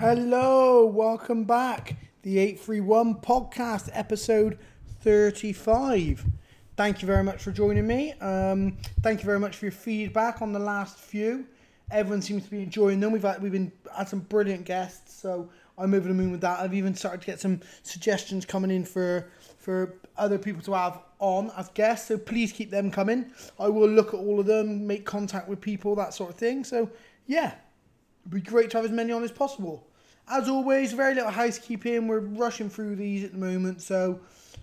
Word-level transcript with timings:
Hello, 0.00 0.86
welcome 0.86 1.42
back. 1.42 1.96
The 2.22 2.38
831 2.38 3.16
podcast, 3.16 3.90
episode 3.92 4.56
35. 5.00 6.24
Thank 6.76 7.02
you 7.02 7.06
very 7.06 7.24
much 7.24 7.42
for 7.42 7.50
joining 7.50 7.84
me. 7.84 8.12
Um, 8.20 8.76
thank 9.02 9.18
you 9.18 9.26
very 9.26 9.40
much 9.40 9.56
for 9.56 9.64
your 9.64 9.72
feedback 9.72 10.40
on 10.40 10.52
the 10.52 10.60
last 10.60 10.98
few. 10.98 11.46
Everyone 11.90 12.22
seems 12.22 12.44
to 12.44 12.50
be 12.52 12.62
enjoying 12.62 13.00
them. 13.00 13.10
We've 13.10 13.22
had, 13.22 13.42
we've 13.42 13.50
been 13.50 13.72
had 13.92 14.08
some 14.08 14.20
brilliant 14.20 14.66
guests, 14.66 15.20
so 15.20 15.50
I'm 15.76 15.92
over 15.92 16.06
the 16.06 16.14
moon 16.14 16.30
with 16.30 16.42
that. 16.42 16.60
I've 16.60 16.74
even 16.74 16.94
started 16.94 17.20
to 17.22 17.26
get 17.26 17.40
some 17.40 17.60
suggestions 17.82 18.46
coming 18.46 18.70
in 18.70 18.84
for 18.84 19.28
for 19.58 19.96
other 20.16 20.38
people 20.38 20.62
to 20.62 20.74
have 20.74 21.00
on 21.18 21.50
as 21.56 21.70
guests. 21.70 22.06
So 22.06 22.18
please 22.18 22.52
keep 22.52 22.70
them 22.70 22.92
coming. 22.92 23.32
I 23.58 23.66
will 23.66 23.88
look 23.88 24.14
at 24.14 24.20
all 24.20 24.38
of 24.38 24.46
them, 24.46 24.86
make 24.86 25.04
contact 25.04 25.48
with 25.48 25.60
people, 25.60 25.96
that 25.96 26.14
sort 26.14 26.30
of 26.30 26.36
thing. 26.36 26.62
So 26.62 26.88
yeah, 27.26 27.54
it'd 28.22 28.44
be 28.44 28.48
great 28.48 28.70
to 28.70 28.76
have 28.76 28.84
as 28.84 28.92
many 28.92 29.10
on 29.10 29.24
as 29.24 29.32
possible. 29.32 29.87
As 30.30 30.48
always, 30.48 30.92
very 30.92 31.14
little 31.14 31.30
housekeeping. 31.30 32.06
We're 32.06 32.20
rushing 32.20 32.68
through 32.68 32.96
these 32.96 33.24
at 33.24 33.32
the 33.32 33.38
moment, 33.38 33.80
so 33.80 34.20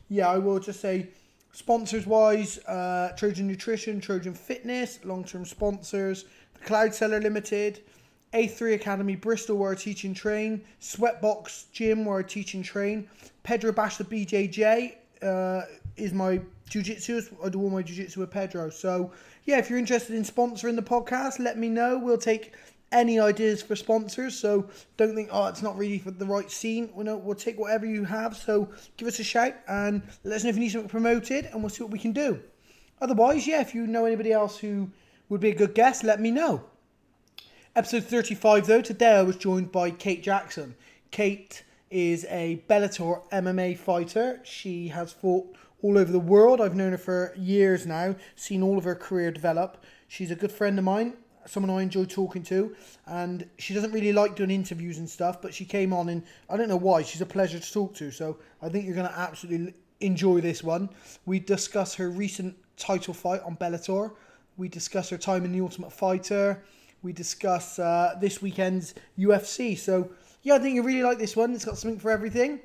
yeah, 0.10 0.30
I 0.30 0.38
will 0.38 0.60
just 0.60 0.80
say 0.80 1.08
sponsors 1.54 2.06
wise, 2.06 2.60
uh, 2.66 3.14
Trojan 3.18 3.48
Nutrition, 3.48 4.00
Trojan 4.00 4.34
Fitness, 4.34 5.00
long 5.04 5.24
term 5.24 5.44
sponsors, 5.44 6.26
the 6.54 6.66
Cloud 6.66 6.94
Seller 6.94 7.20
Limited, 7.20 7.82
A3 8.34 8.76
Academy 8.76 9.16
Bristol, 9.16 9.58
where 9.58 9.72
I 9.72 9.76
teach 9.76 10.04
and 10.04 10.16
train, 10.16 10.62
Sweatbox 10.82 11.72
Gym, 11.72 12.06
where 12.06 12.20
I 12.20 12.24
teach 12.24 12.54
and 12.54 12.64
train, 12.64 13.08
Pedro 13.42 13.72
Bash 13.72 13.98
the 13.98 14.04
BJJ 14.04 14.96
uh, 15.24 15.62
is 15.98 16.14
my 16.14 16.42
jiu-jitsu. 16.70 17.22
I 17.44 17.50
do 17.50 17.62
all 17.62 17.70
my 17.70 17.82
jiu-jitsu 17.82 18.20
with 18.20 18.32
Pedro. 18.32 18.70
So 18.70 19.12
yeah, 19.46 19.58
if 19.58 19.70
you're 19.70 19.80
interested 19.80 20.16
in 20.16 20.24
sponsoring 20.24 20.76
the 20.76 20.82
podcast, 20.82 21.40
let 21.40 21.58
me 21.58 21.70
know. 21.70 21.98
We'll 21.98 22.18
take 22.18 22.54
any 22.92 23.20
ideas 23.20 23.62
for 23.62 23.76
sponsors. 23.76 24.38
So 24.38 24.70
don't 24.98 25.16
think, 25.16 25.30
oh, 25.32 25.48
it's 25.48 25.62
not 25.62 25.78
really 25.78 26.00
for 26.00 26.12
the 26.12 26.26
right 26.26 26.50
scene. 26.50 26.90
We'll, 26.94 27.06
know, 27.06 27.18
we'll 27.18 27.36
take 27.36 27.60
whatever 27.60 27.86
you 27.86 28.04
have. 28.06 28.36
So 28.36 28.70
give 28.98 29.08
us 29.08 29.20
a 29.20 29.24
shout 29.24 29.56
and 29.68 30.02
let 30.24 30.38
us 30.38 30.44
know 30.44 30.50
if 30.50 30.56
you 30.56 30.62
need 30.62 30.70
something 30.70 30.90
promoted 30.90 31.46
and 31.46 31.62
we'll 31.62 31.70
see 31.70 31.84
what 31.84 31.92
we 31.92 32.00
can 32.00 32.14
do. 32.14 32.42
Otherwise, 33.02 33.46
yeah, 33.46 33.62
if 33.62 33.76
you 33.76 33.88
know 33.88 34.06
anybody 34.06 34.32
else 34.32 34.58
who 34.58 34.90
would 35.30 35.42
be 35.42 35.50
a 35.50 35.56
good 35.56 35.76
guest, 35.76 36.04
let 36.04 36.22
me 36.22 36.32
know. 36.32 36.64
Episode 37.76 38.06
35, 38.06 38.68
though, 38.68 38.82
today 38.82 39.18
I 39.18 39.22
was 39.24 39.36
joined 39.36 39.72
by 39.72 39.92
Kate 39.92 40.24
Jackson. 40.24 40.76
Kate 41.12 41.64
is 41.90 42.26
a 42.30 42.64
Bellator 42.70 43.22
MMA 43.32 43.78
fighter. 43.78 44.40
She 44.44 44.88
has 44.90 45.12
fought 45.12 45.56
all 45.82 45.98
over 45.98 46.12
the 46.12 46.20
world. 46.20 46.62
I've 46.62 46.76
known 46.76 46.92
her 46.92 46.98
for 46.98 47.34
years 47.38 47.86
now, 47.86 48.16
seen 48.36 48.64
all 48.64 48.78
of 48.78 48.86
her 48.86 48.96
career 48.96 49.32
develop. 49.32 49.84
She's 50.08 50.32
a 50.32 50.36
good 50.36 50.52
friend 50.52 50.80
of 50.80 50.86
mine, 50.86 51.16
someone 51.48 51.78
I 51.78 51.82
enjoy 51.82 52.06
talking 52.06 52.44
to, 52.44 52.76
and 53.06 53.48
she 53.58 53.74
doesn't 53.74 53.92
really 53.92 54.14
like 54.14 54.36
doing 54.36 54.52
interviews 54.52 54.98
and 54.98 55.10
stuff, 55.10 55.42
but 55.42 55.54
she 55.54 55.66
came 55.66 55.94
on 55.94 56.10
and 56.10 56.24
I 56.50 56.58
don't 56.58 56.70
know 56.70 56.78
why, 56.78 57.04
she's 57.04 57.22
a 57.22 57.26
pleasure 57.26 57.60
to 57.60 57.74
talk 57.74 57.96
to. 57.96 58.12
So 58.12 58.38
I 58.62 58.70
think 58.70 58.86
you're 58.86 58.96
going 58.96 59.08
to 59.08 59.18
absolutely 59.18 59.74
enjoy 60.00 60.42
this 60.42 60.64
one. 60.64 60.90
We 61.26 61.40
discuss 61.40 61.96
her 61.96 62.10
recent 62.10 62.56
title 62.78 63.14
fight 63.14 63.42
on 63.44 63.58
Bellator. 63.58 64.14
We 64.58 64.70
discuss 64.70 65.10
her 65.10 65.18
time 65.18 65.46
in 65.46 65.52
the 65.52 65.62
Ultimate 65.62 65.92
Fighter. 65.92 66.64
We 67.02 67.14
discuss 67.14 67.78
uh, 67.80 68.16
this 68.20 68.42
weekend's 68.42 68.96
UFC. 69.18 69.78
So 69.78 70.10
yeah, 70.44 70.56
I 70.56 70.60
think 70.60 70.76
you 70.76 70.84
really 70.84 71.04
like 71.04 71.18
this 71.18 71.36
one. 71.36 71.54
It's 71.54 71.66
got 71.66 71.78
something 71.78 72.00
for 72.00 72.12
everything. 72.12 72.60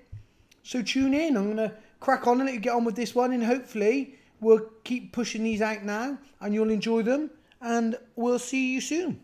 So 0.62 0.82
tune 0.82 1.14
in. 1.14 1.36
I'm 1.36 1.48
gonna 1.48 1.72
crack 1.98 2.26
on 2.26 2.40
and 2.40 2.46
let 2.46 2.54
you 2.54 2.60
get 2.60 2.74
on 2.74 2.84
with 2.84 2.96
this 2.96 3.14
one, 3.14 3.32
and 3.32 3.42
hopefully 3.42 4.16
we'll 4.40 4.66
keep 4.84 5.12
pushing 5.12 5.42
these 5.42 5.62
out 5.62 5.82
now, 5.82 6.18
and 6.40 6.54
you'll 6.54 6.70
enjoy 6.70 7.02
them. 7.02 7.30
And 7.60 7.96
we'll 8.16 8.38
see 8.38 8.72
you 8.74 8.80
soon. 8.80 9.20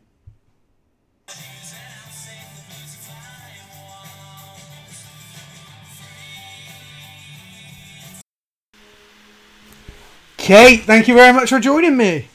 Kate, 10.36 10.82
thank 10.82 11.08
you 11.08 11.14
very 11.14 11.32
much 11.32 11.48
for 11.48 11.58
joining 11.58 11.96
me. 11.96 12.28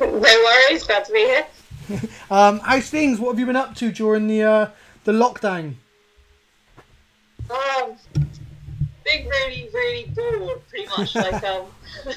No 0.00 0.08
worries, 0.08 0.82
glad 0.82 1.04
to 1.04 1.12
be 1.12 1.20
here. 1.20 1.46
Um, 2.30 2.60
how's 2.60 2.88
things? 2.88 3.20
What 3.20 3.32
have 3.32 3.38
you 3.38 3.46
been 3.46 3.56
up 3.56 3.74
to 3.76 3.92
during 3.92 4.26
the 4.26 4.42
uh, 4.42 4.70
the 5.04 5.12
lockdown? 5.12 5.74
Um, 7.50 7.96
being 9.16 9.28
really, 9.28 9.68
really 9.72 10.04
bored, 10.14 10.60
pretty 10.68 10.88
much 10.96 11.14
like 11.14 11.42
um, 11.44 11.66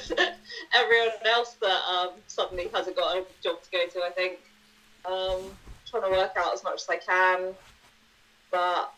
everyone 0.74 1.08
else 1.26 1.54
that 1.60 1.80
um, 1.88 2.10
suddenly 2.26 2.68
hasn't 2.74 2.96
got 2.96 3.16
a 3.16 3.24
job 3.42 3.62
to 3.62 3.70
go 3.70 3.86
to. 3.86 4.04
I 4.04 4.10
think 4.10 4.38
um, 5.04 5.40
trying 5.88 6.04
to 6.04 6.10
work 6.10 6.32
out 6.36 6.54
as 6.54 6.64
much 6.64 6.82
as 6.82 6.88
I 6.88 6.96
can, 6.96 7.54
but 8.50 8.92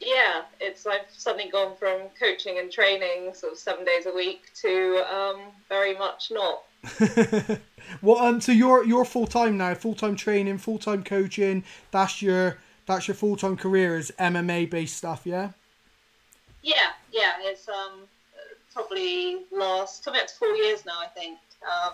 yeah, 0.00 0.42
it's 0.60 0.86
I've 0.86 1.06
suddenly 1.12 1.50
gone 1.50 1.76
from 1.76 2.00
coaching 2.18 2.58
and 2.58 2.70
training 2.70 3.34
sort 3.34 3.52
of 3.52 3.58
seven 3.58 3.84
days 3.84 4.06
a 4.06 4.14
week 4.14 4.50
to 4.62 5.04
um, 5.12 5.40
very 5.68 5.96
much 5.96 6.30
not. 6.30 6.62
Well, 8.00 8.18
um, 8.18 8.40
so 8.40 8.52
you're 8.52 8.84
you're 8.84 9.04
full 9.04 9.26
time 9.26 9.58
now, 9.58 9.74
full 9.74 9.94
time 9.94 10.16
training, 10.16 10.58
full 10.58 10.78
time 10.78 11.02
coaching. 11.02 11.64
That's 11.90 12.22
your 12.22 12.58
that's 12.86 13.08
your 13.08 13.16
full 13.16 13.36
time 13.36 13.56
career 13.56 13.96
is 13.96 14.12
MMA 14.18 14.70
based 14.70 14.96
stuff, 14.96 15.22
yeah. 15.24 15.50
Yeah, 16.62 16.92
yeah, 17.12 17.34
it's 17.40 17.68
um 17.68 18.06
probably 18.72 19.38
last 19.50 20.04
coming 20.04 20.20
up 20.20 20.26
to 20.28 20.34
four 20.34 20.54
years 20.54 20.84
now, 20.86 20.98
I 21.00 21.08
think, 21.08 21.38
um, 21.62 21.92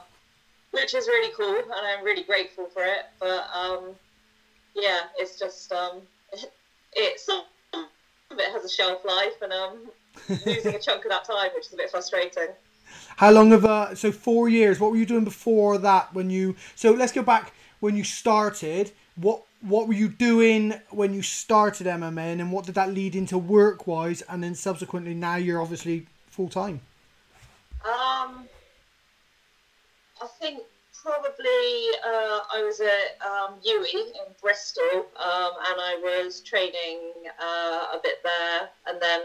which 0.71 0.95
is 0.95 1.07
really 1.09 1.33
cool, 1.37 1.57
and 1.57 1.87
I'm 1.87 2.05
really 2.05 2.23
grateful 2.23 2.67
for 2.73 2.85
it. 2.85 3.07
But 3.19 3.49
um, 3.55 3.95
yeah, 4.75 5.01
it's 5.17 5.39
just 5.39 5.73
um, 5.73 6.03
it, 6.33 6.53
it 6.93 7.21
some 7.21 7.43
of 7.73 8.39
it 8.39 8.53
has 8.53 8.65
a 8.65 8.69
shelf 8.69 9.05
life, 9.05 9.41
and 9.43 9.53
um, 9.53 9.91
losing 10.47 10.75
a 10.75 10.79
chunk 10.79 11.05
of 11.05 11.11
that 11.11 11.25
time, 11.25 11.51
which 11.55 11.67
is 11.67 11.73
a 11.73 11.77
bit 11.77 11.91
frustrating. 11.91 12.49
How 13.17 13.31
long 13.31 13.53
of 13.53 13.65
uh 13.65 13.95
so 13.95 14.13
four 14.13 14.49
years? 14.49 14.81
What 14.81 14.91
were 14.91 14.97
you 14.97 15.07
doing 15.07 15.25
before 15.25 15.79
that? 15.79 16.15
When 16.15 16.31
you 16.31 16.57
so 16.75 16.93
let's 16.93 17.13
go 17.13 17.23
back 17.23 17.53
when 17.81 17.97
you 17.97 18.05
started. 18.05 18.93
What 19.17 19.43
what 19.61 19.89
were 19.89 19.95
you 19.95 20.09
doing 20.09 20.75
when 20.91 21.15
you 21.15 21.23
started 21.23 21.87
MMA, 21.87 22.33
and 22.33 22.41
then 22.41 22.51
what 22.51 22.67
did 22.67 22.75
that 22.77 22.93
lead 22.93 23.17
into 23.17 23.39
work 23.39 23.87
wise? 23.87 24.23
And 24.29 24.43
then 24.43 24.55
subsequently, 24.55 25.15
now 25.15 25.37
you're 25.37 25.61
obviously 25.61 26.07
full 26.27 26.49
time. 26.49 26.81
Um, 27.85 28.49
I 30.21 30.27
think 30.41 30.63
probably 31.03 31.89
uh, 32.05 32.41
I 32.55 32.63
was 32.65 32.81
at 32.81 33.19
um, 33.27 33.55
UWE 33.67 33.95
in 33.95 34.35
Bristol, 34.43 35.07
um, 35.17 35.53
and 35.71 35.81
I 35.81 35.99
was 36.03 36.41
training 36.41 36.99
uh, 37.41 37.97
a 37.97 38.01
bit 38.03 38.23
there. 38.23 38.69
And 38.87 39.01
then 39.01 39.23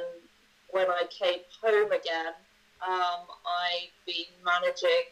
when 0.71 0.89
I 0.89 1.03
came 1.09 1.39
home 1.61 1.91
again, 1.91 2.33
um, 2.87 3.25
I'd 3.45 3.89
been 4.05 4.33
managing 4.43 5.09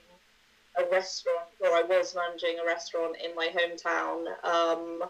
a 0.78 0.84
restaurant, 0.92 1.50
or 1.60 1.70
I 1.70 1.84
was 1.84 2.16
managing 2.16 2.60
a 2.60 2.66
restaurant 2.66 3.18
in 3.24 3.36
my 3.36 3.50
hometown. 3.50 4.26
Um, 4.44 5.04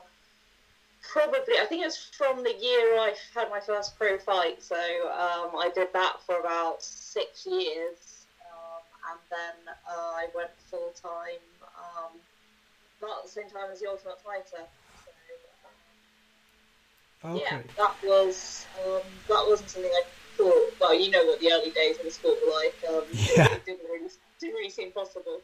probably, 1.13 1.57
I 1.59 1.66
think 1.66 1.81
it 1.81 1.85
was 1.85 1.97
from 1.97 2.44
the 2.44 2.53
year 2.59 2.97
I 2.97 3.13
had 3.35 3.49
my 3.49 3.59
first 3.59 3.97
pro 3.97 4.17
fight. 4.17 4.61
So 4.63 4.75
um, 4.75 5.51
I 5.57 5.69
did 5.73 5.89
that 5.94 6.17
for 6.25 6.39
about 6.39 6.81
six 6.81 7.45
years, 7.45 8.25
um, 8.51 8.81
and 9.11 9.19
then 9.29 9.73
uh, 9.89 10.13
I 10.16 10.27
went 10.35 10.51
full 10.69 10.91
time. 11.01 11.41
Um, 11.78 12.19
not 13.01 13.17
at 13.19 13.23
the 13.25 13.29
same 13.31 13.49
time 13.49 13.69
as 13.72 13.79
the 13.79 13.89
Ultimate 13.89 14.22
Fighter. 14.22 14.63
So, 17.22 17.28
um, 17.28 17.35
Okay. 17.35 17.43
yeah, 17.49 17.61
that 17.78 17.96
was 18.03 18.66
um, 18.85 19.02
that 19.28 19.46
wasn't 19.47 19.69
something 19.69 19.91
I 19.91 20.03
thought. 20.37 20.73
Well, 20.79 20.93
you 20.93 21.09
know 21.11 21.25
what 21.25 21.40
the 21.40 21.52
early 21.52 21.72
days 21.72 21.97
of 21.97 22.05
the 22.05 22.11
sport 22.11 22.37
were 22.46 22.52
like. 22.53 22.75
Um, 22.90 23.03
Yeah. 23.35 23.53
it 23.53 23.66
didn't 23.66 23.90
really 23.90 24.09
didn't 24.41 24.55
really 24.55 24.70
seem 24.70 24.91
possible. 24.91 25.40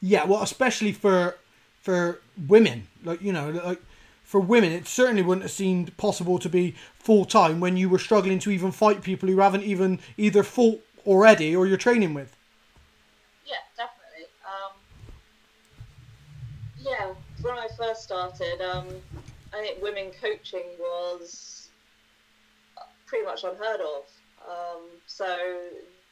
Yeah, 0.00 0.24
well, 0.24 0.42
especially 0.42 0.92
for 0.92 1.36
for 1.80 2.20
women, 2.48 2.86
like 3.04 3.20
you 3.20 3.32
know, 3.32 3.50
like 3.50 3.82
for 4.24 4.40
women, 4.40 4.72
it 4.72 4.86
certainly 4.86 5.22
wouldn't 5.22 5.42
have 5.42 5.50
seemed 5.50 5.96
possible 5.96 6.38
to 6.38 6.48
be 6.48 6.74
full 6.98 7.24
time 7.24 7.60
when 7.60 7.76
you 7.76 7.88
were 7.88 7.98
struggling 7.98 8.38
to 8.40 8.50
even 8.50 8.72
fight 8.72 9.02
people 9.02 9.28
who 9.28 9.38
haven't 9.38 9.64
even 9.64 9.98
either 10.16 10.42
fought 10.42 10.82
already 11.06 11.54
or 11.54 11.66
you're 11.66 11.76
training 11.76 12.14
with. 12.14 12.34
Yeah, 13.46 13.54
definitely. 13.76 14.26
Um, 14.44 14.72
yeah, 16.80 17.12
when 17.42 17.58
I 17.58 17.68
first 17.76 18.02
started, 18.02 18.60
um, 18.60 18.88
I 19.54 19.60
think 19.60 19.82
women 19.82 20.10
coaching 20.20 20.64
was 20.78 21.68
pretty 23.06 23.24
much 23.24 23.44
unheard 23.44 23.80
of. 23.80 24.04
Um, 24.48 24.82
so 25.06 25.58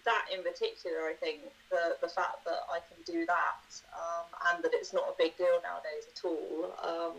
that 0.04 0.26
in 0.34 0.42
particular, 0.42 1.08
I 1.08 1.14
think 1.14 1.40
the 1.70 1.96
the 2.00 2.08
fact 2.08 2.44
that 2.44 2.60
I 2.70 2.78
can 2.78 3.02
do 3.06 3.26
that 3.26 3.64
um, 3.94 4.26
and 4.50 4.64
that 4.64 4.72
it's 4.74 4.92
not 4.92 5.04
a 5.04 5.14
big 5.18 5.36
deal 5.36 5.58
nowadays 5.62 6.06
at 6.12 6.24
all. 6.24 6.74
Um, 6.82 7.12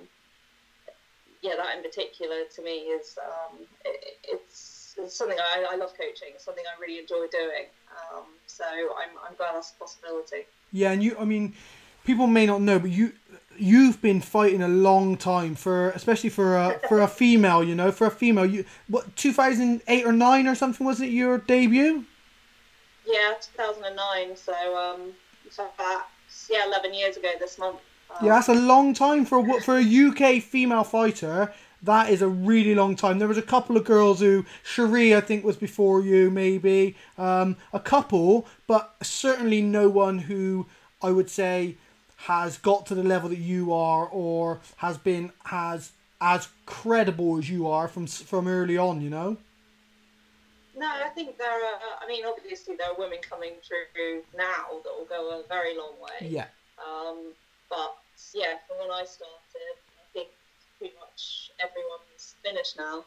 yeah, 1.41 1.55
that 1.57 1.77
in 1.77 1.83
particular 1.83 2.43
to 2.55 2.63
me 2.63 2.89
is 2.89 3.17
um, 3.23 3.59
it, 3.83 4.17
it's, 4.23 4.95
it's 4.97 5.15
something 5.15 5.37
I, 5.37 5.73
I 5.73 5.75
love 5.75 5.91
coaching. 5.91 6.29
It's 6.33 6.45
something 6.45 6.63
I 6.65 6.79
really 6.81 6.99
enjoy 6.99 7.27
doing. 7.31 7.65
Um, 7.91 8.23
so 8.47 8.63
I'm 8.65 9.15
I'm 9.27 9.35
glad 9.37 9.55
that's 9.55 9.71
a 9.71 9.79
possibility. 9.79 10.47
Yeah, 10.71 10.91
and 10.91 11.03
you, 11.03 11.15
I 11.19 11.25
mean, 11.25 11.53
people 12.03 12.27
may 12.27 12.45
not 12.45 12.61
know, 12.61 12.79
but 12.79 12.89
you 12.89 13.13
you've 13.57 14.01
been 14.01 14.21
fighting 14.21 14.61
a 14.61 14.67
long 14.67 15.17
time 15.17 15.55
for, 15.55 15.89
especially 15.91 16.29
for 16.29 16.55
a 16.55 16.79
for 16.89 17.01
a 17.01 17.07
female. 17.07 17.63
You 17.63 17.75
know, 17.75 17.91
for 17.91 18.07
a 18.07 18.11
female, 18.11 18.45
you 18.45 18.65
what 18.87 19.15
two 19.15 19.33
thousand 19.33 19.81
eight 19.87 20.05
or 20.05 20.13
nine 20.13 20.47
or 20.47 20.55
something 20.55 20.85
was 20.85 21.01
it 21.01 21.09
your 21.09 21.37
debut? 21.37 22.05
Yeah, 23.05 23.33
two 23.41 23.51
thousand 23.55 23.83
and 23.85 23.95
nine. 23.95 24.35
So 24.35 24.53
um, 24.77 25.13
so 25.49 25.67
that's 25.77 26.49
yeah, 26.49 26.65
eleven 26.65 26.93
years 26.93 27.17
ago 27.17 27.31
this 27.39 27.57
month. 27.57 27.77
Um, 28.09 28.25
Yeah, 28.25 28.35
that's 28.35 28.49
a 28.49 28.53
long 28.53 28.93
time 28.93 29.25
for 29.25 29.39
a, 29.39 29.61
for 29.61 29.77
a 29.77 29.83
UK 29.83 30.41
female 30.41 30.83
fighter. 30.83 31.53
That 31.83 32.09
is 32.09 32.21
a 32.23 32.27
really 32.27 32.73
long 32.73 32.95
time. 32.95 33.19
There 33.19 33.27
was 33.27 33.37
a 33.37 33.43
couple 33.43 33.77
of 33.77 33.83
girls 33.85 34.19
who 34.19 34.45
Cherie, 34.63 35.15
I 35.15 35.21
think, 35.21 35.45
was 35.45 35.55
before 35.55 36.01
you, 36.01 36.31
maybe 36.31 36.95
um, 37.17 37.57
a 37.73 37.79
couple, 37.79 38.47
but 38.65 38.95
certainly 39.03 39.61
no 39.61 39.87
one 39.87 40.17
who 40.19 40.65
I 41.01 41.11
would 41.11 41.29
say 41.29 41.77
has 42.17 42.57
got 42.57 42.87
to 42.87 42.95
the 42.95 43.03
level 43.03 43.29
that 43.29 43.37
you 43.37 43.71
are, 43.71 44.07
or 44.07 44.61
has 44.77 44.97
been 44.97 45.31
has 45.45 45.91
as 46.19 46.47
credible 46.65 47.37
as 47.37 47.49
you 47.49 47.67
are 47.67 47.87
from 47.87 48.07
from 48.07 48.47
early 48.47 48.77
on. 48.77 49.01
You 49.01 49.11
know. 49.11 49.37
No, 50.77 50.87
I 50.91 51.09
think 51.09 51.37
there 51.37 51.49
are. 51.49 51.79
I 52.01 52.07
mean, 52.07 52.25
obviously 52.25 52.75
there 52.75 52.89
are 52.89 52.95
women 52.97 53.19
coming 53.21 53.53
through 53.63 54.23
now 54.35 54.81
that 54.83 54.91
will 54.91 55.05
go 55.07 55.39
a 55.39 55.47
very 55.47 55.75
long 55.77 55.93
way. 56.01 56.27
Yeah. 56.27 56.47
Um, 56.83 57.31
but 57.69 57.95
yeah, 58.33 58.59
from 58.67 58.79
when 58.79 58.91
I 58.91 59.05
started, 59.05 59.75
I 59.95 60.03
think 60.13 60.29
pretty 60.77 60.93
much 60.99 61.51
everyone's 61.63 62.35
finished 62.43 62.75
now. 62.77 63.05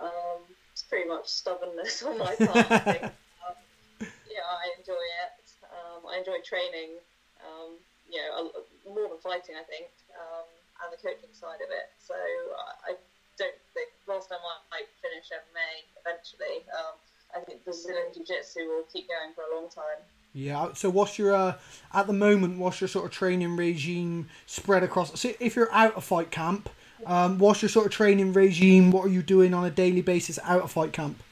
Um, 0.00 0.40
it's 0.72 0.82
pretty 0.82 1.08
much 1.08 1.28
stubbornness 1.28 2.02
on 2.02 2.18
my 2.18 2.34
part. 2.34 2.70
I 2.70 2.78
think. 2.78 3.02
Um, 3.44 4.08
yeah, 4.32 4.40
I 4.48 4.72
enjoy 4.80 5.04
it. 5.28 5.36
Um, 5.68 6.08
I 6.08 6.16
enjoy 6.18 6.40
training. 6.40 6.96
Um, 7.44 7.76
you 8.08 8.16
know, 8.24 8.48
a- 8.56 8.88
more 8.88 9.08
than 9.12 9.20
fighting, 9.20 9.54
I 9.60 9.64
think, 9.68 9.92
um, 10.16 10.48
and 10.80 10.88
the 10.88 10.96
coaching 10.96 11.28
side 11.36 11.60
of 11.60 11.68
it. 11.68 11.92
So 12.00 12.16
I 12.16 12.96
don't 13.36 13.60
think 13.76 13.90
last 14.06 14.28
time 14.28 14.38
I 14.42 14.78
might 14.78 14.88
finish 15.00 15.30
MMA 15.32 15.70
eventually. 16.00 16.64
Um, 16.72 16.94
I 17.34 17.40
think 17.40 17.64
Brazilian 17.64 18.06
Jiu 18.14 18.24
Jitsu 18.24 18.60
will 18.60 18.84
keep 18.92 19.08
going 19.08 19.34
for 19.34 19.42
a 19.42 19.60
long 19.60 19.68
time. 19.68 20.04
Yeah. 20.32 20.72
So, 20.74 20.90
what's 20.90 21.18
your 21.18 21.34
uh, 21.34 21.54
at 21.92 22.06
the 22.06 22.12
moment? 22.12 22.58
What's 22.58 22.80
your 22.80 22.88
sort 22.88 23.06
of 23.06 23.12
training 23.12 23.56
regime 23.56 24.28
spread 24.46 24.82
across? 24.82 25.18
So, 25.20 25.32
if 25.40 25.56
you're 25.56 25.72
out 25.72 25.94
of 25.94 26.04
fight 26.04 26.30
camp, 26.30 26.68
um, 27.06 27.38
what's 27.38 27.62
your 27.62 27.68
sort 27.68 27.86
of 27.86 27.92
training 27.92 28.32
regime? 28.32 28.90
What 28.90 29.06
are 29.06 29.10
you 29.10 29.22
doing 29.22 29.54
on 29.54 29.64
a 29.64 29.70
daily 29.70 30.02
basis 30.02 30.38
out 30.44 30.62
of 30.62 30.70
fight 30.72 30.92
camp? 30.92 31.22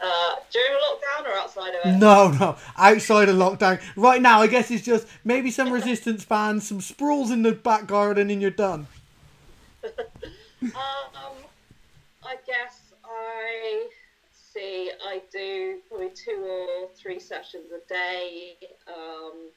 Uh, 0.00 0.36
during 0.52 0.70
lockdown 0.72 1.26
or 1.26 1.38
outside 1.38 1.74
of 1.74 1.80
it? 1.84 1.98
No, 1.98 2.30
no, 2.30 2.56
outside 2.76 3.28
of 3.28 3.36
lockdown. 3.36 3.80
Right 3.96 4.22
now, 4.22 4.40
I 4.40 4.46
guess 4.46 4.70
it's 4.70 4.84
just 4.84 5.08
maybe 5.24 5.50
some 5.50 5.72
resistance 5.72 6.24
bands, 6.24 6.68
some 6.68 6.80
sprawls 6.80 7.30
in 7.30 7.42
the 7.42 7.52
back 7.52 7.86
garden, 7.86 8.30
and 8.30 8.40
you're 8.40 8.50
done. 8.50 8.86
Um, 10.60 10.70
I 12.28 12.36
guess 12.46 12.92
I 13.06 13.86
see. 14.30 14.90
I 15.02 15.22
do 15.32 15.78
probably 15.88 16.10
two 16.10 16.44
or 16.46 16.88
three 16.94 17.18
sessions 17.18 17.72
a 17.72 17.88
day. 17.88 18.54
Um, 18.86 19.48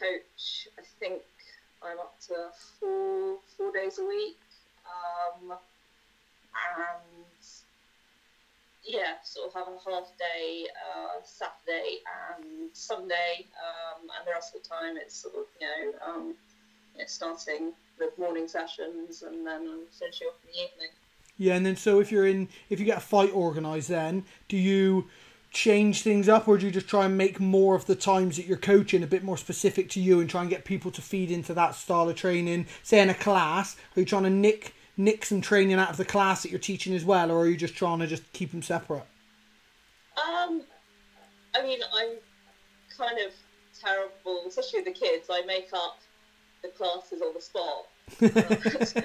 coach, 0.00 0.68
I 0.78 0.82
think 0.98 1.20
I'm 1.82 1.98
up 1.98 2.18
to 2.28 2.48
four 2.80 3.36
four 3.58 3.72
days 3.72 3.98
a 3.98 4.06
week. 4.06 4.38
Um, 4.88 5.50
and 5.50 7.44
yeah, 8.82 9.20
sort 9.22 9.48
of 9.48 9.54
have 9.54 9.68
a 9.68 9.90
half 9.90 10.08
day 10.18 10.66
uh, 10.96 11.20
Saturday 11.24 11.98
and 12.08 12.70
Sunday, 12.72 13.44
um, 13.60 14.00
and 14.00 14.26
the 14.26 14.30
rest 14.30 14.54
of 14.54 14.62
the 14.62 14.68
time 14.70 14.96
it's 14.96 15.14
sort 15.14 15.34
of 15.34 15.44
you 15.60 15.66
know 15.66 15.92
um, 16.06 16.34
starting 17.06 17.74
with 18.00 18.16
morning 18.16 18.48
sessions 18.48 19.22
and 19.22 19.46
then 19.46 19.80
finishing 19.98 20.28
off 20.28 20.40
in 20.42 20.52
the 20.52 20.58
evening. 20.72 20.94
Yeah, 21.36 21.54
and 21.54 21.66
then 21.66 21.76
so 21.76 22.00
if 22.00 22.12
you're 22.12 22.26
in, 22.26 22.48
if 22.70 22.78
you 22.78 22.86
get 22.86 22.98
a 22.98 23.00
fight 23.00 23.32
organised, 23.32 23.88
then 23.88 24.24
do 24.48 24.56
you 24.56 25.08
change 25.50 26.02
things 26.02 26.28
up, 26.28 26.46
or 26.48 26.58
do 26.58 26.66
you 26.66 26.72
just 26.72 26.88
try 26.88 27.04
and 27.06 27.16
make 27.16 27.40
more 27.40 27.74
of 27.74 27.86
the 27.86 27.94
times 27.94 28.36
that 28.36 28.46
you're 28.46 28.56
coaching 28.56 29.02
a 29.02 29.06
bit 29.06 29.24
more 29.24 29.36
specific 29.36 29.88
to 29.90 30.00
you, 30.00 30.20
and 30.20 30.30
try 30.30 30.42
and 30.42 30.50
get 30.50 30.64
people 30.64 30.90
to 30.92 31.02
feed 31.02 31.30
into 31.30 31.54
that 31.54 31.74
style 31.74 32.08
of 32.08 32.16
training? 32.16 32.66
Say 32.82 33.00
in 33.00 33.10
a 33.10 33.14
class, 33.14 33.76
are 33.96 34.00
you 34.00 34.06
trying 34.06 34.24
to 34.24 34.30
nick 34.30 34.74
nick 34.96 35.24
some 35.24 35.40
training 35.40 35.74
out 35.76 35.90
of 35.90 35.96
the 35.96 36.04
class 36.04 36.42
that 36.42 36.50
you're 36.50 36.60
teaching 36.60 36.94
as 36.94 37.04
well, 37.04 37.30
or 37.30 37.40
are 37.40 37.48
you 37.48 37.56
just 37.56 37.74
trying 37.74 37.98
to 37.98 38.06
just 38.06 38.32
keep 38.32 38.52
them 38.52 38.62
separate? 38.62 39.04
Um, 40.16 40.62
I 41.54 41.62
mean, 41.62 41.80
I'm 41.96 42.10
kind 42.96 43.18
of 43.26 43.32
terrible, 43.80 44.44
especially 44.46 44.80
with 44.80 44.94
the 44.94 45.00
kids. 45.00 45.28
I 45.30 45.42
make 45.46 45.68
up 45.72 45.98
the 46.62 46.68
classes 46.68 47.20
on 47.22 47.34
the 47.34 47.40
spot. 47.40 47.86
So 48.86 49.00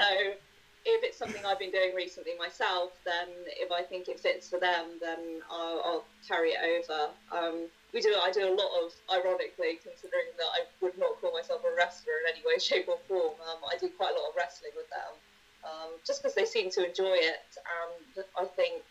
if 0.86 1.04
it's 1.04 1.18
something 1.18 1.42
I've 1.46 1.60
been 1.60 1.72
doing 1.72 1.94
recently 1.94 2.34
myself, 2.38 2.92
then 3.06 3.28
if 3.60 3.72
I 3.72 3.84
think 3.84 4.08
it 4.08 4.20
fits 4.20 4.50
for 4.50 4.60
them, 4.60 4.98
then 5.02 5.42
I'll, 5.50 5.82
I'll 5.86 6.04
carry 6.28 6.52
it 6.52 6.62
over. 6.64 7.10
Um, 7.32 7.68
we 7.94 8.02
do. 8.02 8.16
I 8.22 8.32
do 8.32 8.48
a 8.48 8.54
lot 8.54 8.70
of, 8.84 8.94
ironically, 9.12 9.80
considering 9.84 10.30
that 10.38 10.50
I 10.54 10.62
would 10.82 10.98
not 10.98 11.20
call 11.20 11.34
myself 11.34 11.62
a 11.66 11.76
wrestler 11.76 12.14
in 12.24 12.36
any 12.36 12.46
way, 12.46 12.58
shape, 12.60 12.88
or 12.88 12.98
form. 13.08 13.34
Um, 13.50 13.60
I 13.68 13.78
do 13.78 13.90
quite 13.98 14.14
a 14.16 14.20
lot 14.20 14.30
of 14.30 14.36
wrestling 14.36 14.72
with 14.76 14.90
them, 14.90 15.12
um, 15.66 15.90
just 16.06 16.22
because 16.22 16.36
they 16.36 16.46
seem 16.46 16.70
to 16.72 16.86
enjoy 16.86 17.18
it, 17.18 17.44
and 17.60 18.26
I 18.38 18.46
think 18.56 18.82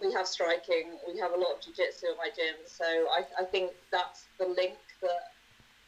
we 0.00 0.12
have 0.12 0.26
striking, 0.26 0.96
we 1.06 1.18
have 1.20 1.32
a 1.32 1.36
lot 1.36 1.52
of 1.52 1.60
jiu-jitsu 1.60 2.06
at 2.08 2.16
my 2.16 2.30
gym, 2.34 2.56
so 2.64 2.84
I, 2.84 3.22
I 3.38 3.44
think 3.44 3.72
that's 3.92 4.24
the 4.38 4.46
link 4.46 4.78
that, 5.02 5.28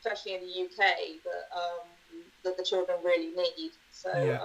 especially 0.00 0.34
in 0.34 0.40
the 0.42 0.62
UK, 0.64 0.96
that 1.24 1.56
um, 1.56 1.88
that 2.44 2.56
the 2.56 2.62
children 2.62 2.98
really 3.02 3.32
need. 3.34 3.70
So 3.90 4.10
Yeah. 4.12 4.38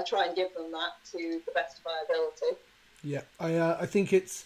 I 0.00 0.02
try 0.02 0.26
and 0.26 0.34
give 0.34 0.54
them 0.54 0.72
that 0.72 0.92
to 1.12 1.40
the 1.44 1.52
best 1.52 1.78
of 1.78 1.84
my 1.84 2.02
ability. 2.04 2.60
Yeah, 3.04 3.22
I 3.38 3.54
uh, 3.54 3.78
I 3.80 3.86
think 3.86 4.12
it's 4.12 4.44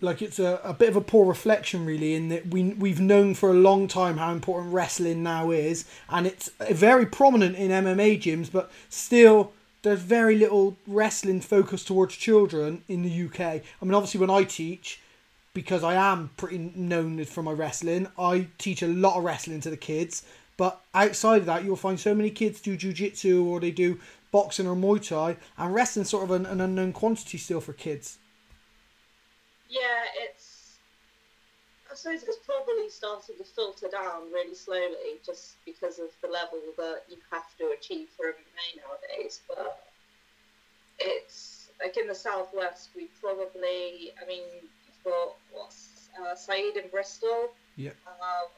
like 0.00 0.22
it's 0.22 0.38
a, 0.38 0.60
a 0.62 0.72
bit 0.72 0.88
of 0.88 0.96
a 0.96 1.00
poor 1.00 1.26
reflection 1.26 1.84
really 1.84 2.14
in 2.14 2.28
that 2.28 2.46
we 2.48 2.74
we've 2.74 3.00
known 3.00 3.34
for 3.34 3.50
a 3.50 3.54
long 3.54 3.88
time 3.88 4.18
how 4.18 4.32
important 4.32 4.72
wrestling 4.72 5.22
now 5.22 5.50
is 5.50 5.84
and 6.10 6.26
it's 6.26 6.50
very 6.70 7.06
prominent 7.06 7.56
in 7.56 7.70
MMA 7.70 8.20
gyms 8.20 8.50
but 8.50 8.70
still 8.88 9.52
there's 9.82 10.00
very 10.00 10.36
little 10.36 10.76
wrestling 10.86 11.40
focus 11.40 11.84
towards 11.84 12.16
children 12.16 12.82
in 12.88 13.02
the 13.02 13.26
UK. 13.26 13.40
I 13.40 13.62
mean 13.82 13.94
obviously 13.94 14.20
when 14.20 14.30
I 14.30 14.44
teach 14.44 15.00
because 15.54 15.84
I 15.84 15.94
am 15.94 16.30
pretty 16.36 16.58
known 16.58 17.24
for 17.24 17.42
my 17.44 17.52
wrestling, 17.52 18.08
I 18.18 18.48
teach 18.58 18.82
a 18.82 18.88
lot 18.88 19.16
of 19.16 19.24
wrestling 19.24 19.60
to 19.62 19.70
the 19.70 19.76
kids 19.76 20.24
but 20.56 20.80
outside 20.94 21.38
of 21.38 21.46
that 21.46 21.64
you'll 21.64 21.76
find 21.76 21.98
so 21.98 22.14
many 22.14 22.30
kids 22.30 22.60
do 22.60 22.76
jiu-jitsu 22.76 23.44
or 23.44 23.60
they 23.60 23.70
do 23.70 23.98
boxing 24.34 24.66
or 24.66 24.74
Muay 24.74 25.00
Thai 25.00 25.36
and 25.56 25.72
wrestling 25.72 26.04
sort 26.04 26.24
of 26.24 26.32
an, 26.32 26.44
an 26.44 26.60
unknown 26.60 26.92
quantity 26.92 27.38
still 27.38 27.60
for 27.60 27.72
kids. 27.72 28.18
Yeah, 29.70 30.02
it's. 30.16 30.78
I 31.88 31.94
suppose 31.94 32.24
it's 32.24 32.38
probably 32.44 32.90
starting 32.90 33.36
to 33.38 33.44
filter 33.44 33.86
down 33.86 34.32
really 34.32 34.56
slowly, 34.56 35.22
just 35.24 35.54
because 35.64 36.00
of 36.00 36.08
the 36.20 36.26
level 36.26 36.58
that 36.78 37.02
you 37.08 37.16
have 37.30 37.56
to 37.58 37.76
achieve 37.78 38.08
for 38.16 38.26
MMA 38.26 38.82
nowadays. 38.82 39.40
But 39.46 39.86
it's 40.98 41.68
like 41.80 41.96
in 41.96 42.08
the 42.08 42.14
southwest, 42.14 42.88
we 42.96 43.10
probably. 43.20 44.10
I 44.20 44.26
mean, 44.26 44.42
you've 44.60 45.04
got 45.04 45.36
what's 45.52 46.08
uh, 46.20 46.34
Saeed 46.34 46.76
in 46.76 46.88
Bristol. 46.90 47.50
Yeah. 47.76 47.92
Um, 48.08 48.48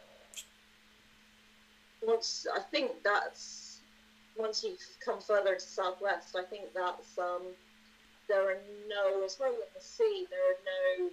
once 2.03 2.47
I 2.57 2.61
think 2.61 3.03
that's 3.05 3.66
once 4.39 4.65
you've 4.65 4.79
come 5.05 5.21
further 5.21 5.55
to 5.55 5.61
southwest, 5.61 6.37
I 6.37 6.45
think 6.45 6.73
that's 6.75 7.19
um, 7.19 7.43
there 8.29 8.51
are 8.51 8.59
no, 8.89 9.25
as 9.25 9.35
far 9.35 9.49
as 9.49 9.55
can 9.73 9.83
see, 9.83 10.27
there 10.31 10.41
are 10.41 11.01
no 11.01 11.11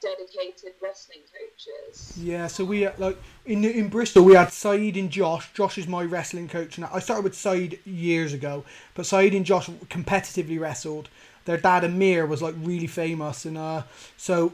dedicated 0.00 0.74
wrestling 0.80 1.20
coaches. 1.32 2.16
Yeah, 2.16 2.46
so 2.46 2.64
we 2.64 2.86
uh, 2.86 2.92
like 2.98 3.16
in 3.46 3.64
in 3.64 3.88
Bristol 3.88 4.24
we 4.24 4.34
had 4.34 4.52
Saeed 4.52 4.96
and 4.96 5.10
Josh. 5.10 5.52
Josh 5.54 5.78
is 5.78 5.88
my 5.88 6.04
wrestling 6.04 6.48
coach 6.48 6.78
now. 6.78 6.90
I 6.92 7.00
started 7.00 7.24
with 7.24 7.34
Saeed 7.34 7.80
years 7.84 8.32
ago, 8.32 8.64
but 8.94 9.06
Saeed 9.06 9.34
and 9.34 9.44
Josh 9.44 9.68
competitively 9.88 10.58
wrestled. 10.60 11.08
Their 11.46 11.56
dad 11.56 11.84
Amir 11.84 12.26
was 12.26 12.42
like 12.42 12.54
really 12.58 12.86
famous, 12.86 13.44
and 13.44 13.58
uh, 13.58 13.82
so 14.16 14.52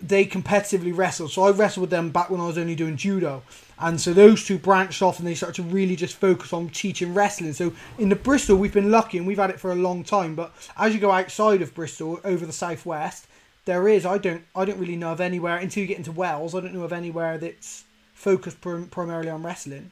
they 0.00 0.24
competitively 0.24 0.96
wrestled. 0.96 1.30
So 1.30 1.42
I 1.42 1.50
wrestled 1.50 1.82
with 1.82 1.90
them 1.90 2.10
back 2.10 2.30
when 2.30 2.40
I 2.40 2.46
was 2.46 2.58
only 2.58 2.74
doing 2.74 2.96
judo, 2.96 3.42
and 3.78 4.00
so 4.00 4.12
those 4.12 4.44
two 4.44 4.58
branched 4.58 5.02
off 5.02 5.18
and 5.18 5.26
they 5.26 5.34
started 5.34 5.62
to 5.62 5.62
really 5.62 5.96
just 5.96 6.16
focus 6.16 6.52
on 6.52 6.68
teaching 6.68 7.14
wrestling. 7.14 7.52
So 7.52 7.72
in 7.98 8.08
the 8.08 8.16
Bristol 8.16 8.56
we've 8.56 8.72
been 8.72 8.90
lucky 8.90 9.18
and 9.18 9.26
we've 9.26 9.38
had 9.38 9.50
it 9.50 9.60
for 9.60 9.72
a 9.72 9.76
long 9.76 10.04
time. 10.04 10.34
But 10.34 10.52
as 10.76 10.94
you 10.94 11.00
go 11.00 11.10
outside 11.10 11.62
of 11.62 11.74
Bristol 11.74 12.20
over 12.24 12.44
the 12.44 12.52
southwest, 12.52 13.26
there 13.64 13.88
is 13.88 14.04
I 14.04 14.18
don't 14.18 14.42
I 14.54 14.64
don't 14.64 14.78
really 14.78 14.96
know 14.96 15.12
of 15.12 15.20
anywhere 15.20 15.56
until 15.56 15.82
you 15.82 15.86
get 15.86 15.98
into 15.98 16.12
Wales. 16.12 16.54
I 16.54 16.60
don't 16.60 16.74
know 16.74 16.84
of 16.84 16.92
anywhere 16.92 17.38
that's 17.38 17.84
focused 18.14 18.60
prim- 18.60 18.88
primarily 18.88 19.30
on 19.30 19.42
wrestling. 19.42 19.90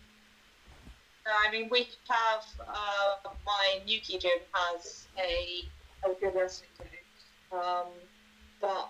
I 1.46 1.50
mean, 1.50 1.68
we 1.70 1.88
have 2.08 2.44
uh, 2.60 3.30
my 3.44 3.80
Newquay 3.86 4.18
gym 4.18 4.30
has 4.52 5.06
a, 5.18 5.64
a 6.08 6.14
good 6.14 6.34
wrestling 6.34 6.70
coach, 6.78 7.52
um, 7.52 7.86
but 8.60 8.88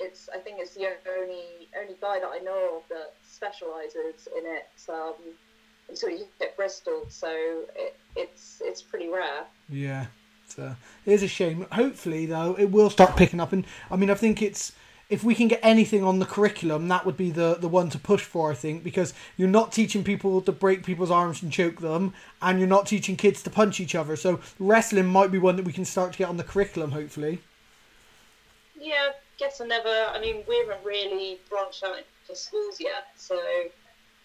it's 0.00 0.28
I 0.34 0.38
think 0.38 0.58
it's 0.60 0.74
the 0.74 0.88
only 1.18 1.68
only 1.80 1.96
guy 2.00 2.20
that 2.20 2.30
I 2.32 2.38
know 2.38 2.76
of 2.76 2.88
that 2.88 3.14
specialises 3.22 4.28
in 4.36 4.44
it. 4.46 4.68
Um, 4.88 5.14
until 5.88 6.10
you 6.10 6.26
hit 6.38 6.56
Bristol. 6.56 7.06
So 7.08 7.64
it, 7.74 7.96
it's 8.16 8.62
it's 8.64 8.82
pretty 8.82 9.08
rare. 9.08 9.44
Yeah, 9.68 10.06
it's 10.44 10.58
a, 10.58 10.76
it 11.06 11.12
is 11.12 11.22
a 11.22 11.28
shame. 11.28 11.66
Hopefully, 11.72 12.26
though, 12.26 12.54
it 12.58 12.70
will 12.70 12.90
start 12.90 13.16
picking 13.16 13.40
up. 13.40 13.52
And 13.52 13.64
I 13.90 13.96
mean, 13.96 14.10
I 14.10 14.14
think 14.14 14.42
it's 14.42 14.72
if 15.08 15.24
we 15.24 15.34
can 15.34 15.48
get 15.48 15.60
anything 15.62 16.04
on 16.04 16.18
the 16.18 16.26
curriculum, 16.26 16.88
that 16.88 17.06
would 17.06 17.16
be 17.16 17.30
the, 17.30 17.56
the 17.58 17.68
one 17.68 17.88
to 17.88 17.98
push 17.98 18.20
for, 18.20 18.50
I 18.50 18.54
think, 18.54 18.84
because 18.84 19.14
you're 19.38 19.48
not 19.48 19.72
teaching 19.72 20.04
people 20.04 20.42
to 20.42 20.52
break 20.52 20.84
people's 20.84 21.10
arms 21.10 21.42
and 21.42 21.50
choke 21.50 21.80
them, 21.80 22.12
and 22.42 22.58
you're 22.58 22.68
not 22.68 22.86
teaching 22.86 23.16
kids 23.16 23.42
to 23.44 23.50
punch 23.50 23.80
each 23.80 23.94
other. 23.94 24.16
So 24.16 24.40
wrestling 24.58 25.06
might 25.06 25.32
be 25.32 25.38
one 25.38 25.56
that 25.56 25.64
we 25.64 25.72
can 25.72 25.86
start 25.86 26.12
to 26.12 26.18
get 26.18 26.28
on 26.28 26.36
the 26.36 26.44
curriculum, 26.44 26.90
hopefully. 26.90 27.40
Yeah, 28.78 29.12
guess 29.38 29.60
I 29.60 29.66
never. 29.66 29.88
I 29.88 30.20
mean, 30.20 30.42
we 30.48 30.58
haven't 30.58 30.84
really 30.84 31.38
branched 31.48 31.84
out 31.84 31.96
into 31.96 32.38
schools 32.38 32.80
yet, 32.80 33.08
so 33.16 33.38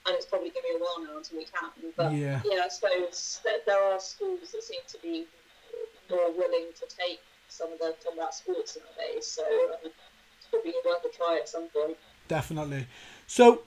and 0.05 0.15
it's 0.15 0.25
probably 0.25 0.49
going 0.49 0.63
to 0.63 0.73
be 0.73 0.75
a 0.75 0.79
while 0.79 1.13
now 1.13 1.17
until 1.17 1.37
we 1.37 1.45
can. 1.45 1.93
But 1.95 2.11
Yeah. 2.13 2.41
yeah, 2.43 2.63
I 2.65 2.67
suppose 2.67 3.41
there 3.65 3.83
are 3.83 3.99
schools 3.99 4.51
that 4.51 4.63
seem 4.63 4.81
to 4.87 4.97
be 5.01 5.25
more 6.09 6.31
willing 6.31 6.67
to 6.75 6.85
take 6.87 7.21
some 7.47 7.71
of 7.71 7.79
the 7.79 7.95
combat 8.05 8.33
sports 8.33 8.77
nowadays. 8.77 9.27
So 9.27 9.43
um, 9.43 9.77
it's 9.83 10.47
probably 10.49 10.73
worth 10.85 11.05
a 11.05 11.15
try 11.15 11.37
at 11.39 11.47
some 11.47 11.67
point. 11.69 11.97
Definitely. 12.27 12.87
So 13.27 13.61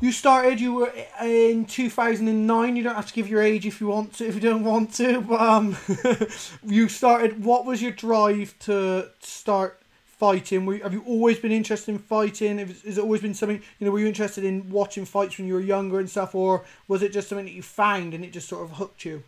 you 0.00 0.12
started. 0.12 0.60
You 0.60 0.74
were 0.74 0.92
in 1.22 1.66
two 1.66 1.90
thousand 1.90 2.28
and 2.28 2.46
nine. 2.46 2.76
You 2.76 2.82
don't 2.82 2.94
have 2.94 3.06
to 3.06 3.12
give 3.12 3.28
your 3.28 3.42
age 3.42 3.66
if 3.66 3.80
you 3.80 3.88
want 3.88 4.14
to. 4.14 4.26
If 4.26 4.34
you 4.34 4.40
don't 4.40 4.64
want 4.64 4.94
to, 4.94 5.20
but 5.20 5.40
um, 5.40 5.76
you 6.66 6.88
started. 6.88 7.44
What 7.44 7.66
was 7.66 7.82
your 7.82 7.92
drive 7.92 8.58
to 8.60 9.10
start 9.20 9.79
fighting? 10.20 10.66
Were, 10.66 10.76
have 10.76 10.92
you 10.92 11.02
always 11.06 11.38
been 11.38 11.50
interested 11.50 11.90
in 11.90 11.98
fighting? 11.98 12.58
Has 12.58 12.98
it 12.98 13.02
always 13.02 13.22
been 13.22 13.32
something? 13.32 13.62
You 13.78 13.86
know, 13.86 13.90
were 13.90 14.00
you 14.00 14.06
interested 14.06 14.44
in 14.44 14.68
watching 14.70 15.06
fights 15.06 15.38
when 15.38 15.48
you 15.48 15.54
were 15.54 15.60
younger 15.60 15.98
and 15.98 16.08
stuff, 16.08 16.34
or 16.34 16.64
was 16.86 17.02
it 17.02 17.12
just 17.12 17.28
something 17.28 17.46
that 17.46 17.54
you 17.54 17.62
found 17.62 18.12
and 18.12 18.22
it 18.22 18.32
just 18.32 18.48
sort 18.48 18.62
of 18.62 18.76
hooked 18.76 19.06
you? 19.06 19.24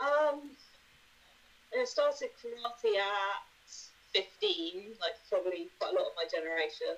Um, 0.00 0.50
I 1.74 1.84
started 1.84 2.30
karate 2.38 2.94
at 2.96 3.42
15, 4.14 4.94
like 5.00 5.18
probably 5.28 5.68
quite 5.80 5.92
a 5.92 5.96
lot 5.96 6.06
of 6.06 6.14
my 6.14 6.24
generation. 6.30 6.94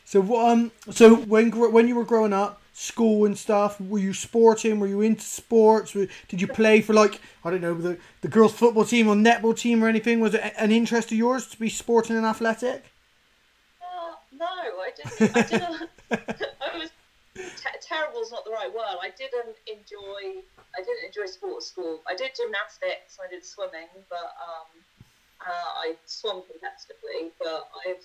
So? 0.04 0.36
Um. 0.36 0.72
So 0.90 1.16
when 1.16 1.50
when 1.50 1.88
you 1.88 1.94
were 1.94 2.04
growing 2.04 2.32
up, 2.32 2.60
school 2.72 3.24
and 3.24 3.36
stuff, 3.36 3.80
were 3.80 3.98
you 3.98 4.14
sporting? 4.14 4.80
Were 4.80 4.86
you 4.86 5.00
into 5.00 5.24
sports? 5.24 5.92
Did 5.92 6.40
you 6.40 6.46
play 6.46 6.80
for 6.80 6.92
like 6.92 7.20
I 7.44 7.50
don't 7.50 7.60
know 7.60 7.74
the 7.74 7.98
the 8.20 8.28
girls' 8.28 8.52
football 8.52 8.84
team 8.84 9.08
or 9.08 9.14
netball 9.14 9.56
team 9.56 9.82
or 9.82 9.88
anything? 9.88 10.20
Was 10.20 10.34
it 10.34 10.54
an 10.56 10.72
interest 10.72 11.12
of 11.12 11.18
yours 11.18 11.46
to 11.48 11.58
be 11.58 11.68
sporting 11.68 12.16
and 12.16 12.26
athletic? 12.26 12.84
Uh, 13.80 14.14
no, 14.32 14.46
I 14.46 14.90
didn't. 14.96 15.36
I 15.36 15.42
didn't. 15.42 15.90
I 16.10 16.78
was 16.78 16.90
te- 17.36 17.78
terrible 17.80 18.20
is 18.22 18.30
not 18.30 18.44
the 18.44 18.50
right 18.50 18.72
word. 18.72 18.98
I 19.00 19.10
didn't 19.16 19.56
enjoy. 19.66 20.42
I 20.76 20.82
didn't 20.82 21.04
enjoy 21.06 21.26
sport 21.26 21.56
at 21.58 21.62
school. 21.62 22.00
I 22.08 22.14
did 22.14 22.32
gymnastics. 22.36 23.18
I 23.22 23.28
did 23.28 23.44
swimming, 23.44 23.88
but 24.08 24.30
um, 24.40 24.68
uh, 25.40 25.70
I 25.84 25.94
swam 26.06 26.42
competitively. 26.42 27.30
But 27.40 27.64
I've 27.86 28.04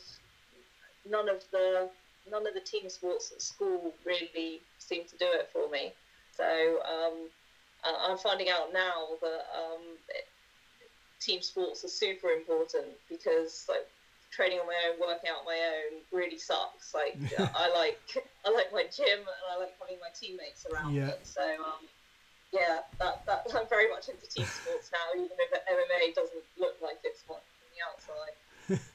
none 1.10 1.30
of 1.30 1.42
the 1.52 1.90
none 2.30 2.46
of 2.46 2.54
the 2.54 2.62
team 2.62 2.90
sports 2.90 3.32
at 3.34 3.42
school 3.42 3.94
really 4.06 4.62
seemed 4.80 5.08
to 5.08 5.18
do 5.18 5.28
it 5.32 5.48
for 5.54 5.70
me. 5.70 5.94
So 6.32 6.80
um, 6.84 7.30
I'm 7.84 8.18
finding 8.18 8.50
out 8.50 8.74
now 8.74 9.18
that 9.22 9.42
um, 9.56 9.98
it, 10.10 10.26
team 11.22 11.42
sports 11.42 11.84
are 11.84 11.90
super 11.90 12.30
important 12.30 12.86
because 13.10 13.66
like 13.70 13.86
training 14.32 14.60
on 14.60 14.68
my 14.68 14.76
own, 14.90 15.00
working 15.00 15.30
out 15.30 15.40
on 15.40 15.46
my 15.46 15.58
own 15.58 16.02
really 16.12 16.38
sucks. 16.38 16.94
Like 16.94 17.16
I 17.56 17.70
like 17.70 17.98
I 18.46 18.50
like 18.52 18.72
my 18.72 18.84
gym 18.84 19.20
and 19.20 19.44
I 19.52 19.58
like 19.58 19.74
having 19.80 19.98
my 20.02 20.10
teammates 20.20 20.66
around 20.72 20.94
Yeah. 20.94 21.08
me. 21.08 21.14
So 21.24 21.42
um, 21.42 21.88
yeah, 22.54 22.80
that, 23.00 23.26
that 23.26 23.48
I'm 23.56 23.68
very 23.68 23.90
much 23.90 24.10
into 24.10 24.28
team 24.28 24.46
sports 24.46 24.92
now, 24.92 25.20
even 25.20 25.38
if 25.38 25.52
MMA 25.52 26.16
doesn't 26.16 26.44
look 26.58 26.76
like 26.82 26.98
it's 27.04 27.24
one 27.28 27.40
from 27.40 27.68
the 27.74 28.74
outside. 28.76 28.82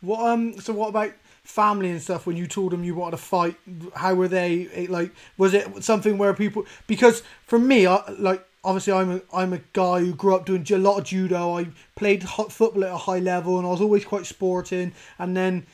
What 0.00 0.26
um? 0.26 0.58
So 0.60 0.72
what 0.72 0.88
about 0.88 1.12
family 1.42 1.90
and 1.90 2.00
stuff? 2.00 2.26
When 2.26 2.36
you 2.36 2.46
told 2.46 2.72
them 2.72 2.84
you 2.84 2.94
wanted 2.94 3.18
to 3.18 3.22
fight, 3.22 3.56
how 3.94 4.14
were 4.14 4.28
they? 4.28 4.86
Like, 4.88 5.12
was 5.36 5.52
it 5.52 5.84
something 5.84 6.16
where 6.16 6.32
people? 6.32 6.64
Because 6.86 7.22
for 7.46 7.58
me, 7.58 7.86
I 7.86 8.02
like 8.18 8.46
obviously 8.64 8.92
I'm 8.94 9.10
a 9.10 9.20
I'm 9.32 9.52
a 9.52 9.60
guy 9.72 10.00
who 10.00 10.14
grew 10.14 10.34
up 10.34 10.46
doing 10.46 10.66
a 10.72 10.78
lot 10.78 10.98
of 10.98 11.04
judo. 11.04 11.58
I 11.58 11.68
played 11.96 12.22
hot 12.22 12.50
football 12.50 12.84
at 12.84 12.92
a 12.92 12.96
high 12.96 13.18
level, 13.18 13.58
and 13.58 13.66
I 13.66 13.70
was 13.70 13.80
always 13.80 14.04
quite 14.04 14.26
sporting. 14.26 14.92
And 15.18 15.36
then 15.36 15.66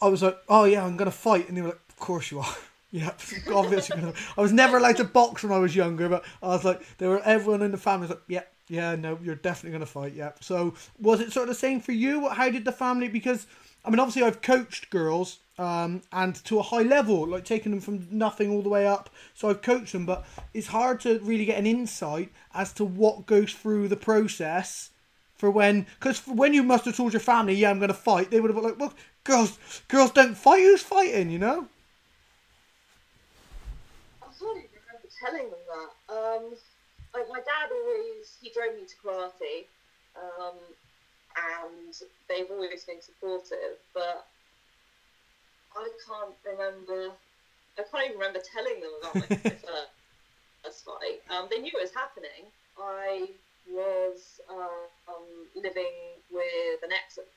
I 0.00 0.08
was 0.08 0.22
like, 0.22 0.38
oh 0.48 0.64
yeah, 0.64 0.84
I'm 0.84 0.96
gonna 0.96 1.10
fight, 1.10 1.48
and 1.48 1.56
they 1.56 1.62
were 1.62 1.68
like, 1.68 1.80
of 1.88 1.96
course 1.96 2.30
you 2.30 2.40
are. 2.40 2.56
Yeah, 2.92 3.12
obviously. 3.52 4.00
I 4.36 4.40
was 4.40 4.52
never 4.52 4.76
allowed 4.76 4.98
to 4.98 5.04
box 5.04 5.42
when 5.42 5.52
I 5.52 5.58
was 5.58 5.74
younger, 5.74 6.08
but 6.08 6.24
I 6.42 6.48
was 6.48 6.64
like, 6.64 6.98
there 6.98 7.08
were 7.08 7.22
everyone 7.22 7.62
in 7.62 7.70
the 7.72 7.78
family 7.78 8.06
was 8.06 8.10
like, 8.10 8.22
yeah, 8.28 8.42
yeah, 8.68 8.94
no, 8.94 9.18
you're 9.22 9.34
definitely 9.34 9.72
gonna 9.72 9.86
fight. 9.86 10.12
Yeah. 10.14 10.32
So 10.40 10.74
was 11.00 11.20
it 11.20 11.32
sort 11.32 11.48
of 11.48 11.54
the 11.54 11.60
same 11.60 11.80
for 11.80 11.92
you? 11.92 12.28
How 12.28 12.50
did 12.50 12.64
the 12.64 12.72
family? 12.72 13.08
Because 13.08 13.46
I 13.84 13.90
mean, 13.90 13.98
obviously, 13.98 14.22
I've 14.22 14.42
coached 14.42 14.90
girls, 14.90 15.38
um, 15.58 16.02
and 16.12 16.34
to 16.44 16.58
a 16.58 16.62
high 16.62 16.82
level, 16.82 17.26
like 17.26 17.44
taking 17.44 17.72
them 17.72 17.80
from 17.80 18.06
nothing 18.10 18.50
all 18.50 18.62
the 18.62 18.68
way 18.68 18.86
up. 18.86 19.10
So 19.34 19.48
I've 19.48 19.62
coached 19.62 19.92
them, 19.92 20.06
but 20.06 20.24
it's 20.54 20.68
hard 20.68 21.00
to 21.00 21.18
really 21.20 21.46
get 21.46 21.58
an 21.58 21.66
insight 21.66 22.30
as 22.54 22.72
to 22.74 22.84
what 22.84 23.26
goes 23.26 23.52
through 23.52 23.88
the 23.88 23.96
process 23.96 24.90
for 25.34 25.50
when, 25.50 25.86
because 25.98 26.24
when 26.26 26.54
you 26.54 26.62
must 26.62 26.84
have 26.84 26.96
told 26.96 27.12
your 27.12 27.20
family, 27.20 27.54
yeah, 27.54 27.70
I'm 27.70 27.78
going 27.80 27.88
to 27.88 27.94
fight, 27.94 28.30
they 28.30 28.38
would 28.40 28.50
have 28.50 28.54
been 28.54 28.64
like, 28.70 28.78
well, 28.78 28.94
girls, 29.24 29.58
girls 29.88 30.12
don't 30.12 30.36
fight. 30.36 30.60
Who's 30.60 30.82
fighting? 30.82 31.30
You 31.30 31.40
know? 31.40 31.68
I 34.22 34.26
can't 34.26 34.56
even 34.58 34.70
remember 34.86 35.08
telling 35.22 35.46
them 35.46 35.64
that. 35.70 35.92
Um, 36.10 36.44
like 37.14 37.28
my 37.28 37.38
dad 37.38 37.70
always 37.70 38.36
he 38.40 38.50
drove 38.50 38.74
me 38.74 38.82
to 38.82 38.96
karate, 38.98 39.68
um, 40.18 40.58
and 41.36 41.94
they've 42.28 42.50
always 42.50 42.84
been 42.84 43.00
supportive. 43.00 43.78
But 43.94 44.26
I 45.76 45.88
can't 46.02 46.34
remember. 46.44 47.12
I 47.78 47.82
can't 47.88 48.04
even 48.04 48.18
remember 48.18 48.40
telling 48.42 48.80
them 48.80 48.92
about 49.00 49.14
my 49.14 49.36
first 50.64 50.84
fight. 50.84 51.22
Um, 51.30 51.48
they 51.50 51.58
knew 51.58 51.72
it 51.72 51.80
was 51.80 51.94
happening. 51.94 52.50
I 52.76 53.28
was 53.70 54.40
uh, 54.50 54.84
um, 55.08 55.28
living 55.54 56.18
with 56.30 56.82
an 56.82 56.92
ex 56.92 57.16
at 57.18 57.28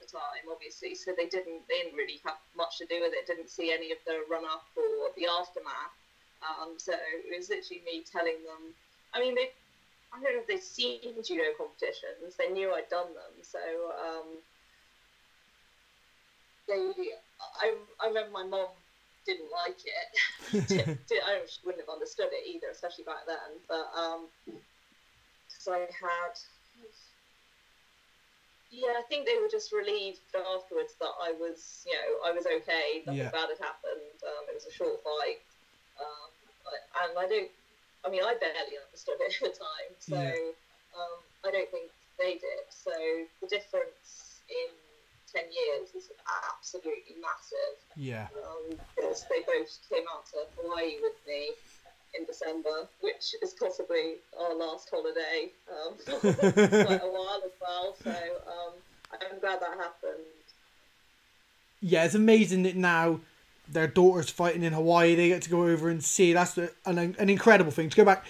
the 0.00 0.06
time, 0.06 0.48
obviously, 0.50 0.94
so 0.94 1.12
they 1.16 1.26
didn't 1.26 1.66
they 1.68 1.82
didn't 1.82 1.98
really 1.98 2.22
have 2.24 2.38
much 2.56 2.78
to 2.78 2.86
do 2.86 3.02
with 3.02 3.12
it. 3.12 3.26
Didn't 3.26 3.50
see 3.50 3.72
any 3.72 3.92
of 3.92 3.98
the 4.06 4.22
run 4.30 4.44
up 4.44 4.64
or 4.76 5.10
the 5.18 5.26
aftermath. 5.26 5.94
Um, 6.42 6.76
so 6.78 6.92
it 6.92 7.36
was 7.36 7.48
literally 7.48 7.82
me 7.84 8.04
telling 8.10 8.42
them. 8.44 8.74
I 9.14 9.20
mean, 9.20 9.34
they 9.34 9.48
I 10.12 10.20
don't 10.22 10.34
know 10.34 10.40
if 10.40 10.46
they'd 10.46 10.62
seen 10.62 11.22
judo 11.24 11.52
competitions. 11.56 12.36
They 12.38 12.48
knew 12.48 12.72
I'd 12.72 12.88
done 12.88 13.12
them, 13.12 13.34
so 13.42 13.60
um, 14.00 14.38
they. 16.68 16.92
I, 17.60 17.74
I 18.00 18.06
remember 18.08 18.32
my 18.32 18.44
mom 18.44 18.68
didn't 19.26 19.50
like 19.50 19.76
it. 19.84 20.08
did, 20.68 20.98
did, 21.08 21.22
I 21.24 21.40
wouldn't 21.64 21.82
have 21.82 21.92
understood 21.92 22.28
it 22.32 22.48
either, 22.48 22.70
especially 22.72 23.04
back 23.04 23.26
then. 23.26 23.60
But 23.68 23.86
um, 23.98 24.28
so 25.48 25.72
I 25.72 25.80
had. 25.80 26.34
Yeah, 28.70 28.98
I 28.98 29.02
think 29.08 29.26
they 29.26 29.38
were 29.40 29.48
just 29.48 29.72
relieved 29.72 30.20
afterwards 30.34 30.94
that 31.00 31.14
I 31.22 31.32
was, 31.38 31.84
you 31.86 31.94
know, 31.94 32.28
I 32.28 32.32
was 32.32 32.44
okay. 32.46 33.02
Nothing 33.06 33.22
Yeah. 33.22 33.30
bad 33.30 33.48
had 33.48 33.62
happened. 33.62 34.18
Um, 34.26 34.44
it 34.50 34.54
was 34.54 34.66
a 34.66 34.74
short 34.74 35.00
fight, 35.04 35.38
um, 36.00 36.28
I- 36.66 37.06
and 37.06 37.18
I 37.18 37.26
don't. 37.28 37.50
I 38.04 38.10
mean, 38.10 38.22
I 38.22 38.34
barely 38.38 38.76
understood 38.86 39.18
it 39.20 39.34
at 39.42 39.52
the 39.52 39.58
time, 39.58 39.90
so 39.98 40.14
Yeah. 40.14 40.30
um, 40.94 41.18
I 41.44 41.50
don't 41.50 41.70
think 41.70 41.90
they 42.18 42.34
did. 42.38 42.64
So 42.70 42.92
the 43.42 43.48
difference 43.48 44.42
in 44.48 44.70
ten 45.32 45.44
years 45.50 45.90
is 45.94 46.10
absolutely 46.52 47.16
massive 47.20 47.76
Yeah. 47.96 48.28
um, 48.46 48.78
because 48.94 49.24
they 49.28 49.42
both 49.42 49.70
came 49.90 50.04
out 50.14 50.26
to 50.32 50.46
Hawaii 50.56 50.96
with 51.02 51.18
me 51.26 51.50
in 52.14 52.24
December, 52.24 52.88
which 53.00 53.34
is 53.42 53.54
possibly 53.58 54.16
our 54.38 54.54
last 54.54 54.88
holiday 54.90 55.50
um, 55.68 55.98
for 55.98 56.20
quite 56.62 57.02
a 57.02 57.10
while 57.10 57.42
as 57.44 57.52
well. 57.60 57.96
So 58.02 58.10
um, 58.46 58.72
I'm 59.12 59.40
glad 59.40 59.60
that 59.60 59.76
happened. 59.76 60.24
yeah, 61.80 62.04
it's 62.04 62.14
amazing 62.14 62.62
that 62.64 62.76
now 62.76 63.20
their 63.68 63.86
daughter's 63.86 64.30
fighting 64.30 64.62
in 64.62 64.72
Hawaii. 64.72 65.14
They 65.14 65.28
get 65.28 65.42
to 65.42 65.50
go 65.50 65.66
over 65.66 65.88
and 65.88 66.02
see. 66.02 66.32
That's 66.32 66.54
the, 66.54 66.72
an, 66.84 66.98
an 66.98 67.30
incredible 67.30 67.72
thing 67.72 67.90
to 67.90 67.96
go 67.96 68.04
back 68.04 68.24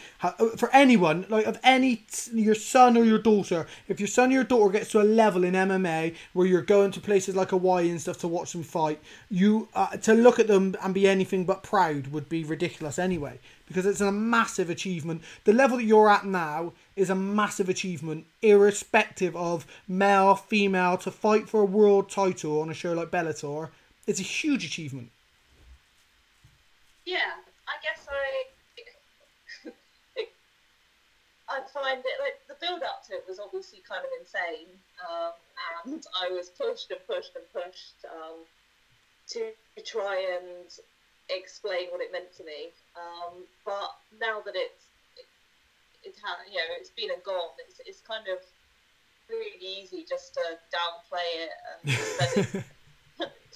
for 0.56 0.70
anyone 0.72 1.26
like 1.28 1.46
of 1.46 1.58
any 1.62 2.04
your 2.32 2.54
son 2.54 2.96
or 2.96 3.04
your 3.04 3.18
daughter. 3.18 3.66
If 3.88 4.00
your 4.00 4.06
son 4.06 4.30
or 4.30 4.34
your 4.34 4.44
daughter 4.44 4.72
gets 4.72 4.90
to 4.92 5.00
a 5.00 5.04
level 5.04 5.44
in 5.44 5.54
MMA 5.54 6.14
where 6.32 6.46
you're 6.46 6.62
going 6.62 6.90
to 6.92 7.00
places 7.00 7.36
like 7.36 7.50
Hawaii 7.50 7.90
and 7.90 8.00
stuff 8.00 8.18
to 8.18 8.28
watch 8.28 8.52
them 8.52 8.62
fight, 8.62 9.00
you 9.30 9.68
uh, 9.74 9.96
to 9.98 10.14
look 10.14 10.38
at 10.38 10.48
them 10.48 10.74
and 10.82 10.94
be 10.94 11.08
anything 11.08 11.44
but 11.44 11.62
proud 11.62 12.08
would 12.08 12.28
be 12.28 12.44
ridiculous 12.44 12.98
anyway 12.98 13.38
because 13.66 13.86
it's 13.86 14.00
a 14.00 14.12
massive 14.12 14.70
achievement. 14.70 15.22
The 15.44 15.52
level 15.52 15.78
that 15.78 15.84
you're 15.84 16.08
at 16.08 16.24
now 16.24 16.72
is 16.94 17.10
a 17.10 17.14
massive 17.14 17.68
achievement, 17.68 18.26
irrespective 18.42 19.36
of 19.36 19.66
male, 19.88 20.34
female, 20.34 20.96
to 20.98 21.10
fight 21.10 21.48
for 21.48 21.60
a 21.60 21.66
world 21.66 22.08
title 22.08 22.60
on 22.60 22.70
a 22.70 22.74
show 22.74 22.92
like 22.92 23.10
Bellator. 23.10 23.70
It's 24.06 24.20
a 24.20 24.24
huge 24.24 24.64
achievement. 24.64 25.10
Yeah, 27.06 27.38
I 27.68 27.74
guess 27.82 28.04
I. 28.10 28.44
I 31.48 31.62
find 31.72 32.02
it 32.02 32.18
like 32.18 32.34
the 32.50 32.58
build 32.58 32.82
up 32.82 33.06
to 33.06 33.14
it 33.14 33.22
was 33.28 33.38
obviously 33.38 33.78
kind 33.86 34.02
of 34.02 34.10
insane, 34.18 34.74
um, 35.06 35.30
and 35.86 36.02
I 36.20 36.28
was 36.28 36.50
pushed 36.58 36.90
and 36.90 36.98
pushed 37.06 37.30
and 37.38 37.46
pushed 37.54 38.02
um, 38.10 38.42
to 39.30 39.54
try 39.86 40.18
and 40.34 40.66
explain 41.30 41.86
what 41.94 42.02
it 42.02 42.10
meant 42.10 42.34
to 42.36 42.44
me. 42.44 42.74
Um, 42.98 43.46
but 43.64 43.94
now 44.18 44.42
that 44.42 44.58
it's 44.58 44.90
it, 45.14 45.26
it 46.02 46.14
ha- 46.18 46.42
you 46.50 46.58
know 46.58 46.74
it's 46.82 46.90
been 46.90 47.10
and 47.14 47.22
gone, 47.22 47.54
it's 47.62 47.78
it's 47.86 48.02
kind 48.02 48.26
of 48.26 48.42
really 49.30 49.58
easy 49.62 50.04
just 50.08 50.34
to 50.34 50.58
downplay 50.74 51.46
it 51.46 51.54
and 51.70 52.56
it 52.58 52.64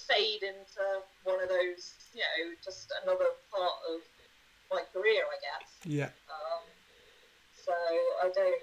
fade 0.07 0.43
into 0.43 0.83
one 1.23 1.41
of 1.41 1.49
those, 1.49 1.93
you 2.13 2.21
know, 2.21 2.55
just 2.63 2.91
another 3.03 3.25
part 3.51 3.77
of 3.93 4.01
my 4.71 4.81
career, 4.93 5.23
I 5.23 5.37
guess. 5.41 5.69
Yeah. 5.85 6.09
Um, 6.29 6.63
so 7.65 7.71
I 7.71 8.31
don't. 8.33 8.61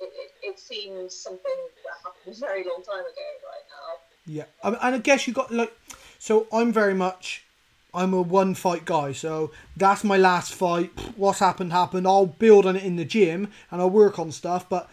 It, 0.00 0.12
it, 0.16 0.30
it 0.42 0.58
seems 0.58 1.14
something 1.14 1.58
that 1.84 1.94
happened 2.02 2.36
a 2.36 2.40
very 2.40 2.64
long 2.64 2.82
time 2.82 3.00
ago 3.00 3.28
right 3.44 3.66
now. 3.68 4.00
Yeah, 4.26 4.44
I 4.62 4.70
mean, 4.70 4.78
and 4.82 4.94
I 4.94 4.98
guess 4.98 5.26
you 5.26 5.34
got 5.34 5.52
like, 5.52 5.76
so 6.18 6.46
I'm 6.52 6.72
very 6.72 6.94
much, 6.94 7.44
I'm 7.92 8.14
a 8.14 8.22
one 8.22 8.54
fight 8.54 8.84
guy. 8.84 9.12
So 9.12 9.50
that's 9.76 10.02
my 10.04 10.16
last 10.16 10.54
fight. 10.54 10.90
What's 11.16 11.40
happened 11.40 11.72
happened. 11.72 12.06
I'll 12.06 12.26
build 12.26 12.64
on 12.64 12.76
it 12.76 12.84
in 12.84 12.96
the 12.96 13.04
gym 13.04 13.48
and 13.70 13.80
I'll 13.80 13.90
work 13.90 14.18
on 14.18 14.32
stuff, 14.32 14.68
but 14.68 14.88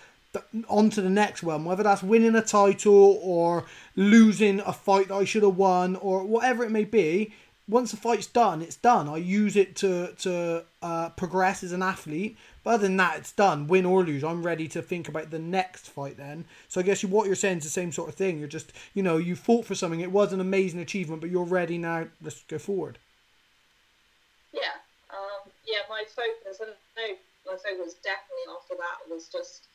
on 0.67 0.89
to 0.91 1.01
the 1.01 1.09
next 1.09 1.43
one. 1.43 1.65
Whether 1.65 1.83
that's 1.83 2.03
winning 2.03 2.35
a 2.35 2.41
title 2.41 3.19
or 3.21 3.65
losing 3.95 4.59
a 4.61 4.73
fight 4.73 5.09
that 5.09 5.15
I 5.15 5.25
should 5.25 5.43
have 5.43 5.57
won 5.57 5.95
or 5.97 6.23
whatever 6.23 6.63
it 6.63 6.71
may 6.71 6.85
be. 6.85 7.33
Once 7.69 7.91
the 7.91 7.97
fight's 7.97 8.27
done, 8.27 8.61
it's 8.61 8.77
done. 8.77 9.09
I 9.09 9.17
use 9.17 9.57
it 9.57 9.75
to 9.77 10.13
to 10.19 10.63
uh, 10.81 11.09
progress 11.09 11.63
as 11.63 11.73
an 11.73 11.83
athlete. 11.83 12.37
But 12.63 12.75
other 12.75 12.83
than 12.83 12.97
that, 12.97 13.17
it's 13.17 13.31
done. 13.31 13.67
Win 13.67 13.85
or 13.85 14.03
lose, 14.03 14.23
I'm 14.23 14.43
ready 14.43 14.67
to 14.69 14.81
think 14.81 15.07
about 15.07 15.31
the 15.31 15.39
next 15.39 15.89
fight 15.89 16.17
then. 16.17 16.45
So 16.67 16.79
I 16.79 16.83
guess 16.83 17.03
you, 17.03 17.09
what 17.09 17.25
you're 17.25 17.35
saying 17.35 17.59
is 17.59 17.63
the 17.63 17.69
same 17.69 17.91
sort 17.91 18.09
of 18.09 18.15
thing. 18.15 18.39
You're 18.39 18.47
just, 18.47 18.73
you 18.93 19.03
know, 19.03 19.17
you 19.17 19.35
fought 19.35 19.65
for 19.65 19.75
something. 19.75 19.99
It 19.99 20.11
was 20.11 20.33
an 20.33 20.41
amazing 20.41 20.79
achievement, 20.79 21.21
but 21.21 21.29
you're 21.29 21.43
ready 21.43 21.77
now. 21.77 22.07
Let's 22.21 22.43
go 22.43 22.57
forward. 22.57 22.99
Yeah, 24.53 24.75
um, 25.11 25.51
yeah. 25.65 25.79
My 25.89 26.03
focus, 26.07 26.61
I 26.61 27.15
my 27.45 27.55
focus 27.55 27.95
definitely 28.03 28.47
after 28.51 28.75
that 28.75 29.09
was 29.09 29.27
just 29.27 29.67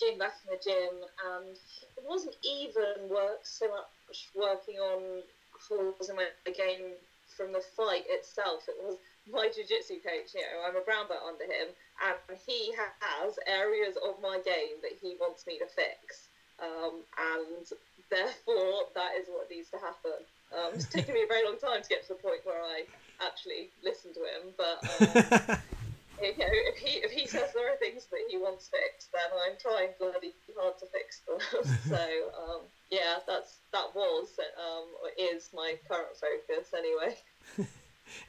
getting 0.00 0.18
back 0.18 0.34
in 0.42 0.56
the 0.56 0.60
gym, 0.64 0.96
and 1.36 1.52
it 1.52 2.04
wasn't 2.08 2.34
even 2.42 3.08
work 3.08 3.44
so 3.44 3.68
much 3.68 4.28
working 4.34 4.76
on 4.80 5.22
flaws 5.60 6.08
in 6.08 6.16
my 6.16 6.26
game 6.44 6.96
from 7.36 7.52
the 7.52 7.62
fight 7.76 8.04
itself. 8.08 8.64
It 8.66 8.76
was 8.82 8.96
my 9.30 9.52
jiu-jitsu 9.54 10.00
coach. 10.00 10.32
You 10.34 10.40
know, 10.40 10.66
I'm 10.66 10.76
a 10.76 10.80
brown 10.80 11.06
belt 11.06 11.22
under 11.28 11.44
him, 11.44 11.70
and 12.00 12.38
he 12.48 12.72
has 12.74 13.38
areas 13.46 13.96
of 14.00 14.16
my 14.20 14.40
game 14.44 14.80
that 14.82 14.96
he 15.00 15.16
wants 15.20 15.46
me 15.46 15.60
to 15.60 15.68
fix, 15.68 16.28
um, 16.58 17.04
and 17.36 17.64
therefore 18.10 18.88
that 18.96 19.14
is 19.20 19.28
what 19.28 19.52
needs 19.52 19.70
to 19.70 19.78
happen. 19.78 20.24
Um, 20.50 20.74
it's 20.74 20.88
taken 20.88 21.14
me 21.14 21.22
a 21.22 21.30
very 21.30 21.44
long 21.44 21.58
time 21.60 21.82
to 21.82 21.88
get 21.88 22.02
to 22.08 22.16
the 22.16 22.20
point 22.20 22.42
where 22.42 22.60
I 22.60 22.82
actually 23.22 23.70
listen 23.84 24.10
to 24.14 24.20
him, 24.26 24.50
but 24.58 24.80
um, 24.82 25.58
you 26.22 26.36
know, 26.38 26.46
if 26.50 26.78
he 26.78 26.98
if 26.98 27.10
he 27.10 27.26
says 27.26 27.52
there 27.54 27.72
are 27.72 27.76
things 27.76 28.06
that 28.10 28.20
he 28.30 28.36
wants 28.36 28.68
fixed, 28.68 29.10
then 29.12 29.22
I'm 29.46 29.56
trying 29.60 29.90
bloody 29.98 30.32
hard 30.58 30.78
to 30.78 30.86
fix 30.86 31.20
them. 31.26 31.38
so 31.88 31.96
um, 31.96 32.60
yeah, 32.90 33.18
that's 33.26 33.58
that 33.72 33.94
was 33.94 34.38
um, 34.58 34.86
is 35.18 35.50
my 35.54 35.74
current 35.88 36.16
focus 36.16 36.72
anyway. 36.76 37.16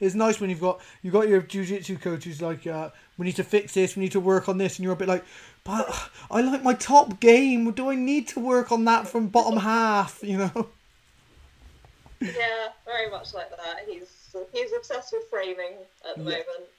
it's 0.00 0.14
nice 0.14 0.40
when 0.40 0.50
you've 0.50 0.60
got 0.60 0.80
you've 1.02 1.12
got 1.12 1.28
your 1.28 1.42
jiu-jitsu 1.42 1.98
coach 1.98 2.24
who's 2.24 2.42
like, 2.42 2.66
uh, 2.66 2.90
we 3.18 3.26
need 3.26 3.36
to 3.36 3.44
fix 3.44 3.74
this, 3.74 3.96
we 3.96 4.02
need 4.02 4.12
to 4.12 4.20
work 4.20 4.48
on 4.48 4.58
this, 4.58 4.78
and 4.78 4.84
you're 4.84 4.92
a 4.92 4.96
bit 4.96 5.08
like, 5.08 5.24
but 5.64 6.10
I 6.30 6.40
like 6.40 6.62
my 6.62 6.74
top 6.74 7.20
game. 7.20 7.70
Do 7.72 7.90
I 7.90 7.94
need 7.94 8.28
to 8.28 8.40
work 8.40 8.72
on 8.72 8.84
that 8.86 9.06
from 9.08 9.28
bottom 9.28 9.58
half? 9.60 10.20
You 10.22 10.38
know. 10.38 10.68
yeah, 12.20 12.68
very 12.84 13.10
much 13.10 13.34
like 13.34 13.50
that. 13.50 13.80
He's 13.88 14.34
he's 14.52 14.72
obsessed 14.72 15.12
with 15.12 15.28
framing 15.30 15.74
at 16.08 16.16
the 16.16 16.22
Yeah. 16.22 16.38
moment, 16.38 16.70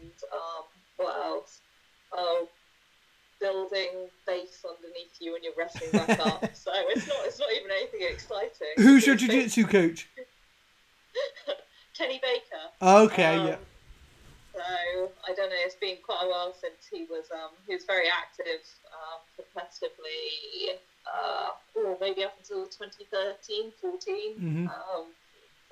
and 0.00 0.12
um, 0.32 0.64
what 0.96 1.16
else? 1.24 1.60
Oh, 2.12 2.48
building 3.40 4.08
base 4.26 4.62
underneath 4.68 5.16
you 5.20 5.34
and 5.34 5.42
you're 5.42 5.52
wrestling 5.58 5.90
back 6.06 6.20
up. 6.20 6.40
So 6.54 6.70
it's 6.74 7.06
not 7.08 7.16
it's 7.24 7.38
not 7.38 7.48
even 7.52 7.70
anything 7.70 8.02
exciting. 8.08 8.74
Who's 8.76 9.06
your 9.06 9.14
It's 9.14 9.22
jiu-jitsu 9.24 9.66
coach? 9.66 10.08
Kenny 11.98 12.20
Baker. 12.22 12.64
Okay, 12.80 13.36
Um, 13.36 13.46
yeah. 13.48 13.56
So 14.54 14.60
I 15.28 15.34
don't 15.34 15.48
know. 15.50 15.56
It's 15.64 15.74
been 15.76 15.96
quite 16.04 16.20
a 16.24 16.28
while 16.28 16.54
since 16.54 16.86
he 16.90 17.04
was. 17.04 17.24
Um, 17.32 17.50
he 17.66 17.74
was 17.74 17.84
very 17.84 18.06
active 18.08 18.60
um, 18.92 19.20
competitively. 19.36 20.76
Uh, 21.02 21.48
or 21.74 21.96
maybe 22.00 22.22
up 22.22 22.34
until 22.38 22.64
2013, 22.66 23.72
14. 23.80 24.34
Mhm. 24.38 24.68
Um, 24.68 25.06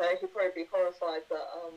so 0.00 0.08
he'd 0.16 0.32
probably 0.32 0.64
be 0.64 0.66
horrified 0.72 1.28
that 1.28 1.46
um, 1.60 1.76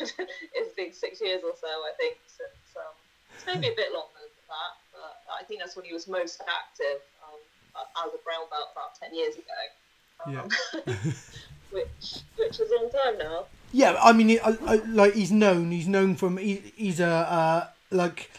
it's 0.56 0.72
been 0.74 0.92
six 0.92 1.20
years 1.20 1.42
or 1.44 1.52
so. 1.60 1.68
I 1.68 1.92
think 1.98 2.16
since 2.26 2.76
um, 2.76 2.96
it's 3.36 3.44
maybe 3.46 3.68
a 3.68 3.76
bit 3.76 3.92
longer 3.92 4.24
than 4.24 4.48
that. 4.48 4.72
But 4.92 5.20
I 5.38 5.44
think 5.44 5.60
that's 5.60 5.76
when 5.76 5.84
he 5.84 5.92
was 5.92 6.08
most 6.08 6.40
active 6.48 7.04
um, 7.28 7.38
as 7.76 8.14
a 8.14 8.20
brown 8.24 8.48
belt 8.48 8.72
about 8.72 8.96
10 8.98 9.14
years 9.14 9.34
ago. 9.36 9.60
Um, 10.26 10.48
which 11.70 12.22
which 12.36 12.58
is 12.58 12.70
a 12.70 12.76
long 12.76 12.90
time 12.90 13.18
now. 13.18 13.44
Yeah, 13.70 13.98
I 14.02 14.14
mean, 14.14 14.38
I, 14.42 14.56
I, 14.66 14.74
like 14.86 15.12
he's 15.12 15.30
known. 15.30 15.70
He's 15.70 15.86
known 15.86 16.16
from. 16.16 16.38
He, 16.38 16.72
he's 16.74 17.00
a 17.00 17.06
uh, 17.06 17.66
like 17.90 18.30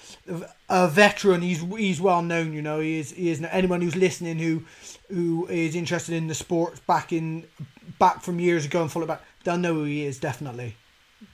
a 0.67 0.87
veteran. 0.87 1.41
He's 1.41 1.61
he's 1.61 2.01
well 2.01 2.23
known. 2.23 2.51
You 2.51 2.63
know, 2.63 2.79
he 2.79 2.99
is. 2.99 3.11
He 3.11 3.29
is. 3.29 3.41
Anyone 3.43 3.81
who's 3.81 3.95
listening 3.95 4.39
who 4.39 4.63
who 5.07 5.47
is 5.47 5.75
interested 5.75 6.15
in 6.15 6.27
the 6.27 6.35
sport 6.35 6.85
back 6.85 7.13
in 7.13 7.45
back 7.97 8.21
from 8.21 8.39
years 8.39 8.65
ago 8.65 8.81
and 8.81 8.91
follow 8.91 9.05
back, 9.07 9.21
they'll 9.43 9.57
know 9.57 9.73
who 9.73 9.85
he 9.85 10.05
is. 10.05 10.19
Definitely, 10.19 10.75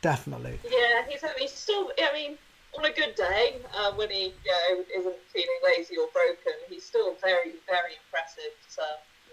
definitely. 0.02 0.60
Yeah, 0.64 1.04
he's, 1.10 1.24
he's 1.40 1.52
still. 1.52 1.92
I 2.00 2.14
mean, 2.14 2.38
on 2.78 2.86
a 2.86 2.92
good 2.94 3.16
day, 3.16 3.58
uh, 3.76 3.92
when 3.94 4.10
he 4.10 4.26
you 4.26 4.32
know, 4.52 4.84
isn't 4.98 5.16
feeling 5.34 5.60
lazy 5.64 5.98
or 5.98 6.08
broken, 6.14 6.54
he's 6.70 6.84
still 6.86 7.16
very, 7.22 7.54
very 7.68 7.96
impressive 8.06 8.54
to 8.76 8.82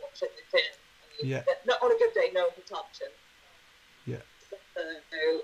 watch 0.03 0.23
at 0.23 0.31
the 0.31 0.43
gym. 0.59 0.61
I 0.73 1.23
mean, 1.23 1.31
Yeah. 1.33 1.43
Not 1.67 1.83
on 1.83 1.93
a 1.93 1.99
good 1.99 2.15
day, 2.15 2.31
no 2.35 2.43
one 2.43 2.51
can 2.55 2.65
touch 2.65 3.01
him. 3.01 3.13
Yeah. 4.07 4.17
So 4.75 5.41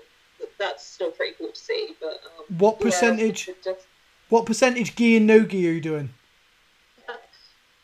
that's 0.57 0.85
still 0.85 1.11
pretty 1.11 1.33
cool 1.37 1.51
to 1.51 1.59
see. 1.59 1.95
But 1.99 2.19
um, 2.37 2.57
What 2.57 2.79
percentage? 2.79 3.47
it's 3.47 3.65
Just, 3.65 3.85
What 4.29 4.45
percentage 4.45 4.95
gi 4.95 5.17
and 5.17 5.27
no 5.27 5.41
gi 5.41 5.67
are 5.67 5.71
you 5.71 5.81
doing? 5.81 6.09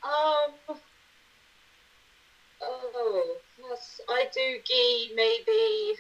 um. 0.04 0.78
Oh, 2.62 3.38
I 4.10 4.28
do 4.34 4.60
gi 4.64 5.12
maybe 5.16 5.98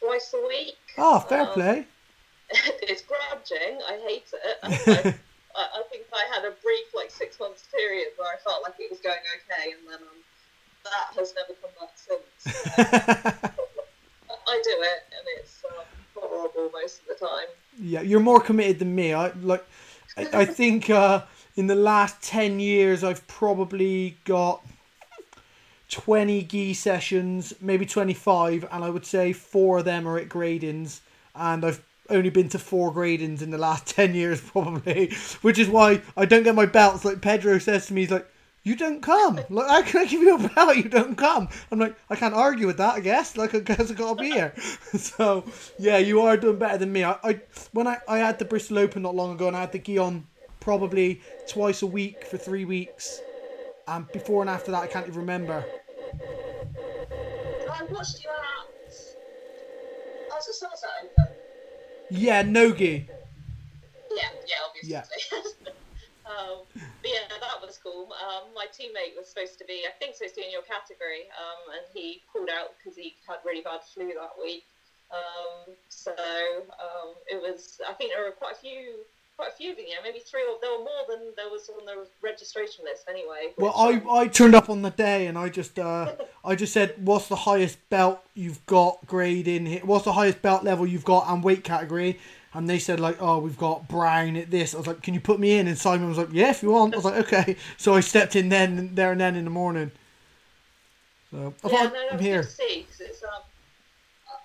twice 0.00 0.34
a 0.34 0.46
week. 0.46 0.76
Oh, 0.98 1.20
fair 1.20 1.42
Um, 1.42 1.48
play. 1.48 1.86
it's 2.82 3.02
grudging. 3.02 3.78
I 3.88 3.98
hate 4.06 4.26
it. 4.32 4.58
I, 4.62 5.14
I, 5.56 5.66
I 5.78 5.82
think 5.90 6.04
I 6.12 6.24
had 6.34 6.44
a 6.44 6.52
brief, 6.62 6.86
like 6.94 7.10
six 7.10 7.40
months 7.40 7.64
period 7.74 8.08
where 8.16 8.28
I 8.28 8.36
felt 8.44 8.62
like 8.62 8.74
it 8.78 8.90
was 8.90 9.00
going 9.00 9.16
okay, 9.16 9.72
and 9.72 9.88
then 9.90 10.00
um, 10.08 10.16
that 10.84 11.18
has 11.18 11.34
never 11.34 11.58
come 11.60 11.70
back 11.80 11.92
since. 11.96 12.56
I 14.48 14.60
do 14.62 14.70
it, 14.82 15.02
and 15.10 15.26
it's 15.38 15.62
um, 15.68 15.84
horrible 16.14 16.70
most 16.72 17.00
of 17.02 17.18
the 17.18 17.26
time. 17.26 17.46
yeah, 17.80 18.00
you're 18.00 18.20
more 18.20 18.40
committed 18.40 18.78
than 18.78 18.94
me. 18.94 19.12
I 19.12 19.32
like. 19.42 19.66
I, 20.16 20.28
I 20.32 20.44
think 20.44 20.88
uh, 20.88 21.22
in 21.56 21.66
the 21.66 21.74
last 21.74 22.22
ten 22.22 22.60
years, 22.60 23.02
I've 23.02 23.26
probably 23.26 24.16
got 24.24 24.64
twenty 25.88 26.42
gi 26.42 26.74
sessions, 26.74 27.54
maybe 27.60 27.86
twenty-five, 27.86 28.66
and 28.70 28.84
I 28.84 28.90
would 28.90 29.06
say 29.06 29.32
four 29.32 29.78
of 29.78 29.84
them 29.84 30.06
are 30.06 30.18
at 30.18 30.28
gradings, 30.28 31.00
and 31.34 31.64
I've 31.64 31.82
only 32.08 32.30
been 32.30 32.48
to 32.50 32.58
four 32.58 32.92
gradings 32.92 33.42
in 33.42 33.50
the 33.50 33.58
last 33.58 33.86
ten 33.96 34.14
years, 34.14 34.40
probably, 34.40 35.12
which 35.42 35.58
is 35.58 35.68
why 35.68 36.02
I 36.16 36.24
don't 36.24 36.42
get 36.42 36.54
my 36.54 36.66
belts. 36.66 37.04
Like 37.04 37.20
Pedro 37.20 37.58
says 37.58 37.86
to 37.86 37.94
me, 37.94 38.02
he's 38.02 38.10
like. 38.10 38.26
You 38.62 38.74
don't 38.74 39.00
come. 39.00 39.38
Like, 39.48 39.68
how 39.68 39.82
can 39.82 40.00
I 40.00 40.06
give 40.06 40.22
you 40.22 40.34
a 40.34 40.48
belt? 40.48 40.76
You 40.76 40.88
don't 40.88 41.14
come. 41.14 41.48
I'm 41.70 41.78
like, 41.78 41.94
I 42.10 42.16
can't 42.16 42.34
argue 42.34 42.66
with 42.66 42.78
that. 42.78 42.96
I 42.96 42.98
guess. 42.98 43.36
Like, 43.36 43.54
I 43.54 43.60
guess 43.60 43.92
I 43.92 43.94
gotta 43.94 44.20
be 44.20 44.32
here. 44.32 44.54
so, 44.96 45.44
yeah, 45.78 45.98
you 45.98 46.22
are 46.22 46.36
doing 46.36 46.58
better 46.58 46.78
than 46.78 46.92
me. 46.92 47.04
I, 47.04 47.16
I 47.22 47.40
when 47.72 47.86
I, 47.86 47.98
I 48.08 48.18
had 48.18 48.40
the 48.40 48.44
Bristol 48.44 48.80
Open 48.80 49.02
not 49.02 49.14
long 49.14 49.30
ago, 49.30 49.46
and 49.46 49.56
I 49.56 49.60
had 49.60 49.70
the 49.70 49.78
gi 49.78 49.98
on 49.98 50.26
probably 50.58 51.20
twice 51.46 51.82
a 51.82 51.86
week 51.86 52.24
for 52.24 52.38
three 52.38 52.64
weeks, 52.64 53.20
and 53.88 54.10
before 54.12 54.42
and 54.42 54.50
after 54.50 54.70
that, 54.72 54.82
I 54.82 54.86
can't 54.86 55.06
even 55.06 55.20
remember. 55.20 55.64
I 57.70 57.84
watched 57.90 58.22
you 58.24 58.30
at. 58.30 58.94
I 60.30 60.34
was 60.34 60.48
at 60.48 60.54
Somerset 60.54 60.90
Open. 61.04 61.34
Yeah, 62.10 62.42
Nogi. 62.42 63.08
Yeah, 64.10 64.28
yeah, 64.46 64.56
obviously. 64.66 64.90
Yeah. 64.90 65.04
um, 66.30 66.66
but 66.74 67.10
yeah, 67.10 67.28
that 67.28 67.60
was 67.60 67.78
cool. 67.82 68.08
Um, 68.12 68.54
my 68.54 68.66
teammate 68.66 69.16
was 69.16 69.28
supposed 69.28 69.58
to 69.58 69.64
be, 69.64 69.84
I 69.86 69.92
think, 69.98 70.16
supposed 70.16 70.34
to 70.34 70.40
be 70.40 70.46
in 70.46 70.52
your 70.52 70.62
category, 70.62 71.28
um, 71.38 71.78
and 71.78 71.86
he 71.94 72.22
pulled 72.32 72.48
out 72.50 72.74
because 72.78 72.96
he 72.96 73.14
had 73.28 73.38
really 73.44 73.62
bad 73.62 73.80
flu 73.82 74.08
that 74.14 74.34
week. 74.38 74.64
Um, 75.10 75.74
so 75.88 76.12
um, 76.12 77.14
it 77.28 77.40
was. 77.40 77.78
I 77.88 77.92
think 77.94 78.12
there 78.12 78.24
were 78.24 78.32
quite 78.32 78.54
a 78.54 78.58
few, 78.58 79.06
quite 79.36 79.50
a 79.50 79.56
few 79.56 79.72
of 79.72 79.78
you. 79.78 79.84
Yeah, 79.88 79.96
maybe 80.02 80.18
three 80.20 80.42
or 80.42 80.56
there 80.60 80.70
were 80.72 80.78
more 80.84 81.04
than 81.08 81.32
there 81.36 81.48
was 81.50 81.68
on 81.68 81.84
the 81.84 82.06
registration 82.22 82.84
list 82.84 83.04
anyway. 83.08 83.52
Well, 83.58 83.74
I, 83.76 83.94
um, 83.94 84.10
I 84.10 84.26
turned 84.28 84.54
up 84.54 84.70
on 84.70 84.82
the 84.82 84.90
day 84.90 85.26
and 85.26 85.36
I 85.36 85.48
just 85.48 85.78
uh, 85.78 86.12
I 86.44 86.54
just 86.54 86.72
said, 86.72 86.94
"What's 87.04 87.28
the 87.28 87.36
highest 87.36 87.78
belt 87.90 88.20
you've 88.34 88.64
got 88.66 89.06
grade 89.06 89.46
in 89.48 89.66
here? 89.66 89.80
What's 89.84 90.04
the 90.04 90.12
highest 90.14 90.42
belt 90.42 90.64
level 90.64 90.86
you've 90.86 91.04
got 91.04 91.28
and 91.28 91.44
weight 91.44 91.64
category?" 91.64 92.18
And 92.54 92.68
they 92.70 92.78
said 92.78 93.00
like, 93.00 93.18
"Oh, 93.20 93.38
we've 93.38 93.58
got 93.58 93.88
brown 93.88 94.36
at 94.36 94.50
this." 94.50 94.74
I 94.74 94.78
was 94.78 94.86
like, 94.86 95.02
"Can 95.02 95.12
you 95.14 95.20
put 95.20 95.38
me 95.38 95.58
in?" 95.58 95.68
And 95.68 95.76
Simon 95.78 96.08
was 96.08 96.18
like, 96.18 96.28
"Yeah, 96.32 96.50
if 96.50 96.62
you 96.62 96.70
want." 96.70 96.94
I 96.94 96.96
was 96.98 97.04
like, 97.04 97.32
"Okay." 97.32 97.56
So 97.76 97.94
I 97.94 98.00
stepped 98.00 98.34
in 98.36 98.48
then 98.48 98.94
there 98.94 99.12
and 99.12 99.20
then 99.20 99.36
in 99.36 99.44
the 99.44 99.50
morning. 99.50 99.90
So 101.30 101.52
I 101.64 101.68
yeah, 101.68 101.82
no, 101.84 101.88
no, 101.90 102.08
I'm 102.12 102.18
here. 102.18 102.42
see 102.42 102.86
'cause 102.88 103.00
it's 103.00 103.22
um, 103.22 103.42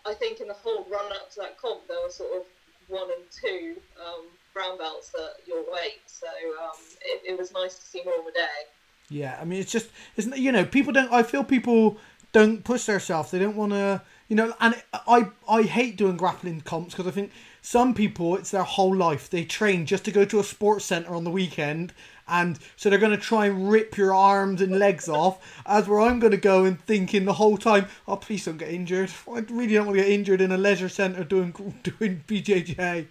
I 0.06 0.14
think 0.14 0.42
in 0.42 0.48
the 0.48 0.54
whole 0.56 0.86
run 0.90 1.12
up 1.14 1.30
to 1.32 1.40
that 1.42 1.58
comp 1.58 1.88
there 1.88 1.98
were 2.04 2.10
sort 2.10 2.36
of 2.38 2.44
one 2.90 3.08
and 3.16 3.24
two 3.32 3.76
um, 4.04 4.26
brown 4.54 4.78
belts 4.78 5.12
at 5.16 5.48
your 5.48 5.64
weight, 5.72 6.02
so 6.06 6.28
um, 6.62 6.72
it, 7.02 7.34
it 7.34 7.38
was 7.38 7.52
nice 7.54 7.78
to 7.78 7.86
see 7.86 8.02
more 8.04 8.20
of 8.20 8.28
a 8.28 8.32
day. 8.32 8.68
Yeah, 9.10 9.38
I 9.42 9.46
mean, 9.46 9.60
it's 9.60 9.72
just, 9.72 9.90
isn't 10.16 10.38
you 10.38 10.52
know, 10.52 10.66
people 10.66 10.94
don't. 10.94 11.12
I 11.12 11.24
feel 11.24 11.44
people 11.44 11.98
don't 12.32 12.64
push 12.64 12.86
themselves. 12.86 13.32
They 13.32 13.40
don't 13.40 13.58
want 13.58 13.74
to, 13.74 14.02
you 14.30 14.36
know. 14.36 14.54
And 14.60 14.82
I, 14.94 15.28
I 15.50 15.64
hate 15.64 15.98
doing 15.98 16.18
grappling 16.18 16.62
comps 16.62 16.94
because 16.94 17.08
I 17.08 17.12
think 17.12 17.32
some 17.62 17.94
people 17.94 18.38
it's 18.38 18.52
their 18.52 18.64
whole 18.64 18.96
life. 18.96 19.30
They 19.30 19.44
train 19.44 19.86
just 19.86 20.06
to 20.06 20.12
go 20.12 20.26
to 20.26 20.40
a 20.40 20.44
sports 20.44 20.86
center 20.86 21.14
on 21.14 21.26
the 21.26 21.30
weekend, 21.30 21.94
and 22.28 22.58
so 22.78 22.90
they're 22.90 23.00
going 23.00 23.12
to 23.12 23.18
try 23.18 23.48
and 23.48 23.70
rip 23.70 23.98
your 23.98 24.14
arms 24.14 24.62
and 24.62 24.80
legs 24.80 25.10
off. 25.10 25.62
As 25.66 25.88
where 25.88 26.00
I'm 26.00 26.20
going 26.20 26.32
to 26.32 26.38
go 26.38 26.64
and 26.64 26.80
thinking 26.80 27.26
the 27.26 27.34
whole 27.34 27.58
time, 27.58 27.88
oh 28.08 28.16
please 28.16 28.46
don't 28.46 28.58
get 28.58 28.70
injured. 28.70 29.12
I 29.28 29.40
really 29.50 29.74
don't 29.74 29.88
want 29.88 29.98
to 29.98 30.04
get 30.04 30.12
injured 30.12 30.40
in 30.40 30.54
a 30.54 30.58
leisure 30.58 30.90
center 30.90 31.26
doing 31.26 31.52
doing 31.84 32.24
BJJ. 32.28 33.08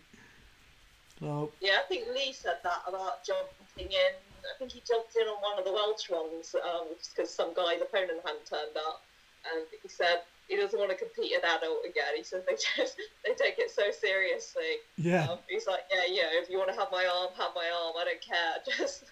So 1.20 1.52
Yeah, 1.60 1.78
I 1.84 1.86
think 1.88 2.08
Lee 2.14 2.32
said 2.32 2.58
that 2.64 2.82
about 2.88 3.24
jumping 3.24 3.92
in. 3.92 4.12
I 4.40 4.58
think 4.58 4.72
he 4.72 4.82
jumped 4.86 5.14
in 5.16 5.28
on 5.28 5.40
one 5.42 5.58
of 5.58 5.64
the 5.64 5.72
Welsh 5.72 6.08
ones 6.10 6.56
um, 6.64 6.88
because 7.14 7.32
some 7.32 7.52
guy's 7.54 7.80
opponent 7.80 8.20
hadn't 8.24 8.46
turned 8.46 8.76
up, 8.76 9.02
and 9.52 9.66
he 9.82 9.88
said 9.88 10.22
he 10.50 10.56
doesn't 10.56 10.78
want 10.78 10.90
to 10.90 10.96
compete 10.96 11.32
an 11.32 11.42
adult 11.44 11.84
again. 11.84 12.16
He 12.16 12.24
says 12.24 12.42
they 12.46 12.54
just 12.54 12.96
they 13.24 13.34
take 13.34 13.58
it 13.58 13.70
so 13.70 13.82
seriously. 13.92 14.82
yeah. 14.96 15.28
Um, 15.30 15.38
he's 15.48 15.66
like, 15.66 15.80
yeah, 15.92 16.02
yeah. 16.08 16.40
If 16.42 16.50
you 16.50 16.58
want 16.58 16.72
to 16.72 16.78
have 16.78 16.88
my 16.90 17.06
arm, 17.06 17.30
have 17.38 17.52
my 17.54 17.70
arm. 17.70 17.94
I 17.98 18.04
don't 18.04 18.20
care. 18.20 18.76
Just 18.76 19.04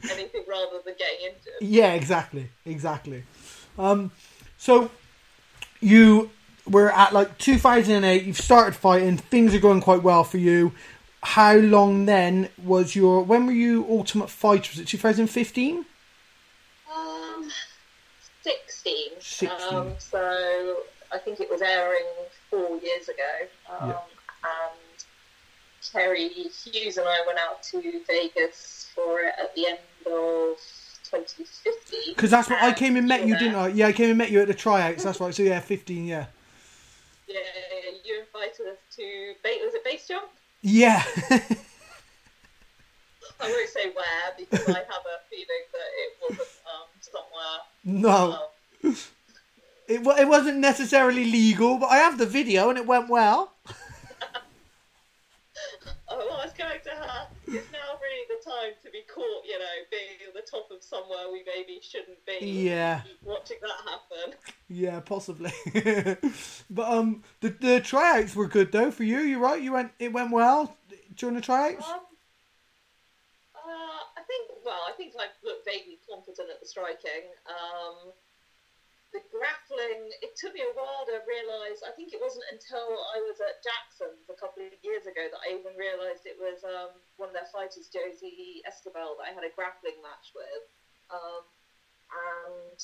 anything 0.10 0.44
rather 0.48 0.78
than 0.84 0.94
getting 0.98 1.26
injured. 1.26 1.60
Yeah, 1.60 1.94
exactly, 1.94 2.50
exactly. 2.64 3.24
Um, 3.78 4.12
so 4.58 4.90
you 5.80 6.30
were 6.68 6.92
at 6.92 7.12
like 7.12 7.38
2008. 7.38 8.22
You've 8.22 8.36
started 8.36 8.76
fighting. 8.76 9.16
Things 9.16 9.54
are 9.54 9.60
going 9.60 9.80
quite 9.80 10.02
well 10.02 10.24
for 10.24 10.38
you. 10.38 10.72
How 11.22 11.54
long 11.54 12.06
then 12.06 12.48
was 12.62 12.96
your? 12.96 13.22
When 13.22 13.46
were 13.46 13.52
you 13.52 13.86
Ultimate 13.88 14.28
Fighter? 14.28 14.70
Was 14.72 14.78
it 14.80 14.88
2015? 14.88 15.84
Um, 16.92 17.50
sixteen. 18.42 19.10
16. 19.20 19.74
Um, 19.74 19.92
so 19.98 20.78
I 21.12 21.18
think 21.18 21.40
it 21.40 21.48
was 21.48 21.62
airing 21.62 22.04
four 22.50 22.76
years 22.78 23.08
ago. 23.08 23.48
Um, 23.70 23.90
Yeah. 23.90 23.98
And 24.44 25.04
Terry 25.80 26.28
Hughes 26.28 26.96
and 26.98 27.06
I 27.06 27.22
went 27.26 27.38
out 27.38 27.62
to 27.64 27.80
Vegas 28.08 28.88
for 28.94 29.20
it 29.20 29.34
at 29.40 29.54
the 29.54 29.66
end 29.68 29.78
of 30.06 30.58
2015. 31.04 32.14
Because 32.14 32.30
that's 32.32 32.50
what 32.50 32.60
I 32.60 32.72
came 32.72 32.96
and 32.96 33.06
met 33.06 33.20
you, 33.22 33.30
there. 33.34 33.38
didn't 33.38 33.54
I? 33.54 33.68
Yeah, 33.68 33.86
I 33.86 33.92
came 33.92 34.08
and 34.08 34.18
met 34.18 34.30
you 34.32 34.40
at 34.40 34.48
the 34.48 34.54
tryouts. 34.54 35.04
That's 35.04 35.20
right. 35.20 35.32
So 35.32 35.44
yeah, 35.44 35.60
15. 35.60 36.04
Yeah. 36.06 36.26
Yeah, 37.28 37.38
you 38.04 38.20
invited 38.26 38.66
us 38.66 38.78
to. 38.96 39.34
Was 39.64 39.74
it 39.74 39.84
base 39.84 40.08
jump? 40.08 40.28
Yeah. 40.62 41.02
I 43.40 43.48
won't 43.50 43.68
say 43.70 43.90
where 43.90 44.34
because 44.38 44.68
I 44.68 44.78
have 44.78 45.04
a 45.04 45.18
feeling 45.28 45.64
that 45.72 45.90
it 46.02 46.12
wasn't 46.22 46.48
um, 46.66 46.88
somewhere. 47.00 47.60
no, 47.84 48.38
Um, 48.84 48.96
it 49.88 50.00
it 50.20 50.28
wasn't 50.28 50.58
necessarily 50.58 51.24
legal, 51.24 51.78
but 51.78 51.86
I 51.90 51.96
have 51.98 52.18
the 52.18 52.26
video 52.26 52.68
and 52.70 52.78
it 52.78 52.86
went 52.86 53.08
well. 53.08 53.52
oh, 56.08 56.38
I 56.40 56.44
was 56.44 56.52
going 56.56 56.80
to 56.84 56.90
have. 56.90 57.28
It's 57.48 57.70
now 57.72 57.91
time 58.62 58.72
to 58.82 58.90
be 58.90 59.02
caught, 59.12 59.44
you 59.44 59.58
know, 59.58 59.64
being 59.90 60.18
at 60.26 60.34
the 60.34 60.48
top 60.48 60.70
of 60.70 60.82
somewhere 60.82 61.30
we 61.30 61.42
maybe 61.46 61.80
shouldn't 61.82 62.24
be. 62.26 62.46
Yeah. 62.46 63.02
Watching 63.22 63.58
that 63.62 63.90
happen. 63.90 64.38
Yeah, 64.68 65.00
possibly. 65.00 65.52
but 66.70 66.88
um, 66.88 67.22
the 67.40 67.50
the 67.50 67.80
tryouts 67.80 68.34
were 68.34 68.46
good 68.46 68.72
though 68.72 68.90
for 68.90 69.04
you. 69.04 69.18
You're 69.20 69.40
right. 69.40 69.60
You 69.60 69.72
went. 69.72 69.92
It 69.98 70.12
went 70.12 70.32
well 70.32 70.76
during 71.16 71.34
the 71.34 71.40
tryouts. 71.40 71.86
Um, 71.86 72.00
uh, 73.54 74.02
I 74.16 74.22
think, 74.26 74.50
well, 74.64 74.80
I 74.88 74.92
think 74.96 75.12
I 75.18 75.26
look 75.44 75.64
vaguely 75.64 75.98
confident 76.08 76.50
at 76.50 76.60
the 76.60 76.66
striking. 76.66 77.30
Um, 77.46 78.12
the 79.12 79.20
grappling, 79.28 80.08
it 80.24 80.32
took 80.40 80.56
me 80.56 80.64
a 80.64 80.72
while 80.72 81.04
to 81.04 81.20
realise. 81.28 81.84
I 81.84 81.92
think 81.92 82.16
it 82.16 82.20
wasn't 82.20 82.48
until 82.48 82.96
I 83.12 83.20
was 83.28 83.36
at 83.44 83.60
Jackson's 83.60 84.24
a 84.32 84.36
couple 84.40 84.64
of 84.64 84.72
years 84.80 85.04
ago 85.04 85.28
that 85.28 85.44
I 85.44 85.52
even 85.52 85.76
realised 85.76 86.24
it 86.24 86.40
was 86.40 86.64
um, 86.64 86.96
one 87.20 87.28
of 87.28 87.36
their 87.36 87.48
fighters, 87.52 87.92
Jodie 87.92 88.64
Esquibel, 88.64 89.20
that 89.20 89.28
I 89.28 89.36
had 89.36 89.44
a 89.44 89.52
grappling 89.52 90.00
match 90.00 90.32
with. 90.32 90.64
Um, 91.12 91.44
and 92.08 92.78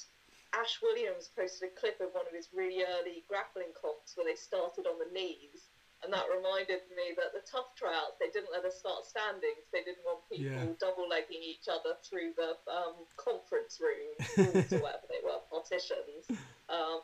Ash 0.52 0.80
Williams 0.84 1.32
posted 1.32 1.72
a 1.72 1.76
clip 1.76 2.00
of 2.04 2.12
one 2.12 2.28
of 2.28 2.36
his 2.36 2.52
really 2.52 2.84
early 2.84 3.24
grappling 3.28 3.72
comps 3.76 4.16
where 4.16 4.28
they 4.28 4.36
started 4.36 4.84
on 4.84 5.00
the 5.00 5.08
knees. 5.12 5.67
And 6.02 6.12
that 6.12 6.26
reminded 6.30 6.80
me 6.94 7.12
that 7.16 7.32
the 7.32 7.40
TUF 7.50 7.66
tryouts, 7.76 8.16
they 8.20 8.28
didn't 8.30 8.52
let 8.52 8.64
us 8.64 8.76
start 8.78 9.04
standing 9.04 9.54
'cause 9.56 9.70
they 9.72 9.82
didn't 9.82 10.04
want 10.04 10.20
people 10.30 10.52
Yeah. 10.52 10.72
double 10.78 11.08
legging 11.08 11.42
each 11.42 11.66
other 11.68 11.96
through 12.08 12.32
the 12.36 12.56
um, 12.70 13.04
conference 13.16 13.78
room 13.80 14.14
rooms 14.68 14.72
or 14.72 14.78
whatever 14.80 15.06
they 15.08 15.20
were, 15.22 15.40
partitions. 15.50 16.26
Um, 16.68 17.00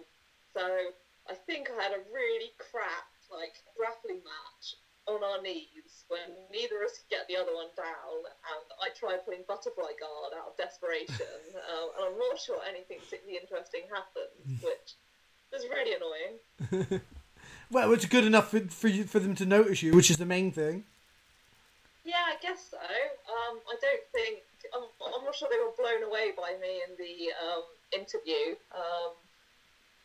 so 0.56 0.92
I 1.26 1.34
think 1.46 1.70
I 1.70 1.82
had 1.82 1.92
a 1.92 1.98
really 2.12 2.52
crap 2.58 3.06
like 3.30 3.54
grappling 3.76 4.22
match. 4.22 4.74
on 5.06 5.22
our 5.22 5.36
knees 5.38 6.04
when 6.08 6.48
neither 6.50 6.80
of 6.80 6.86
us 6.86 6.96
could 6.96 7.08
get 7.10 7.26
the 7.28 7.36
other 7.36 7.52
one 7.52 7.68
down, 7.76 8.24
and 8.24 8.64
I 8.80 8.88
tried 8.96 9.22
putting 9.22 9.42
butterfly 9.46 9.92
guard 10.00 10.32
out 10.32 10.46
of 10.48 10.56
desperation, 10.56 11.04
um, 11.68 11.90
and 11.96 12.04
I'm 12.06 12.16
not 12.16 12.38
sure 12.38 12.62
anything 12.66 13.00
particularly 13.00 13.36
interesting 13.38 13.86
happened, 13.92 14.62
which 14.62 14.96
was 15.52 15.66
really 15.68 15.92
annoying. 15.92 16.40
well, 17.74 17.92
it's 17.92 18.06
good 18.06 18.24
enough 18.24 18.52
for, 18.52 18.60
for 18.60 18.86
you 18.86 19.02
for 19.04 19.18
them 19.18 19.34
to 19.34 19.44
notice 19.44 19.82
you, 19.82 19.92
which 19.92 20.08
is 20.08 20.16
the 20.16 20.24
main 20.24 20.52
thing. 20.52 20.84
Yeah, 22.04 22.22
I 22.22 22.36
guess 22.40 22.70
so. 22.70 22.78
Um, 22.78 23.58
I 23.66 23.74
don't 23.82 24.06
think 24.14 24.38
I'm, 24.72 24.86
I'm 25.02 25.24
not 25.24 25.34
sure 25.34 25.48
they 25.50 25.58
were 25.58 25.74
blown 25.76 26.08
away 26.08 26.30
by 26.36 26.54
me 26.62 26.82
in 26.86 26.94
the 26.96 27.34
um, 27.34 27.64
interview, 27.92 28.54
um, 28.72 29.12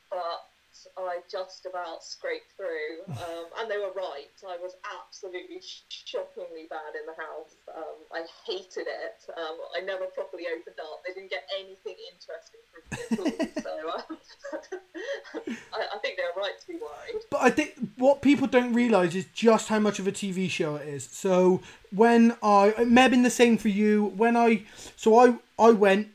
but 0.09 0.48
I 0.97 1.19
just 1.31 1.65
about 1.65 2.03
scraped 2.03 2.51
through, 2.55 3.03
um, 3.07 3.45
and 3.59 3.69
they 3.69 3.77
were 3.77 3.91
right. 3.95 4.31
I 4.47 4.57
was 4.57 4.75
absolutely 4.85 5.61
shockingly 5.61 6.67
bad 6.69 6.95
in 6.99 7.05
the 7.05 7.17
house. 7.17 7.55
Um, 7.75 7.97
I 8.13 8.25
hated 8.45 8.87
it. 8.87 9.19
Um, 9.37 9.57
I 9.75 9.81
never 9.81 10.05
properly 10.05 10.43
opened 10.47 10.79
up. 10.79 11.01
They 11.05 11.13
didn't 11.13 11.31
get 11.31 11.47
anything 11.59 11.95
interesting 12.11 12.61
from 12.71 13.23
me 13.25 13.37
at 13.39 13.49
all. 13.49 13.63
so 13.63 13.89
uh, 13.89 14.15
I, 15.73 15.95
I, 15.95 15.97
think 15.99 16.17
they're 16.17 16.35
right 16.35 16.59
to 16.59 16.67
be 16.67 16.73
worried. 16.73 17.23
But 17.29 17.41
I 17.41 17.49
think 17.49 17.73
what 17.97 18.21
people 18.21 18.47
don't 18.47 18.73
realise 18.73 19.15
is 19.15 19.25
just 19.33 19.69
how 19.69 19.79
much 19.79 19.99
of 19.99 20.07
a 20.07 20.11
TV 20.11 20.49
show 20.49 20.75
it 20.75 20.87
is. 20.87 21.03
So 21.03 21.61
when 21.93 22.35
I, 22.41 22.73
it 22.77 22.87
may 22.87 23.03
have 23.03 23.11
been 23.11 23.23
the 23.23 23.29
same 23.29 23.57
for 23.57 23.69
you. 23.69 24.13
When 24.15 24.35
I, 24.35 24.63
so 24.95 25.17
I, 25.17 25.35
I 25.57 25.71
went. 25.71 26.09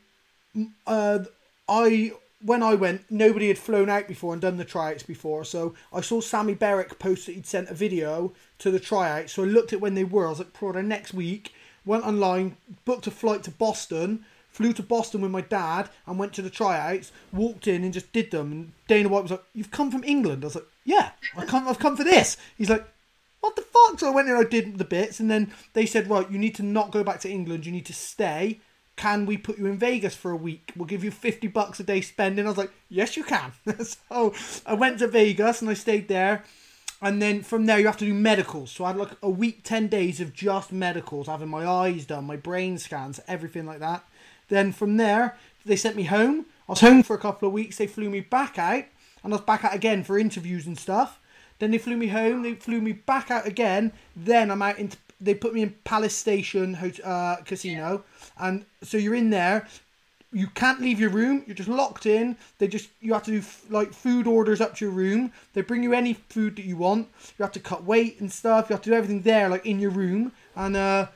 Uh, 0.87 1.19
I 1.67 2.13
when 2.41 2.61
I 2.61 2.75
went, 2.75 3.09
nobody 3.09 3.47
had 3.47 3.57
flown 3.57 3.89
out 3.89 4.07
before 4.07 4.33
and 4.33 4.41
done 4.41 4.57
the 4.57 4.65
tryouts 4.65 5.03
before. 5.03 5.45
So 5.45 5.73
I 5.93 6.01
saw 6.01 6.21
Sammy 6.21 6.53
Berwick 6.53 6.99
post 6.99 7.25
that 7.25 7.33
he'd 7.33 7.47
sent 7.47 7.69
a 7.69 7.73
video 7.73 8.33
to 8.59 8.71
the 8.71 8.79
tryouts. 8.79 9.33
So 9.33 9.43
I 9.43 9.47
looked 9.47 9.73
at 9.73 9.81
when 9.81 9.95
they 9.95 10.03
were. 10.03 10.27
I 10.27 10.29
was 10.29 10.39
like, 10.39 10.53
"Prada, 10.53 10.83
next 10.83 11.13
week." 11.13 11.53
Went 11.85 12.03
online, 12.03 12.57
booked 12.83 13.05
a 13.05 13.11
flight 13.11 13.43
to 13.43 13.51
Boston, 13.51 14.25
flew 14.49 14.73
to 14.73 14.81
Boston 14.81 15.21
with 15.21 15.29
my 15.29 15.41
dad, 15.41 15.89
and 16.07 16.17
went 16.17 16.33
to 16.33 16.41
the 16.41 16.49
tryouts. 16.49 17.11
Walked 17.31 17.67
in 17.67 17.83
and 17.83 17.93
just 17.93 18.11
did 18.11 18.31
them. 18.31 18.51
And 18.51 18.71
Dana 18.87 19.09
White 19.09 19.23
was 19.23 19.31
like, 19.31 19.43
"You've 19.53 19.71
come 19.71 19.91
from 19.91 20.03
England?" 20.03 20.43
I 20.43 20.47
was 20.47 20.55
like, 20.55 20.67
"Yeah, 20.83 21.11
I 21.37 21.45
come. 21.45 21.67
I've 21.67 21.79
come 21.79 21.95
for 21.95 22.03
this." 22.03 22.37
He's 22.57 22.69
like, 22.69 22.85
"What 23.39 23.55
the 23.55 23.61
fuck?" 23.61 23.99
So 23.99 24.07
I 24.07 24.15
went 24.15 24.29
in, 24.29 24.35
I 24.35 24.43
did 24.43 24.77
the 24.77 24.83
bits, 24.83 25.19
and 25.19 25.29
then 25.29 25.53
they 25.73 25.85
said, 25.85 26.09
"Right, 26.09 26.29
you 26.29 26.39
need 26.39 26.55
to 26.55 26.63
not 26.63 26.91
go 26.91 27.03
back 27.03 27.19
to 27.21 27.29
England. 27.29 27.65
You 27.65 27.71
need 27.71 27.85
to 27.85 27.93
stay." 27.93 28.59
Can 28.95 29.25
we 29.25 29.37
put 29.37 29.57
you 29.57 29.65
in 29.65 29.77
Vegas 29.77 30.15
for 30.15 30.31
a 30.31 30.37
week? 30.37 30.71
We'll 30.75 30.85
give 30.85 31.03
you 31.03 31.11
50 31.11 31.47
bucks 31.47 31.79
a 31.79 31.83
day 31.83 32.01
spending. 32.01 32.45
I 32.45 32.49
was 32.49 32.57
like, 32.57 32.71
yes, 32.89 33.17
you 33.17 33.23
can. 33.23 33.51
so 33.83 34.33
I 34.65 34.73
went 34.73 34.99
to 34.99 35.07
Vegas 35.07 35.61
and 35.61 35.69
I 35.69 35.73
stayed 35.73 36.07
there. 36.07 36.43
And 37.01 37.21
then 37.21 37.43
from 37.43 37.65
there, 37.65 37.77
you 37.77 37.87
have 37.87 37.97
to 37.97 38.05
do 38.05 38.13
medicals. 38.13 38.71
So 38.71 38.85
I 38.85 38.89
had 38.89 38.97
like 38.97 39.11
a 39.21 39.29
week, 39.29 39.63
10 39.63 39.87
days 39.87 40.21
of 40.21 40.33
just 40.33 40.71
medicals, 40.71 41.27
having 41.27 41.49
my 41.49 41.67
eyes 41.67 42.05
done, 42.05 42.25
my 42.25 42.37
brain 42.37 42.77
scans, 42.77 43.19
everything 43.27 43.65
like 43.65 43.79
that. 43.79 44.05
Then 44.47 44.71
from 44.71 44.97
there, 44.97 45.37
they 45.65 45.75
sent 45.75 45.95
me 45.95 46.03
home. 46.03 46.45
I 46.67 46.71
was 46.71 46.81
home 46.81 47.03
for 47.03 47.15
a 47.15 47.19
couple 47.19 47.47
of 47.47 47.53
weeks. 47.53 47.77
They 47.77 47.87
flew 47.87 48.09
me 48.09 48.21
back 48.21 48.57
out. 48.57 48.85
And 49.23 49.33
I 49.33 49.37
was 49.37 49.45
back 49.45 49.65
out 49.65 49.75
again 49.75 50.03
for 50.03 50.17
interviews 50.17 50.65
and 50.65 50.77
stuff. 50.77 51.19
Then 51.59 51.71
they 51.71 51.77
flew 51.77 51.97
me 51.97 52.07
home. 52.07 52.43
They 52.43 52.53
flew 52.53 52.81
me 52.81 52.93
back 52.93 53.29
out 53.29 53.45
again. 53.45 53.91
Then 54.15 54.51
I'm 54.51 54.61
out 54.61 54.79
into 54.79 54.97
they 55.21 55.33
put 55.33 55.53
me 55.53 55.61
in 55.61 55.75
Palace 55.83 56.15
Station 56.15 56.75
uh, 57.03 57.37
Casino, 57.45 58.03
and 58.37 58.65
so 58.83 58.97
you're 58.97 59.15
in 59.15 59.29
there. 59.29 59.67
You 60.31 60.47
can't 60.47 60.81
leave 60.81 60.99
your 60.99 61.11
room. 61.11 61.43
You're 61.47 61.55
just 61.55 61.69
locked 61.69 62.05
in. 62.05 62.35
They 62.57 62.67
just 62.67 62.89
you 62.99 63.13
have 63.13 63.23
to 63.23 63.31
do 63.31 63.37
f- 63.37 63.63
like 63.69 63.93
food 63.93 64.27
orders 64.27 64.59
up 64.59 64.75
to 64.75 64.85
your 64.85 64.93
room. 64.93 65.31
They 65.53 65.61
bring 65.61 65.81
you 65.81 65.93
any 65.93 66.13
food 66.13 66.57
that 66.57 66.65
you 66.65 66.75
want. 66.75 67.07
You 67.37 67.43
have 67.43 67.53
to 67.53 67.59
cut 67.61 67.85
weight 67.85 68.19
and 68.19 68.31
stuff. 68.31 68.69
You 68.69 68.73
have 68.73 68.83
to 68.83 68.89
do 68.89 68.95
everything 68.95 69.21
there, 69.21 69.47
like 69.47 69.65
in 69.65 69.79
your 69.79 69.91
room. 69.91 70.33
And 70.55 70.75
uh, 70.75 71.07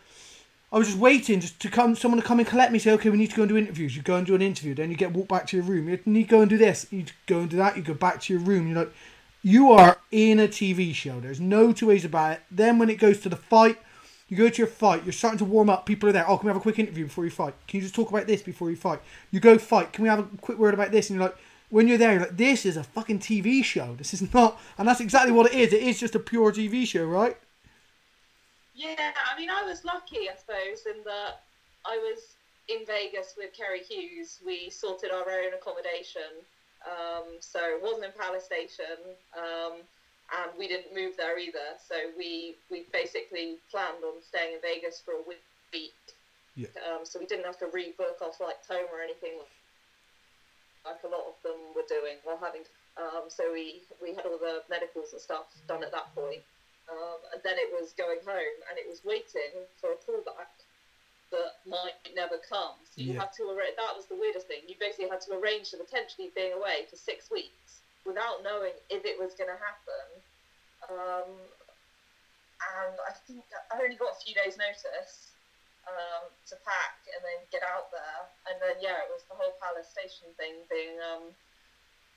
I 0.71 0.77
was 0.77 0.87
just 0.87 0.99
waiting 0.99 1.41
just 1.41 1.59
to 1.61 1.69
come, 1.69 1.95
someone 1.95 2.21
to 2.21 2.25
come 2.25 2.39
and 2.39 2.47
collect 2.47 2.71
me. 2.71 2.79
Say, 2.79 2.91
okay, 2.91 3.09
we 3.09 3.17
need 3.17 3.31
to 3.31 3.35
go 3.35 3.41
and 3.41 3.49
do 3.49 3.57
interviews. 3.57 3.95
You 3.97 4.03
go 4.03 4.15
and 4.15 4.25
do 4.25 4.35
an 4.35 4.41
interview. 4.41 4.75
Then 4.75 4.89
you 4.89 4.95
get 4.95 5.11
walked 5.11 5.29
back 5.29 5.47
to 5.47 5.57
your 5.57 5.65
room. 5.65 5.89
You 5.89 5.99
need 6.05 6.23
to 6.23 6.29
go 6.29 6.41
and 6.41 6.49
do 6.49 6.57
this. 6.57 6.85
You 6.91 7.05
go 7.25 7.39
and 7.39 7.49
do 7.49 7.57
that. 7.57 7.75
You 7.75 7.83
go 7.83 7.95
back 7.95 8.21
to 8.21 8.33
your 8.33 8.41
room. 8.41 8.67
You're 8.67 8.77
like, 8.77 8.93
you 9.41 9.71
are 9.71 9.97
in 10.11 10.39
a 10.39 10.47
TV 10.47 10.93
show. 10.93 11.19
There's 11.19 11.39
no 11.39 11.73
two 11.73 11.87
ways 11.87 12.05
about 12.05 12.33
it. 12.33 12.41
Then 12.51 12.77
when 12.77 12.89
it 12.89 12.99
goes 12.99 13.19
to 13.21 13.29
the 13.29 13.35
fight, 13.35 13.77
you 14.29 14.37
go 14.37 14.47
to 14.47 14.57
your 14.57 14.67
fight, 14.67 15.03
you're 15.03 15.11
starting 15.11 15.39
to 15.39 15.45
warm 15.45 15.69
up, 15.69 15.85
people 15.85 16.07
are 16.07 16.11
there. 16.11 16.29
Oh, 16.29 16.37
can 16.37 16.45
we 16.45 16.49
have 16.49 16.57
a 16.57 16.61
quick 16.61 16.79
interview 16.79 17.05
before 17.05 17.25
you 17.25 17.31
fight? 17.31 17.55
Can 17.67 17.77
you 17.77 17.81
just 17.81 17.95
talk 17.95 18.09
about 18.09 18.27
this 18.27 18.41
before 18.41 18.69
you 18.69 18.75
fight? 18.75 19.01
You 19.31 19.39
go 19.39 19.57
fight, 19.57 19.91
can 19.91 20.03
we 20.03 20.09
have 20.09 20.19
a 20.19 20.37
quick 20.37 20.59
word 20.59 20.73
about 20.73 20.91
this? 20.91 21.09
And 21.09 21.17
you're 21.17 21.27
like, 21.27 21.37
when 21.69 21.87
you're 21.87 21.97
there, 21.97 22.11
you're 22.13 22.21
like, 22.21 22.37
this 22.37 22.65
is 22.65 22.77
a 22.77 22.83
fucking 22.83 23.19
TV 23.19 23.63
show. 23.63 23.95
This 23.95 24.13
is 24.13 24.33
not, 24.33 24.59
and 24.77 24.87
that's 24.87 25.01
exactly 25.01 25.31
what 25.31 25.51
it 25.51 25.57
is. 25.57 25.73
It 25.73 25.81
is 25.81 25.99
just 25.99 26.15
a 26.15 26.19
pure 26.19 26.51
TV 26.51 26.85
show, 26.85 27.05
right? 27.05 27.37
Yeah, 28.75 29.11
I 29.31 29.37
mean, 29.37 29.49
I 29.49 29.63
was 29.63 29.83
lucky, 29.83 30.29
I 30.29 30.35
suppose, 30.37 30.85
in 30.85 31.03
that 31.03 31.41
I 31.85 31.97
was 31.97 32.35
in 32.69 32.85
Vegas 32.85 33.33
with 33.35 33.51
Kerry 33.53 33.81
Hughes. 33.81 34.39
We 34.45 34.69
sorted 34.69 35.11
our 35.11 35.29
own 35.29 35.53
accommodation, 35.53 36.31
um, 36.85 37.25
so 37.39 37.59
it 37.59 37.81
wasn't 37.81 38.05
in 38.05 38.11
Palace 38.17 38.45
Station. 38.45 38.97
Um, 39.37 39.73
and 40.29 40.51
we 40.57 40.67
didn't 40.67 40.93
move 40.93 41.17
there 41.17 41.37
either. 41.39 41.77
So 41.81 41.95
we 42.17 42.55
we 42.69 42.85
basically 42.93 43.57
planned 43.71 44.03
on 44.03 44.21
staying 44.21 44.53
in 44.55 44.61
Vegas 44.61 45.01
for 45.01 45.17
a 45.17 45.23
week. 45.25 45.93
Yeah. 46.55 46.69
Um, 46.85 47.05
so 47.05 47.19
we 47.19 47.25
didn't 47.25 47.45
have 47.45 47.57
to 47.59 47.71
rebook 47.71 48.21
our 48.21 48.33
flight 48.33 48.59
home 48.67 48.89
or 48.91 49.01
anything 49.01 49.39
like 50.85 51.01
a 51.03 51.11
lot 51.11 51.23
of 51.27 51.35
them 51.43 51.57
were 51.75 51.87
doing 51.87 52.19
or 52.25 52.37
having. 52.37 52.65
Um, 52.97 53.29
so 53.29 53.51
we 53.51 53.81
we 54.01 54.13
had 54.13 54.25
all 54.25 54.37
the 54.37 54.61
medicals 54.69 55.13
and 55.13 55.21
stuff 55.21 55.49
done 55.67 55.83
at 55.83 55.91
that 55.91 56.13
point. 56.13 56.43
Um, 56.89 57.21
and 57.33 57.41
then 57.45 57.61
it 57.61 57.69
was 57.69 57.93
going 57.93 58.17
home 58.25 58.57
and 58.69 58.75
it 58.81 58.89
was 58.89 59.05
waiting 59.05 59.53
for 59.77 59.93
a 59.93 59.99
callback 60.01 60.49
that 61.29 61.61
might 61.69 62.01
never 62.17 62.41
come. 62.41 62.81
So 62.89 63.05
you 63.05 63.13
yeah. 63.13 63.21
had 63.21 63.33
to 63.37 63.45
arrange. 63.53 63.77
That 63.77 63.93
was 63.93 64.09
the 64.09 64.17
weirdest 64.17 64.49
thing. 64.49 64.65
You 64.65 64.73
basically 64.81 65.09
had 65.09 65.21
to 65.29 65.37
arrange 65.37 65.69
to 65.69 65.77
potentially 65.77 66.33
being 66.33 66.57
away 66.57 66.89
for 66.89 66.97
six 66.97 67.29
weeks 67.29 67.78
without 68.05 68.43
knowing 68.43 68.75
if 68.89 69.05
it 69.05 69.19
was 69.19 69.35
going 69.35 69.51
to 69.51 69.59
happen. 69.59 70.05
Um, 70.89 71.29
and 72.59 72.95
I 73.07 73.13
think 73.27 73.43
I 73.71 73.79
only 73.79 73.95
got 73.95 74.15
a 74.15 74.19
few 74.19 74.35
days' 74.35 74.59
notice 74.59 75.31
um, 75.87 76.27
to 76.51 76.55
pack 76.67 76.99
and 77.15 77.21
then 77.23 77.39
get 77.51 77.63
out 77.63 77.91
there. 77.91 78.19
And 78.51 78.55
then 78.59 78.77
yeah, 78.83 78.99
it 79.05 79.09
was 79.11 79.23
the 79.29 79.37
whole 79.37 79.55
Palace 79.63 79.87
Station 79.87 80.27
thing 80.35 80.59
being 80.67 80.99
um, 80.99 81.31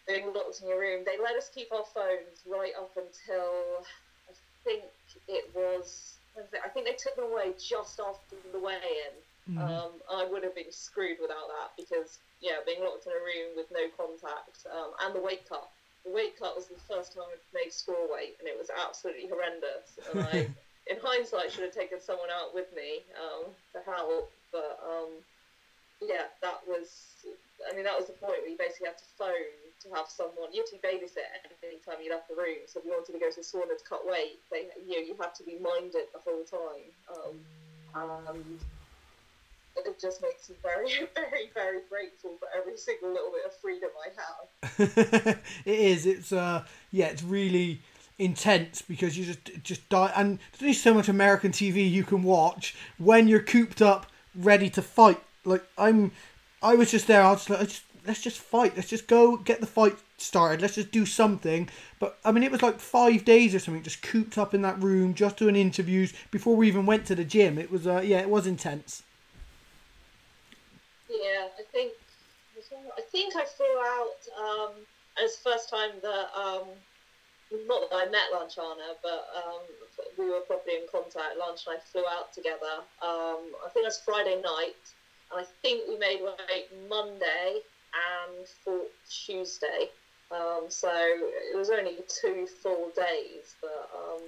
being 0.06 0.34
locked 0.34 0.62
in 0.62 0.68
your 0.68 0.80
room. 0.80 1.06
They 1.06 1.18
let 1.20 1.36
us 1.38 1.50
keep 1.52 1.70
our 1.70 1.86
phones 1.86 2.42
right 2.46 2.74
up 2.74 2.90
until 2.98 3.86
I 4.26 4.34
think 4.64 4.82
it 5.28 5.46
was. 5.54 6.18
I 6.36 6.68
think 6.72 6.86
they 6.86 6.96
took 6.96 7.14
them 7.16 7.28
away 7.28 7.52
just 7.60 8.00
after 8.00 8.36
the 8.52 8.58
weigh-in. 8.58 9.14
Mm-hmm. 9.52 9.60
Um, 9.60 9.92
I 10.10 10.24
would 10.24 10.42
have 10.44 10.54
been 10.54 10.72
screwed 10.72 11.18
without 11.20 11.48
that 11.60 11.76
because 11.76 12.18
yeah, 12.42 12.60
being 12.66 12.82
locked 12.82 13.06
in 13.06 13.14
a 13.14 13.22
room 13.22 13.54
with 13.56 13.70
no 13.70 13.86
contact 13.94 14.66
um, 14.68 14.92
and 15.06 15.14
the 15.14 15.22
weight 15.22 15.48
cut 15.48 15.70
the 16.04 16.10
weight 16.10 16.38
cut 16.38 16.56
was 16.56 16.66
the 16.66 16.78
first 16.90 17.14
time 17.14 17.30
I'd 17.30 17.42
made 17.54 17.70
strawweight, 17.70 18.38
and 18.42 18.46
it 18.50 18.58
was 18.58 18.70
absolutely 18.74 19.30
horrendous. 19.30 19.98
And 20.10 20.26
I, 20.32 20.36
in 20.90 20.98
hindsight, 20.98 21.52
should 21.52 21.64
have 21.64 21.74
taken 21.74 22.00
someone 22.00 22.30
out 22.30 22.54
with 22.54 22.66
me 22.74 23.06
um, 23.14 23.54
to 23.72 23.78
help. 23.86 24.30
But 24.50 24.82
um, 24.82 25.22
yeah, 26.02 26.26
that 26.42 26.66
was. 26.66 27.22
I 27.62 27.74
mean, 27.74 27.86
that 27.86 27.94
was 27.94 28.10
the 28.10 28.18
point 28.18 28.42
where 28.42 28.50
you 28.50 28.58
basically 28.58 28.90
had 28.90 28.98
to 28.98 29.08
phone 29.14 29.54
to 29.86 29.88
have 29.94 30.10
someone. 30.10 30.50
You 30.50 30.66
had 30.66 30.74
to 30.74 30.82
babysit 30.82 31.30
any 31.62 31.78
time 31.78 32.02
you 32.02 32.10
left 32.10 32.26
the 32.26 32.34
room. 32.34 32.66
So 32.66 32.82
if 32.82 32.84
you 32.84 32.90
wanted 32.90 33.14
to 33.14 33.22
go 33.22 33.30
to 33.30 33.38
the 33.38 33.46
sauna 33.46 33.78
to 33.78 33.86
cut 33.86 34.02
weight, 34.02 34.42
they, 34.50 34.66
you 34.82 34.98
know, 34.98 35.04
you 35.06 35.14
had 35.14 35.30
to 35.38 35.46
be 35.46 35.62
minded 35.62 36.10
the 36.10 36.18
whole 36.18 36.42
time. 36.42 36.90
Um, 37.06 37.38
and 37.94 38.58
it 39.76 40.00
just 40.00 40.22
makes 40.22 40.48
me 40.48 40.56
very, 40.62 40.86
very, 41.14 41.50
very 41.54 41.80
grateful 41.88 42.36
for 42.38 42.48
every 42.56 42.76
single 42.76 43.10
little 43.10 43.30
bit 43.30 43.44
of 43.46 43.56
freedom 43.56 43.90
I 44.04 44.10
have. 44.20 45.38
it 45.64 45.78
is. 45.78 46.06
It's 46.06 46.32
uh, 46.32 46.64
yeah, 46.90 47.06
it's 47.06 47.22
really 47.22 47.82
intense 48.18 48.82
because 48.82 49.16
you 49.16 49.24
just 49.24 49.62
just 49.62 49.88
die, 49.88 50.12
and 50.16 50.38
there's 50.52 50.62
only 50.62 50.74
so 50.74 50.94
much 50.94 51.08
American 51.08 51.52
TV 51.52 51.90
you 51.90 52.04
can 52.04 52.22
watch 52.22 52.74
when 52.98 53.28
you're 53.28 53.40
cooped 53.40 53.82
up, 53.82 54.06
ready 54.34 54.70
to 54.70 54.82
fight. 54.82 55.20
Like 55.44 55.64
I'm, 55.76 56.12
I 56.62 56.74
was 56.74 56.90
just 56.90 57.06
there. 57.06 57.22
I 57.22 57.32
was 57.32 57.48
like, 57.48 57.70
let's 58.06 58.22
just 58.22 58.38
fight. 58.38 58.76
Let's 58.76 58.88
just 58.88 59.06
go 59.06 59.36
get 59.36 59.60
the 59.60 59.66
fight 59.66 59.96
started. 60.18 60.60
Let's 60.60 60.76
just 60.76 60.92
do 60.92 61.06
something. 61.06 61.68
But 61.98 62.18
I 62.24 62.32
mean, 62.32 62.42
it 62.42 62.52
was 62.52 62.62
like 62.62 62.78
five 62.80 63.24
days 63.24 63.54
or 63.54 63.58
something, 63.58 63.82
just 63.82 64.02
cooped 64.02 64.38
up 64.38 64.54
in 64.54 64.62
that 64.62 64.82
room, 64.82 65.14
just 65.14 65.36
doing 65.36 65.56
interviews 65.56 66.12
before 66.30 66.56
we 66.56 66.68
even 66.68 66.86
went 66.86 67.06
to 67.06 67.14
the 67.14 67.24
gym. 67.24 67.58
It 67.58 67.70
was 67.70 67.86
uh, 67.86 68.02
yeah, 68.04 68.20
it 68.20 68.30
was 68.30 68.46
intense. 68.46 69.02
Yeah, 71.12 71.48
I 71.58 71.62
think 71.72 71.92
I 72.96 73.00
think 73.00 73.34
I 73.36 73.44
flew 73.44 73.78
out 73.78 74.20
um, 74.38 74.72
as 75.22 75.36
first 75.36 75.68
time 75.68 75.90
that 76.02 76.28
um, 76.34 76.68
not 77.66 77.90
that 77.90 77.96
I 77.96 78.04
met 78.10 78.32
Lanchana, 78.32 78.96
but 79.02 79.28
um, 79.36 79.60
we 80.18 80.30
were 80.30 80.40
probably 80.40 80.74
in 80.74 80.86
contact. 80.90 81.36
Lanch 81.36 81.66
and 81.66 81.76
I 81.76 81.80
flew 81.92 82.04
out 82.08 82.32
together. 82.32 82.80
Um, 83.02 83.52
I 83.64 83.68
think 83.72 83.84
it 83.84 83.92
was 83.92 84.00
Friday 84.04 84.40
night, 84.42 84.80
and 85.30 85.40
I 85.40 85.44
think 85.60 85.88
we 85.88 85.98
made 85.98 86.20
way 86.22 86.64
Monday 86.88 87.60
and 87.92 88.46
for 88.64 88.82
Tuesday. 89.08 89.88
Um, 90.30 90.64
so 90.68 90.90
it 90.90 91.56
was 91.56 91.68
only 91.68 91.98
two 92.08 92.46
full 92.62 92.90
days, 92.96 93.54
but 93.60 93.90
um, 93.94 94.22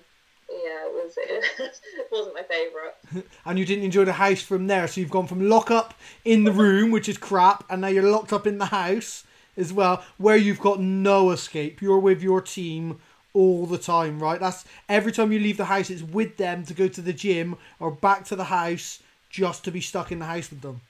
yeah, 0.51 0.87
it 0.87 0.93
was 0.93 1.15
it 1.19 2.09
wasn't 2.11 2.35
my 2.35 2.43
favourite. 2.43 3.27
and 3.45 3.59
you 3.59 3.65
didn't 3.65 3.85
enjoy 3.85 4.05
the 4.05 4.13
house 4.13 4.43
from 4.43 4.67
there, 4.67 4.87
so 4.87 5.01
you've 5.01 5.11
gone 5.11 5.27
from 5.27 5.49
lock 5.49 5.71
up 5.71 5.95
in 6.25 6.45
the 6.45 6.53
room, 6.53 6.91
which 6.91 7.09
is 7.09 7.19
crap, 7.19 7.65
and 7.71 7.81
now 7.81 7.89
you're 7.89 8.11
locked 8.11 8.33
up 8.33 8.47
in 8.47 8.59
the 8.59 8.67
house 8.67 9.25
as 9.57 9.73
well, 9.73 10.05
where 10.19 10.37
you've 10.37 10.61
got 10.61 10.81
no 10.81 11.31
escape. 11.31 11.81
You're 11.81 11.99
with 11.99 12.23
your 12.23 12.41
team 12.41 13.01
all 13.33 13.67
the 13.67 13.79
time, 13.79 14.21
right? 14.21 14.41
That's 14.41 14.65
every 14.89 15.13
time 15.13 15.33
you 15.33 15.39
leave 15.39 15.57
the 15.57 15.65
house, 15.65 15.91
it's 15.91 16.03
with 16.03 16.37
them 16.37 16.65
to 16.67 16.75
go 16.75 16.89
to 16.89 17.01
the 17.01 17.13
gym 17.13 17.57
or 17.81 17.91
back 17.91 18.25
to 18.27 18.37
the 18.37 18.45
house 18.45 19.03
just 19.31 19.65
to 19.65 19.71
be 19.71 19.81
stuck 19.81 20.13
in 20.13 20.21
the 20.21 20.25
house 20.25 20.51
with 20.51 20.61
them. 20.61 20.81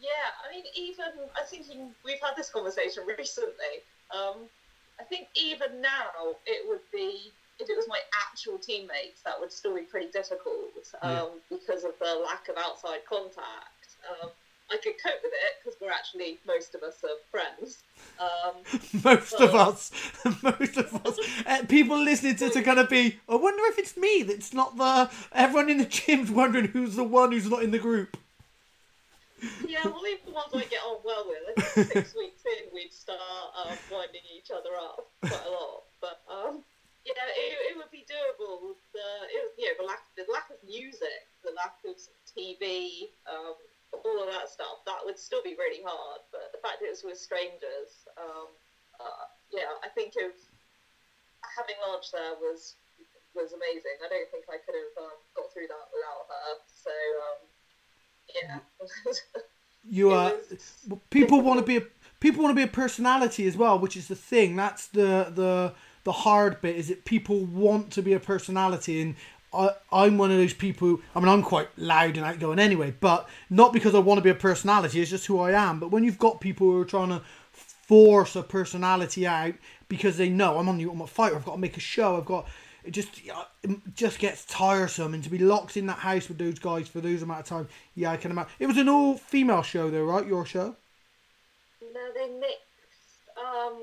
Yeah, 0.00 0.08
I 0.44 0.54
mean, 0.54 0.64
even 0.76 1.06
I 1.36 1.44
think 1.44 1.66
we've 2.04 2.20
had 2.20 2.36
this 2.36 2.50
conversation 2.50 3.04
recently. 3.06 3.82
Um, 4.14 4.48
I 5.00 5.04
think 5.04 5.28
even 5.34 5.80
now 5.80 6.34
it 6.46 6.68
would 6.68 6.80
be 6.92 7.32
if 7.58 7.68
it 7.68 7.76
was 7.76 7.86
my 7.88 7.98
actual 8.28 8.58
teammates, 8.58 9.22
that 9.24 9.38
would 9.38 9.52
still 9.52 9.74
be 9.74 9.82
pretty 9.82 10.08
difficult 10.10 10.94
um, 11.02 11.10
yeah. 11.10 11.24
because 11.50 11.84
of 11.84 11.92
the 11.98 12.22
lack 12.24 12.48
of 12.48 12.56
outside 12.56 13.00
contact. 13.08 13.96
Um, 14.08 14.30
I 14.70 14.76
could 14.76 14.94
cope 15.02 15.20
with 15.22 15.32
it 15.32 15.64
because 15.64 15.80
we're 15.80 15.90
actually 15.90 16.38
most 16.46 16.74
of 16.74 16.82
us 16.82 17.02
are 17.02 17.16
friends. 17.30 17.82
Um, 18.20 18.56
most 19.04 19.34
but... 19.38 19.48
of 19.48 19.54
us, 19.54 19.90
most 20.42 20.76
of 20.76 21.06
us. 21.06 21.18
Uh, 21.46 21.64
people 21.66 21.98
listening 21.98 22.36
to 22.36 22.58
are 22.58 22.62
going 22.62 22.76
to 22.76 22.86
be. 22.86 23.18
I 23.28 23.36
wonder 23.36 23.62
if 23.66 23.78
it's 23.78 23.96
me 23.96 24.22
that's 24.22 24.52
not 24.52 24.76
the. 24.76 25.10
Everyone 25.32 25.70
in 25.70 25.78
the 25.78 25.86
gym's 25.86 26.30
wondering 26.30 26.66
who's 26.66 26.96
the 26.96 27.04
one 27.04 27.32
who's 27.32 27.48
not 27.48 27.62
in 27.62 27.70
the 27.70 27.78
group. 27.78 28.16
Yeah, 29.66 29.84
well, 29.84 30.02
even 30.06 30.26
the 30.26 30.32
ones 30.32 30.50
I 30.52 30.64
get 30.64 30.80
on 30.82 30.98
well 31.04 31.24
with. 31.26 31.58
I 31.58 31.62
think 31.62 31.92
six 31.92 32.14
weeks 32.18 32.42
in, 32.44 32.74
we'd 32.74 32.92
start 32.92 33.20
um, 33.56 33.76
winding 33.90 34.22
each 34.36 34.50
other 34.50 34.70
up 34.76 35.06
quite 35.20 35.46
a 35.46 35.50
lot. 35.50 35.82
But 36.00 36.20
um, 36.30 36.62
yeah, 37.08 37.28
it, 37.32 37.72
it 37.72 37.74
would 37.80 37.92
be 37.92 38.04
doable. 38.04 38.76
The 38.92 39.06
it, 39.32 39.56
you 39.56 39.66
know 39.72 39.76
the 39.80 39.88
lack 39.88 40.04
the 40.16 40.28
lack 40.28 40.52
of 40.52 40.60
music, 40.60 41.24
the 41.40 41.56
lack 41.56 41.80
of 41.88 41.96
TV, 42.28 43.08
um, 43.24 43.56
all 43.92 44.20
of 44.20 44.28
that 44.28 44.52
stuff. 44.52 44.84
That 44.84 45.00
would 45.08 45.16
still 45.16 45.40
be 45.40 45.56
really 45.56 45.80
hard. 45.80 46.20
But 46.28 46.52
the 46.52 46.60
fact 46.60 46.84
that 46.84 46.92
it 46.92 46.94
was 47.00 47.04
with 47.04 47.16
strangers, 47.16 48.04
um, 48.20 48.52
uh, 49.00 49.24
yeah, 49.48 49.72
I 49.80 49.88
think 49.96 50.12
of 50.20 50.36
having 51.56 51.80
Lunch 51.88 52.12
there 52.12 52.36
was 52.36 52.76
was 53.32 53.56
amazing. 53.56 53.96
I 54.04 54.08
don't 54.12 54.28
think 54.28 54.44
I 54.52 54.60
could 54.60 54.76
have 54.76 54.94
um, 55.08 55.16
got 55.32 55.48
through 55.48 55.68
that 55.72 55.86
without 55.88 56.28
her. 56.28 56.48
So 56.68 56.92
um, 57.24 57.40
yeah. 58.36 58.60
you 59.88 60.12
are 60.12 60.36
uh, 60.36 60.96
people 61.08 61.40
want 61.40 61.60
to 61.60 61.64
be 61.64 61.78
a 61.78 61.82
people 62.20 62.42
want 62.42 62.52
to 62.52 62.56
be 62.60 62.68
a 62.68 62.72
personality 62.72 63.46
as 63.46 63.56
well, 63.56 63.78
which 63.78 63.96
is 63.96 64.08
the 64.08 64.16
thing. 64.16 64.56
That's 64.56 64.88
the 64.88 65.32
the 65.34 65.72
the 66.08 66.12
hard 66.12 66.58
bit 66.62 66.74
is 66.74 66.88
that 66.88 67.04
people 67.04 67.44
want 67.44 67.90
to 67.90 68.00
be 68.00 68.14
a 68.14 68.18
personality 68.18 69.02
and 69.02 69.14
I, 69.52 69.72
I'm 69.92 70.16
one 70.16 70.30
of 70.30 70.38
those 70.38 70.54
people. 70.54 71.00
I 71.14 71.20
mean, 71.20 71.28
I'm 71.28 71.42
quite 71.42 71.68
loud 71.76 72.16
and 72.16 72.24
outgoing 72.24 72.58
anyway, 72.58 72.94
but 72.98 73.28
not 73.50 73.74
because 73.74 73.94
I 73.94 73.98
want 73.98 74.16
to 74.16 74.22
be 74.22 74.30
a 74.30 74.34
personality. 74.34 75.02
It's 75.02 75.10
just 75.10 75.26
who 75.26 75.38
I 75.38 75.52
am. 75.52 75.78
But 75.80 75.90
when 75.90 76.04
you've 76.04 76.18
got 76.18 76.40
people 76.40 76.66
who 76.66 76.80
are 76.80 76.86
trying 76.86 77.10
to 77.10 77.20
force 77.52 78.36
a 78.36 78.42
personality 78.42 79.26
out 79.26 79.52
because 79.90 80.16
they 80.16 80.30
know 80.30 80.56
I'm 80.56 80.66
on 80.70 80.78
the 80.78 80.86
Ultimate 80.86 81.10
Fighter, 81.10 81.36
I've 81.36 81.44
got 81.44 81.56
to 81.56 81.60
make 81.60 81.76
a 81.76 81.80
show. 81.80 82.16
I've 82.16 82.24
got 82.24 82.48
it 82.84 82.92
just 82.92 83.20
it 83.62 83.94
just 83.94 84.18
gets 84.18 84.46
tiresome, 84.46 85.12
and 85.12 85.22
to 85.24 85.28
be 85.28 85.36
locked 85.36 85.76
in 85.76 85.84
that 85.88 85.98
house 85.98 86.26
with 86.28 86.38
those 86.38 86.58
guys 86.58 86.88
for 86.88 87.02
those 87.02 87.20
amount 87.20 87.40
of 87.40 87.46
time, 87.46 87.68
yeah, 87.94 88.12
I 88.12 88.16
can 88.16 88.30
imagine. 88.30 88.50
It 88.58 88.66
was 88.66 88.78
an 88.78 88.88
all 88.88 89.18
female 89.18 89.62
show, 89.62 89.90
though, 89.90 90.04
right? 90.04 90.26
Your 90.26 90.46
show? 90.46 90.74
No, 91.82 92.00
they 92.14 92.30
mixed 92.30 93.28
um, 93.36 93.76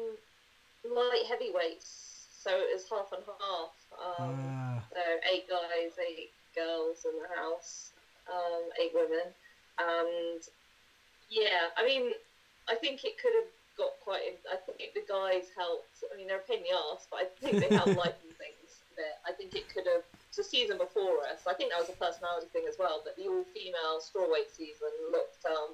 light 0.92 1.24
heavyweights 1.30 2.05
so 2.46 2.54
it 2.54 2.70
was 2.70 2.86
half 2.86 3.10
and 3.10 3.26
half. 3.26 3.74
Um, 3.98 4.38
ah. 4.38 4.78
So 4.94 5.02
eight 5.34 5.50
guys, 5.50 5.98
eight 5.98 6.30
girls 6.54 7.02
in 7.02 7.18
the 7.18 7.30
house, 7.34 7.90
um, 8.30 8.70
eight 8.78 8.94
women, 8.94 9.34
and 9.82 10.42
yeah, 11.34 11.74
I 11.74 11.82
mean, 11.82 12.14
I 12.70 12.76
think 12.78 13.02
it 13.04 13.18
could 13.18 13.34
have 13.34 13.50
got 13.82 13.98
quite. 14.06 14.38
I 14.46 14.62
think 14.62 14.94
the 14.94 15.02
guys 15.10 15.50
helped. 15.58 16.06
I 16.06 16.14
mean, 16.14 16.30
they're 16.30 16.38
a 16.38 16.48
pain 16.48 16.62
in 16.62 16.70
the 16.70 16.78
ass, 16.78 17.10
but 17.10 17.26
I 17.26 17.28
think 17.42 17.66
they 17.66 17.74
helped 17.74 17.98
lighten 17.98 18.30
things 18.38 18.70
a 18.94 19.02
bit. 19.02 19.16
I 19.26 19.34
think 19.34 19.58
it 19.58 19.66
could 19.74 19.90
have. 19.90 20.06
The 20.36 20.44
season 20.44 20.76
before 20.76 21.24
us, 21.32 21.48
I 21.48 21.56
think 21.56 21.72
that 21.72 21.80
was 21.80 21.88
a 21.88 21.96
personality 21.96 22.52
thing 22.52 22.68
as 22.68 22.76
well. 22.76 23.00
But 23.00 23.16
the 23.16 23.32
all-female 23.32 24.04
strawweight 24.04 24.52
season 24.52 24.92
looked 25.08 25.40
um, 25.48 25.72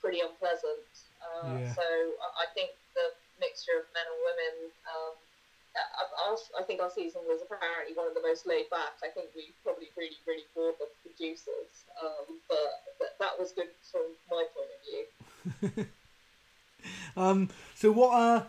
pretty 0.00 0.24
unpleasant. 0.24 0.88
Uh, 1.20 1.60
yeah. 1.60 1.68
So 1.76 1.84
I 1.84 2.48
think 2.56 2.72
the 2.96 3.12
mixture 3.36 3.76
of 3.76 3.84
men 3.92 4.08
and 4.08 4.20
women 4.24 4.54
um, 4.88 5.12
our, 5.74 6.36
I 6.58 6.62
think 6.64 6.80
our 6.80 6.90
season 6.90 7.22
was 7.26 7.40
apparently 7.42 7.94
one 7.94 8.06
of 8.08 8.14
the 8.14 8.22
most 8.22 8.46
laid 8.46 8.70
back. 8.70 8.94
I 9.02 9.08
think 9.08 9.28
we 9.34 9.52
probably 9.62 9.88
really, 9.96 10.16
really 10.26 10.44
bored 10.54 10.74
the 10.78 10.86
producers, 11.02 11.84
um, 12.02 12.38
but 12.48 13.18
that 13.18 13.38
was 13.38 13.52
good 13.52 13.68
from 13.90 14.02
my 14.30 14.44
point 14.54 14.70
of 14.74 15.74
view. 15.74 15.86
um, 17.16 17.48
so 17.74 17.92
what? 17.92 18.14
Uh, 18.14 18.42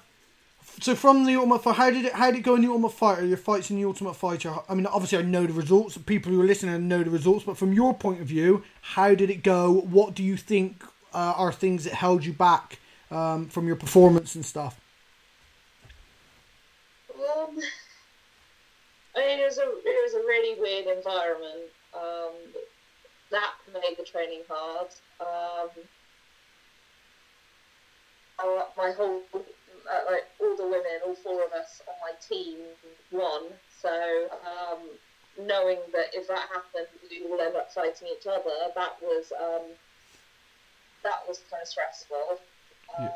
so 0.82 0.94
from 0.94 1.26
the 1.26 1.36
Ultimate 1.36 1.64
Fighter, 1.64 1.78
how 1.78 1.90
did 1.90 2.06
it? 2.06 2.14
How 2.14 2.32
did 2.32 2.40
it 2.40 2.44
go 2.44 2.56
in 2.56 2.62
the 2.62 2.70
Ultimate 2.70 2.94
Fighter? 2.94 3.26
Your 3.26 3.38
fights 3.38 3.70
in 3.70 3.78
the 3.78 3.86
Ultimate 3.86 4.16
Fighter. 4.16 4.54
I 4.68 4.76
mean, 4.76 4.86
obviously, 4.86 5.18
I 5.18 5.22
know 5.22 5.46
the 5.46 5.54
results. 5.54 5.98
People 5.98 6.32
who 6.32 6.42
are 6.42 6.46
listening 6.46 6.88
know 6.88 7.04
the 7.04 7.10
results. 7.10 7.46
But 7.46 7.58
from 7.58 7.74
your 7.74 7.94
point 7.94 8.22
of 8.22 8.28
view, 8.28 8.64
how 8.82 9.16
did 9.16 9.30
it 9.30 9.44
go? 9.44 9.72
What 9.72 10.16
do 10.16 10.24
you 10.24 10.38
think 10.38 10.84
uh, 11.14 11.34
are 11.38 11.52
things 11.52 11.86
that 11.86 11.94
held 11.94 12.26
you 12.26 12.34
back 12.34 12.80
um, 13.10 13.48
from 13.48 13.68
your 13.68 13.78
performance 13.78 14.36
and 14.36 14.46
stuff? 14.46 14.80
Um, 17.46 17.58
I 19.16 19.20
mean, 19.20 19.40
it 19.40 19.46
was 19.46 19.58
a 19.58 19.64
it 19.64 19.98
was 20.04 20.14
a 20.14 20.26
really 20.26 20.60
weird 20.60 20.88
environment. 20.98 21.72
Um, 21.94 22.34
that 23.32 23.54
made 23.74 23.98
the 23.98 24.04
training 24.04 24.42
hard. 24.48 24.88
Um, 25.20 25.70
I, 28.38 28.66
my 28.78 28.92
whole 28.92 29.22
uh, 29.34 30.12
like 30.12 30.26
all 30.40 30.56
the 30.58 30.66
women, 30.66 31.00
all 31.06 31.16
four 31.16 31.44
of 31.46 31.52
us 31.54 31.82
on 31.88 31.96
my 32.02 32.14
team 32.28 32.58
won. 33.12 33.44
So 33.82 34.28
um, 34.46 34.80
knowing 35.40 35.80
that 35.94 36.08
if 36.14 36.28
that 36.28 36.48
happened, 36.54 36.88
we 37.10 37.24
all 37.26 37.40
end 37.40 37.56
up 37.56 37.72
fighting 37.72 38.10
each 38.12 38.28
other, 38.28 38.72
that 38.76 38.96
was 39.02 39.32
um, 39.40 39.72
that 41.04 41.20
was 41.28 41.42
kind 41.50 41.62
of 41.62 41.68
stressful. 41.68 42.40
Yeah. 43.00 43.10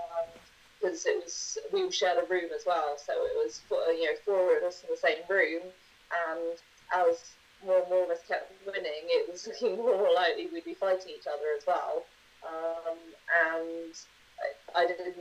Because 0.80 1.06
it 1.06 1.22
was 1.24 1.58
we 1.74 1.84
all 1.84 1.92
shared 1.92 2.24
a 2.24 2.28
room 2.28 2.50
as 2.56 2.63
well, 2.65 2.96
so 2.98 3.13
it 3.13 3.36
was 3.36 3.62
four, 3.68 3.80
you 3.92 4.06
know 4.06 4.18
four 4.24 4.58
of 4.58 4.63
us 4.63 4.84
in 4.84 4.89
the 4.89 4.98
same 4.98 5.24
room, 5.30 5.63
and 6.12 6.58
as 6.94 7.32
more 7.65 7.80
and 7.80 7.89
more 7.89 8.04
of 8.04 8.10
us 8.10 8.20
kept 8.28 8.52
winning, 8.65 9.04
it 9.08 9.30
was 9.32 9.48
looking 9.48 9.76
more 9.76 9.92
and 9.92 10.00
more 10.00 10.13
likely 10.13 10.48
we'd 10.52 10.63
be 10.63 10.74
fighting 10.74 11.12
each 11.12 11.28
other 11.28 11.52
as 11.58 11.65
well. 11.68 12.06
Um, 12.48 12.98
and 13.52 13.94
I, 14.76 14.84
I, 14.84 14.88
didn't. 14.88 15.15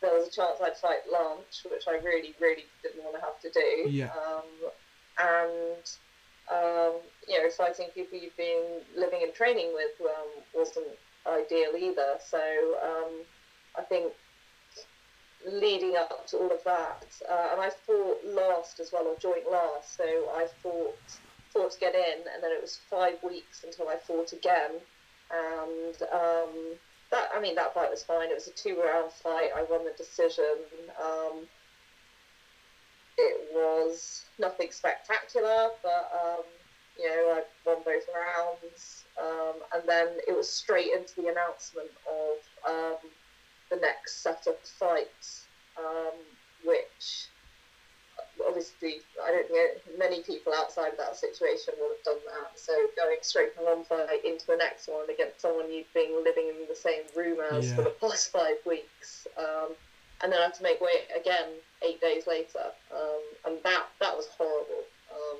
There 0.00 0.14
was 0.14 0.28
a 0.28 0.30
chance 0.30 0.58
I'd 0.62 0.76
fight 0.78 1.04
Lunch, 1.12 1.66
which 1.70 1.84
I 1.86 2.02
really, 2.04 2.34
really 2.40 2.64
didn't 2.82 3.04
want 3.04 3.16
to 3.16 3.20
have 3.20 3.38
to 3.40 3.50
do. 3.50 3.90
Yeah. 3.90 4.10
Um, 4.26 4.70
and 5.18 5.84
um, 6.50 6.94
you 7.28 7.38
know, 7.38 7.50
fighting 7.50 7.88
people 7.94 8.18
you've 8.18 8.36
been 8.36 8.80
living 8.96 9.20
and 9.22 9.32
training 9.34 9.72
with 9.74 10.00
um, 10.00 10.42
wasn't 10.54 10.86
ideal 11.26 11.72
either. 11.78 12.18
So 12.24 12.38
um, 12.82 13.22
I 13.78 13.82
think 13.82 14.12
leading 15.50 15.96
up 15.96 16.26
to 16.28 16.38
all 16.38 16.50
of 16.50 16.62
that. 16.64 17.06
Uh, 17.28 17.48
and 17.52 17.60
I 17.60 17.70
fought 17.70 18.18
last 18.24 18.80
as 18.80 18.92
well, 18.92 19.06
or 19.06 19.16
joint 19.16 19.50
last. 19.50 19.96
So 19.96 20.04
I 20.04 20.46
fought 20.62 20.98
fought 21.52 21.72
to 21.72 21.78
get 21.78 21.94
in, 21.94 22.20
and 22.32 22.42
then 22.42 22.50
it 22.50 22.62
was 22.62 22.80
five 22.88 23.22
weeks 23.22 23.64
until 23.64 23.88
I 23.88 23.96
fought 23.96 24.32
again. 24.32 24.70
And 25.30 26.02
um, 26.12 26.76
that, 27.10 27.28
I 27.34 27.40
mean, 27.40 27.54
that 27.56 27.74
fight 27.74 27.90
was 27.90 28.02
fine. 28.02 28.30
It 28.30 28.34
was 28.34 28.48
a 28.48 28.52
two 28.52 28.80
round 28.82 29.12
fight. 29.12 29.50
I 29.54 29.64
won 29.70 29.84
the 29.84 29.92
decision. 29.96 30.56
Um, 31.02 31.46
it 33.18 33.50
was 33.52 34.24
nothing 34.38 34.68
spectacular, 34.70 35.70
but 35.82 36.10
um, 36.24 36.44
you 36.98 37.08
know, 37.08 37.36
I 37.36 37.42
won 37.66 37.82
both 37.84 38.04
rounds. 38.14 39.04
Um, 39.20 39.54
and 39.74 39.82
then 39.86 40.08
it 40.26 40.34
was 40.34 40.50
straight 40.50 40.90
into 40.96 41.20
the 41.20 41.28
announcement 41.28 41.90
of 42.08 42.36
um, 42.68 43.10
the 43.72 43.80
next 43.80 44.22
set 44.22 44.46
of 44.46 44.58
fights, 44.58 45.46
um, 45.78 46.12
which 46.64 47.28
obviously 48.46 49.00
I 49.24 49.30
don't 49.30 49.48
think 49.48 49.98
many 49.98 50.22
people 50.22 50.52
outside 50.52 50.92
of 50.92 50.98
that 50.98 51.16
situation 51.16 51.74
would 51.80 51.96
have 51.96 52.04
done 52.04 52.22
that. 52.26 52.58
So 52.58 52.72
going 52.96 53.16
straight 53.22 53.54
from 53.54 53.64
one 53.64 53.84
fight 53.84 54.24
into 54.24 54.46
the 54.46 54.56
next 54.56 54.88
one 54.88 55.08
against 55.08 55.40
someone 55.40 55.72
you've 55.72 55.92
been 55.94 56.22
living 56.22 56.48
in 56.48 56.68
the 56.68 56.76
same 56.76 57.08
room 57.16 57.38
as 57.52 57.70
yeah. 57.70 57.76
for 57.76 57.82
the 57.82 57.96
past 58.00 58.30
five 58.30 58.60
weeks, 58.66 59.26
um, 59.38 59.72
and 60.22 60.32
then 60.32 60.38
I 60.38 60.42
have 60.52 60.58
to 60.58 60.62
make 60.62 60.80
weight 60.80 61.08
again 61.18 61.56
eight 61.82 62.00
days 62.00 62.26
later, 62.26 62.76
um, 62.94 63.22
and 63.46 63.58
that 63.64 63.86
that 64.00 64.14
was 64.14 64.28
horrible. 64.36 64.84
Um, 65.10 65.38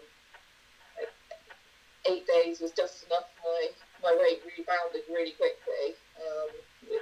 eight 2.11 2.26
days 2.26 2.61
was 2.61 2.72
just 2.72 3.05
enough. 3.07 3.28
My 3.45 3.68
my 4.03 4.16
weight 4.18 4.41
rebounded 4.57 5.03
really 5.12 5.33
quickly. 5.33 5.95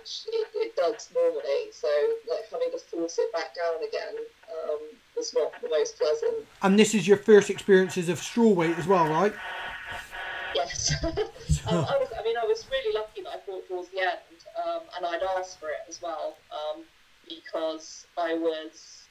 Which 0.01 0.27
it, 0.33 0.77
does 0.77 1.11
normally. 1.15 1.73
So 1.73 1.89
like 2.29 2.51
having 2.51 2.71
to 2.73 2.79
force 2.79 3.19
it 3.19 3.33
back 3.33 3.55
down 3.55 3.77
again 3.87 4.25
um, 4.51 4.79
was 5.17 5.35
not 5.35 5.53
the 5.61 5.69
most 5.69 5.99
pleasant. 5.99 6.47
And 6.63 6.79
this 6.79 6.95
is 6.95 7.07
your 7.07 7.17
first 7.17 7.51
experiences 7.51 8.09
of 8.09 8.19
strawweight 8.19 8.79
as 8.79 8.87
well, 8.87 9.07
right? 9.09 9.33
Yes. 10.55 10.93
um, 11.05 11.13
I, 11.67 11.97
was, 11.99 12.09
I 12.19 12.23
mean, 12.25 12.37
I 12.37 12.47
was 12.47 12.67
really 12.71 12.95
lucky 12.95 13.23
that 13.23 13.31
I 13.31 13.39
fought 13.41 13.69
towards 13.69 13.89
the 13.91 14.01
end, 14.01 14.41
um, 14.65 14.81
and 14.97 15.07
I'd 15.07 15.23
asked 15.39 15.61
for 15.61 15.69
it 15.69 15.81
as 15.89 16.01
well 16.03 16.37
um, 16.51 16.83
because 17.29 18.07
I 18.17 18.35
was, 18.35 19.05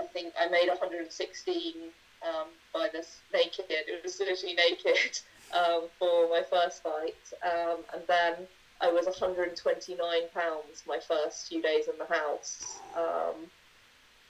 I 0.00 0.04
think 0.04 0.34
I 0.38 0.48
made 0.48 0.68
116 0.68 1.74
um, 2.22 2.48
by 2.72 2.88
this 2.92 3.20
naked. 3.32 3.66
It 3.68 4.02
was 4.02 4.18
literally 4.18 4.54
naked 4.54 5.20
um, 5.54 5.88
for 5.98 6.28
my 6.28 6.42
first 6.48 6.82
fight, 6.82 7.16
um, 7.44 7.78
and 7.94 8.02
then 8.06 8.34
I 8.80 8.90
was 8.90 9.06
129 9.06 9.98
pounds 10.34 10.82
my 10.86 10.98
first 11.06 11.48
few 11.48 11.62
days 11.62 11.88
in 11.88 11.96
the 11.98 12.12
house. 12.12 12.80
Um, 12.96 13.50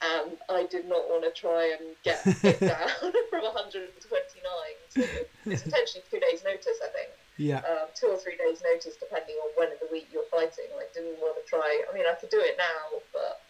and 0.03 0.37
I 0.51 0.67
did 0.67 0.87
not 0.89 1.09
want 1.09 1.25
to 1.25 1.33
try 1.33 1.73
and 1.73 1.97
get 2.05 2.21
it 2.45 2.61
down 2.61 3.13
from 3.31 3.43
129 3.43 3.89
to 3.89 5.27
it's 5.51 5.63
potentially 5.63 6.05
two 6.11 6.21
days' 6.21 6.45
notice, 6.45 6.79
I 6.85 6.89
think. 6.93 7.11
Yeah. 7.37 7.59
Um, 7.65 7.89
two 7.95 8.09
or 8.09 8.17
three 8.17 8.37
days' 8.37 8.63
notice, 8.63 8.97
depending 9.01 9.37
on 9.43 9.51
when 9.57 9.69
in 9.73 9.79
the 9.81 9.89
week 9.91 10.09
you're 10.13 10.29
fighting. 10.31 10.71
I 10.77 10.87
didn't 10.93 11.19
want 11.21 11.37
to 11.41 11.45
try. 11.49 11.83
I 11.91 11.95
mean, 11.95 12.05
I 12.07 12.15
could 12.15 12.31
do 12.31 12.41
it 12.41 12.57
now, 12.59 13.01
but 13.13 13.41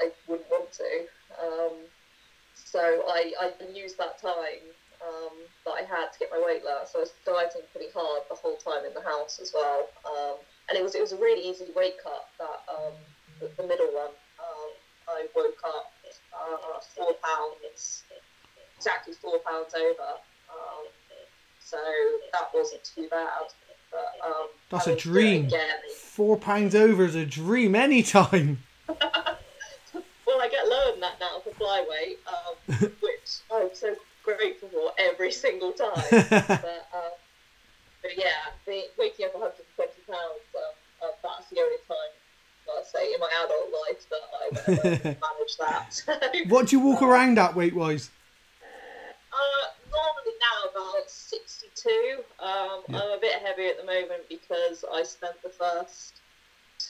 I 0.00 0.10
wouldn't 0.26 0.48
want 0.50 0.72
to. 0.72 1.06
Um, 1.40 1.76
so 2.54 3.04
I, 3.08 3.32
I 3.40 3.52
used 3.72 3.98
that 3.98 4.20
time 4.20 4.72
um, 5.02 5.34
that 5.64 5.72
I 5.72 5.82
had 5.82 6.12
to 6.12 6.18
get 6.18 6.30
my 6.30 6.42
weight 6.44 6.64
lost. 6.64 6.92
So 6.92 6.98
I 6.98 7.02
was 7.02 7.12
dieting 7.26 7.66
pretty 7.72 7.90
hard 7.94 8.22
the 8.28 8.36
whole 8.36 8.56
time 8.56 8.84
in 8.86 8.94
the 8.94 9.02
house 9.02 9.40
as 9.40 9.52
well. 9.54 9.88
Um, 10.06 10.36
and 10.68 10.78
it 10.78 10.82
was 10.82 10.94
it 10.94 11.00
was 11.00 11.12
a 11.12 11.18
really 11.18 11.42
easy 11.42 11.66
weight 11.74 11.96
cut. 12.02 12.28
That 12.38 12.62
um, 12.70 12.94
the, 13.40 13.50
the 13.60 13.66
middle 13.66 13.90
one. 13.92 14.14
Um, 14.38 14.70
I 15.08 15.26
woke 15.34 15.58
up 15.64 15.92
uh, 16.32 16.80
four 16.94 17.12
pounds, 17.22 18.04
exactly 18.76 19.14
four 19.14 19.38
pounds 19.38 19.74
over. 19.74 20.18
Um, 20.50 20.86
so 21.60 21.78
that 22.32 22.48
wasn't 22.54 22.84
too 22.84 23.08
bad. 23.10 23.52
But, 23.90 24.26
um, 24.26 24.46
That's 24.70 24.86
a 24.86 24.90
having 24.90 25.02
to 25.02 25.08
do 25.08 25.10
it 25.10 25.12
dream. 25.12 25.46
Again, 25.46 25.76
Four 25.96 26.36
pounds 26.38 26.74
over 26.74 27.04
is 27.04 27.14
a 27.14 27.26
dream 27.26 27.74
anytime. 27.74 28.62
well, 28.88 30.40
I 30.40 30.48
get 30.50 30.66
lower 30.66 30.92
than 30.92 31.00
that 31.00 31.20
now 31.20 31.40
for 31.40 31.50
flyweight, 31.50 32.16
um, 32.26 32.90
which 33.00 33.40
I'm 33.52 33.68
so 33.74 33.94
grateful 34.22 34.68
for 34.68 34.92
every 34.98 35.32
single 35.32 35.72
time. 35.72 35.92
but, 36.10 36.88
um, 36.94 37.12
but 38.02 38.16
yeah, 38.16 38.50
the, 38.66 38.84
waking 38.98 39.26
up 39.26 39.34
120 39.34 39.92
pounds, 40.06 40.20
um, 40.56 40.62
uh, 41.02 41.06
that's 41.22 41.50
the 41.50 41.60
only 41.60 41.76
time, 41.88 42.12
I'd 42.78 42.86
say, 42.86 43.12
in 43.12 43.20
my 43.20 43.30
adult 43.44 43.70
life 43.82 44.06
that 44.10 44.24
I've 44.40 45.04
managed 45.04 45.58
that. 45.58 46.46
what 46.48 46.68
do 46.68 46.76
you 46.76 46.80
walk 46.80 47.02
around 47.02 47.38
at 47.38 47.54
weight 47.54 47.74
wise? 47.74 48.10
Uh, 49.32 49.66
normally 49.90 50.36
now 50.40 50.70
about 50.70 51.10
62. 51.10 52.24
Um, 52.38 52.82
Yeah. 52.88 53.00
I'm 53.00 53.10
a 53.16 53.18
bit 53.20 53.40
heavy 53.42 53.66
at 53.66 53.78
the 53.78 53.84
moment 53.84 54.28
because 54.28 54.84
I 54.92 55.02
spent 55.04 55.40
the 55.42 55.48
first 55.48 56.20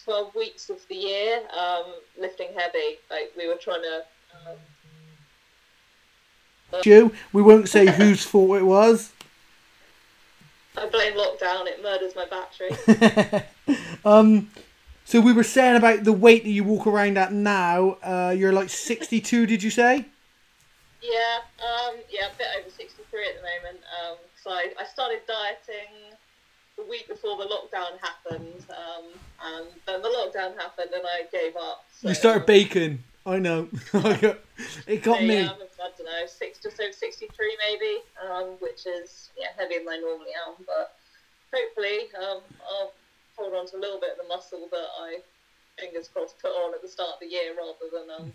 12 0.04 0.34
weeks 0.34 0.70
of 0.70 0.78
the 0.88 0.94
year 0.94 1.42
um, 1.56 1.94
lifting 2.18 2.48
heavy. 2.56 2.98
Like 3.10 3.32
we 3.36 3.48
were 3.48 3.56
trying 3.56 3.82
to. 3.82 4.04
Um, 4.46 4.56
Joe, 6.82 7.12
we 7.32 7.42
won't 7.42 7.68
say 7.68 7.86
whose 7.86 8.24
fault 8.24 8.56
it 8.56 8.64
was. 8.64 9.12
I 10.76 10.88
blame 10.88 11.14
lockdown. 11.14 11.66
It 11.66 11.82
murders 11.82 12.14
my 12.16 12.26
battery. 12.26 13.44
um, 14.04 14.50
so 15.04 15.20
we 15.20 15.32
were 15.32 15.44
saying 15.44 15.76
about 15.76 16.04
the 16.04 16.12
weight 16.12 16.44
that 16.44 16.50
you 16.50 16.64
walk 16.64 16.86
around 16.86 17.18
at 17.18 17.32
now. 17.32 17.98
Uh, 18.02 18.34
you're 18.36 18.52
like 18.52 18.70
62, 18.70 19.46
did 19.46 19.62
you 19.62 19.70
say? 19.70 20.06
yeah, 21.02 21.42
um, 21.58 21.96
yeah, 22.08 22.28
a 22.32 22.38
bit 22.38 22.46
over 22.58 22.70
63 22.70 23.20
at 23.26 23.36
the 23.36 23.42
moment. 23.42 23.84
Um, 24.00 24.16
so 24.42 24.50
I, 24.50 24.72
I 24.78 24.84
started 24.84 25.20
dieting 25.26 26.14
the 26.76 26.84
week 26.84 27.08
before 27.08 27.36
the 27.36 27.44
lockdown 27.44 27.98
happened, 28.00 28.64
um, 28.70 29.04
and 29.44 29.66
then 29.86 30.00
the 30.00 30.08
lockdown 30.08 30.56
happened, 30.56 30.90
and 30.94 31.02
I 31.04 31.26
gave 31.30 31.56
up. 31.56 31.84
So, 31.92 32.08
You 32.08 32.14
started 32.14 32.46
baking. 32.46 33.02
I 33.26 33.38
know. 33.38 33.68
it 34.86 35.02
got 35.02 35.22
me. 35.22 35.42
yeah, 35.42 35.52
I 35.82 35.90
don't 35.96 36.06
know, 36.06 36.26
six 36.26 36.58
just 36.58 36.80
over 36.80 36.92
63 36.92 37.56
maybe, 37.66 37.98
um, 38.22 38.56
which 38.60 38.86
is 38.86 39.30
yeah 39.36 39.48
heavier 39.58 39.80
than 39.80 39.88
I 39.88 39.98
normally 39.98 40.30
am. 40.46 40.54
But 40.66 40.94
hopefully, 41.52 42.08
um, 42.18 42.40
I'll 42.62 42.92
hold 43.36 43.54
on 43.54 43.66
to 43.68 43.76
a 43.76 43.80
little 43.80 44.00
bit 44.00 44.12
of 44.12 44.18
the 44.18 44.28
muscle 44.28 44.68
that 44.70 44.88
I, 45.00 45.18
fingers 45.78 46.08
crossed, 46.08 46.38
put 46.38 46.50
on 46.50 46.74
at 46.74 46.82
the 46.82 46.88
start 46.88 47.10
of 47.14 47.20
the 47.20 47.26
year 47.26 47.54
rather 47.56 47.90
than 47.92 48.10
um, 48.18 48.32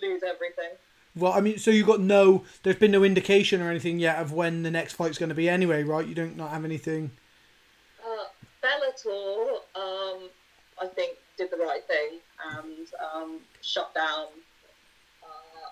lose 0.00 0.22
everything. 0.22 0.70
Well, 1.16 1.32
I 1.32 1.40
mean, 1.40 1.58
so 1.58 1.70
you've 1.70 1.86
got 1.86 2.00
no. 2.00 2.44
There's 2.62 2.76
been 2.76 2.90
no 2.90 3.04
indication 3.04 3.62
or 3.62 3.70
anything 3.70 3.98
yet 3.98 4.18
of 4.18 4.32
when 4.32 4.62
the 4.62 4.70
next 4.70 4.94
fight's 4.94 5.18
going 5.18 5.28
to 5.28 5.34
be, 5.34 5.48
anyway, 5.48 5.84
right? 5.84 6.06
You 6.06 6.14
don't 6.14 6.36
not 6.36 6.50
have 6.50 6.64
anything. 6.64 7.12
Uh, 8.04 8.24
Bellator, 8.62 9.58
um, 9.76 10.28
I 10.80 10.86
think, 10.86 11.16
did 11.36 11.50
the 11.50 11.56
right 11.56 11.86
thing 11.86 12.18
and 12.58 12.88
um, 13.14 13.40
shut 13.62 13.94
down. 13.94 14.26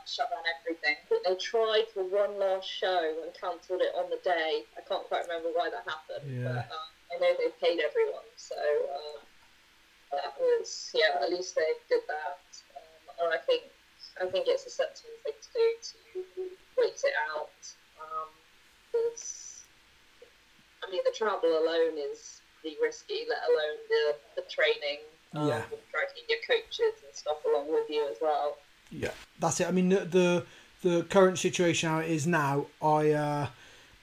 Shut 0.06 0.28
down 0.30 0.42
everything. 0.60 0.96
They 1.08 1.34
tried 1.36 1.86
for 1.94 2.04
one 2.04 2.38
last 2.38 2.68
show 2.68 3.22
and 3.22 3.32
cancelled 3.38 3.80
it 3.80 3.94
on 3.94 4.10
the 4.10 4.18
day. 4.24 4.62
I 4.76 4.80
can't 4.88 5.06
quite 5.08 5.22
remember 5.28 5.48
why 5.54 5.70
that 5.70 5.84
happened, 5.88 6.26
Yeah. 6.28 6.52
but 6.52 6.66
um, 6.68 6.90
I 7.12 7.14
know 7.20 7.32
they 7.38 7.50
paid 7.62 7.80
everyone, 7.80 8.26
so 8.36 8.56
um, 8.92 9.22
that 10.12 10.34
was 10.38 10.90
yeah. 10.94 11.22
At 11.22 11.30
least 11.30 11.54
they 11.54 11.72
did 11.88 12.02
that, 12.08 12.38
um, 12.76 13.02
and 13.24 13.34
I 13.34 13.38
think 13.46 13.62
I 14.20 14.26
think 14.26 14.48
it's 14.48 14.66
a 14.66 14.70
sensible 14.70 15.16
thing 15.24 15.32
to 15.40 15.48
do 15.54 15.66
to 15.80 16.56
wait 16.76 17.00
it 17.04 17.14
out. 17.32 17.48
Um, 18.00 18.28
'cause, 18.92 19.64
I 20.84 20.90
mean, 20.90 21.00
the 21.04 21.14
travel 21.16 21.56
alone 21.58 21.96
is 21.96 22.42
pretty 22.60 22.76
risky, 22.82 23.24
let 23.28 23.42
alone 23.48 23.78
the, 23.88 24.16
the 24.36 24.42
training, 24.50 25.00
um, 25.34 25.48
Yeah. 25.48 25.64
dragging 25.90 26.24
your 26.28 26.38
coaches 26.46 27.00
and 27.02 27.14
stuff 27.14 27.38
along 27.46 27.72
with 27.72 27.88
you 27.88 28.06
as 28.08 28.18
well. 28.20 28.58
Yeah, 28.92 29.10
that's 29.40 29.60
it. 29.60 29.66
I 29.66 29.70
mean, 29.70 29.88
the 29.88 30.04
the, 30.04 30.46
the 30.82 31.02
current 31.04 31.38
situation 31.38 31.88
how 31.88 31.98
it 31.98 32.10
is 32.10 32.26
now, 32.26 32.66
I 32.80 33.10
uh, 33.10 33.46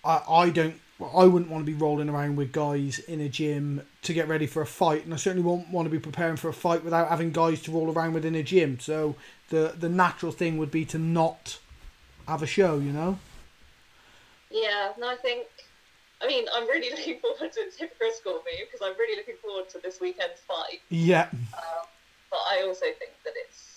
I 0.03 0.21
I 0.27 0.49
don't. 0.49 0.75
I 1.01 1.23
wouldn't 1.23 1.49
want 1.49 1.65
to 1.65 1.71
be 1.71 1.77
rolling 1.77 2.09
around 2.09 2.35
with 2.35 2.51
guys 2.51 2.99
in 2.99 3.21
a 3.21 3.29
gym 3.29 3.83
to 4.01 4.13
get 4.13 4.27
ready 4.27 4.45
for 4.45 4.61
a 4.61 4.65
fight, 4.65 5.05
and 5.05 5.13
I 5.13 5.17
certainly 5.17 5.47
won't 5.47 5.69
want 5.69 5.85
to 5.85 5.89
be 5.89 5.99
preparing 5.99 6.35
for 6.35 6.49
a 6.49 6.53
fight 6.53 6.83
without 6.83 7.07
having 7.07 7.31
guys 7.31 7.61
to 7.63 7.71
roll 7.71 7.89
around 7.89 8.11
with 8.11 8.25
in 8.25 8.35
a 8.35 8.43
gym. 8.43 8.79
So 8.81 9.15
the 9.49 9.75
the 9.79 9.87
natural 9.89 10.31
thing 10.33 10.57
would 10.57 10.71
be 10.71 10.83
to 10.85 10.97
not 10.97 11.59
have 12.27 12.43
a 12.43 12.47
show, 12.47 12.79
you 12.79 12.91
know. 12.91 13.19
Yeah, 14.51 14.93
and 14.95 15.05
I 15.05 15.15
think, 15.15 15.47
I 16.21 16.27
mean, 16.27 16.45
I'm 16.53 16.67
really 16.67 16.89
looking 16.95 17.19
forward 17.19 17.51
to 17.53 17.59
it's 17.61 17.77
hypocritical 17.77 18.37
of 18.37 18.45
me 18.45 18.63
because 18.65 18.81
I'm 18.85 18.97
really 18.97 19.15
looking 19.15 19.35
forward 19.41 19.69
to 19.69 19.79
this 19.79 19.99
weekend's 20.01 20.41
fight. 20.41 20.81
Yeah, 20.89 21.29
Um, 21.31 21.85
but 22.29 22.39
I 22.47 22.63
also 22.67 22.85
think 22.97 23.11
that 23.23 23.33
it's 23.35 23.68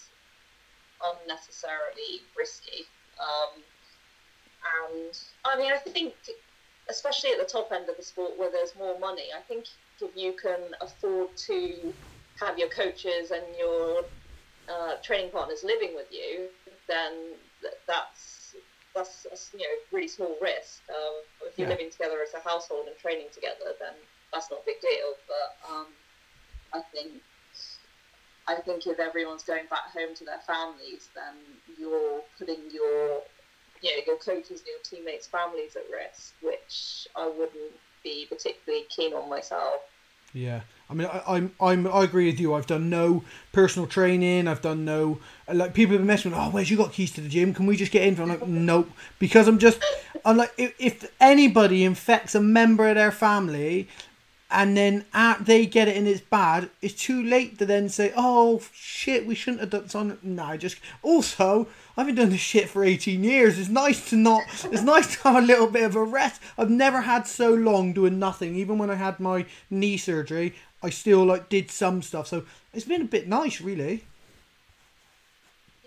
unnecessarily 1.05 2.29
risky. 2.37 2.87
Um, 3.21 3.63
and 4.87 5.15
I 5.45 5.57
mean, 5.59 5.73
I 5.73 5.79
think, 5.79 6.15
especially 6.91 7.31
at 7.31 7.39
the 7.39 7.45
top 7.51 7.71
end 7.73 7.89
of 7.89 7.97
the 7.97 8.03
sport 8.03 8.39
where 8.39 8.51
there's 8.51 8.75
more 8.77 8.99
money, 8.99 9.29
I 9.37 9.41
think 9.43 9.67
if 10.01 10.11
you 10.17 10.35
can 10.41 10.71
afford 10.81 11.29
to 11.47 11.95
have 12.41 12.59
your 12.59 12.69
coaches 12.69 13.31
and 13.31 13.45
your 13.59 14.03
uh, 14.69 14.95
training 15.05 15.31
partners 15.31 15.63
living 15.65 15.95
with 15.95 16.09
you, 16.11 16.49
then 16.89 17.37
th- 17.63 17.75
that's 17.89 18.55
that's 18.95 19.27
a, 19.33 19.37
you 19.59 19.65
know 19.65 19.75
really 19.93 20.09
small 20.09 20.39
risk. 20.41 20.83
Um, 20.91 21.23
if 21.47 21.59
you're 21.59 21.69
Yeah. 21.69 21.75
living 21.75 21.91
together 21.91 22.23
as 22.23 22.35
a 22.35 22.41
household 22.49 22.89
and 22.89 22.99
training 22.99 23.29
together, 23.33 23.75
then 23.81 23.95
that's 24.33 24.51
not 24.51 24.61
a 24.61 24.67
big 24.67 24.81
deal. 24.81 25.15
But 25.29 25.71
um, 25.71 25.87
I 26.75 26.81
think 26.95 27.23
I 28.49 28.57
think 28.57 28.87
if 28.87 28.99
everyone's 28.99 29.45
going 29.45 29.67
back 29.71 29.93
home 29.93 30.15
to 30.17 30.25
their 30.25 30.41
families, 30.41 31.09
then 31.15 31.35
you're 31.79 32.21
putting 32.39 32.71
your 32.73 33.21
you 33.83 33.97
know, 33.97 34.03
your 34.07 34.17
coaches 34.17 34.61
and 34.61 34.67
your 34.67 34.79
teammates' 34.85 35.27
families 35.27 35.77
at 35.77 35.83
risk, 35.93 36.35
which 36.41 37.09
I 37.17 37.27
wouldn't 37.27 37.73
be 38.03 38.27
particularly 38.29 38.85
keen 38.89 39.13
on 39.13 39.29
myself. 39.29 39.83
Yeah, 40.33 40.61
I 40.89 40.95
mean, 40.95 41.09
I, 41.09 41.23
I'm, 41.27 41.53
I'm, 41.61 41.87
I 41.87 42.05
agree 42.05 42.27
with 42.27 42.41
you. 42.41 42.55
I've 42.55 42.67
done 42.67 42.89
no 42.89 43.23
personal 43.53 43.87
training. 43.87 44.49
I've 44.49 44.63
done 44.63 44.85
no 44.85 45.19
like 45.53 45.75
people 45.75 45.93
have 45.93 46.01
been 46.01 46.07
messing 46.07 46.31
with. 46.31 46.41
Oh, 46.41 46.51
where's 46.51 46.71
you 46.71 46.77
got 46.77 46.93
keys 46.93 47.13
to 47.13 47.21
the 47.21 47.29
gym? 47.29 47.53
Can 47.53 47.67
we 47.67 47.77
just 47.77 47.93
get 47.93 48.07
in? 48.07 48.19
I'm 48.19 48.29
like, 48.29 48.47
nope, 48.47 48.91
because 49.19 49.47
I'm 49.47 49.59
just, 49.59 49.83
I'm 50.25 50.39
like, 50.39 50.53
if, 50.57 50.75
if 50.79 51.13
anybody 51.21 51.85
infects 51.85 52.35
a 52.35 52.41
member 52.41 52.89
of 52.89 52.95
their 52.95 53.13
family, 53.13 53.89
and 54.53 54.77
then 54.77 55.07
at, 55.15 55.47
they 55.47 55.65
get 55.65 55.89
it 55.89 55.97
and 55.97 56.07
it's 56.07 56.21
bad, 56.21 56.69
it's 56.83 56.95
too 56.95 57.23
late 57.23 57.59
to 57.59 57.67
then 57.67 57.89
say, 57.89 58.13
oh 58.15 58.61
shit, 58.73 59.27
we 59.27 59.35
shouldn't 59.35 59.61
have 59.61 59.71
done 59.71 59.89
something. 59.89 60.19
No, 60.23 60.57
just 60.57 60.79
also. 61.03 61.69
I've 61.97 62.07
been 62.07 62.15
doing 62.15 62.31
this 62.31 62.41
shit 62.41 62.69
for 62.69 62.85
18 62.85 63.25
years. 63.25 63.59
It's 63.59 63.69
nice 63.69 64.09
to 64.11 64.17
not. 64.17 64.43
It's 64.65 64.83
nice 64.83 65.17
to 65.17 65.23
have 65.23 65.43
a 65.43 65.47
little 65.47 65.67
bit 65.67 65.85
of 65.85 65.97
a 65.97 66.05
rest. 66.05 66.41
I've 66.59 66.71
never 66.71 67.01
had 67.01 67.27
so 67.27 67.53
long 67.53 67.93
doing 67.93 68.19
nothing. 68.19 68.55
Even 68.55 68.79
when 68.79 68.91
I 68.91 68.95
had 68.95 69.19
my 69.19 69.47
knee 69.71 69.97
surgery, 69.97 70.55
I 70.83 70.91
still 70.91 71.25
like 71.25 71.49
did 71.49 71.71
some 71.71 72.03
stuff. 72.03 72.27
So 72.27 72.45
it's 72.75 72.85
been 72.85 73.03
a 73.03 73.07
bit 73.07 73.29
nice, 73.29 73.61
really. 73.61 74.05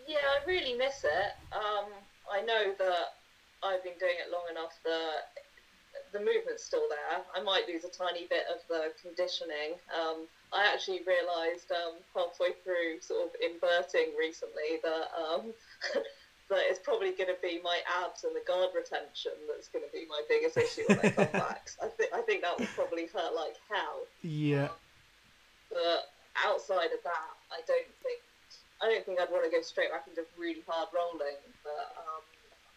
Yeah, 0.07 0.17
I 0.17 0.47
really 0.47 0.75
miss 0.75 1.03
it. 1.03 1.33
Um, 1.53 1.85
I 2.31 2.41
know 2.41 2.73
that 2.79 3.13
I've 3.63 3.83
been 3.83 3.97
doing 3.99 4.15
it 4.19 4.31
long 4.31 4.45
enough 4.51 4.77
that 4.83 5.34
the 6.15 6.23
movement's 6.23 6.63
still 6.63 6.87
there. 6.87 7.19
I 7.35 7.43
might 7.43 7.67
lose 7.67 7.83
a 7.83 7.91
tiny 7.91 8.23
bit 8.31 8.47
of 8.47 8.63
the 8.71 8.95
conditioning. 8.95 9.75
Um, 9.91 10.31
I 10.55 10.63
actually 10.71 11.03
realised 11.03 11.67
um, 11.75 11.99
halfway 12.15 12.55
through 12.63 13.03
sort 13.03 13.27
of 13.27 13.31
inverting 13.43 14.15
recently 14.15 14.79
that 14.79 15.11
um, 15.11 15.51
that 16.49 16.63
it's 16.71 16.79
probably 16.79 17.11
going 17.11 17.27
to 17.27 17.39
be 17.43 17.59
my 17.59 17.83
abs 17.99 18.23
and 18.23 18.31
the 18.31 18.45
guard 18.47 18.71
retention 18.71 19.35
that's 19.51 19.67
going 19.67 19.83
to 19.83 19.91
be 19.91 20.07
my 20.07 20.23
biggest 20.31 20.55
issue 20.55 20.87
when 20.87 21.03
I 21.03 21.11
come 21.11 21.31
back. 21.43 21.67
I 21.83 21.91
think 21.91 22.09
I 22.15 22.23
think 22.23 22.47
that 22.47 22.55
will 22.55 22.71
probably 22.71 23.11
hurt 23.11 23.35
like 23.35 23.59
hell. 23.67 24.07
Yeah. 24.23 24.71
But 25.67 26.15
outside 26.39 26.95
of 26.95 27.03
that, 27.03 27.31
I 27.51 27.59
don't 27.67 27.91
think 27.99 28.23
I 28.79 28.87
don't 28.87 29.03
think 29.03 29.19
I'd 29.19 29.31
want 29.35 29.43
to 29.43 29.51
go 29.51 29.59
straight 29.59 29.91
back 29.91 30.07
into 30.07 30.23
really 30.39 30.63
hard 30.63 30.87
rolling. 30.95 31.35
But 31.67 31.91
um, 31.99 32.23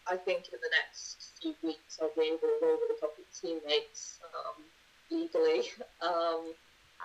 I 0.09 0.17
think 0.17 0.49
in 0.51 0.59
the 0.61 0.71
next 0.81 1.33
few 1.41 1.55
weeks 1.63 1.99
I'll 2.01 2.11
be 2.17 2.27
able 2.27 2.39
to 2.39 2.59
roll 2.61 2.77
with 2.81 2.97
a 2.97 2.99
couple 2.99 3.23
of 3.23 3.31
teammates 3.41 4.19
um, 4.35 4.63
legally, 5.11 5.69
um, 6.01 6.53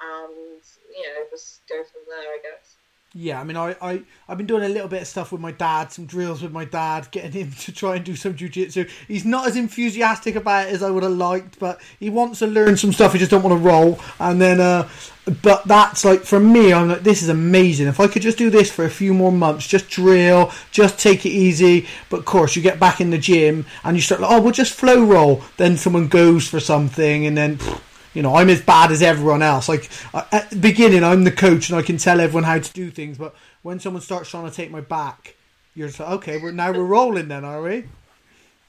and 0.03 0.63
you 0.97 1.05
know 1.05 1.25
just 1.31 1.63
go 1.69 1.83
from 1.85 2.03
there. 2.09 2.31
I 2.35 2.39
guess. 2.43 2.77
Yeah, 3.17 3.41
I 3.41 3.45
mean, 3.45 3.57
I, 3.57 3.77
I, 3.81 4.03
I've 4.29 4.39
been 4.39 4.47
doing 4.49 4.65
a 4.65 4.69
little 4.69 4.89
bit 4.89 5.03
of 5.03 5.07
stuff 5.07 5.31
with 5.31 5.41
my 5.41 5.53
dad, 5.53 5.93
some 5.93 6.05
drills 6.05 6.43
with 6.43 6.51
my 6.51 6.65
dad, 6.65 7.09
getting 7.13 7.31
him 7.31 7.53
to 7.61 7.71
try 7.71 7.95
and 7.95 8.05
do 8.05 8.17
some 8.17 8.35
jujitsu. 8.35 8.91
He's 9.07 9.25
not 9.25 9.47
as 9.47 9.57
enthusiastic 9.57 10.35
about 10.35 10.67
it 10.67 10.73
as 10.73 10.83
I 10.83 10.91
would 10.91 11.05
have 11.05 11.13
liked, 11.13 11.61
but 11.61 11.81
he 12.01 12.11
wants 12.11 12.41
to 12.41 12.49
learn 12.49 12.77
some 12.77 12.93
stuff. 12.93 13.13
He 13.13 13.21
just 13.21 13.31
don't 13.31 13.45
want 13.45 13.57
to 13.57 13.65
roll. 13.65 14.01
And 14.19 14.41
then, 14.41 14.61
uh, 14.61 14.89
but 15.43 15.65
that's 15.65 16.05
like, 16.05 16.23
for 16.23 16.41
me, 16.41 16.73
I'm 16.73 16.89
like, 16.89 17.05
this 17.05 17.23
is 17.23 17.29
amazing. 17.29 17.87
If 17.87 18.01
I 18.01 18.09
could 18.09 18.23
just 18.23 18.37
do 18.37 18.51
this 18.51 18.73
for 18.73 18.85
a 18.85 18.91
few 18.91 19.15
more 19.15 19.31
months, 19.31 19.69
just 19.69 19.89
drill, 19.89 20.51
just 20.73 20.99
take 20.99 21.25
it 21.25 21.31
easy. 21.31 21.87
But 22.11 22.19
of 22.19 22.25
course, 22.25 22.57
you 22.57 22.63
get 22.63 22.81
back 22.81 23.01
in 23.01 23.11
the 23.11 23.19
gym 23.19 23.65
and 23.85 23.97
you 23.97 24.03
start 24.03 24.23
like, 24.23 24.33
oh, 24.33 24.43
we'll 24.43 24.51
just 24.51 24.75
flow 24.75 25.05
roll. 25.05 25.45
Then 25.57 25.77
someone 25.77 26.09
goes 26.09 26.49
for 26.49 26.59
something 26.59 27.27
and 27.27 27.39
then. 27.39 27.59
Pff, 27.59 27.81
you 28.15 28.23
know, 28.23 28.37
I'm 28.37 28.49
as 28.49 28.63
bad 28.63 28.93
as 28.93 29.03
everyone 29.03 29.43
else. 29.43 29.69
Like 29.69 29.91
at 30.15 30.51
the 30.51 30.57
beginning, 30.57 31.05
I'm 31.05 31.25
the 31.25 31.33
coach 31.33 31.69
and 31.69 31.79
I 31.79 31.83
can 31.83 31.99
tell 31.99 32.21
everyone 32.21 32.45
how 32.45 32.59
to 32.59 32.73
do 32.73 32.91
things. 32.91 33.19
But 33.19 33.35
when 33.63 33.81
someone 33.81 34.01
starts 34.01 34.31
trying 34.31 34.49
to 34.49 34.55
take 34.55 34.71
my 34.71 34.81
back, 34.81 35.35
you're 35.75 35.89
just 35.89 36.01
like, 36.01 36.11
okay, 36.11 36.39
we're 36.39 36.53
now 36.53 36.73
we're 36.73 36.85
rolling 36.85 37.29
then, 37.29 37.45
are 37.45 37.61
we? 37.61 37.85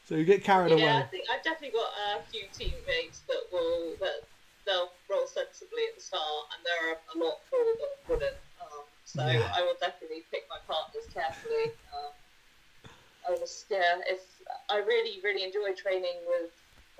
So 0.10 0.16
you 0.16 0.26
get 0.26 0.44
carried 0.44 0.72
yeah, 0.72 0.78
away. 0.78 0.98
I 0.98 1.04
think 1.04 1.26
I've 1.32 1.44
definitely 1.44 1.78
got 1.78 1.90
a 2.18 2.22
few 2.32 2.44
teammates 2.54 3.22
that 3.28 3.42
will 3.52 3.94
that 4.02 4.26
they'll 4.66 4.92
roll 5.10 5.28
sensibly 5.28 5.84
at 5.90 5.96
the 5.96 6.02
start, 6.02 6.50
and 6.54 6.66
there 6.66 6.92
are 6.92 6.98
a 7.14 7.18
lot 7.24 7.38
more 7.52 7.74
that 7.80 8.10
wouldn't. 8.10 8.38
Um, 8.62 8.84
so 9.06 9.26
Yeah. 9.26 9.52
I 9.56 9.62
will 9.62 9.78
definitely 9.80 10.24
pick 10.32 10.46
my 10.50 10.58
partners 10.68 11.06
carefully. 11.14 11.72
Um, 11.94 12.12
I 13.30 13.38
just 13.38 13.66
yeah, 13.70 14.02
it's 14.08 14.26
I 14.70 14.78
really 14.78 15.22
really 15.24 15.44
enjoy 15.44 15.74
training 15.74 16.18
with 16.28 16.52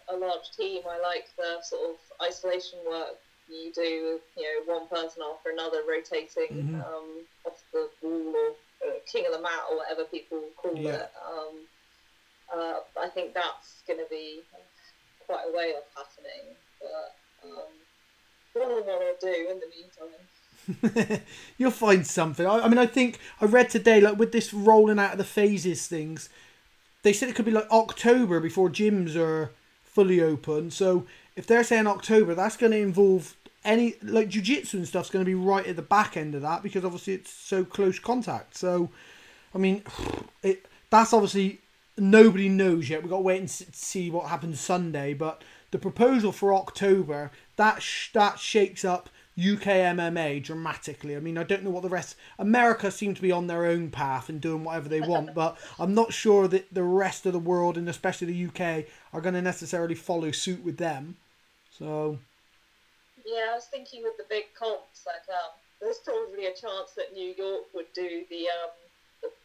a 0.10 0.16
large 0.18 0.52
team. 0.58 0.82
I 0.90 1.00
like 1.02 1.26
the 1.38 1.62
sort 1.64 1.92
of 1.92 1.96
isolation 2.26 2.80
work 2.88 3.18
you 3.48 3.72
do 3.74 4.14
with 4.18 4.22
you 4.38 4.44
know 4.68 4.74
one 4.80 4.88
person 4.88 5.22
after 5.32 5.52
another 5.52 5.82
rotating 5.88 6.74
Mhm. 6.74 6.82
um, 6.82 7.26
off 7.46 7.62
the 7.72 7.90
wall 8.02 8.34
or 8.36 8.90
uh, 8.90 8.94
king 9.12 9.26
of 9.28 9.34
the 9.34 9.40
mat 9.42 9.64
or 9.70 9.78
whatever 9.78 10.04
people 10.06 10.42
call 10.58 10.78
Yeah. 10.78 10.96
it. 11.04 11.12
Um, 11.26 11.68
uh, 12.54 12.80
I 13.00 13.10
think 13.10 13.34
that's 13.34 13.82
going 13.88 14.00
to 14.00 14.06
be 14.10 14.42
quite 15.26 15.46
a 15.48 15.56
way 15.56 15.74
of 15.76 15.84
happening. 15.96 16.56
But 16.80 17.16
um, 17.44 17.72
what 18.54 18.68
do 18.68 18.92
I 18.92 18.96
want 18.96 19.20
to 19.20 19.26
do 19.26 19.50
in 19.50 19.60
the 19.60 19.70
meantime? 19.70 21.22
You'll 21.58 21.72
find 21.72 22.06
something. 22.08 22.46
I, 22.46 22.62
I 22.62 22.68
mean, 22.68 22.78
I 22.80 22.86
think 22.88 23.20
I 23.42 23.46
read 23.46 23.70
today, 23.70 24.02
like 24.02 24.18
with 24.18 24.32
this 24.32 24.54
rolling 24.54 24.98
out 25.00 25.12
of 25.14 25.18
the 25.18 25.24
phases 25.24 25.88
things, 25.88 26.30
they 27.04 27.14
said 27.14 27.30
it 27.30 27.36
could 27.36 27.46
be 27.46 27.52
like 27.52 27.70
October 27.70 28.40
before 28.40 28.70
gyms 28.70 29.16
are 29.16 29.52
fully 29.96 30.22
open. 30.22 30.70
So 30.70 31.08
if 31.38 31.48
they're 31.48 31.64
saying 31.64 31.88
October, 31.88 32.36
that's 32.36 32.58
going 32.58 32.74
to 32.74 32.78
involve 32.78 33.36
any 33.64 33.96
like 34.04 34.30
jujitsu 34.30 34.76
and 34.76 34.88
stuff's 34.88 35.10
going 35.10 35.26
to 35.26 35.30
be 35.30 35.34
right 35.34 35.66
at 35.66 35.76
the 35.76 35.82
back 35.82 36.16
end 36.16 36.36
of 36.36 36.42
that 36.44 36.62
because 36.62 36.86
obviously 36.86 37.14
it's 37.14 37.32
so 37.32 37.64
close 37.64 37.98
contact. 37.98 38.56
So, 38.58 38.90
I 39.54 39.58
mean, 39.58 39.84
it 40.44 40.68
that's 40.90 41.14
obviously 41.14 41.62
nobody 41.98 42.50
knows 42.50 42.90
yet. 42.90 43.02
We've 43.02 43.10
got 43.10 43.18
to 43.18 43.24
wait 43.24 43.40
and 43.40 43.50
see 43.50 44.12
what 44.12 44.28
happens 44.28 44.60
Sunday. 44.60 45.14
But 45.14 45.44
the 45.72 45.80
proposal 45.80 46.32
for 46.32 46.54
October 46.54 47.32
that 47.56 47.82
sh- 47.82 48.12
that 48.14 48.38
shakes 48.38 48.84
up 48.84 49.10
UK 49.38 49.68
MMA 49.96 50.42
dramatically. 50.42 51.16
I 51.16 51.20
mean, 51.20 51.38
I 51.38 51.44
don't 51.44 51.64
know 51.64 51.70
what 51.70 51.84
the 51.84 51.90
rest. 51.90 52.16
America 52.40 52.90
seem 52.90 53.14
to 53.14 53.22
be 53.22 53.34
on 53.34 53.48
their 53.48 53.66
own 53.66 53.92
path 53.92 54.30
and 54.30 54.40
doing 54.40 54.64
whatever 54.64 54.88
they 54.88 55.02
want, 55.02 55.34
but 55.36 55.58
I'm 55.78 55.94
not 55.94 56.14
sure 56.14 56.48
that 56.48 56.74
the 56.74 56.84
rest 56.84 57.26
of 57.26 57.34
the 57.34 57.40
world 57.40 57.78
and 57.78 57.90
especially 57.90 58.28
the 58.28 58.46
UK 58.48 58.86
are 59.12 59.20
going 59.20 59.36
to 59.36 59.42
necessarily 59.42 59.96
follow 59.96 60.32
suit 60.32 60.64
with 60.64 60.78
them. 60.78 61.18
So 61.70 62.20
Yeah, 63.26 63.52
I 63.52 63.56
was 63.56 63.66
thinking 63.66 64.04
with 64.04 64.16
the 64.18 64.26
big 64.30 64.46
comps, 64.58 65.06
like 65.06 65.28
um, 65.28 65.52
there's 65.82 66.00
probably 66.00 66.46
a 66.46 66.56
chance 66.56 66.96
that 66.96 67.14
New 67.14 67.34
York 67.36 67.66
would 67.74 67.92
do 67.94 68.24
the 68.30 68.48
um, 68.48 68.72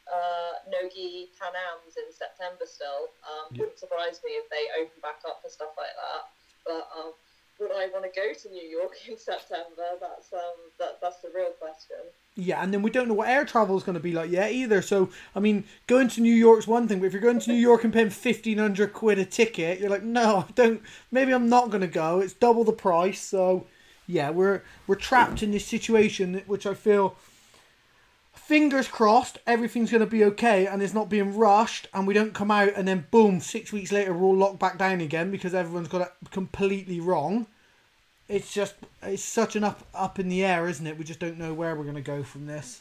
uh, 0.07 0.53
Nogi 0.71 1.31
Pan 1.35 1.51
Ams 1.51 1.99
in 1.99 2.15
September 2.15 2.63
still. 2.65 3.11
Um, 3.27 3.51
Yeah. 3.51 3.67
Wouldn't 3.67 3.79
surprise 3.79 4.21
me 4.25 4.39
if 4.39 4.49
they 4.51 4.71
open 4.79 5.01
back 5.03 5.19
up 5.27 5.43
for 5.43 5.51
stuff 5.51 5.75
like 5.77 5.97
that. 5.99 6.31
But 6.65 6.87
um, 6.95 7.13
would 7.61 7.71
I 7.71 7.89
want 7.93 8.05
to 8.05 8.11
go 8.19 8.33
to 8.33 8.49
New 8.51 8.67
York 8.67 8.93
in 9.09 9.17
September? 9.17 9.85
That's 10.01 10.33
um, 10.33 10.41
that, 10.79 10.99
that's 11.01 11.19
the 11.19 11.31
real 11.35 11.51
question. 11.51 11.97
Yeah, 12.37 12.63
and 12.63 12.73
then 12.73 12.83
we 12.83 12.91
don't 12.91 13.09
know 13.09 13.15
what 13.15 13.29
air 13.29 13.45
travel 13.45 13.77
is 13.77 13.83
going 13.83 13.95
to 13.95 14.03
be 14.03 14.13
like 14.13 14.31
yet 14.31 14.53
either. 14.53 14.81
So, 14.83 15.11
I 15.35 15.41
mean, 15.41 15.65
going 15.87 16.09
to 16.09 16.21
New 16.21 16.35
York's 16.35 16.67
one 16.67 16.89
thing, 16.89 17.01
but 17.01 17.07
if 17.07 17.13
you're 17.13 17.21
going 17.21 17.41
to 17.41 17.51
New 17.51 17.59
York 17.59 17.85
and 17.85 17.93
paying 17.93 18.11
fifteen 18.11 18.59
hundred 18.59 18.93
quid 18.93 19.19
a 19.19 19.25
ticket, 19.25 19.81
you're 19.81 19.91
like, 19.91 20.03
no, 20.03 20.47
I 20.49 20.53
don't. 20.55 20.83
Maybe 21.11 21.33
I'm 21.33 21.49
not 21.49 21.71
going 21.71 21.83
to 21.83 21.87
go. 21.87 22.21
It's 22.21 22.33
double 22.33 22.65
the 22.65 22.73
price. 22.73 23.21
So, 23.21 23.67
yeah, 24.07 24.31
we're 24.31 24.63
we're 24.87 24.97
trapped 24.97 25.43
in 25.43 25.51
this 25.51 25.67
situation, 25.67 26.43
which 26.47 26.67
I 26.67 26.75
feel. 26.75 27.17
Fingers 28.51 28.89
crossed, 28.89 29.39
everything's 29.47 29.93
going 29.93 30.01
to 30.01 30.07
be 30.07 30.25
okay, 30.25 30.67
and 30.67 30.83
it's 30.83 30.93
not 30.93 31.09
being 31.09 31.37
rushed, 31.37 31.87
and 31.95 32.05
we 32.05 32.15
don't 32.15 32.35
come 32.35 32.51
out 32.51 32.73
and 32.75 32.89
then 32.89 33.07
boom, 33.13 33.39
six 33.39 33.73
weeks 33.73 33.93
later 33.93 34.13
we're 34.13 34.27
all 34.27 34.37
locked 34.37 34.59
back 34.59 34.77
down 34.77 35.01
again 35.01 35.31
because 35.31 35.55
everyone's 35.55 35.87
got 35.87 36.01
it 36.01 36.31
completely 36.33 36.99
wrong 36.99 37.47
it's 38.31 38.53
just 38.53 38.75
it's 39.03 39.23
such 39.23 39.57
an 39.57 39.65
up 39.65 39.85
up 39.93 40.19
in 40.19 40.29
the 40.29 40.45
air, 40.45 40.69
isn't 40.69 40.87
it? 40.87 40.97
We 40.97 41.05
just 41.05 41.19
don't 41.19 41.37
know 41.37 41.53
where 41.53 41.75
we're 41.75 41.85
gonna 41.85 42.01
go 42.01 42.23
from 42.23 42.47
this. 42.47 42.81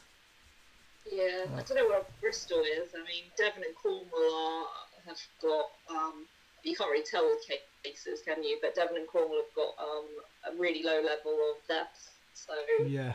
Yeah, 1.11 1.45
I 1.55 1.63
don't 1.63 1.75
know 1.75 1.87
where 1.89 2.03
Bristol 2.21 2.59
is. 2.59 2.91
I 2.93 2.99
mean, 2.99 3.23
Devon 3.35 3.63
and 3.63 3.75
Cornwall 3.75 4.05
are, 4.13 4.65
have 5.07 5.17
got. 5.41 5.71
Um, 5.89 6.25
you 6.63 6.75
can't 6.75 6.91
really 6.91 7.03
tell 7.03 7.25
with 7.25 7.43
cases, 7.83 8.21
can 8.23 8.43
you? 8.43 8.59
But 8.61 8.75
Devon 8.75 8.95
and 8.97 9.07
Cornwall 9.07 9.41
have 9.41 9.55
got 9.55 9.83
um, 9.83 10.05
a 10.53 10.61
really 10.61 10.83
low 10.83 11.01
level 11.01 11.33
of 11.51 11.67
deaths, 11.67 12.11
so 12.35 12.53
Yeah, 12.85 13.13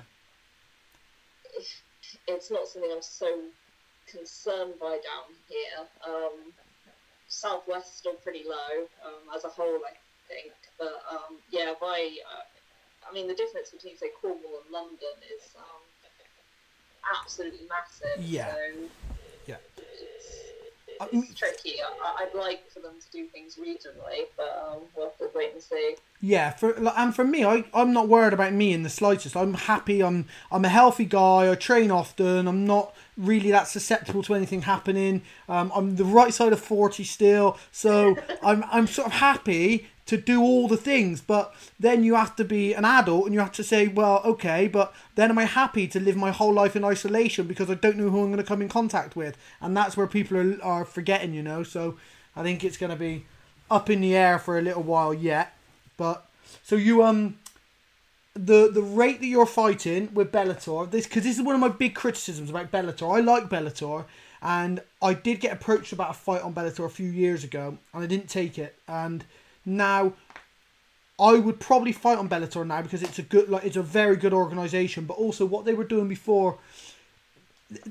it's 2.27 2.51
not 2.51 2.67
something 2.69 2.91
I'm 2.93 3.03
so 3.03 3.27
concerned 4.11 4.75
by 4.81 4.99
down 5.03 5.35
here. 5.49 5.87
Um, 6.07 6.53
Southwest 7.29 7.99
still 7.99 8.15
pretty 8.15 8.45
low 8.47 8.85
um, 9.05 9.35
as 9.35 9.45
a 9.45 9.49
whole, 9.49 9.81
I 9.83 9.95
think. 10.29 10.53
But 10.79 11.03
um, 11.11 11.39
yeah, 11.51 11.75
by 11.81 12.11
uh, 12.31 12.45
I 13.09 13.13
mean 13.13 13.27
the 13.27 13.35
difference 13.35 13.71
between 13.71 13.97
say 13.97 14.09
Cornwall 14.21 14.61
and 14.65 14.73
London 14.73 15.17
is 15.35 15.55
um, 15.57 15.83
absolutely 17.21 17.67
massive. 17.69 18.25
Yeah. 18.25 18.53
So 18.53 18.59
Yeah. 18.59 18.81
It's, 18.81 18.91
I 19.11 19.14
it's 21.13 21.35
tricky. 21.35 21.75
I, 21.83 22.25
I'd 22.25 22.35
like 22.39 22.71
for 22.71 22.81
them 22.81 22.93
to 23.01 23.11
do 23.13 23.27
things 23.27 23.57
regionally, 23.57 24.27
but 24.37 24.67
um, 24.69 24.83
we'll 24.97 25.07
have 25.07 25.19
to 25.19 25.31
wait 25.35 25.53
and 25.53 25.63
see. 25.63 25.97
yeah. 26.21 26.51
For 26.51 26.75
and 26.97 27.15
for 27.15 27.25
me, 27.25 27.45
I 27.45 27.65
I'm 27.75 27.93
not 27.93 28.09
worried 28.09 28.33
about 28.33 28.53
me 28.53 28.73
in 28.73 28.83
the 28.83 28.91
slightest. 28.91 29.37
I'm 29.37 29.55
happy. 29.55 30.03
I'm 30.03 30.27
I'm 30.51 30.65
a 30.65 30.69
healthy 30.69 31.05
guy. 31.05 31.51
I 31.51 31.55
train 31.55 31.91
often. 31.91 32.47
I'm 32.49 32.67
not 32.67 32.95
really 33.17 33.51
that 33.53 33.69
susceptible 33.69 34.23
to 34.25 34.35
anything 34.35 34.63
happening. 34.63 35.23
Um, 35.49 35.71
I'm 35.75 35.97
the 35.97 36.05
right 36.05 36.33
side 36.35 36.53
of 36.53 36.61
forty 36.61 37.05
still, 37.05 37.59
so 37.71 38.17
I'm 38.43 38.65
I'm 38.71 38.87
sort 38.87 39.07
of 39.07 39.15
happy 39.15 39.89
to 40.07 40.17
do 40.17 40.43
all 40.43 40.69
the 40.69 40.77
things. 40.77 41.21
But 41.21 41.55
then 41.79 42.05
you 42.05 42.15
have 42.15 42.37
to 42.37 42.45
be 42.45 42.75
an 42.75 42.85
adult 42.85 43.27
and 43.27 43.35
you 43.35 43.41
have 43.41 43.53
to 43.53 43.65
say, 43.65 43.89
well, 43.89 44.21
okay, 44.25 44.69
but 44.69 44.95
then 45.15 45.31
am 45.31 45.39
I 45.39 45.45
happy 45.45 45.87
to 45.89 46.01
live 46.01 46.17
my 46.17 46.31
whole 46.31 46.53
life 46.53 46.77
in 46.77 46.85
isolation 46.85 47.47
because 47.47 47.71
I 47.71 47.75
don't 47.75 47.97
know 47.97 48.11
who 48.11 48.21
I'm 48.21 48.27
going 48.27 48.37
to 48.39 48.45
come 48.45 48.63
in 48.63 48.69
contact 48.69 49.17
with? 49.17 49.37
And 49.61 49.77
that's 49.77 49.97
where 49.97 50.07
people 50.07 50.37
are, 50.37 50.63
are 50.63 50.85
forgetting, 50.85 51.35
you 51.35 51.43
know. 51.43 51.63
So 51.63 51.97
I 52.37 52.43
think 52.43 52.65
it's 52.65 52.77
going 52.77 52.91
to 52.91 52.97
be 52.97 53.25
up 53.71 53.89
in 53.89 54.01
the 54.01 54.15
air 54.17 54.39
for 54.39 54.59
a 54.59 54.63
little 54.63 54.83
while 54.83 55.15
yet. 55.15 55.57
But 55.97 56.27
so 56.63 56.77
you 56.77 57.03
um 57.03 57.39
the 58.35 58.69
the 58.71 58.83
rate 58.83 59.21
that 59.21 59.27
you're 59.27 59.47
fighting 59.47 60.13
with 60.13 60.33
Bellator, 60.33 60.91
this 60.91 61.07
because 61.07 61.23
this 61.23 61.37
is 61.37 61.43
one 61.43 61.55
of 61.55 61.61
my 61.61 61.69
big 61.69 61.95
criticisms 61.95 62.51
about 62.51 62.71
Bellator. 62.71 63.17
I 63.17 63.21
like 63.21 63.49
Bellator, 63.49 64.05
and 64.43 64.81
I 65.01 65.15
did 65.15 65.41
get 65.41 65.53
approached 65.53 65.93
about 65.93 66.11
a 66.11 66.15
fight 66.15 66.43
on 66.43 66.53
Bellator 66.53 66.85
a 66.85 66.91
few 66.91 67.09
years 67.09 67.45
ago, 67.45 67.79
and 67.93 68.03
I 68.03 68.07
didn't 68.07 68.29
take 68.29 68.59
it. 68.59 68.77
And 68.89 69.25
now 69.65 70.13
I 71.19 71.35
would 71.35 71.61
probably 71.61 71.93
fight 71.93 72.19
on 72.19 72.29
Bellator 72.29 72.67
now 72.67 72.83
because 72.83 73.03
it's 73.03 73.19
a 73.19 73.23
good 73.23 73.49
like 73.49 73.65
it's 73.65 73.77
a 73.77 73.83
very 73.83 74.17
good 74.17 74.33
organization. 74.33 75.05
But 75.05 75.15
also 75.15 75.47
what 75.47 75.65
they 75.65 75.75
were 75.75 75.85
doing 75.85 76.09
before, 76.09 76.59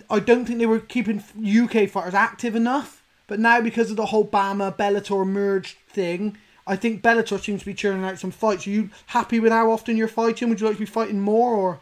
I 0.10 0.20
don't 0.20 0.46
think 0.46 0.60
they 0.60 0.66
were 0.66 0.80
keeping 0.80 1.24
UK 1.38 1.90
fighters 1.90 2.14
active 2.14 2.56
enough. 2.56 3.02
But 3.28 3.40
now, 3.40 3.62
because 3.62 3.90
of 3.90 3.96
the 3.96 4.08
whole 4.08 4.28
BAMMA 4.28 4.76
Bellator 4.76 5.26
merge 5.26 5.78
thing, 5.88 6.38
I 6.68 6.76
think 6.76 7.02
Bellator 7.02 7.42
seems 7.42 7.62
to 7.62 7.66
be 7.66 7.74
churning 7.74 8.04
out 8.04 8.20
some 8.20 8.32
fights. 8.32 8.68
Are 8.68 8.72
you 8.72 8.90
happy 9.08 9.40
with 9.40 9.52
how 9.52 9.72
often 9.72 9.96
you're 9.96 10.08
fighting? 10.08 10.50
Would 10.50 10.60
you 10.60 10.68
like 10.68 10.76
to 10.76 10.82
be 10.82 10.86
fighting 10.86 11.22
more, 11.22 11.54
or? 11.54 11.80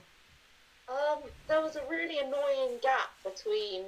Um, 0.87 1.19
there 1.47 1.61
was 1.61 1.75
a 1.75 1.81
really 1.89 2.19
annoying 2.19 2.77
gap 2.81 3.09
between, 3.23 3.83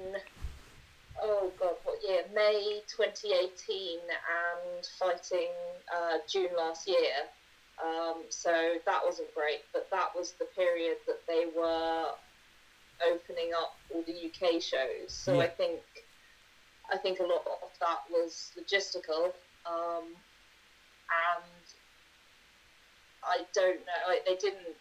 oh 1.24 1.52
god, 1.58 1.74
what 1.84 1.98
year? 2.06 2.22
May 2.34 2.82
2018 2.86 3.98
and 3.98 4.86
fighting 4.98 5.50
uh, 5.94 6.18
June 6.28 6.50
last 6.56 6.86
year. 6.86 7.24
Um, 7.82 8.22
so 8.28 8.74
that 8.86 9.00
wasn't 9.04 9.34
great, 9.34 9.62
but 9.72 9.88
that 9.90 10.14
was 10.14 10.32
the 10.38 10.44
period 10.54 10.98
that 11.06 11.20
they 11.26 11.46
were 11.56 12.06
opening 13.04 13.50
up 13.56 13.76
all 13.92 14.04
the 14.06 14.30
UK 14.30 14.62
shows. 14.62 15.08
So 15.08 15.34
Yeah. 15.34 15.44
I 15.44 15.48
think 15.48 15.80
I 16.92 16.98
think 16.98 17.18
a 17.18 17.22
lot 17.24 17.42
of 17.46 17.70
that 17.80 18.00
was 18.10 18.52
logistical, 18.58 19.32
um, 19.64 20.04
and 21.08 21.64
I 23.24 23.38
don't 23.54 23.80
know. 23.80 24.00
Like 24.06 24.26
they 24.26 24.36
didn't 24.36 24.76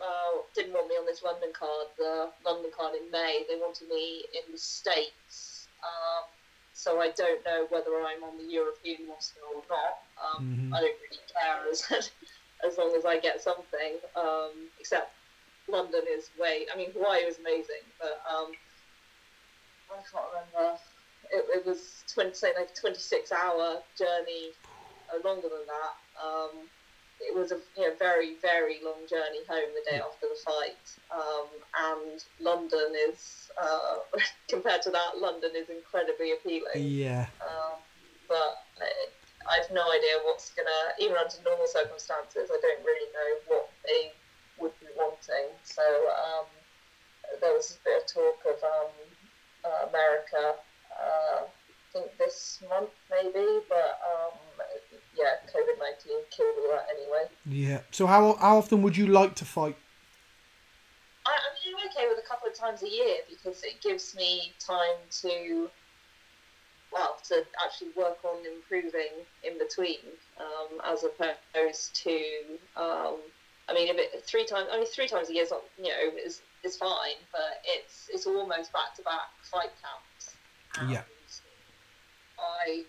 uh, 0.00 0.42
didn't 0.54 0.72
want 0.74 0.88
me 0.88 0.96
on 0.96 1.06
this 1.06 1.22
London 1.22 1.50
card, 1.52 1.88
the 1.98 2.30
London 2.44 2.70
card 2.76 2.94
in 2.94 3.10
May. 3.10 3.44
They 3.48 3.56
wanted 3.56 3.88
me 3.88 4.24
in 4.34 4.52
the 4.52 4.58
States. 4.58 5.53
Um, 5.84 6.24
so 6.72 7.00
I 7.00 7.10
don't 7.16 7.44
know 7.44 7.66
whether 7.70 7.94
I'm 8.00 8.24
on 8.24 8.36
the 8.38 8.44
European 8.44 9.08
roster 9.08 9.40
or 9.54 9.62
not. 9.70 10.02
Um, 10.18 10.42
Mhm. 10.72 10.74
I 10.76 10.80
don't 10.80 10.98
really 11.00 11.22
care 11.32 11.68
as 11.70 11.82
as 12.66 12.78
long 12.78 12.94
as 12.96 13.04
I 13.04 13.18
get 13.18 13.42
something. 13.42 14.00
Um, 14.16 14.70
except 14.80 15.12
London 15.68 16.02
is 16.08 16.30
way. 16.38 16.66
I 16.72 16.76
mean, 16.76 16.92
Hawaii 16.92 17.24
was 17.24 17.38
amazing, 17.38 17.84
but 18.00 18.20
um, 18.28 18.52
I 19.90 20.02
can't 20.10 20.24
remember. 20.32 20.78
It, 21.30 21.44
it 21.56 21.66
was 21.66 22.04
twenty, 22.12 22.34
say 22.34 22.52
like 22.58 22.70
a 22.70 22.80
twenty-six 22.80 23.32
hour 23.32 23.82
journey, 23.98 24.52
uh, 25.12 25.26
longer 25.26 25.48
than 25.48 25.66
that. 25.66 25.94
It 27.20 27.34
was 27.34 27.52
a 27.52 27.58
you 27.76 27.88
know, 27.88 27.94
very 27.98 28.36
very 28.42 28.80
long 28.84 29.06
journey 29.08 29.44
home 29.48 29.70
the 29.74 29.90
day 29.90 30.00
after 30.00 30.26
the 30.28 30.38
fight, 30.44 30.86
um, 31.10 31.46
and 31.92 32.24
London 32.40 32.92
is 33.08 33.50
uh, 33.60 33.96
compared 34.48 34.82
to 34.82 34.90
that, 34.90 35.18
London 35.18 35.50
is 35.56 35.68
incredibly 35.68 36.32
appealing. 36.32 36.76
Yeah. 36.76 37.26
Um, 37.40 37.78
but 38.28 38.64
I, 38.80 39.58
have 39.60 39.70
no 39.70 39.84
idea 39.92 40.18
what's 40.24 40.50
gonna 40.50 40.94
even 40.98 41.16
under 41.16 41.36
normal 41.44 41.66
circumstances. 41.66 42.50
I 42.50 42.58
don't 42.60 42.84
really 42.84 43.08
know 43.12 43.30
what 43.46 43.70
they 43.84 44.12
would 44.58 44.72
be 44.80 44.86
wanting. 44.96 45.52
So 45.62 45.82
um, 45.82 46.46
there 47.40 47.52
was 47.52 47.78
a 47.78 47.84
bit 47.84 48.02
of 48.02 48.06
talk 48.08 48.40
of 48.46 48.58
um, 48.64 48.92
uh, 49.64 49.88
America. 49.88 50.54
Uh, 50.90 51.44
I 51.44 51.92
think 51.92 52.16
this 52.18 52.62
month 52.68 52.90
maybe, 53.10 53.60
but 53.68 54.00
um, 54.02 54.38
yeah, 55.16 55.34
COVID 55.54 55.78
nineteen 55.78 56.18
killed 56.30 56.56
all 56.62 56.70
that 56.76 56.86
anyway. 56.96 57.24
Yeah. 57.46 57.80
So 57.90 58.06
how 58.06 58.34
how 58.34 58.58
often 58.58 58.82
would 58.82 58.96
you 58.96 59.06
like 59.06 59.34
to 59.36 59.44
fight? 59.44 59.76
I, 61.26 61.30
I'm 61.30 61.90
okay 61.90 62.06
with 62.08 62.18
a 62.24 62.28
couple 62.28 62.48
of 62.48 62.54
times 62.54 62.82
a 62.82 62.88
year 62.88 63.16
because 63.28 63.62
it 63.62 63.80
gives 63.82 64.14
me 64.14 64.52
time 64.58 64.98
to, 65.22 65.70
well, 66.92 67.16
to 67.28 67.44
actually 67.64 67.90
work 67.96 68.18
on 68.24 68.44
improving 68.44 69.24
in 69.42 69.58
between, 69.58 69.98
um, 70.38 70.80
as 70.84 71.04
opposed 71.04 71.94
to, 72.02 72.20
um, 72.76 73.16
I 73.68 73.74
mean, 73.74 73.88
if 73.88 73.96
it 73.96 74.24
three 74.26 74.44
times, 74.44 74.68
mean, 74.76 74.86
three 74.86 75.08
times 75.08 75.30
a 75.30 75.34
year 75.34 75.44
is 75.44 75.50
not, 75.50 75.62
you 75.78 75.88
know, 75.88 76.18
is 76.22 76.42
is 76.62 76.76
fine, 76.76 77.16
but 77.32 77.62
it's 77.64 78.08
it's 78.12 78.26
almost 78.26 78.72
back 78.72 78.94
to 78.96 79.02
back 79.02 79.28
fight 79.42 79.72
camps. 79.80 80.36
And 80.78 80.90
Yeah. 80.90 81.02
I 82.38 82.84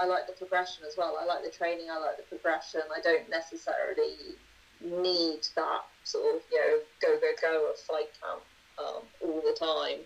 I 0.00 0.06
like 0.06 0.26
the 0.26 0.32
progression 0.32 0.84
as 0.86 0.96
well. 0.96 1.16
I 1.20 1.24
like 1.24 1.44
the 1.44 1.50
training. 1.50 1.86
I 1.90 1.98
like 1.98 2.16
the 2.16 2.22
progression. 2.24 2.82
I 2.94 3.00
don't 3.00 3.28
necessarily 3.30 4.36
need 4.80 5.40
that 5.56 5.82
sort 6.04 6.36
of 6.36 6.42
you 6.52 6.58
know 6.60 6.78
go 7.00 7.18
go 7.20 7.32
go 7.40 7.70
of 7.70 7.78
fight 7.78 8.10
camp 8.20 8.42
um, 8.78 9.02
all 9.22 9.40
the 9.40 9.56
time. 9.58 10.00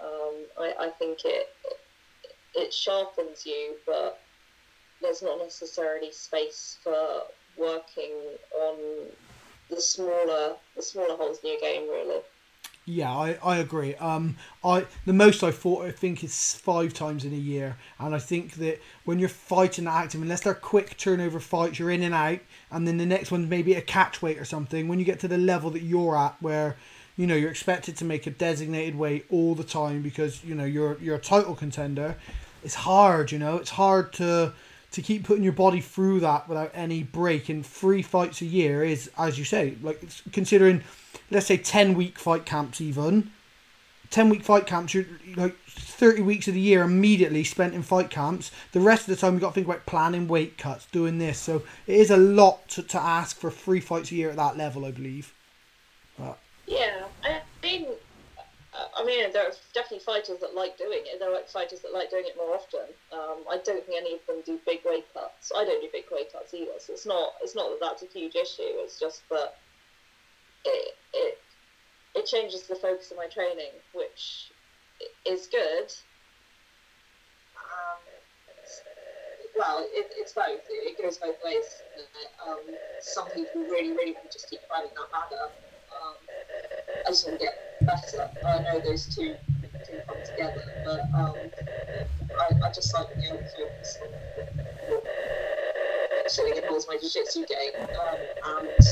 Um, 0.00 0.34
I, 0.58 0.86
I 0.86 0.90
think 0.98 1.24
it 1.24 1.48
it 2.54 2.72
sharpens 2.72 3.46
you, 3.46 3.76
but 3.86 4.20
there's 5.00 5.22
not 5.22 5.38
necessarily 5.38 6.12
space 6.12 6.78
for 6.82 7.22
working 7.56 8.12
on 8.60 9.06
the 9.70 9.80
smaller 9.80 10.56
the 10.76 10.82
smaller 10.82 11.16
holes 11.16 11.38
in 11.42 11.50
your 11.50 11.60
game 11.60 11.88
really. 11.88 12.20
Yeah, 12.88 13.12
I, 13.14 13.38
I 13.44 13.56
agree. 13.58 13.94
Um, 13.96 14.36
I 14.64 14.86
the 15.04 15.12
most 15.12 15.44
I 15.44 15.50
fought 15.50 15.84
I 15.84 15.90
think 15.90 16.24
is 16.24 16.54
five 16.54 16.94
times 16.94 17.26
in 17.26 17.34
a 17.34 17.36
year, 17.36 17.76
and 17.98 18.14
I 18.14 18.18
think 18.18 18.54
that 18.54 18.80
when 19.04 19.18
you're 19.18 19.28
fighting 19.28 19.86
active, 19.86 20.22
unless 20.22 20.40
they're 20.40 20.54
quick 20.54 20.96
turnover 20.96 21.38
fights, 21.38 21.78
you're 21.78 21.90
in 21.90 22.02
and 22.02 22.14
out, 22.14 22.38
and 22.70 22.88
then 22.88 22.96
the 22.96 23.04
next 23.04 23.30
one's 23.30 23.50
maybe 23.50 23.74
a 23.74 23.82
catch 23.82 24.22
weight 24.22 24.38
or 24.38 24.46
something. 24.46 24.88
When 24.88 24.98
you 24.98 25.04
get 25.04 25.20
to 25.20 25.28
the 25.28 25.36
level 25.36 25.68
that 25.72 25.82
you're 25.82 26.16
at, 26.16 26.40
where 26.40 26.76
you 27.18 27.26
know 27.26 27.34
you're 27.34 27.50
expected 27.50 27.94
to 27.98 28.06
make 28.06 28.26
a 28.26 28.30
designated 28.30 28.96
weight 28.96 29.26
all 29.30 29.54
the 29.54 29.64
time 29.64 30.00
because 30.00 30.42
you 30.42 30.54
know 30.54 30.64
you're 30.64 30.96
you're 30.98 31.16
a 31.16 31.20
title 31.20 31.54
contender, 31.54 32.16
it's 32.64 32.74
hard. 32.74 33.32
You 33.32 33.38
know, 33.38 33.56
it's 33.56 33.70
hard 33.70 34.14
to 34.14 34.54
to 34.92 35.02
keep 35.02 35.24
putting 35.24 35.44
your 35.44 35.52
body 35.52 35.80
through 35.80 36.20
that 36.20 36.48
without 36.48 36.70
any 36.74 37.02
break. 37.02 37.50
in 37.50 37.62
three 37.62 38.02
fights 38.02 38.40
a 38.40 38.46
year 38.46 38.82
is, 38.82 39.10
as 39.18 39.38
you 39.38 39.44
say, 39.44 39.76
like 39.82 40.02
considering, 40.32 40.82
let's 41.30 41.46
say 41.46 41.56
ten 41.56 41.94
week 41.94 42.18
fight 42.18 42.46
camps 42.46 42.80
even. 42.80 43.30
Ten 44.10 44.30
week 44.30 44.42
fight 44.42 44.66
camps, 44.66 44.94
you're 44.94 45.04
like 45.36 45.56
thirty 45.66 46.22
weeks 46.22 46.48
of 46.48 46.54
the 46.54 46.60
year 46.60 46.82
immediately 46.82 47.44
spent 47.44 47.74
in 47.74 47.82
fight 47.82 48.08
camps. 48.08 48.50
The 48.72 48.80
rest 48.80 49.02
of 49.02 49.14
the 49.14 49.20
time 49.20 49.34
you've 49.34 49.42
got 49.42 49.48
to 49.48 49.54
think 49.54 49.66
about 49.66 49.84
planning 49.84 50.26
weight 50.28 50.56
cuts, 50.56 50.86
doing 50.86 51.18
this. 51.18 51.38
So 51.38 51.62
it 51.86 51.96
is 51.96 52.10
a 52.10 52.16
lot 52.16 52.66
to, 52.70 52.82
to 52.84 52.98
ask 52.98 53.38
for 53.38 53.50
three 53.50 53.80
fights 53.80 54.10
a 54.10 54.14
year 54.14 54.30
at 54.30 54.36
that 54.36 54.56
level, 54.56 54.86
I 54.86 54.92
believe. 54.92 55.34
But 56.18 56.38
Yeah, 56.66 57.04
I 57.22 57.32
uh, 57.32 57.40
I 58.98 59.04
mean, 59.04 59.32
there 59.32 59.46
are 59.46 59.52
definitely 59.74 60.04
fighters 60.04 60.40
that 60.40 60.54
like 60.56 60.76
doing 60.76 61.06
it. 61.06 61.20
There 61.20 61.30
are 61.30 61.34
like 61.34 61.48
fighters 61.48 61.80
that 61.80 61.94
like 61.94 62.10
doing 62.10 62.24
it 62.26 62.36
more 62.36 62.54
often. 62.54 62.90
Um, 63.12 63.46
I 63.48 63.58
don't 63.64 63.86
think 63.86 63.96
any 63.96 64.14
of 64.14 64.26
them 64.26 64.42
do 64.44 64.58
big 64.66 64.80
weight 64.84 65.06
cuts. 65.14 65.52
I 65.56 65.64
don't 65.64 65.80
do 65.80 65.88
big 65.92 66.04
weight 66.10 66.32
cuts 66.32 66.52
either. 66.52 66.72
So 66.78 66.92
it's 66.92 67.06
not 67.06 67.34
it's 67.40 67.54
not 67.54 67.70
that 67.70 67.78
that's 67.80 68.02
a 68.02 68.06
huge 68.06 68.34
issue. 68.34 68.74
It's 68.82 68.98
just 68.98 69.22
that 69.30 69.54
it 70.64 70.96
it 71.14 71.38
it 72.16 72.26
changes 72.26 72.64
the 72.64 72.74
focus 72.74 73.12
of 73.12 73.18
my 73.18 73.26
training, 73.26 73.70
which 73.94 74.50
is 75.24 75.46
good. 75.46 75.94
Um, 77.54 78.02
well, 79.56 79.86
it, 79.94 80.10
it's 80.16 80.32
both. 80.32 80.66
It, 80.68 81.00
goes 81.00 81.18
both 81.18 81.36
ways. 81.44 81.82
Um, 82.44 82.58
some 83.00 83.30
people 83.30 83.62
really, 83.62 83.92
really 83.92 84.16
just 84.32 84.50
keep 84.50 84.58
climbing 84.68 84.90
that 84.96 85.14
ladder. 85.14 85.52
Um, 86.98 87.04
I 87.06 87.10
just 87.10 87.26
want 87.26 87.40
to 87.40 87.46
get 87.46 87.54
better. 87.86 88.30
I 88.44 88.62
know 88.62 88.80
those 88.80 89.14
two 89.14 89.34
can 89.86 90.00
come 90.06 90.16
together, 90.24 90.62
but 90.84 91.00
um, 91.14 91.36
I, 92.38 92.66
I 92.66 92.72
just 92.72 92.94
like 92.94 93.08
the 93.14 93.22
influence 93.22 93.98
actually 96.24 96.58
involves 96.58 96.86
my 96.86 96.96
jiu-jitsu 97.00 97.46
game 97.46 97.88
um, 98.44 98.68
and 98.68 98.84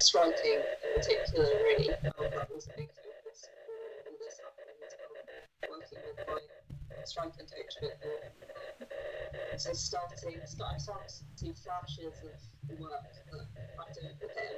striking 0.00 0.62
in 0.82 1.00
particular 1.00 1.44
really 1.62 1.90
um, 1.90 2.26
that 2.34 2.50
was 2.52 2.66
a 2.66 2.76
big 2.76 2.88
focus 2.90 3.48
all 4.06 4.16
this 4.18 4.40
happened 4.42 4.74
um, 5.06 5.70
working 5.70 5.98
with 6.02 6.18
my 6.26 7.04
striking 7.04 7.46
coach 7.46 7.76
a 7.82 8.51
bit 8.86 8.98
more 9.52 9.58
so 9.58 9.72
starting 9.72 10.40
start, 10.46 10.80
starting 10.80 11.08
to 11.08 11.14
see 11.36 11.52
flashes 11.52 12.16
of 12.24 12.78
work 12.80 13.08
that 13.30 13.46
I'm 13.78 13.90
doing 13.92 14.16
with 14.20 14.32
him 14.32 14.56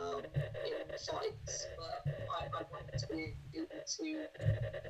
um, 0.00 0.22
in 0.64 0.86
fights 0.96 1.66
but 1.76 2.06
I, 2.30 2.46
I 2.46 2.62
want 2.70 2.88
to 2.94 3.06
be 3.10 3.34
able 3.54 3.82
to 3.82 4.06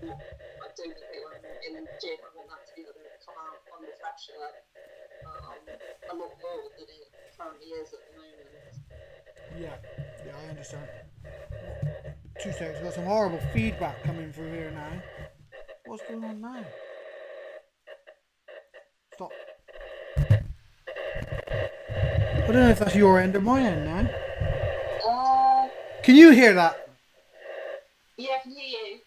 I 0.04 0.68
do 0.76 0.84
think 0.84 0.94
with 0.94 1.42
him 1.42 1.76
in 1.76 1.84
the 1.84 1.94
gym 2.00 2.18
I 2.20 2.30
want 2.36 2.48
that 2.52 2.62
to 2.68 2.72
be 2.76 2.82
able 2.82 3.00
to 3.00 3.18
come 3.24 3.38
out 3.40 3.60
under 3.74 3.92
pressure 3.98 4.50
um, 5.26 5.58
a 6.10 6.14
lot 6.14 6.32
more 6.42 6.62
than 6.78 6.86
it 6.86 7.10
currently 7.36 7.66
is 7.66 7.92
at 7.92 8.00
the 8.06 8.14
moment. 8.20 8.76
yeah, 9.58 9.76
yeah, 10.24 10.32
I 10.32 10.50
understand. 10.50 10.88
Two 12.42 12.52
seconds. 12.52 12.76
We've 12.76 12.84
got 12.84 12.94
some 12.94 13.04
horrible 13.04 13.40
feedback 13.52 14.02
coming 14.04 14.32
through 14.32 14.52
here 14.52 14.70
now. 14.70 15.02
What's 15.86 16.02
going 16.08 16.24
on 16.24 16.40
now? 16.40 16.64
Stop. 19.16 19.32
I 20.18 20.40
don't 22.48 22.54
know 22.54 22.68
if 22.68 22.78
that's 22.78 22.94
your 22.94 23.18
end 23.18 23.34
or 23.34 23.40
my 23.40 23.60
end 23.62 23.86
now. 23.86 24.10
Uh, 25.08 25.68
Can 26.02 26.16
you 26.16 26.30
hear 26.32 26.52
that? 26.54 26.88
yeah, 28.18 28.32
I 28.38 28.42
can 28.42 28.52
hear 28.52 28.68
you. 28.68 28.98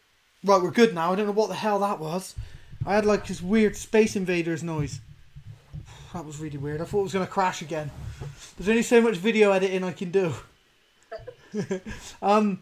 Right, 0.43 0.61
we're 0.61 0.71
good 0.71 0.95
now. 0.95 1.13
I 1.13 1.15
don't 1.15 1.25
know 1.27 1.31
what 1.31 1.49
the 1.49 1.55
hell 1.55 1.79
that 1.79 1.99
was. 1.99 2.35
I 2.85 2.95
had 2.95 3.05
like 3.05 3.27
this 3.27 3.41
weird 3.41 3.75
Space 3.75 4.15
Invaders 4.15 4.63
noise. 4.63 4.99
That 6.13 6.25
was 6.25 6.39
really 6.39 6.57
weird. 6.57 6.81
I 6.81 6.85
thought 6.85 7.01
it 7.01 7.03
was 7.03 7.13
going 7.13 7.25
to 7.25 7.31
crash 7.31 7.61
again. 7.61 7.91
There's 8.57 8.69
only 8.69 8.81
so 8.81 8.99
much 9.01 9.17
video 9.17 9.51
editing 9.51 9.83
I 9.83 9.91
can 9.91 10.09
do. 10.11 10.33
um, 12.21 12.61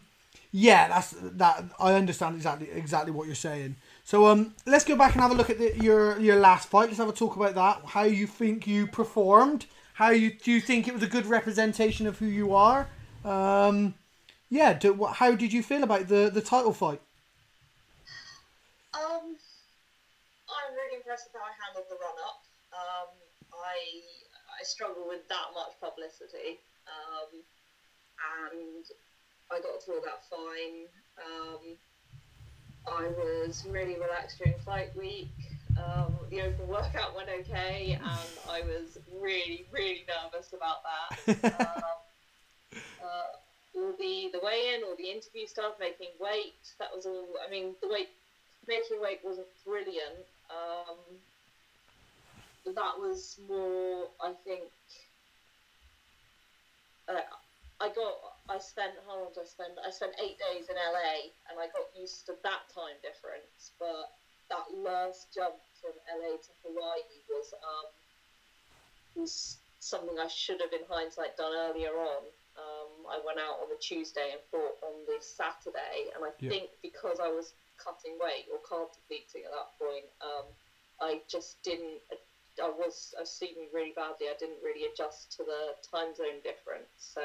Yeah, 0.52 0.88
that's 0.88 1.14
that. 1.18 1.64
I 1.80 1.94
understand 1.94 2.36
exactly 2.36 2.68
exactly 2.70 3.12
what 3.12 3.26
you're 3.26 3.34
saying. 3.34 3.76
So 4.08 4.24
um, 4.24 4.54
let's 4.64 4.86
go 4.86 4.96
back 4.96 5.12
and 5.12 5.20
have 5.20 5.32
a 5.32 5.34
look 5.34 5.50
at 5.50 5.58
the, 5.58 5.76
your 5.76 6.18
your 6.18 6.36
last 6.36 6.70
fight. 6.70 6.86
Let's 6.86 6.96
have 6.96 7.10
a 7.10 7.12
talk 7.12 7.36
about 7.36 7.54
that. 7.56 7.82
How 7.84 8.04
you 8.04 8.26
think 8.26 8.66
you 8.66 8.86
performed? 8.86 9.66
How 9.92 10.08
you 10.08 10.32
do 10.32 10.50
you 10.50 10.62
think 10.62 10.88
it 10.88 10.94
was 10.94 11.02
a 11.02 11.06
good 11.06 11.26
representation 11.26 12.06
of 12.06 12.18
who 12.18 12.24
you 12.24 12.54
are? 12.54 12.88
Um, 13.22 13.92
yeah. 14.48 14.72
Do, 14.72 15.04
how 15.12 15.34
did 15.34 15.52
you 15.52 15.62
feel 15.62 15.82
about 15.82 16.08
the 16.08 16.30
the 16.32 16.40
title 16.40 16.72
fight? 16.72 17.02
Um, 18.94 19.36
I'm 20.56 20.72
really 20.72 20.96
impressed 20.96 21.28
with 21.28 21.42
how 21.42 21.44
I 21.44 21.52
handled 21.60 21.84
the 21.90 22.00
run 22.00 22.16
up. 22.24 22.40
Um, 22.72 23.12
I 23.52 23.76
I 24.58 24.64
struggle 24.64 25.04
with 25.06 25.28
that 25.28 25.52
much 25.52 25.76
publicity, 25.84 26.56
um, 26.88 27.28
and 28.40 28.84
I 29.52 29.60
got 29.60 29.82
through 29.84 30.00
that 30.06 30.24
fine. 30.32 30.88
Um, 31.20 31.76
I 32.86 33.08
was 33.08 33.66
really 33.70 33.94
relaxed 33.94 34.38
during 34.38 34.58
flight 34.60 34.94
week. 34.96 35.30
Um, 35.76 36.14
the 36.30 36.42
open 36.42 36.66
workout 36.66 37.14
went 37.14 37.28
okay, 37.40 37.98
and 38.00 38.28
I 38.50 38.62
was 38.62 38.98
really, 39.20 39.66
really 39.72 40.04
nervous 40.08 40.52
about 40.52 40.78
that. 40.82 41.44
um, 41.60 42.80
uh, 43.02 43.78
all 43.78 43.92
the 43.98 44.30
the 44.32 44.40
weigh 44.42 44.74
in, 44.74 44.82
all 44.82 44.96
the 44.96 45.10
interview 45.10 45.46
stuff, 45.46 45.74
making 45.78 46.08
weight. 46.20 46.74
That 46.78 46.88
was 46.94 47.06
all. 47.06 47.26
I 47.46 47.50
mean, 47.50 47.74
the 47.80 47.88
weight 47.88 48.08
making 48.66 49.00
weight 49.00 49.20
wasn't 49.24 49.46
brilliant. 49.64 50.26
Um, 50.50 50.96
that 52.74 52.98
was 52.98 53.38
more, 53.48 54.08
I 54.20 54.32
think. 54.44 54.64
Uh, 57.08 57.20
I 57.80 57.88
got. 57.88 58.37
I 58.48 58.58
spent 58.58 58.94
how 59.06 59.16
long 59.20 59.30
did 59.34 59.42
I 59.42 59.46
spend? 59.46 59.78
I 59.84 59.90
spent 59.90 60.14
eight 60.20 60.38
days 60.38 60.68
in 60.68 60.76
LA, 60.76 61.32
and 61.50 61.58
I 61.60 61.68
got 61.68 61.86
used 61.94 62.26
to 62.26 62.34
that 62.44 62.62
time 62.74 62.96
difference. 63.02 63.72
But 63.78 64.08
that 64.50 64.64
last 64.72 65.28
jump 65.34 65.56
from 65.80 65.92
LA 66.08 66.36
to 66.36 66.52
Hawaii 66.64 67.22
was 67.28 67.52
um, 67.62 67.86
was 69.14 69.58
something 69.80 70.18
I 70.18 70.26
should 70.28 70.60
have, 70.60 70.72
in 70.72 70.84
hindsight, 70.88 71.36
done 71.36 71.52
earlier 71.54 71.92
on. 71.96 72.22
Um, 72.56 73.06
I 73.10 73.18
went 73.24 73.38
out 73.38 73.60
on 73.62 73.68
the 73.70 73.76
Tuesday 73.80 74.32
and 74.32 74.42
fought 74.50 74.76
on 74.82 75.04
the 75.06 75.18
Saturday, 75.20 76.10
and 76.14 76.24
I 76.24 76.30
Yeah. 76.40 76.50
think 76.50 76.70
because 76.82 77.20
I 77.20 77.28
was 77.28 77.54
cutting 77.78 78.18
weight 78.18 78.46
or 78.50 78.58
carb 78.60 78.92
depleting 78.92 79.44
at 79.44 79.52
that 79.52 79.70
point, 79.78 80.08
um, 80.20 80.46
I 81.00 81.20
just 81.30 81.56
didn't. 81.62 82.00
I 82.60 82.68
was 82.68 83.14
I 83.16 83.20
was 83.22 83.30
sleeping 83.30 83.68
really 83.72 83.92
badly. 83.94 84.28
I 84.28 84.34
didn't 84.38 84.62
really 84.62 84.84
adjust 84.84 85.30
to 85.36 85.44
the 85.44 85.74
time 85.88 86.14
zone 86.14 86.40
difference. 86.42 86.90
So, 86.98 87.22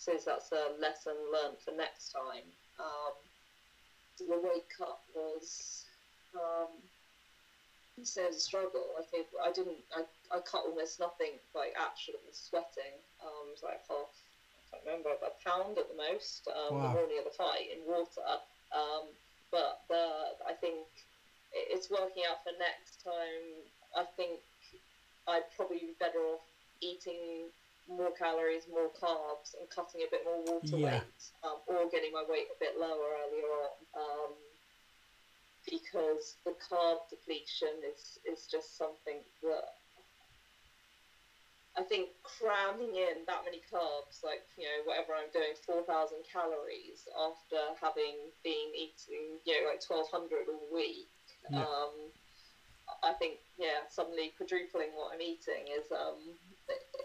since 0.00 0.24
that's 0.24 0.52
a 0.52 0.72
lesson 0.80 1.16
learned 1.32 1.60
for 1.60 1.76
next 1.76 2.16
time, 2.16 2.48
um, 2.80 3.14
the 4.18 4.40
weight 4.40 4.68
cut 4.76 4.98
was 5.14 5.84
um, 6.34 6.68
so 8.04 8.22
it 8.24 8.32
was 8.32 8.36
a 8.36 8.40
struggle. 8.40 8.96
I 8.98 9.04
think 9.12 9.28
I 9.44 9.52
didn't. 9.52 9.84
I, 9.92 10.02
I 10.32 10.40
cut 10.40 10.64
almost 10.64 11.00
nothing, 11.00 11.36
like 11.54 11.76
actually 11.76 12.32
sweating. 12.32 12.96
Um, 13.20 13.52
it 13.52 13.60
was 13.60 13.64
like 13.64 13.80
half. 13.88 14.08
I 14.72 14.76
can't 14.78 14.84
remember, 14.86 15.10
about 15.12 15.36
a 15.36 15.44
pound 15.44 15.78
at 15.78 15.88
the 15.88 15.98
most. 15.98 16.48
Um, 16.48 16.80
Wow. 16.80 16.92
The 16.92 16.94
morning 16.96 17.18
of 17.20 17.24
the 17.28 17.36
fight 17.36 17.68
in 17.72 17.84
water. 17.84 18.40
Um, 18.72 19.12
but 19.52 19.80
the 19.88 20.32
I 20.48 20.54
think 20.60 20.88
it's 21.52 21.90
working 21.90 22.24
out 22.28 22.40
for 22.42 22.52
next 22.58 23.02
time. 23.04 23.68
I 23.96 24.04
think 24.16 24.40
I'd 25.28 25.48
probably 25.56 25.78
be 25.78 25.96
better 26.00 26.20
off 26.24 26.44
eating 26.80 27.50
more 27.90 28.12
calories, 28.12 28.62
more 28.70 28.88
carbs, 28.88 29.54
and 29.58 29.68
cutting 29.68 30.02
a 30.02 30.10
bit 30.10 30.24
more 30.24 30.38
water 30.46 30.76
Yeah. 30.78 31.00
weight, 31.02 31.20
um, 31.42 31.58
or 31.66 31.88
getting 31.90 32.12
my 32.12 32.22
weight 32.22 32.46
a 32.50 32.58
bit 32.58 32.78
lower 32.78 33.16
earlier 33.26 33.50
on. 33.52 33.76
Um, 33.94 34.36
because 35.68 36.36
the 36.44 36.52
carb 36.52 36.98
depletion 37.10 37.82
is, 37.84 38.18
is 38.24 38.46
just 38.46 38.76
something 38.78 39.22
that 39.42 39.68
I 41.76 41.82
think 41.84 42.08
cramming 42.22 42.96
in 42.96 43.24
that 43.26 43.44
many 43.44 43.60
carbs, 43.72 44.24
like 44.24 44.42
you 44.56 44.64
know 44.64 44.82
whatever 44.84 45.14
I'm 45.14 45.30
doing, 45.32 45.54
four 45.64 45.82
thousand 45.84 46.24
calories 46.30 47.06
after 47.16 47.74
having 47.80 48.32
been 48.42 48.74
eating 48.74 49.38
you 49.44 49.62
know 49.62 49.68
like 49.68 49.80
twelve 49.80 50.08
hundred 50.10 50.48
a 50.48 50.74
week. 50.74 51.06
Yeah. 51.50 51.60
Um, 51.62 52.10
I 53.04 53.12
think 53.12 53.38
yeah, 53.56 53.86
suddenly 53.88 54.32
quadrupling 54.36 54.90
what 54.94 55.14
I'm 55.14 55.20
eating 55.20 55.68
is 55.70 55.86
um 55.92 56.34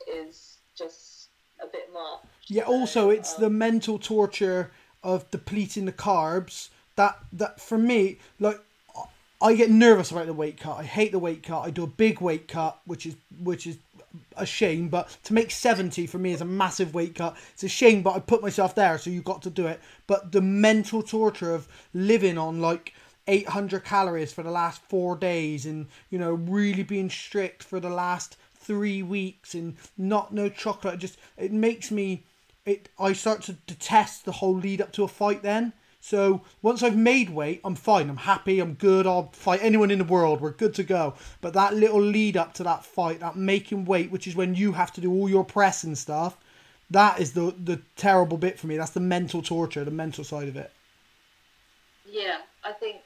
is 0.07 0.57
just 0.77 1.29
a 1.61 1.67
bit 1.67 1.89
more. 1.93 2.19
Yeah. 2.47 2.65
So, 2.65 2.73
Also, 2.73 3.09
it's 3.09 3.35
um, 3.35 3.41
the 3.41 3.49
mental 3.49 3.99
torture 3.99 4.71
of 5.03 5.29
depleting 5.31 5.85
the 5.85 5.93
carbs. 5.93 6.69
That 6.95 7.17
that 7.33 7.59
for 7.59 7.77
me, 7.77 8.19
like, 8.39 8.59
I 9.41 9.55
get 9.55 9.69
nervous 9.69 10.11
about 10.11 10.27
the 10.27 10.33
weight 10.33 10.59
cut. 10.59 10.79
I 10.79 10.83
hate 10.83 11.11
the 11.11 11.19
weight 11.19 11.43
cut. 11.43 11.61
I 11.61 11.69
do 11.69 11.83
a 11.83 11.87
big 11.87 12.21
weight 12.21 12.47
cut, 12.47 12.79
which 12.85 13.05
is 13.05 13.15
which 13.39 13.67
is 13.67 13.77
a 14.37 14.45
shame. 14.45 14.87
But 14.89 15.17
to 15.23 15.33
make 15.33 15.51
seventy 15.51 16.07
for 16.07 16.17
me 16.17 16.31
is 16.31 16.41
a 16.41 16.45
massive 16.45 16.93
weight 16.93 17.15
cut. 17.15 17.35
It's 17.53 17.63
a 17.63 17.69
shame, 17.69 18.01
but 18.01 18.15
I 18.15 18.19
put 18.19 18.41
myself 18.41 18.75
there, 18.75 18.97
so 18.97 19.09
you've 19.09 19.23
got 19.23 19.41
to 19.43 19.49
do 19.49 19.67
it. 19.67 19.79
But 20.07 20.31
the 20.31 20.41
mental 20.41 21.03
torture 21.03 21.53
of 21.53 21.67
living 21.93 22.37
on 22.37 22.61
like. 22.61 22.93
800 23.27 23.83
calories 23.83 24.31
for 24.31 24.43
the 24.43 24.51
last 24.51 24.79
four 24.83 25.15
days 25.15 25.65
and 25.65 25.87
you 26.11 26.19
know 26.19 26.33
really 26.33 26.83
being 26.83 27.09
strict 27.09 27.63
for 27.63 27.79
the 27.79 27.89
last 27.89 28.37
three 28.65 29.03
weeks 29.03 29.53
and 29.53 29.75
not 29.97 30.33
no 30.33 30.49
chocolate 30.49 30.99
just 30.99 31.17
it 31.37 31.51
makes 31.51 31.91
me 31.91 32.23
it 32.65 32.89
I 32.99 33.13
start 33.13 33.43
to 33.43 33.53
detest 33.53 34.25
the 34.25 34.31
whole 34.33 34.55
lead 34.55 34.81
up 34.81 34.91
to 34.93 35.03
a 35.03 35.07
fight 35.07 35.43
then. 35.43 35.73
So 36.01 36.41
once 36.61 36.83
I've 36.83 36.95
made 36.95 37.31
weight, 37.31 37.61
I'm 37.63 37.73
fine. 37.73 38.09
I'm 38.09 38.17
happy. 38.17 38.59
I'm 38.59 38.75
good. 38.75 39.07
I'll 39.07 39.31
fight 39.31 39.61
anyone 39.63 39.89
in 39.89 39.97
the 39.97 40.03
world. 40.03 40.39
We're 40.39 40.51
good 40.51 40.75
to 40.75 40.83
go. 40.83 41.15
But 41.41 41.53
that 41.53 41.73
little 41.73 42.01
lead 42.01 42.37
up 42.37 42.53
to 42.55 42.63
that 42.63 42.85
fight, 42.85 43.21
that 43.21 43.35
making 43.35 43.85
weight, 43.85 44.11
which 44.11 44.27
is 44.27 44.35
when 44.35 44.53
you 44.53 44.73
have 44.73 44.93
to 44.93 45.01
do 45.01 45.11
all 45.11 45.27
your 45.27 45.43
press 45.43 45.83
and 45.83 45.97
stuff, 45.97 46.37
that 46.91 47.19
is 47.19 47.33
the 47.33 47.55
the 47.63 47.81
terrible 47.95 48.37
bit 48.37 48.59
for 48.59 48.67
me. 48.67 48.77
That's 48.77 48.91
the 48.91 48.99
mental 48.99 49.41
torture, 49.41 49.83
the 49.83 49.91
mental 49.91 50.23
side 50.23 50.47
of 50.47 50.55
it. 50.55 50.71
Yeah, 52.07 52.37
I 52.63 52.71
think. 52.71 52.97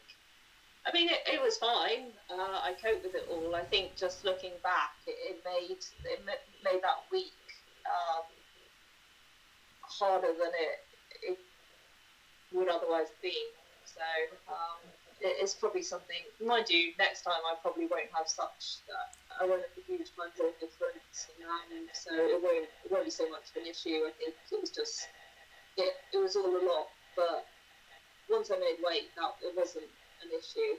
I 0.89 0.91
mean, 0.91 1.09
it, 1.09 1.21
it 1.29 1.41
was 1.41 1.57
fine. 1.57 2.09
Uh, 2.33 2.65
I 2.65 2.73
coped 2.81 3.03
with 3.05 3.13
it 3.13 3.29
all. 3.29 3.53
I 3.53 3.61
think 3.61 3.95
just 3.95 4.25
looking 4.25 4.57
back, 4.63 4.97
it, 5.05 5.13
it 5.21 5.37
made 5.45 5.77
it 5.77 6.19
made 6.65 6.81
that 6.81 7.05
week 7.11 7.37
um, 7.85 8.25
harder 9.81 10.33
than 10.33 10.49
it 10.57 10.81
it 11.21 11.37
would 12.53 12.69
otherwise 12.69 13.13
be. 13.21 13.37
So 13.85 14.01
um, 14.49 14.81
it, 15.21 15.37
it's 15.37 15.53
probably 15.53 15.83
something. 15.83 16.25
Mind 16.41 16.65
you, 16.69 16.93
next 16.97 17.21
time 17.21 17.41
I 17.45 17.53
probably 17.61 17.85
won't 17.85 18.09
have 18.17 18.27
such. 18.27 18.81
I 19.39 19.45
won't 19.45 19.61
have 19.61 19.77
a 19.77 19.85
huge 19.85 20.09
mental 20.17 20.49
difference, 20.57 21.29
you 21.37 21.45
know, 21.45 21.53
and 21.69 21.85
so 21.93 22.09
it 22.17 22.41
won't 22.41 22.65
it 22.65 22.89
won't 22.89 23.05
be 23.05 23.11
so 23.13 23.29
much 23.29 23.53
of 23.53 23.61
an 23.61 23.69
issue. 23.69 24.09
I 24.09 24.11
think 24.17 24.33
it 24.33 24.59
was 24.59 24.71
just 24.71 25.05
it, 25.77 25.93
it 26.13 26.17
was 26.17 26.35
all 26.35 26.49
a 26.49 26.63
lot, 26.65 26.89
but 27.15 27.45
once 28.27 28.49
I 28.49 28.57
made 28.57 28.81
weight, 28.81 29.13
that 29.17 29.37
it 29.45 29.53
wasn't 29.55 29.85
an 30.23 30.29
issue. 30.31 30.77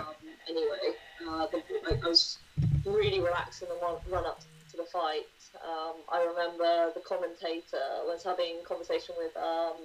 Um, 0.00 0.14
anyway, 0.48 0.94
uh, 1.26 1.46
the, 1.48 1.62
I, 1.88 1.96
I 2.04 2.08
was 2.08 2.38
really 2.86 3.20
relaxed 3.20 3.62
in 3.62 3.68
the 3.68 3.74
run, 3.82 3.96
run 4.10 4.24
up 4.26 4.40
to 4.70 4.76
the 4.76 4.84
fight. 4.84 5.26
Um, 5.66 5.94
I 6.12 6.22
remember 6.24 6.92
the 6.94 7.00
commentator 7.00 8.02
was 8.06 8.22
having 8.24 8.56
a 8.62 8.64
conversation 8.66 9.14
with 9.18 9.36
um, 9.36 9.76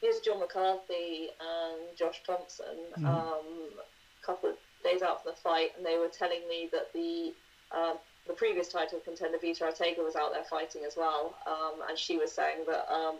here's 0.00 0.20
John 0.20 0.40
McCarthy 0.40 1.28
and 1.40 1.96
Josh 1.96 2.22
Thomson 2.26 2.78
Mhm. 2.98 3.06
um, 3.06 3.44
a 3.78 4.26
couple 4.26 4.50
of 4.50 4.56
days 4.84 5.02
out 5.02 5.22
from 5.22 5.32
the 5.32 5.36
fight, 5.36 5.70
and 5.76 5.86
they 5.86 5.96
were 5.98 6.08
telling 6.08 6.46
me 6.48 6.68
that 6.72 6.92
the 6.92 7.32
um, 7.72 7.98
the 8.26 8.34
previous 8.34 8.68
title 8.68 9.00
contender 9.00 9.38
Veta 9.38 9.64
Arteaga 9.64 10.04
was 10.04 10.14
out 10.14 10.32
there 10.32 10.44
fighting 10.44 10.84
as 10.84 10.96
well, 10.96 11.34
um, 11.46 11.82
and 11.88 11.98
she 11.98 12.18
was 12.18 12.30
saying 12.32 12.64
that 12.66 12.92
um, 12.92 13.16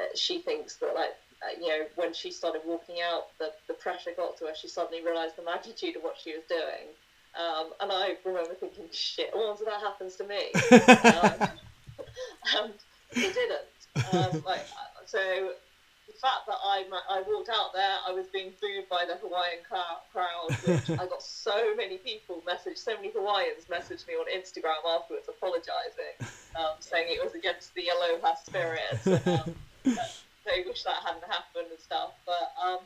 uh, 0.00 0.04
she 0.14 0.40
thinks 0.40 0.76
that 0.76 0.94
like 0.94 1.14
you 1.60 1.68
know 1.68 1.84
when 1.96 2.12
she 2.12 2.30
started 2.30 2.62
walking 2.64 2.96
out, 3.02 3.28
the 3.38 3.52
the 3.66 3.74
pressure 3.74 4.10
got 4.16 4.36
to 4.38 4.46
her. 4.46 4.54
She 4.54 4.68
suddenly 4.68 5.02
realised 5.04 5.36
the 5.36 5.42
magnitude 5.42 5.96
of 5.96 6.02
what 6.02 6.16
she 6.22 6.32
was 6.32 6.42
doing, 6.48 6.92
um, 7.38 7.70
and 7.80 7.90
I 7.92 8.16
remember 8.24 8.54
thinking, 8.54 8.84
shit, 8.92 9.30
if 9.34 9.64
that 9.64 9.80
happens 9.80 10.16
to 10.16 10.24
me? 10.24 10.50
um, 11.14 11.48
and 12.62 12.74
it 13.12 13.34
didn't. 13.34 14.12
Um, 14.12 14.42
like 14.46 14.60
uh, 14.60 15.04
so. 15.06 15.52
The 16.06 16.26
fact 16.26 16.48
that 16.48 16.58
I 16.62 16.84
I 17.08 17.22
walked 17.22 17.48
out 17.48 17.72
there, 17.72 17.96
I 18.06 18.12
was 18.12 18.26
being 18.26 18.52
booed 18.60 18.88
by 18.90 19.06
the 19.06 19.14
Hawaiian 19.14 19.62
crowd. 19.66 20.02
crowd 20.12 20.50
which 20.66 20.90
I 20.98 21.06
got 21.06 21.22
so 21.22 21.74
many 21.76 21.96
people 21.98 22.42
message, 22.44 22.76
so 22.76 22.96
many 22.96 23.10
Hawaiians 23.14 23.64
messaged 23.70 24.06
me 24.08 24.14
on 24.14 24.26
Instagram 24.26 24.84
afterwards, 24.86 25.28
apologising, 25.28 26.18
um, 26.56 26.74
saying 26.80 27.06
it 27.08 27.24
was 27.24 27.34
against 27.34 27.72
the 27.74 27.84
Aloha 27.88 28.34
spirit. 28.34 29.00
Um, 29.24 29.54
they 30.50 30.66
wish 30.66 30.82
that 30.84 31.02
hadn't 31.06 31.24
happened 31.24 31.70
and 31.70 31.80
stuff. 31.80 32.12
But 32.26 32.52
um, 32.58 32.80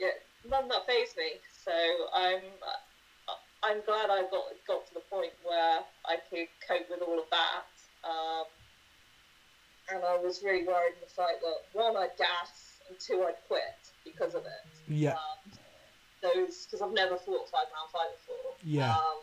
yeah, 0.00 0.16
none 0.48 0.68
that 0.68 0.86
phased 0.86 1.16
me. 1.16 1.38
So 1.64 1.72
I'm 2.14 2.42
I'm 3.64 3.80
glad 3.86 4.10
I 4.10 4.22
got 4.28 4.52
got 4.66 4.86
to 4.88 4.94
the 4.94 5.04
point 5.08 5.32
where 5.42 5.80
I 6.04 6.16
could 6.28 6.48
cope 6.68 6.88
with 6.90 7.00
all 7.00 7.18
of 7.18 7.28
that. 7.30 7.64
Um, 8.04 8.44
and 9.92 10.04
I 10.04 10.16
was 10.16 10.42
really 10.42 10.64
worried 10.64 10.96
in 10.96 11.00
the 11.00 11.12
fight 11.12 11.40
that 11.40 11.60
one, 11.72 11.96
I'd 11.96 12.16
gas, 12.16 12.80
and 12.88 12.98
two 12.98 13.24
I'd 13.26 13.36
quit 13.48 13.76
because 14.04 14.34
of 14.34 14.42
it. 14.44 14.64
Yeah. 14.88 15.12
Um, 15.12 15.52
those 16.22 16.66
because 16.66 16.80
I've 16.82 16.92
never 16.92 17.16
fought 17.16 17.48
a 17.48 17.50
five 17.50 17.68
round 17.72 17.90
fight 17.92 18.12
before. 18.20 18.52
Yeah. 18.62 18.92
Um, 18.92 19.20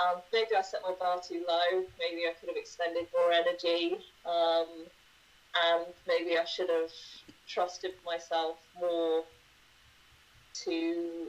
um, 0.00 0.22
maybe 0.32 0.56
I 0.56 0.62
set 0.62 0.82
my 0.82 0.94
bar 0.98 1.20
too 1.20 1.44
low. 1.46 1.84
Maybe 1.98 2.26
I 2.26 2.32
could 2.38 2.48
have 2.48 2.56
expended 2.56 3.06
more 3.12 3.32
energy. 3.32 3.98
Um, 4.24 4.86
and 5.54 5.86
maybe 6.06 6.38
I 6.38 6.44
should 6.44 6.68
have 6.68 6.90
trusted 7.46 7.92
myself 8.04 8.56
more 8.78 9.24
to 10.64 11.26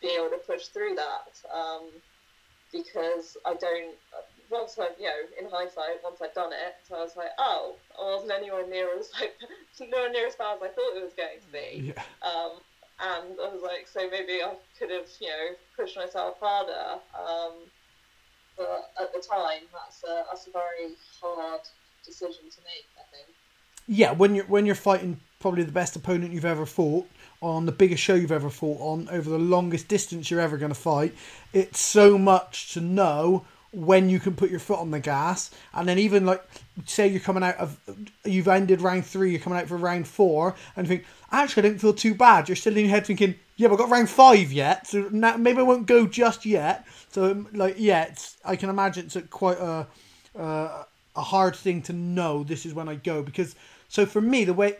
be 0.00 0.08
able 0.08 0.30
to 0.30 0.40
push 0.46 0.66
through 0.68 0.96
that. 0.96 1.40
Um, 1.54 1.90
because 2.72 3.36
I 3.46 3.54
don't. 3.54 3.94
Once 4.50 4.76
I, 4.78 4.88
you 4.98 5.06
know, 5.06 5.20
in 5.40 5.48
hindsight, 5.50 6.02
once 6.02 6.20
I'd 6.20 6.34
done 6.34 6.52
it, 6.52 6.74
so 6.86 6.96
I 6.96 7.02
was 7.02 7.16
like, 7.16 7.32
oh, 7.38 7.76
I 7.98 8.04
wasn't 8.04 8.32
anywhere 8.32 8.66
near 8.68 8.88
as 8.98 9.10
like 9.18 9.34
nowhere 9.80 10.10
near 10.10 10.26
as 10.26 10.34
bad 10.34 10.56
as 10.56 10.62
I 10.62 10.68
thought 10.68 10.96
it 10.96 11.02
was 11.02 11.14
going 11.16 11.40
to 11.40 11.52
be. 11.52 11.94
Yeah. 11.94 12.02
Um, 12.20 12.60
and 13.00 13.34
I 13.40 13.48
was 13.50 13.62
like, 13.62 13.88
so 13.88 14.08
maybe 14.10 14.42
I 14.42 14.54
could 14.78 14.90
have, 14.90 15.08
you 15.20 15.28
know, 15.28 15.56
pushed 15.76 15.96
myself 15.96 16.36
harder. 16.40 17.00
Um, 17.16 17.66
but 18.56 18.90
at 19.00 19.12
the 19.12 19.18
time, 19.18 19.66
that's 19.72 20.04
a, 20.04 20.24
that's 20.30 20.46
a 20.46 20.52
very 20.52 20.94
hard 21.20 21.62
decision 22.04 22.46
to 22.50 22.60
make, 22.62 22.86
I 22.94 23.02
think. 23.10 23.33
Yeah, 23.86 24.12
when 24.12 24.34
you're 24.34 24.46
when 24.46 24.66
you're 24.66 24.74
fighting 24.74 25.20
probably 25.40 25.62
the 25.62 25.72
best 25.72 25.94
opponent 25.94 26.32
you've 26.32 26.44
ever 26.44 26.64
fought 26.64 27.06
on 27.42 27.66
the 27.66 27.72
biggest 27.72 28.02
show 28.02 28.14
you've 28.14 28.32
ever 28.32 28.48
fought 28.48 28.80
on 28.80 29.08
over 29.10 29.28
the 29.28 29.38
longest 29.38 29.88
distance 29.88 30.30
you're 30.30 30.40
ever 30.40 30.56
going 30.56 30.72
to 30.72 30.78
fight, 30.78 31.14
it's 31.52 31.80
so 31.80 32.16
much 32.16 32.72
to 32.72 32.80
know 32.80 33.44
when 33.70 34.08
you 34.08 34.18
can 34.20 34.34
put 34.34 34.50
your 34.50 34.60
foot 34.60 34.78
on 34.78 34.90
the 34.90 35.00
gas. 35.00 35.50
And 35.74 35.86
then 35.86 35.98
even 35.98 36.24
like 36.24 36.42
say 36.86 37.08
you're 37.08 37.20
coming 37.20 37.42
out 37.42 37.56
of 37.56 37.78
you've 38.24 38.48
ended 38.48 38.80
round 38.80 39.04
three 39.04 39.32
you're 39.32 39.40
coming 39.40 39.58
out 39.58 39.68
for 39.68 39.76
round 39.76 40.08
four 40.08 40.54
and 40.76 40.88
think 40.88 41.04
actually 41.30 41.64
I 41.64 41.68
don't 41.68 41.78
feel 41.78 41.92
too 41.92 42.14
bad. 42.14 42.48
You're 42.48 42.56
still 42.56 42.76
in 42.76 42.86
your 42.86 42.90
head 42.90 43.06
thinking 43.06 43.34
yeah 43.56 43.68
but 43.68 43.74
I've 43.74 43.80
got 43.80 43.90
round 43.90 44.08
five 44.08 44.52
yet 44.52 44.86
so 44.86 45.08
now, 45.12 45.36
maybe 45.36 45.58
I 45.58 45.62
won't 45.62 45.86
go 45.86 46.06
just 46.06 46.46
yet. 46.46 46.86
So 47.10 47.46
like 47.52 47.74
yeah 47.78 48.04
it's 48.04 48.36
I 48.44 48.56
can 48.56 48.70
imagine 48.70 49.06
it's 49.06 49.16
a, 49.16 49.22
quite 49.22 49.58
a 49.58 49.86
uh, 50.38 50.84
a 51.16 51.22
hard 51.22 51.54
thing 51.54 51.82
to 51.82 51.92
know 51.92 52.42
this 52.42 52.66
is 52.66 52.74
when 52.74 52.88
I 52.88 52.96
go 52.96 53.22
because 53.22 53.54
so 53.88 54.06
for 54.06 54.20
me 54.20 54.44
the 54.44 54.54
way 54.54 54.76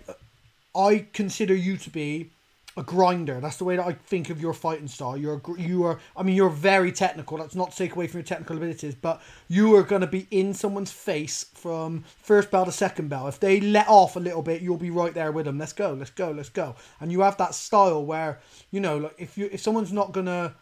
I 0.74 1.06
consider 1.12 1.54
you 1.54 1.76
to 1.76 1.90
be 1.90 2.30
a 2.76 2.82
grinder. 2.82 3.40
That's 3.40 3.56
the 3.56 3.64
way 3.64 3.76
that 3.76 3.86
I 3.86 3.92
think 3.92 4.30
of 4.30 4.40
your 4.40 4.52
fighting 4.52 4.88
style. 4.88 5.16
You're 5.16 5.40
you 5.56 5.84
are. 5.84 6.00
I 6.16 6.22
mean, 6.22 6.34
you're 6.34 6.50
very 6.50 6.90
technical. 6.90 7.38
That's 7.38 7.54
not 7.54 7.70
to 7.70 7.76
take 7.76 7.94
away 7.94 8.08
from 8.08 8.18
your 8.18 8.24
technical 8.24 8.56
abilities, 8.56 8.94
but 8.94 9.22
you 9.48 9.76
are 9.76 9.82
going 9.82 10.00
to 10.00 10.06
be 10.06 10.26
in 10.30 10.54
someone's 10.54 10.90
face 10.90 11.46
from 11.54 12.04
first 12.22 12.50
bell 12.50 12.64
to 12.64 12.72
second 12.72 13.08
bell. 13.08 13.28
If 13.28 13.38
they 13.38 13.60
let 13.60 13.88
off 13.88 14.16
a 14.16 14.20
little 14.20 14.42
bit, 14.42 14.60
you'll 14.60 14.76
be 14.76 14.90
right 14.90 15.14
there 15.14 15.30
with 15.30 15.46
them. 15.46 15.58
Let's 15.58 15.72
go. 15.72 15.92
Let's 15.92 16.10
go. 16.10 16.32
Let's 16.32 16.48
go. 16.48 16.74
And 17.00 17.12
you 17.12 17.20
have 17.20 17.36
that 17.36 17.54
style 17.54 18.04
where 18.04 18.40
you 18.70 18.80
know, 18.80 18.98
like 18.98 19.14
if 19.18 19.38
you 19.38 19.48
if 19.52 19.60
someone's 19.60 19.92
not 19.92 20.12
gonna 20.12 20.54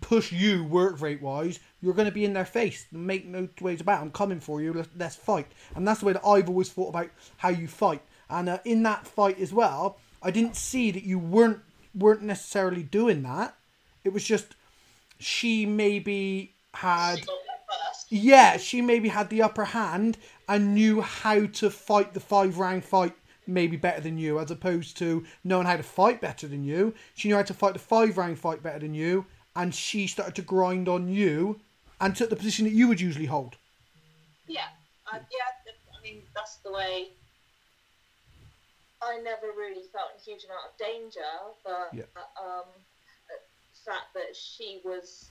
push 0.00 0.32
you 0.32 0.64
work 0.64 1.00
rate 1.00 1.22
wise, 1.22 1.58
you're 1.86 1.94
going 1.94 2.08
to 2.08 2.12
be 2.12 2.24
in 2.24 2.32
their 2.32 2.44
face. 2.44 2.84
Make 2.90 3.26
no 3.26 3.48
ways 3.60 3.80
about. 3.80 4.00
It. 4.00 4.02
I'm 4.02 4.10
coming 4.10 4.40
for 4.40 4.60
you. 4.60 4.84
Let's, 4.96 5.14
fight. 5.14 5.46
And 5.76 5.86
that's 5.86 6.00
the 6.00 6.06
way 6.06 6.14
that 6.14 6.26
I've 6.26 6.48
always 6.48 6.68
thought 6.68 6.88
about 6.88 7.10
how 7.36 7.50
you 7.50 7.68
fight. 7.68 8.02
And 8.28 8.48
uh, 8.48 8.58
in 8.64 8.82
that 8.82 9.06
fight 9.06 9.38
as 9.38 9.52
well, 9.52 9.98
I 10.20 10.32
didn't 10.32 10.56
see 10.56 10.90
that 10.90 11.04
you 11.04 11.20
weren't 11.20 11.60
weren't 11.94 12.22
necessarily 12.22 12.82
doing 12.82 13.22
that. 13.22 13.54
It 14.02 14.12
was 14.12 14.24
just 14.24 14.56
she 15.20 15.64
maybe 15.64 16.54
had 16.74 17.20
yeah, 18.08 18.56
she 18.56 18.82
maybe 18.82 19.08
had 19.08 19.30
the 19.30 19.42
upper 19.42 19.66
hand 19.66 20.18
and 20.48 20.74
knew 20.74 21.02
how 21.02 21.46
to 21.46 21.70
fight 21.70 22.14
the 22.14 22.20
five 22.20 22.58
round 22.58 22.84
fight 22.84 23.14
maybe 23.46 23.76
better 23.76 24.00
than 24.00 24.18
you, 24.18 24.40
as 24.40 24.50
opposed 24.50 24.98
to 24.98 25.24
knowing 25.44 25.68
how 25.68 25.76
to 25.76 25.84
fight 25.84 26.20
better 26.20 26.48
than 26.48 26.64
you. 26.64 26.94
She 27.14 27.28
knew 27.28 27.36
how 27.36 27.42
to 27.42 27.54
fight 27.54 27.74
the 27.74 27.78
five 27.78 28.18
round 28.18 28.40
fight 28.40 28.60
better 28.60 28.80
than 28.80 28.94
you, 28.94 29.26
and 29.54 29.72
she 29.72 30.08
started 30.08 30.34
to 30.34 30.42
grind 30.42 30.88
on 30.88 31.08
you 31.08 31.60
and 32.00 32.14
took 32.14 32.30
the 32.30 32.36
position 32.36 32.64
that 32.64 32.72
you 32.72 32.88
would 32.88 33.00
usually 33.00 33.26
hold. 33.26 33.56
Yeah, 34.46 34.68
uh, 35.12 35.18
yeah. 35.18 35.72
I 35.96 36.02
mean, 36.02 36.22
that's 36.34 36.56
the 36.56 36.72
way 36.72 37.08
I 39.02 39.18
never 39.22 39.48
really 39.56 39.84
felt 39.92 40.10
a 40.16 40.20
huge 40.20 40.44
amount 40.44 40.72
of 40.72 40.78
danger, 40.78 41.32
but 41.64 41.90
Yeah. 41.92 42.04
um, 42.40 42.66
the 43.28 43.36
fact 43.84 44.14
that 44.14 44.34
she 44.36 44.80
was, 44.84 45.30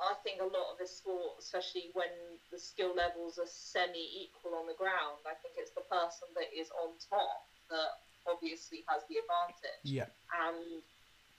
I 0.00 0.14
think 0.22 0.40
a 0.40 0.44
lot 0.44 0.72
of 0.72 0.78
the 0.78 0.86
sport, 0.86 1.38
especially 1.38 1.90
when 1.94 2.10
the 2.50 2.58
skill 2.58 2.94
levels 2.94 3.38
are 3.38 3.46
semi-equal 3.46 4.54
on 4.54 4.66
the 4.66 4.74
ground, 4.74 5.18
I 5.26 5.34
think 5.34 5.54
it's 5.56 5.72
the 5.72 5.82
person 5.82 6.28
that 6.34 6.52
is 6.54 6.70
on 6.70 6.94
top 7.08 7.46
that 7.70 7.98
obviously 8.26 8.84
has 8.88 9.02
the 9.08 9.16
advantage. 9.16 9.84
Yeah. 9.84 10.06
And 10.46 10.82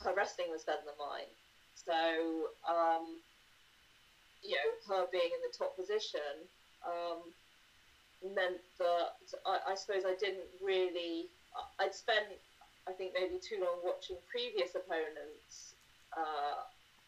her 0.02 0.14
wrestling 0.16 0.50
was 0.50 0.64
better 0.64 0.84
than 0.86 0.96
mine, 0.98 1.30
so 1.76 2.50
um, 2.68 3.20
you 4.44 4.56
know, 4.56 4.96
her 4.96 5.06
being 5.12 5.30
in 5.30 5.42
the 5.44 5.54
top 5.58 5.76
position. 5.76 6.48
Um, 6.86 7.34
meant 8.24 8.60
that 8.78 9.16
I, 9.46 9.72
I 9.72 9.76
suppose 9.76 10.04
I 10.06 10.16
didn't 10.20 10.50
really. 10.64 11.28
I'd 11.80 11.96
spent, 11.96 12.28
I 12.88 12.92
think, 12.92 13.14
maybe 13.14 13.40
too 13.42 13.60
long 13.60 13.80
watching 13.84 14.18
previous 14.30 14.76
opponents 14.76 15.74
uh, 16.16 16.62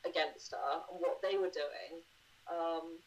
against 0.07 0.51
her 0.51 0.71
and 0.91 0.99
what 0.99 1.21
they 1.21 1.38
were 1.38 1.51
doing, 1.51 2.01
um, 2.49 2.97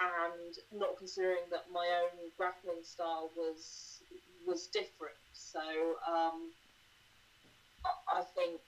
and 0.00 0.54
not 0.72 0.96
considering 0.98 1.44
that 1.50 1.66
my 1.72 1.86
own 2.02 2.30
grappling 2.36 2.82
style 2.82 3.30
was 3.36 4.00
was 4.46 4.66
different. 4.68 5.18
So 5.32 5.60
um, 6.06 6.50
I, 7.84 8.20
I 8.20 8.22
think 8.34 8.60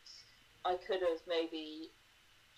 I 0.65 0.75
could 0.87 1.01
have 1.01 1.23
maybe. 1.29 1.91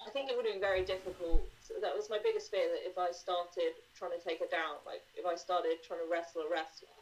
I 0.07 0.11
think 0.11 0.30
it 0.30 0.36
would 0.36 0.47
have 0.47 0.55
been 0.55 0.62
very 0.62 0.84
difficult. 0.84 1.43
That 1.81 1.95
was 1.95 2.09
my 2.09 2.19
biggest 2.19 2.51
fear 2.51 2.64
that 2.69 2.83
if 2.89 2.97
I 2.97 3.12
started 3.12 3.77
trying 3.95 4.16
to 4.16 4.23
take 4.25 4.41
her 4.41 4.49
down, 4.51 4.81
like 4.89 5.05
if 5.14 5.25
I 5.29 5.37
started 5.37 5.77
trying 5.85 6.01
to 6.01 6.09
wrestle 6.09 6.43
a 6.43 6.49
wrestler, 6.49 6.97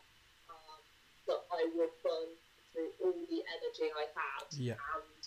um, 0.51 0.81
that 1.27 1.41
I 1.51 1.63
would 1.75 1.93
burn 2.03 2.31
through 2.73 2.91
all 3.03 3.15
the 3.31 3.43
energy 3.47 3.89
I 3.95 4.07
had 4.15 4.47
Yeah. 4.59 4.79
and 4.95 5.23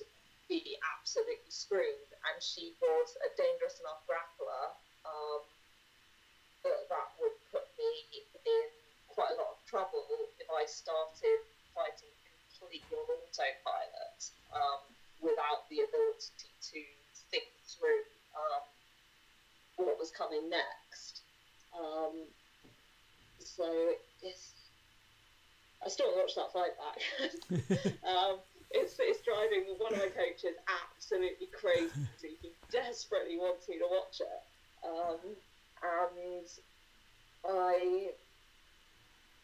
be 0.47 0.77
absolutely 0.99 1.49
screwed. 1.49 2.09
And 2.27 2.35
she 2.43 2.73
was 2.81 3.07
a 3.23 3.29
dangerous 3.39 3.79
enough 3.79 3.99
grappler 4.05 4.75
um, 5.07 5.41
that 6.63 6.79
that 6.89 7.07
would 7.19 7.35
put 7.51 7.65
me 7.79 7.91
in 8.45 8.67
quite 9.07 9.31
a 9.31 9.37
lot 9.39 9.55
of 9.55 9.59
trouble 9.65 10.05
if 10.39 10.47
I 10.51 10.65
started 10.67 11.39
fighting 11.73 12.13
completely 12.59 12.97
on 12.97 13.07
autopilot 13.07 14.19
um, 14.51 14.81
without 15.19 15.63
the 15.71 15.79
ability 15.83 16.51
to 16.71 16.79
think 17.31 17.47
through 17.65 18.03
um, 18.35 18.63
what 19.85 19.97
was 19.97 20.11
coming 20.11 20.49
next. 20.49 21.21
Um, 21.71 22.27
so 23.39 23.65
it's, 24.21 24.51
I 25.83 25.89
still 25.89 26.11
watch 26.15 26.35
that 26.35 26.51
fight 26.51 26.75
back. 26.75 26.99
um, 28.03 28.39
it's, 28.71 28.95
it's 28.99 29.23
driving 29.23 29.65
one 29.79 29.93
of 29.93 29.99
my 29.99 30.11
coaches 30.11 30.59
absolutely 30.67 31.47
crazy. 31.55 32.35
He 32.41 32.51
desperately 32.71 33.37
wants 33.37 33.67
me 33.69 33.79
to 33.79 33.87
watch 33.89 34.19
it. 34.19 34.41
Um, 34.83 35.19
and 35.81 36.47
I, 37.47 38.11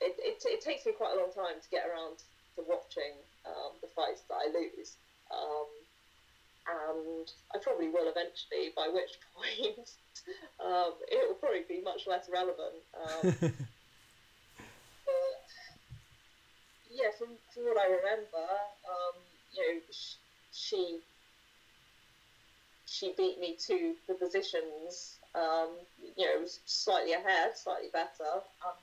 it, 0.01 0.15
it, 0.19 0.43
it 0.43 0.61
takes 0.61 0.85
me 0.85 0.91
quite 0.91 1.15
a 1.15 1.19
long 1.19 1.31
time 1.31 1.63
to 1.63 1.69
get 1.71 1.87
around 1.87 2.19
to 2.55 2.63
watching 2.67 3.15
um, 3.47 3.79
the 3.81 3.87
fights 3.95 4.23
that 4.27 4.35
I 4.35 4.47
lose. 4.51 4.97
Um, 5.31 5.71
and 6.67 7.27
I 7.53 7.57
probably 7.61 7.89
will 7.89 8.09
eventually, 8.09 8.73
by 8.75 8.89
which 8.91 9.15
point 9.33 9.89
um, 10.63 10.93
it 11.07 11.27
will 11.27 11.35
probably 11.35 11.63
be 11.67 11.81
much 11.81 12.07
less 12.07 12.29
relevant. 12.31 12.81
Um, 12.95 13.35
but 15.05 15.35
yeah, 16.91 17.11
from, 17.17 17.29
from 17.53 17.63
what 17.63 17.77
I 17.77 17.87
remember, 17.87 18.45
um, 18.87 19.15
you 19.53 19.61
know, 19.61 19.79
sh- 19.91 20.15
she 20.51 20.99
she 22.85 23.13
beat 23.17 23.39
me 23.39 23.55
to 23.67 23.93
the 24.07 24.13
positions, 24.13 25.15
um, 25.33 25.69
you 26.15 26.25
know, 26.25 26.41
was 26.41 26.59
slightly 26.65 27.13
ahead, 27.13 27.57
slightly 27.57 27.89
better. 27.91 28.31
Um, 28.65 28.73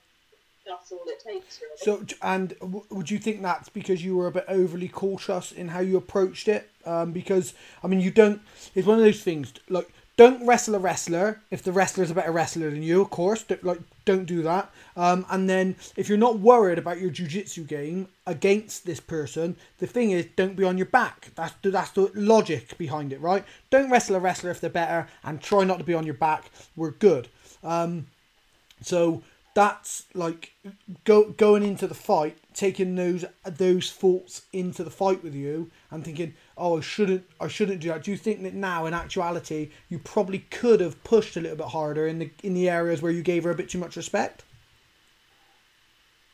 that's 0.66 0.92
all 0.92 1.00
it 1.06 1.20
takes, 1.20 1.60
really. 1.60 1.76
So, 1.76 2.16
and 2.22 2.50
w- 2.60 2.84
would 2.90 3.10
you 3.10 3.18
think 3.18 3.42
that's 3.42 3.68
because 3.68 4.04
you 4.04 4.16
were 4.16 4.26
a 4.26 4.30
bit 4.30 4.44
overly 4.48 4.88
cautious 4.88 5.50
in 5.50 5.68
how 5.68 5.80
you 5.80 5.96
approached 5.96 6.46
it? 6.48 6.70
Um, 6.84 7.12
because 7.12 7.54
I 7.82 7.86
mean, 7.86 8.00
you 8.00 8.10
don't. 8.10 8.42
It's 8.74 8.86
one 8.86 8.98
of 8.98 9.04
those 9.04 9.22
things. 9.22 9.52
Like, 9.68 9.92
don't 10.22 10.46
wrestle 10.46 10.76
a 10.76 10.78
wrestler 10.78 11.40
if 11.50 11.64
the 11.64 11.72
wrestler's 11.72 12.12
a 12.12 12.14
better 12.14 12.30
wrestler 12.30 12.70
than 12.70 12.80
you. 12.80 13.02
Of 13.02 13.10
course, 13.10 13.42
don't, 13.42 13.64
like 13.64 13.80
don't 14.04 14.24
do 14.24 14.40
that. 14.42 14.70
Um, 14.96 15.26
and 15.28 15.50
then 15.50 15.74
if 15.96 16.08
you're 16.08 16.16
not 16.16 16.38
worried 16.38 16.78
about 16.78 17.00
your 17.00 17.10
jujitsu 17.10 17.66
game 17.66 18.06
against 18.24 18.86
this 18.86 19.00
person, 19.00 19.56
the 19.78 19.88
thing 19.88 20.12
is, 20.12 20.26
don't 20.36 20.54
be 20.54 20.62
on 20.62 20.78
your 20.78 20.86
back. 20.86 21.32
That's 21.34 21.54
the, 21.62 21.72
that's 21.72 21.90
the 21.90 22.08
logic 22.14 22.78
behind 22.78 23.12
it, 23.12 23.20
right? 23.20 23.44
Don't 23.70 23.90
wrestle 23.90 24.14
a 24.14 24.20
wrestler 24.20 24.52
if 24.52 24.60
they're 24.60 24.70
better, 24.70 25.08
and 25.24 25.42
try 25.42 25.64
not 25.64 25.78
to 25.78 25.84
be 25.84 25.94
on 25.94 26.06
your 26.06 26.14
back. 26.14 26.52
We're 26.76 26.92
good. 26.92 27.26
Um, 27.64 28.06
so 28.80 29.24
that's 29.56 30.04
like 30.14 30.52
go 31.02 31.30
going 31.30 31.64
into 31.64 31.88
the 31.88 31.94
fight 31.94 32.38
taking 32.54 32.94
those 32.94 33.24
those 33.44 33.90
thoughts 33.92 34.42
into 34.52 34.84
the 34.84 34.90
fight 34.90 35.22
with 35.22 35.34
you 35.34 35.70
and 35.90 36.04
thinking, 36.04 36.34
oh, 36.56 36.78
I 36.78 36.80
shouldn't, 36.80 37.24
I 37.40 37.48
shouldn't 37.48 37.80
do 37.80 37.88
that. 37.88 38.04
Do 38.04 38.10
you 38.10 38.16
think 38.16 38.42
that 38.42 38.54
now, 38.54 38.86
in 38.86 38.94
actuality, 38.94 39.70
you 39.88 39.98
probably 39.98 40.40
could 40.50 40.80
have 40.80 41.02
pushed 41.04 41.36
a 41.36 41.40
little 41.40 41.56
bit 41.56 41.68
harder 41.68 42.06
in 42.06 42.18
the 42.18 42.30
in 42.42 42.54
the 42.54 42.68
areas 42.68 43.02
where 43.02 43.12
you 43.12 43.22
gave 43.22 43.44
her 43.44 43.50
a 43.50 43.54
bit 43.54 43.68
too 43.68 43.78
much 43.78 43.96
respect? 43.96 44.44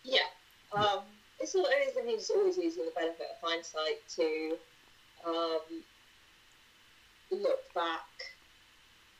Yeah, 0.05 0.21
um, 0.73 1.01
it's 1.41 1.55
always, 1.55 1.71
I 1.73 2.01
think 2.03 2.19
it's 2.19 2.31
always 2.31 2.57
using 2.57 2.85
the 2.85 2.93
benefit 2.93 3.27
of 3.31 3.49
hindsight 3.49 4.07
to 4.17 4.57
um, 5.27 5.83
look 7.31 7.75
back 7.75 8.07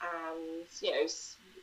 and 0.01 0.67
you 0.81 0.91
know 0.91 1.07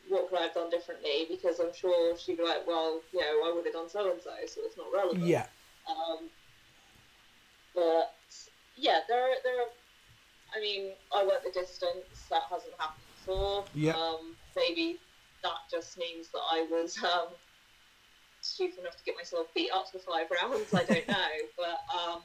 what 0.08 0.28
could 0.28 0.38
I 0.38 0.42
have 0.42 0.54
done 0.54 0.70
differently? 0.70 1.26
Because 1.28 1.58
I'm 1.60 1.74
sure 1.74 2.16
she'd 2.16 2.38
be 2.38 2.44
like, 2.44 2.66
well, 2.66 3.00
you 3.12 3.20
know, 3.20 3.50
I 3.50 3.52
would 3.54 3.64
have 3.64 3.74
done 3.74 3.88
so 3.88 4.10
and 4.10 4.20
so, 4.20 4.30
so 4.46 4.60
it's 4.64 4.76
not 4.76 4.86
relevant. 4.92 5.24
Yeah. 5.24 5.46
Um, 5.88 6.28
but 7.74 8.14
yeah, 8.76 9.00
there 9.08 9.22
are, 9.22 9.34
there 9.44 9.60
are. 9.60 9.68
I 10.56 10.60
mean, 10.60 10.92
I 11.14 11.24
went 11.24 11.42
the 11.44 11.50
distance. 11.50 12.06
That 12.30 12.42
hasn't 12.50 12.72
happened 12.78 13.02
before. 13.18 13.64
Yeah. 13.74 13.92
Um, 13.92 14.34
maybe 14.56 14.98
that 15.42 15.70
just 15.70 15.98
means 15.98 16.28
that 16.28 16.42
I 16.50 16.66
was 16.70 16.98
um, 17.02 17.28
stupid 18.40 18.80
enough 18.80 18.96
to 18.96 19.04
get 19.04 19.16
myself 19.16 19.46
beat 19.54 19.70
up 19.74 19.90
for 19.90 19.98
five 19.98 20.26
rounds. 20.30 20.72
I 20.72 20.84
don't 20.84 21.08
know, 21.08 21.34
but 21.56 21.80
um, 21.94 22.22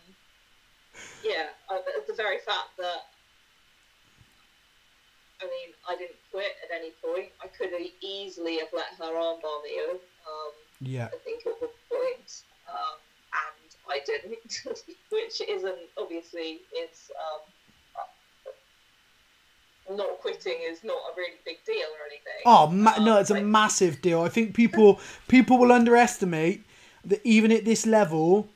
yeah, 1.24 1.48
uh, 1.70 1.78
the 2.08 2.14
very 2.14 2.38
fact 2.40 2.78
that 2.78 3.11
I 5.42 5.46
mean, 5.46 5.74
I 5.90 5.96
didn't 5.98 6.18
quit 6.32 6.52
at 6.64 6.70
any 6.76 6.92
point. 7.04 7.30
I 7.44 7.48
could 7.48 7.72
have 7.72 7.82
easily 8.02 8.60
have 8.60 8.68
let 8.74 8.86
her 9.00 9.14
armbar 9.14 9.64
me. 9.64 9.80
Um, 9.82 9.98
yeah. 10.80 11.08
I 11.08 11.18
think 11.24 11.46
at 11.48 11.54
one 11.60 11.72
point, 11.90 12.44
um, 12.70 12.98
and 13.34 13.76
I 13.90 14.00
didn't, 14.06 14.38
which 15.12 15.42
isn't 15.42 15.80
obviously 15.98 16.60
it's 16.72 17.10
um, 17.18 17.42
not 19.98 20.20
quitting 20.20 20.60
is 20.70 20.84
not 20.84 20.94
a 20.94 21.16
really 21.18 21.38
big 21.46 21.58
deal 21.66 21.76
or 21.76 22.06
anything. 22.06 22.42
Oh 22.46 22.68
ma- 22.68 22.98
no, 23.00 23.16
Um, 23.16 23.22
it's 23.22 23.32
a 23.32 23.42
massive 23.42 24.02
deal. 24.02 24.22
I 24.22 24.30
think 24.30 24.56
people 24.56 25.00
people 25.28 25.58
will 25.58 25.72
underestimate 25.72 26.64
that 27.06 27.22
even 27.24 27.52
at 27.52 27.66
this 27.66 27.86
level, 27.86 28.48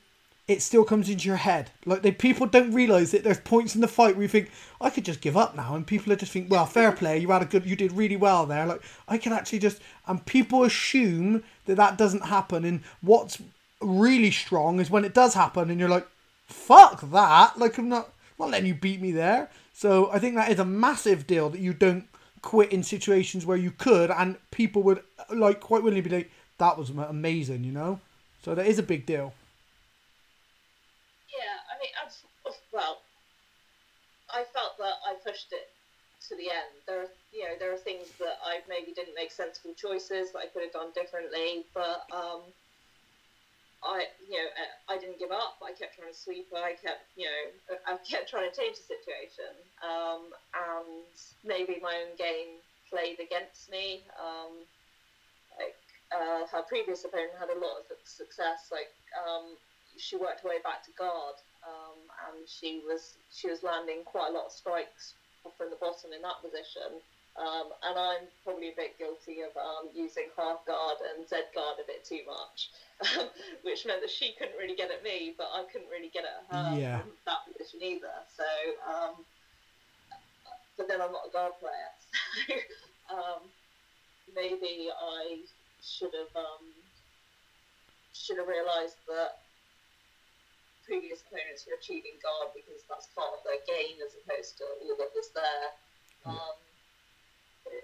it 0.48 0.62
still 0.62 0.84
comes 0.84 1.08
into 1.08 1.26
your 1.26 1.36
head. 1.36 1.70
Like 1.84 2.02
they 2.02 2.12
people 2.12 2.46
don't 2.46 2.72
realize 2.72 3.10
that 3.10 3.24
there's 3.24 3.40
points 3.40 3.74
in 3.74 3.80
the 3.80 3.88
fight 3.88 4.14
where 4.14 4.22
you 4.22 4.28
think 4.28 4.50
I 4.80 4.90
could 4.90 5.04
just 5.04 5.20
give 5.20 5.36
up 5.36 5.56
now, 5.56 5.74
and 5.74 5.86
people 5.86 6.12
are 6.12 6.16
just 6.16 6.32
think, 6.32 6.50
well, 6.50 6.66
fair 6.66 6.92
play, 6.92 7.18
you 7.18 7.30
had 7.30 7.42
a 7.42 7.46
good, 7.46 7.66
you 7.66 7.76
did 7.76 7.92
really 7.92 8.16
well 8.16 8.46
there. 8.46 8.66
Like 8.66 8.82
I 9.08 9.18
can 9.18 9.32
actually 9.32 9.58
just, 9.58 9.80
and 10.06 10.24
people 10.24 10.62
assume 10.62 11.42
that 11.64 11.76
that 11.76 11.98
doesn't 11.98 12.26
happen. 12.26 12.64
And 12.64 12.82
what's 13.00 13.40
really 13.80 14.30
strong 14.30 14.80
is 14.80 14.90
when 14.90 15.04
it 15.04 15.14
does 15.14 15.34
happen, 15.34 15.70
and 15.70 15.80
you're 15.80 15.88
like, 15.88 16.06
fuck 16.46 17.00
that, 17.10 17.58
like 17.58 17.76
I'm 17.78 17.88
not, 17.88 18.06
I'm 18.06 18.46
not 18.46 18.50
letting 18.50 18.68
you 18.68 18.74
beat 18.74 19.00
me 19.00 19.12
there. 19.12 19.50
So 19.72 20.10
I 20.10 20.18
think 20.18 20.36
that 20.36 20.50
is 20.50 20.58
a 20.58 20.64
massive 20.64 21.26
deal 21.26 21.50
that 21.50 21.60
you 21.60 21.74
don't 21.74 22.06
quit 22.40 22.72
in 22.72 22.84
situations 22.84 23.44
where 23.44 23.56
you 23.56 23.72
could, 23.72 24.10
and 24.10 24.36
people 24.52 24.82
would 24.84 25.02
like 25.28 25.60
quite 25.60 25.82
willingly 25.82 26.08
be 26.08 26.16
like, 26.16 26.30
that 26.58 26.78
was 26.78 26.90
amazing, 26.90 27.64
you 27.64 27.72
know. 27.72 28.00
So 28.42 28.54
that 28.54 28.66
is 28.66 28.78
a 28.78 28.82
big 28.82 29.04
deal. 29.04 29.34
Yeah, 31.28 31.58
I 31.68 31.74
mean, 31.80 31.90
I've, 32.02 32.14
well, 32.72 33.02
I 34.36 34.44
felt 34.52 34.76
that 34.78 34.96
I 35.08 35.16
pushed 35.24 35.48
it 35.52 35.64
to 36.28 36.36
the 36.36 36.50
end. 36.52 36.84
There, 36.86 37.00
are, 37.08 37.12
you 37.32 37.44
know, 37.48 37.56
there 37.58 37.72
are 37.72 37.80
things 37.80 38.12
that 38.20 38.36
I 38.44 38.60
maybe 38.68 38.92
didn't 38.92 39.16
make 39.16 39.32
sensible 39.32 39.72
choices 39.80 40.32
that 40.32 40.44
I 40.44 40.48
could 40.52 40.62
have 40.62 40.72
done 40.76 40.92
differently, 40.94 41.64
but 41.74 42.04
um, 42.12 42.52
I, 43.82 44.04
you 44.28 44.36
know, 44.36 44.48
I- 44.88 44.98
didn't 44.98 45.18
give 45.18 45.30
up. 45.32 45.56
I 45.62 45.72
kept 45.72 45.94
trying 45.96 46.12
to 46.12 46.18
sweep. 46.18 46.46
I 46.54 46.74
kept, 46.74 47.04
you 47.16 47.26
know, 47.26 47.76
I 47.86 47.96
kept 48.08 48.28
trying 48.28 48.50
to 48.50 48.54
change 48.56 48.76
the 48.76 48.84
situation, 48.84 49.52
um, 49.84 50.32
and 50.54 51.04
maybe 51.44 51.78
my 51.80 51.96
own 52.04 52.16
game 52.16 52.60
played 52.90 53.20
against 53.20 53.70
me. 53.70 54.04
Um, 54.20 54.64
like 55.58 55.76
uh, 56.12 56.44
her 56.52 56.62
previous 56.68 57.04
opponent 57.04 57.32
had 57.38 57.50
a 57.50 57.58
lot 57.58 57.78
of 57.80 57.84
success. 58.04 58.68
Like 58.72 58.90
um, 59.16 59.56
she 59.98 60.16
worked 60.16 60.42
her 60.42 60.48
way 60.48 60.60
back 60.64 60.82
to 60.84 60.92
guard, 60.98 61.36
um, 61.66 61.98
and 62.30 62.46
she 62.48 62.80
was 62.86 63.18
she 63.34 63.50
was 63.50 63.62
landing 63.62 64.02
quite 64.04 64.30
a 64.30 64.34
lot 64.34 64.46
of 64.46 64.52
strikes 64.52 65.14
from 65.58 65.70
the 65.70 65.76
bottom 65.82 66.12
in 66.14 66.22
that 66.22 66.40
position. 66.42 67.02
Um, 67.36 67.68
and 67.84 67.98
I'm 68.00 68.24
probably 68.48 68.72
a 68.72 68.76
bit 68.80 68.96
guilty 68.96 69.44
of 69.44 69.52
um, 69.60 69.92
using 69.92 70.24
half 70.40 70.64
guard 70.64 70.96
and 71.04 71.28
Z 71.28 71.36
guard 71.52 71.76
a 71.76 71.84
bit 71.84 72.00
too 72.02 72.24
much, 72.24 72.72
which 73.62 73.84
meant 73.84 74.00
that 74.00 74.08
she 74.08 74.32
couldn't 74.40 74.56
really 74.56 74.74
get 74.74 74.88
at 74.90 75.04
me, 75.04 75.34
but 75.36 75.52
I 75.52 75.68
couldn't 75.70 75.92
really 75.92 76.08
get 76.08 76.24
at 76.24 76.48
her 76.48 76.80
Yeah. 76.80 77.04
from 77.04 77.12
that 77.28 77.44
position 77.44 77.84
either. 77.84 78.16
So, 78.32 78.48
um, 78.88 79.20
but 80.80 80.88
then 80.88 81.02
I'm 81.04 81.12
not 81.12 81.28
a 81.28 81.32
guard 81.32 81.52
player, 81.60 81.90
so 82.48 82.56
um, 83.12 83.40
maybe 84.34 84.88
I 84.88 85.44
should 85.84 86.16
have 86.16 86.32
um, 86.40 86.64
should 88.16 88.38
have 88.38 88.48
realised 88.48 88.96
that 89.12 89.44
previous 90.86 91.20
opponents 91.26 91.66
were 91.66 91.74
achieving 91.74 92.16
guard 92.22 92.54
because 92.54 92.86
that's 92.88 93.10
part 93.12 93.34
of 93.34 93.42
their 93.42 93.60
game 93.66 93.98
as 94.00 94.14
opposed 94.14 94.56
to 94.58 94.64
all 94.64 94.94
that 94.96 95.10
was 95.14 95.28
there. 95.34 95.66
Um, 96.24 96.56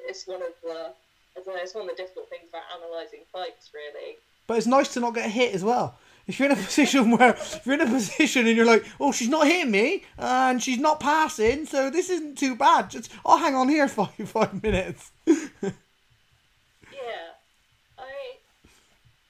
it's 0.08 0.26
one 0.26 0.42
of 0.42 0.54
the 0.62 0.94
I 1.36 1.40
don't 1.40 1.54
know, 1.54 1.62
it's 1.62 1.74
one 1.74 1.88
of 1.88 1.96
the 1.96 2.02
difficult 2.02 2.28
things 2.28 2.44
about 2.48 2.62
analysing 2.78 3.26
fights 3.32 3.70
really. 3.74 4.16
But 4.46 4.58
it's 4.58 4.66
nice 4.66 4.92
to 4.94 5.00
not 5.00 5.14
get 5.14 5.30
hit 5.30 5.54
as 5.54 5.64
well. 5.64 5.98
If 6.26 6.38
you're 6.38 6.50
in 6.50 6.58
a 6.58 6.62
position 6.62 7.10
where 7.10 7.30
if 7.30 7.66
you're 7.66 7.74
in 7.74 7.80
a 7.80 7.86
position 7.86 8.46
and 8.46 8.56
you're 8.56 8.66
like, 8.66 8.84
oh, 9.00 9.12
she's 9.12 9.28
not 9.28 9.46
hitting 9.46 9.70
me 9.70 10.04
and 10.18 10.62
she's 10.62 10.78
not 10.78 11.00
passing, 11.00 11.66
so 11.66 11.90
this 11.90 12.10
isn't 12.10 12.38
too 12.38 12.54
bad. 12.54 12.90
Just 12.90 13.10
I'll 13.26 13.38
hang 13.38 13.54
on 13.54 13.68
here 13.68 13.88
for 13.88 14.06
five 14.18 14.28
five 14.28 14.62
minutes. 14.62 15.10
Yeah, 16.92 17.34
I 17.98 18.36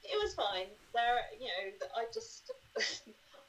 it 0.05 0.19
was 0.23 0.35
fine. 0.35 0.67
There, 0.93 1.21
you 1.41 1.47
know, 1.47 1.87
I 1.97 2.05
just 2.13 2.51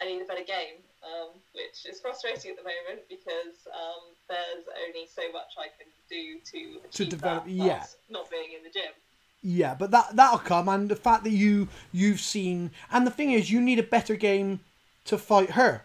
I 0.03 0.07
need 0.11 0.21
a 0.21 0.25
better 0.25 0.43
game, 0.43 0.83
um, 1.03 1.29
which 1.53 1.85
is 1.89 2.01
frustrating 2.01 2.51
at 2.51 2.57
the 2.57 2.63
moment 2.63 3.07
because 3.09 3.67
um, 3.73 4.01
there's 4.27 4.65
only 4.87 5.07
so 5.07 5.31
much 5.31 5.53
I 5.57 5.67
can 5.77 5.87
do 6.09 6.39
to 6.51 6.87
achieve 6.87 7.09
develop- 7.09 7.45
that 7.45 7.51
yeah. 7.51 7.85
not 8.09 8.29
being 8.29 8.51
in 8.57 8.63
the 8.63 8.69
gym. 8.69 8.91
Yeah, 9.45 9.75
but 9.75 9.91
that 9.91 10.15
that'll 10.15 10.39
come, 10.39 10.69
and 10.69 10.87
the 10.87 10.95
fact 10.95 11.25
that 11.25 11.31
you 11.31 11.67
you've 11.91 12.21
seen, 12.21 12.71
and 12.91 13.05
the 13.05 13.11
thing 13.11 13.31
is, 13.31 13.51
you 13.51 13.59
need 13.59 13.77
a 13.79 13.83
better 13.83 14.15
game 14.15 14.61
to 15.05 15.17
fight 15.17 15.51
her. 15.51 15.83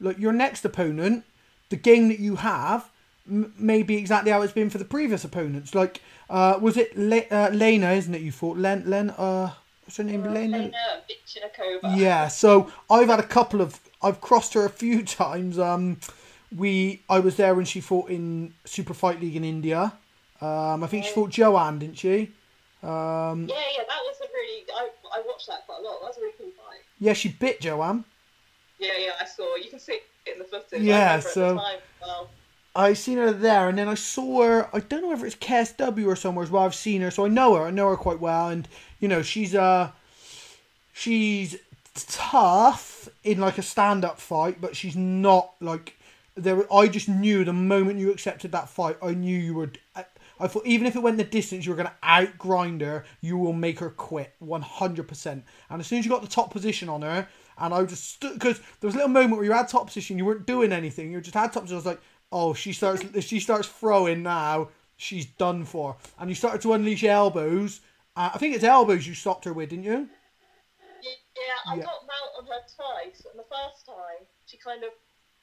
Like 0.00 0.18
your 0.18 0.32
next 0.32 0.64
opponent, 0.64 1.24
the 1.68 1.76
game 1.76 2.08
that 2.08 2.18
you 2.18 2.36
have 2.36 2.90
m- 3.30 3.52
may 3.58 3.82
be 3.82 3.96
exactly 3.96 4.30
how 4.32 4.40
it's 4.40 4.54
been 4.54 4.70
for 4.70 4.78
the 4.78 4.86
previous 4.86 5.22
opponents. 5.22 5.74
Like, 5.74 6.00
uh, 6.30 6.58
was 6.60 6.78
it 6.78 6.96
Le- 6.96 7.28
uh, 7.30 7.50
Lena? 7.52 7.92
Isn't 7.92 8.14
it? 8.14 8.22
You 8.22 8.32
fought 8.32 8.56
Len? 8.56 8.88
Len? 8.88 9.10
Uh, 9.10 9.52
what's 9.84 9.96
her 9.96 10.04
name? 10.04 10.24
Lena. 10.24 10.58
Lena 10.58 10.72
Ovchynnikova. 11.08 11.96
Yeah, 11.98 12.28
so 12.28 12.70
I've 12.90 13.08
had 13.08 13.20
a 13.20 13.26
couple 13.26 13.60
of 13.60 13.78
I've 14.02 14.20
crossed 14.20 14.54
her 14.54 14.64
a 14.64 14.70
few 14.70 15.02
times. 15.22 15.58
Um, 15.58 15.98
we 16.56 17.02
I 17.08 17.20
was 17.20 17.36
there 17.36 17.54
when 17.54 17.64
she 17.64 17.80
fought 17.80 18.10
in 18.10 18.54
Super 18.64 18.94
Fight 18.94 19.20
League 19.20 19.36
in 19.36 19.44
India. 19.44 19.92
Um, 20.40 20.84
I 20.84 20.86
think 20.88 21.04
she 21.04 21.12
fought 21.12 21.30
Joanne, 21.30 21.78
didn't 21.78 21.98
she? 21.98 22.30
Um, 22.82 23.46
Yeah, 23.48 23.54
yeah, 23.76 23.84
that 23.88 24.00
was 24.04 24.16
a 24.20 24.26
really. 24.32 24.64
I, 24.76 24.88
I 25.16 25.22
watched 25.26 25.46
that 25.48 25.64
quite 25.66 25.80
a 25.80 25.82
lot. 25.82 26.00
That 26.00 26.08
was 26.08 26.16
a 26.18 26.20
really 26.20 26.34
cool 26.38 26.50
fight. 26.56 26.80
yeah, 27.00 27.12
she 27.14 27.28
bit 27.30 27.60
Joanne. 27.60 28.04
Yeah, 28.78 28.90
yeah, 28.98 29.12
I 29.20 29.24
saw. 29.24 29.54
You 29.56 29.70
can 29.70 29.78
see 29.78 29.92
it 30.26 30.32
in 30.32 30.38
the 30.38 30.44
footage. 30.44 30.82
Yeah, 30.82 31.20
so- 31.20 31.50
At 31.50 31.54
the 31.54 31.60
time, 31.60 31.78
well, 32.02 32.30
I 32.76 32.94
seen 32.94 33.18
her 33.18 33.32
there, 33.32 33.68
and 33.68 33.78
then 33.78 33.88
I 33.88 33.94
saw 33.94 34.42
her. 34.42 34.68
I 34.72 34.80
don't 34.80 35.02
know 35.02 35.12
if 35.12 35.22
it's 35.22 35.36
KSW 35.36 36.06
or 36.06 36.16
somewhere 36.16 36.46
where 36.46 36.62
I've 36.62 36.74
seen 36.74 37.02
her, 37.02 37.10
so 37.10 37.24
I 37.24 37.28
know 37.28 37.54
her. 37.54 37.62
I 37.62 37.70
know 37.70 37.88
her 37.88 37.96
quite 37.96 38.18
well, 38.18 38.48
and 38.48 38.66
you 38.98 39.06
know 39.06 39.22
she's 39.22 39.54
uh 39.54 39.92
she's 40.92 41.56
tough 41.94 43.08
in 43.22 43.38
like 43.38 43.58
a 43.58 43.62
stand-up 43.62 44.18
fight, 44.18 44.60
but 44.60 44.74
she's 44.74 44.96
not 44.96 45.54
like 45.60 45.96
there. 46.34 46.72
I 46.72 46.88
just 46.88 47.08
knew 47.08 47.44
the 47.44 47.52
moment 47.52 48.00
you 48.00 48.10
accepted 48.10 48.52
that 48.52 48.68
fight, 48.68 48.96
I 49.02 49.12
knew 49.12 49.38
you 49.38 49.54
would. 49.54 49.78
I, 50.40 50.48
thought 50.48 50.66
even 50.66 50.88
if 50.88 50.96
it 50.96 51.02
went 51.02 51.16
the 51.16 51.24
distance, 51.24 51.64
you 51.64 51.70
were 51.70 51.76
gonna 51.76 51.94
outgrind 52.02 52.80
her. 52.80 53.04
You 53.20 53.38
will 53.38 53.52
make 53.52 53.78
her 53.78 53.90
quit 53.90 54.34
one 54.40 54.62
hundred 54.62 55.06
percent. 55.06 55.44
And 55.70 55.80
as 55.80 55.86
soon 55.86 56.00
as 56.00 56.04
you 56.04 56.10
got 56.10 56.22
the 56.22 56.28
top 56.28 56.50
position 56.50 56.88
on 56.88 57.02
her, 57.02 57.28
and 57.58 57.72
I 57.72 57.84
just 57.84 58.14
stood 58.14 58.34
because 58.34 58.58
there 58.80 58.88
was 58.88 58.94
a 58.94 58.98
little 58.98 59.12
moment 59.12 59.36
where 59.36 59.44
you 59.44 59.52
had 59.52 59.68
top 59.68 59.86
position, 59.86 60.18
you 60.18 60.24
weren't 60.24 60.46
doing 60.46 60.72
anything. 60.72 61.12
You 61.12 61.20
just 61.20 61.36
had 61.36 61.52
top 61.52 61.62
position. 61.62 61.76
I 61.76 61.78
was 61.78 61.86
like, 61.86 62.00
oh, 62.32 62.54
she 62.54 62.72
starts. 62.72 63.02
she 63.24 63.40
starts 63.40 63.68
throwing 63.68 64.22
now, 64.22 64.68
she's 64.96 65.26
done 65.26 65.64
for. 65.64 65.96
And 66.18 66.28
you 66.28 66.34
started 66.34 66.62
to 66.62 66.72
unleash 66.72 67.04
elbows. 67.04 67.80
Uh, 68.16 68.30
I 68.34 68.38
think 68.38 68.54
it's 68.54 68.64
elbows 68.64 69.06
you 69.06 69.14
stopped 69.14 69.44
her 69.44 69.52
with, 69.52 69.70
didn't 69.70 69.84
you? 69.84 70.08
yeah, 71.02 71.72
I 71.72 71.76
Yeah. 71.76 71.82
got 71.84 72.06
mount 72.06 72.30
on 72.38 72.46
her 72.46 72.62
twice, 72.76 73.26
and 73.30 73.38
the 73.38 73.44
first 73.50 73.84
time 73.86 74.24
she 74.46 74.56
kind 74.56 74.84
of 74.84 74.90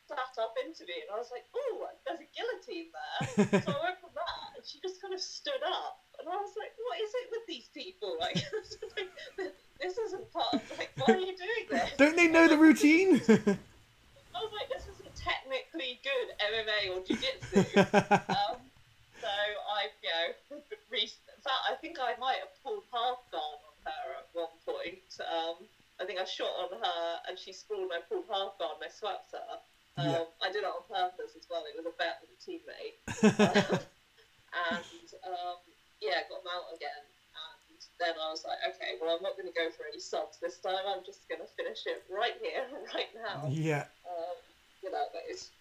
sat 0.08 0.44
up 0.44 0.56
into 0.66 0.84
me, 0.86 0.94
and 1.04 1.12
I 1.14 1.18
was 1.18 1.30
like, 1.32 1.46
"Oh, 1.56 1.88
there's 2.06 2.20
a 2.20 2.30
guillotine 2.36 2.90
there." 2.92 3.62
so 3.64 3.72
I 3.72 3.84
went 3.84 4.00
for 4.02 4.10
that, 4.16 4.56
and 4.58 4.66
she 4.66 4.80
just 4.82 5.02
kind 5.02 5.14
of 5.14 5.22
stood 5.22 5.62
up, 5.68 6.00
and 6.20 6.28
I 6.28 6.36
was 6.36 6.54
like, 6.58 6.72
"What 6.88 7.00
is 7.02 7.12
it 7.14 7.28
with 7.32 7.46
these 7.48 7.68
people? 7.74 8.16
Like, 8.20 8.36
this 9.82 9.98
isn't 9.98 10.32
part 10.32 10.54
of 10.54 10.62
like, 10.78 10.92
why 10.98 11.14
are 11.16 11.20
you 11.20 11.36
doing 11.38 11.66
this?" 11.70 11.92
Don't 11.98 12.16
they 12.16 12.28
know 12.28 12.48
the 12.48 12.58
routine? 12.58 13.22
I 13.30 14.40
was 14.40 14.52
like, 14.56 14.70
this 14.70 14.88
technically 15.24 16.00
good 16.04 16.28
MMA 16.42 16.82
or 16.94 17.00
jiu-jitsu. 17.06 17.62
um, 18.34 18.58
so 19.22 19.30
I, 19.30 19.94
you 20.02 20.10
know, 20.10 20.58
re- 20.92 21.22
fact, 21.42 21.64
I 21.70 21.76
think 21.82 21.98
I 22.00 22.14
might 22.22 22.42
have 22.42 22.54
pulled 22.64 22.86
half 22.94 23.22
guard 23.34 23.60
on 23.66 23.76
her 23.90 24.06
at 24.22 24.28
one 24.34 24.54
point. 24.66 25.10
Um, 25.22 25.58
I 26.02 26.06
think 26.06 26.18
I 26.22 26.26
shot 26.26 26.54
on 26.58 26.74
her 26.78 27.02
and 27.30 27.38
she 27.38 27.54
sprawled 27.54 27.90
and 27.94 28.02
I 28.02 28.02
pulled 28.06 28.26
half 28.30 28.58
guard 28.58 28.82
and 28.82 28.90
I 28.90 28.92
swept 28.94 29.34
her. 29.34 29.52
Um, 29.98 30.06
Yeah. 30.08 30.26
I 30.42 30.50
did 30.50 30.64
it 30.66 30.70
on 30.70 30.82
purpose 30.90 31.34
as 31.38 31.46
well. 31.50 31.66
It 31.70 31.78
was 31.78 31.86
a 31.90 31.96
bet 31.98 32.22
with 32.22 32.34
a 32.34 32.40
teammate. 32.42 32.98
Um, 33.38 33.80
and 34.70 35.08
um, 35.26 35.58
yeah, 36.02 36.26
got 36.30 36.42
them 36.42 36.50
out 36.54 36.74
again. 36.74 37.04
And 37.38 37.82
then 38.00 38.16
I 38.18 38.30
was 38.34 38.46
like, 38.46 38.62
okay, 38.74 38.98
well, 38.98 39.14
I'm 39.14 39.22
not 39.22 39.38
going 39.38 39.50
to 39.50 39.54
go 39.54 39.70
for 39.74 39.86
any 39.86 40.02
subs 40.02 40.38
this 40.42 40.58
time. 40.58 40.82
I'm 40.88 41.06
just 41.06 41.26
going 41.30 41.42
to 41.42 41.50
finish 41.58 41.86
it 41.86 42.02
right 42.10 42.38
here, 42.42 42.66
right 42.94 43.12
now. 43.14 43.46
yeah. 43.50 43.86
It's 44.84 45.52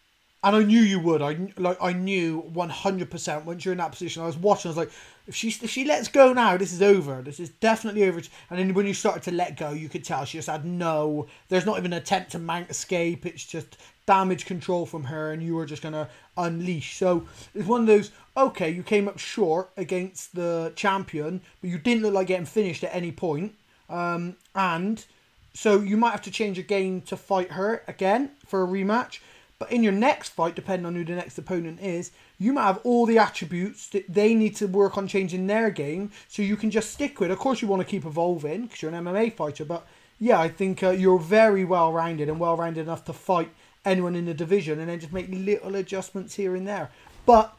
And 0.43 0.57
I 0.57 0.63
knew 0.63 0.81
you 0.81 1.01
would. 1.01 1.23
I 1.23 1.37
like. 1.59 1.79
I 1.83 1.93
knew 1.93 2.41
one 2.41 2.71
hundred 2.71 3.11
percent 3.11 3.45
once 3.45 3.65
you're 3.65 3.73
in 3.73 3.79
that 3.79 3.93
position. 3.93 4.23
I 4.23 4.27
was 4.27 4.39
watching. 4.39 4.69
I 4.69 4.71
was 4.71 4.77
like, 4.79 4.91
if 5.27 5.35
she 5.35 5.49
if 5.49 5.71
she 5.71 5.85
lets 5.85 6.09
go 6.09 6.33
now, 6.33 6.57
this 6.57 6.73
is 6.73 6.81
over. 6.81 7.21
This 7.23 7.39
is 7.41 7.51
definitely 7.51 8.05
over. 8.05 8.23
And 8.49 8.59
then 8.59 8.75
when 8.75 8.87
you 8.87 8.95
started 8.95 9.23
to 9.25 9.33
let 9.33 9.57
go, 9.57 9.71
you 9.71 9.89
could 9.89 10.05
tell 10.05 10.25
she 10.25 10.39
just 10.39 10.49
had 10.49 10.65
no. 10.65 11.27
There's 11.49 11.67
not 11.67 11.79
even 11.79 11.93
an 11.93 11.99
attempt 11.99 12.33
to 12.33 12.39
mount 12.39 12.71
escape. 12.71 13.27
It's 13.27 13.45
just 13.45 13.77
damage 14.07 14.47
control 14.47 14.87
from 14.87 15.05
her, 15.05 15.33
and 15.33 15.43
you 15.43 15.55
were 15.55 15.67
just 15.67 15.83
gonna 15.83 16.09
unleash. 16.37 16.97
So 16.97 17.27
it's 17.55 17.69
one 17.69 17.83
of 17.83 17.87
those. 17.87 18.11
Okay, 18.37 18.71
you 18.71 18.83
came 18.83 19.09
up 19.09 19.19
short 19.19 19.71
against 19.77 20.35
the 20.35 20.73
champion, 20.75 21.43
but 21.61 21.69
you 21.69 21.79
didn't 21.79 22.03
look 22.03 22.15
like 22.15 22.29
getting 22.29 22.47
finished 22.47 22.83
at 22.83 22.95
any 22.95 23.13
point. 23.13 23.55
Um, 23.91 24.37
and 24.55 25.05
so 25.53 25.81
you 25.81 25.97
might 25.97 26.13
have 26.13 26.23
to 26.23 26.31
change 26.31 26.65
game 26.67 27.01
to 27.03 27.17
fight 27.17 27.53
her 27.53 27.83
again 27.89 28.31
for 28.47 28.63
a 28.63 28.67
rematch. 28.67 29.21
But 29.59 29.71
in 29.71 29.83
your 29.83 29.93
next 29.93 30.31
fight, 30.31 30.55
depending 30.55 30.87
on 30.87 30.95
who 30.95 31.05
the 31.05 31.15
next 31.15 31.37
opponent 31.37 31.81
is, 31.83 32.13
you 32.39 32.55
might 32.55 32.65
have 32.65 32.81
all 32.83 33.05
the 33.05 33.19
attributes 33.19 33.89
that 33.89 34.07
they 34.09 34.35
need 34.35 34.57
to 34.57 34.67
work 34.67 34.97
on 34.97 35.07
changing 35.07 35.47
their 35.47 35.71
game, 35.71 36.13
so 36.29 36.41
you 36.41 36.57
can 36.57 36.71
just 36.71 36.91
stick 36.91 37.21
with. 37.21 37.31
Of 37.31 37.39
course, 37.39 37.61
you 37.61 37.69
want 37.69 37.81
to 37.83 37.89
keep 37.89 38.07
evolving 38.07 38.63
because 38.63 38.81
you're 38.81 38.95
an 38.95 39.05
MMA 39.05 39.35
fighter, 39.35 39.67
but 39.67 39.87
yeah, 40.19 40.41
I 40.41 40.49
think 40.49 40.83
uh, 40.83 40.91
you're 40.91 41.19
very 41.19 41.65
well 41.65 41.93
rounded 41.93 42.31
and 42.31 42.41
well 42.41 42.57
rounded 42.57 42.81
enough 42.81 43.05
to 43.05 43.13
fight 43.13 43.51
anyone 43.85 44.17
in 44.17 44.25
the 44.25 44.35
division, 44.35 44.81
and 44.81 44.89
then 44.89 44.99
just 44.99 45.13
make 45.13 45.29
little 45.29 45.75
adjustments 45.75 46.37
here 46.37 46.57
and 46.57 46.67
there. 46.67 46.91
But 47.27 47.55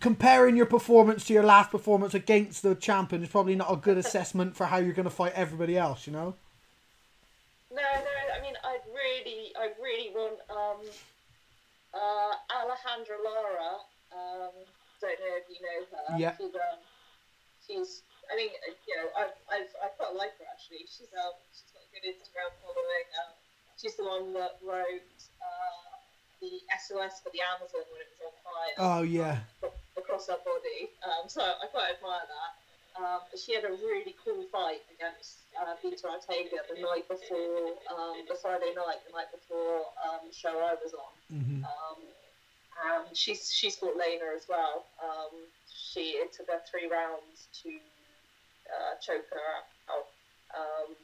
comparing 0.00 0.56
your 0.56 0.66
performance 0.66 1.26
to 1.26 1.34
your 1.34 1.44
last 1.44 1.70
performance 1.70 2.14
against 2.14 2.62
the 2.62 2.74
champion 2.74 3.22
is 3.22 3.28
probably 3.28 3.56
not 3.56 3.70
a 3.70 3.76
good 3.76 3.98
assessment 3.98 4.56
for 4.56 4.64
how 4.64 4.78
you're 4.78 4.94
going 4.94 5.04
to 5.04 5.10
fight 5.10 5.32
everybody 5.34 5.76
else. 5.76 6.06
You 6.06 6.14
know. 6.14 6.34
No, 7.76 7.84
no. 7.84 8.16
I 8.32 8.40
mean, 8.40 8.56
I 8.64 8.80
really, 8.88 9.52
I 9.54 9.70
really 9.76 10.08
want 10.16 10.40
um, 10.48 10.80
uh, 11.92 12.32
Alejandra 12.48 13.20
Lara. 13.20 13.84
Um, 14.16 14.54
don't 15.00 15.18
know 15.20 15.34
if 15.36 15.46
you 15.52 15.60
know 15.60 15.78
her. 15.92 16.16
Yeah. 16.16 16.32
She's, 16.40 16.56
um, 16.56 16.80
she's 17.60 17.90
I 18.26 18.34
think 18.34 18.52
uh, 18.64 18.74
you 18.88 18.94
know, 18.98 19.08
I, 19.14 19.22
I've, 19.52 19.72
I 19.84 19.86
quite 19.94 20.14
like 20.16 20.34
her 20.40 20.48
actually. 20.50 20.88
She's 20.90 21.12
um, 21.14 21.36
she's 21.52 21.70
got 21.70 21.84
a 21.84 21.90
good 21.94 22.04
Instagram 22.08 22.50
following. 22.64 23.06
Um, 23.22 23.32
she's 23.78 23.94
the 23.94 24.06
one 24.06 24.32
that 24.34 24.58
wrote 24.64 25.20
uh, 25.38 25.86
the 26.42 26.58
SOS 26.80 27.22
for 27.22 27.30
the 27.30 27.42
Amazon 27.44 27.84
when 27.92 28.00
it 28.02 28.10
was 28.16 28.20
on 28.24 28.34
fire. 28.42 28.76
Oh 28.80 29.02
yeah. 29.06 29.44
across 29.94 30.26
her 30.26 30.40
body. 30.42 30.90
Um, 31.06 31.28
so 31.28 31.42
I 31.42 31.66
quite 31.70 31.96
admire 31.98 32.26
that. 32.26 32.52
Um, 32.98 33.20
she 33.36 33.52
had 33.54 33.64
a 33.64 33.72
really 33.72 34.14
cool 34.24 34.44
fight 34.50 34.80
against 34.88 35.44
uh, 35.52 35.74
Veta 35.82 36.08
Arteaga 36.08 36.64
the 36.68 36.80
night 36.80 37.06
before, 37.08 37.76
um, 37.92 38.24
the 38.28 38.34
Friday 38.40 38.72
night, 38.74 39.04
the 39.04 39.12
night 39.12 39.28
before 39.32 39.84
um, 40.00 40.24
the 40.26 40.34
show 40.34 40.56
I 40.56 40.74
was 40.80 40.94
on. 40.94 41.12
hmm 41.28 41.64
Um, 41.64 42.00
and 42.76 43.16
she's 43.16 43.50
she's 43.52 43.76
fought 43.76 43.96
Lena 43.96 44.36
as 44.36 44.44
well. 44.48 44.84
Um, 45.02 45.32
she 45.68 46.20
it 46.20 46.32
took 46.36 46.48
her 46.48 46.60
three 46.70 46.88
rounds 46.88 47.48
to 47.62 47.70
uh, 48.68 48.92
choke 49.00 49.24
her 49.32 49.46
out. 49.88 50.06
Um, 50.52 50.94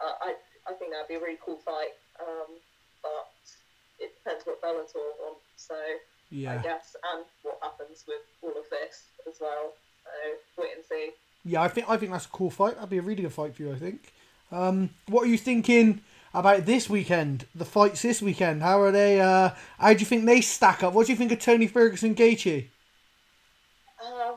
I 0.00 0.34
I 0.68 0.72
think 0.74 0.92
that'd 0.92 1.08
be 1.08 1.14
a 1.14 1.20
really 1.20 1.38
cool 1.44 1.56
fight. 1.64 1.96
Um, 2.20 2.60
but 3.02 3.28
it 3.98 4.12
depends 4.18 4.44
what 4.44 4.60
Bellator 4.60 5.08
want. 5.20 5.40
So 5.56 5.74
yeah. 6.30 6.54
I 6.54 6.62
guess, 6.62 6.96
and 7.12 7.24
what 7.42 7.58
happens 7.62 8.04
with 8.06 8.22
all 8.42 8.56
of 8.56 8.68
this 8.70 9.08
as 9.28 9.40
well. 9.40 9.72
So 10.04 10.62
wait 10.62 10.76
and 10.76 10.84
see. 10.84 11.10
Yeah, 11.44 11.62
I 11.62 11.68
think 11.68 11.88
I 11.88 11.96
think 11.96 12.12
that's 12.12 12.26
a 12.26 12.30
cool 12.30 12.50
fight. 12.50 12.74
That'd 12.76 12.90
be 12.90 12.98
a 12.98 13.02
really 13.02 13.22
good 13.22 13.32
fight 13.32 13.54
for 13.54 13.62
you. 13.62 13.72
I 13.72 13.78
think. 13.78 14.12
Um, 14.50 14.90
what 15.08 15.24
are 15.24 15.28
you 15.28 15.38
thinking 15.38 16.02
about 16.34 16.66
this 16.66 16.88
weekend? 16.88 17.46
The 17.54 17.64
fights 17.64 18.02
this 18.02 18.22
weekend. 18.22 18.62
How 18.62 18.80
are 18.80 18.92
they? 18.92 19.20
Uh, 19.20 19.50
how 19.78 19.92
do 19.92 19.98
you 19.98 20.06
think 20.06 20.24
they 20.24 20.40
stack 20.40 20.82
up? 20.82 20.92
What 20.92 21.06
do 21.06 21.12
you 21.12 21.18
think 21.18 21.32
of 21.32 21.40
Tony 21.40 21.66
Ferguson 21.66 22.14
Gaethje? 22.14 22.66
Um, 24.04 24.36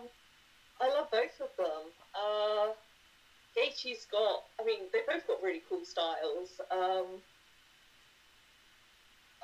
I 0.81 0.89
love 0.89 1.09
both 1.11 1.41
of 1.41 1.49
them. 1.57 1.91
Uh, 2.13 2.67
Gaethje's 3.57 4.05
got, 4.11 4.43
I 4.59 4.65
mean, 4.65 4.81
they 4.91 4.99
both 5.07 5.25
got 5.27 5.41
really 5.41 5.63
cool 5.69 5.85
styles. 5.85 6.61
Um, 6.71 7.05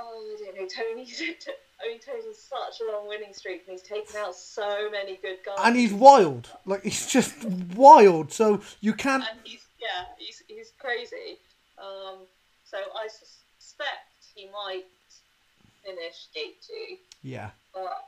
oh, 0.01 0.35
I 0.35 0.43
don't 0.43 0.55
know, 0.55 0.67
Tony's, 0.67 1.21
I 1.81 1.87
mean, 1.87 1.99
Tony's 1.99 2.37
such 2.37 2.81
a 2.81 2.91
long 2.91 3.07
winning 3.07 3.33
streak 3.33 3.63
and 3.67 3.73
he's 3.79 3.81
taken 3.87 4.15
out 4.17 4.35
so 4.35 4.89
many 4.91 5.17
good 5.21 5.37
guys. 5.45 5.57
And 5.63 5.75
he's 5.75 5.93
wild. 5.93 6.49
Like 6.65 6.83
he's 6.83 7.05
just 7.07 7.43
wild. 7.75 8.31
So 8.33 8.61
you 8.81 8.93
can't. 8.93 9.23
and 9.29 9.39
he's 9.43 9.65
yeah, 9.79 10.05
he's 10.17 10.43
he's 10.47 10.71
crazy. 10.79 11.37
Um, 11.77 12.19
so 12.65 12.77
I 12.77 13.07
suspect 13.07 14.09
he 14.35 14.47
might 14.47 14.85
finish 15.83 16.27
Gaethje, 16.35 16.97
Yeah. 17.23 17.49
but 17.73 18.05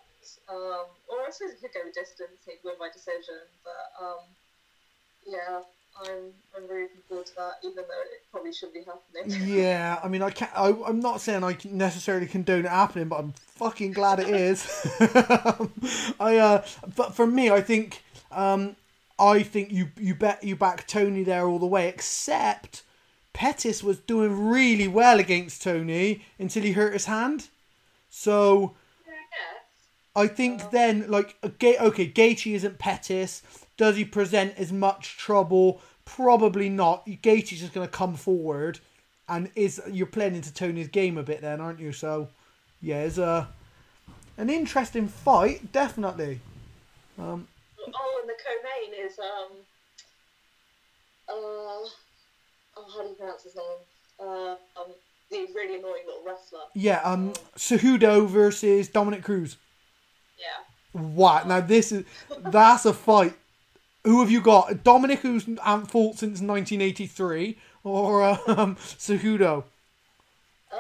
um, 0.50 0.86
or 1.10 1.26
I 1.28 1.32
suppose 1.32 1.54
he 1.60 1.68
could 1.68 1.74
go 1.74 1.82
distance, 1.94 2.38
he'd 2.46 2.60
win 2.64 2.76
by 2.80 2.89
decision. 2.94 3.41
But 3.64 4.04
um, 4.06 4.24
yeah, 5.26 5.62
I'm 6.02 6.32
I'm 6.56 6.68
really 6.70 6.84
looking 6.84 7.02
forward 7.10 7.10
to 7.10 7.12
that, 7.36 7.53
even 7.63 7.75
though 7.75 7.81
it 7.81 8.23
probably 8.31 8.53
shouldn't 8.53 8.73
be 8.73 8.81
happening. 8.81 9.47
Yeah, 9.57 9.99
I 10.03 10.07
mean, 10.07 10.21
I 10.21 10.29
can't. 10.29 10.51
I, 10.55 10.73
I'm 10.86 10.99
not 10.99 11.21
saying 11.21 11.43
I 11.43 11.57
necessarily 11.65 12.27
condone 12.27 12.65
it 12.65 12.69
happening, 12.69 13.07
but 13.07 13.19
I'm 13.19 13.34
fucking 13.55 13.91
glad 13.93 14.19
it 14.19 14.29
is. 14.29 14.65
I, 16.19 16.38
uh, 16.38 16.65
but 16.95 17.15
for 17.15 17.27
me, 17.27 17.49
I 17.49 17.61
think, 17.61 18.03
um, 18.31 18.76
I 19.19 19.43
think 19.43 19.72
you 19.72 19.89
you 19.97 20.15
bet 20.15 20.43
you 20.43 20.55
back 20.55 20.88
Tony 20.88 21.23
there 21.23 21.47
all 21.47 21.60
the 21.60 21.65
way. 21.65 21.88
Except 21.88 22.84
Pettis 23.34 23.84
was 23.84 23.99
doing 23.99 24.49
really 24.49 24.88
well 24.88 25.19
against 25.19 25.64
Tony 25.64 26.26
until 26.39 26.64
he 26.64 26.73
hurt 26.73 26.93
his 26.93 27.05
hand. 27.05 27.49
So 28.10 28.76
I 30.15 30.27
think 30.27 30.72
then, 30.72 31.10
like, 31.10 31.35
Ga- 31.60 31.80
okay, 31.80 32.07
Gaethje 32.07 32.53
isn't 32.53 32.77
Pettis. 32.77 33.41
Does 33.77 33.95
he 33.95 34.05
present 34.05 34.53
as 34.57 34.72
much 34.72 35.18
trouble? 35.18 35.81
Probably 36.05 36.69
not. 36.69 37.05
Gaethje's 37.05 37.59
just 37.61 37.73
going 37.73 37.88
to 37.88 37.91
come 37.91 38.15
forward, 38.15 38.80
and 39.30 39.49
is 39.55 39.81
you're 39.89 40.05
playing 40.07 40.35
into 40.35 40.53
Tony's 40.53 40.88
game 40.89 41.17
a 41.17 41.23
bit 41.23 41.41
then, 41.41 41.61
aren't 41.61 41.80
you? 41.80 41.91
So, 41.91 42.27
yeah, 42.81 43.01
it's 43.01 43.17
a 43.17 43.47
an 44.38 44.49
interesting 44.49 45.07
fight, 45.07 45.71
definitely. 45.71 46.39
Um, 47.19 47.47
Oh, 47.85 48.19
and 48.21 48.30
the 48.30 48.34
co-main 48.34 49.05
is 49.05 49.19
um, 49.19 49.57
uh, 51.30 51.34
oh, 51.34 51.89
how 52.75 53.03
do 53.03 53.09
you 53.09 53.15
pronounce 53.15 53.43
his 53.43 53.55
name? 53.55 53.65
Uh, 54.19 54.55
um, 54.80 54.91
the 55.30 55.47
really 55.53 55.80
annoying 55.80 56.03
little 56.05 56.23
wrestler. 56.25 56.59
yeah, 56.75 57.01
um, 57.03 57.34
Cejudo 57.57 58.27
versus 58.27 58.88
Dominick 58.88 59.23
Cruz. 59.23 59.57
Yeah. 60.38 61.01
Wow, 61.01 61.43
now 61.45 61.59
this 61.59 61.91
is 61.91 62.05
that's 62.38 62.85
a 62.85 62.93
fight. 62.93 63.34
Who 64.03 64.19
have 64.19 64.30
you 64.30 64.41
got? 64.41 64.84
Dominick, 64.84 65.19
who's 65.19 65.45
hasn't 65.45 65.89
fought 65.89 66.17
since 66.17 66.41
1983, 66.41 67.57
or 67.84 68.23
um, 68.23 68.75
Cejudo? 68.75 69.63
Uh, 70.71 70.75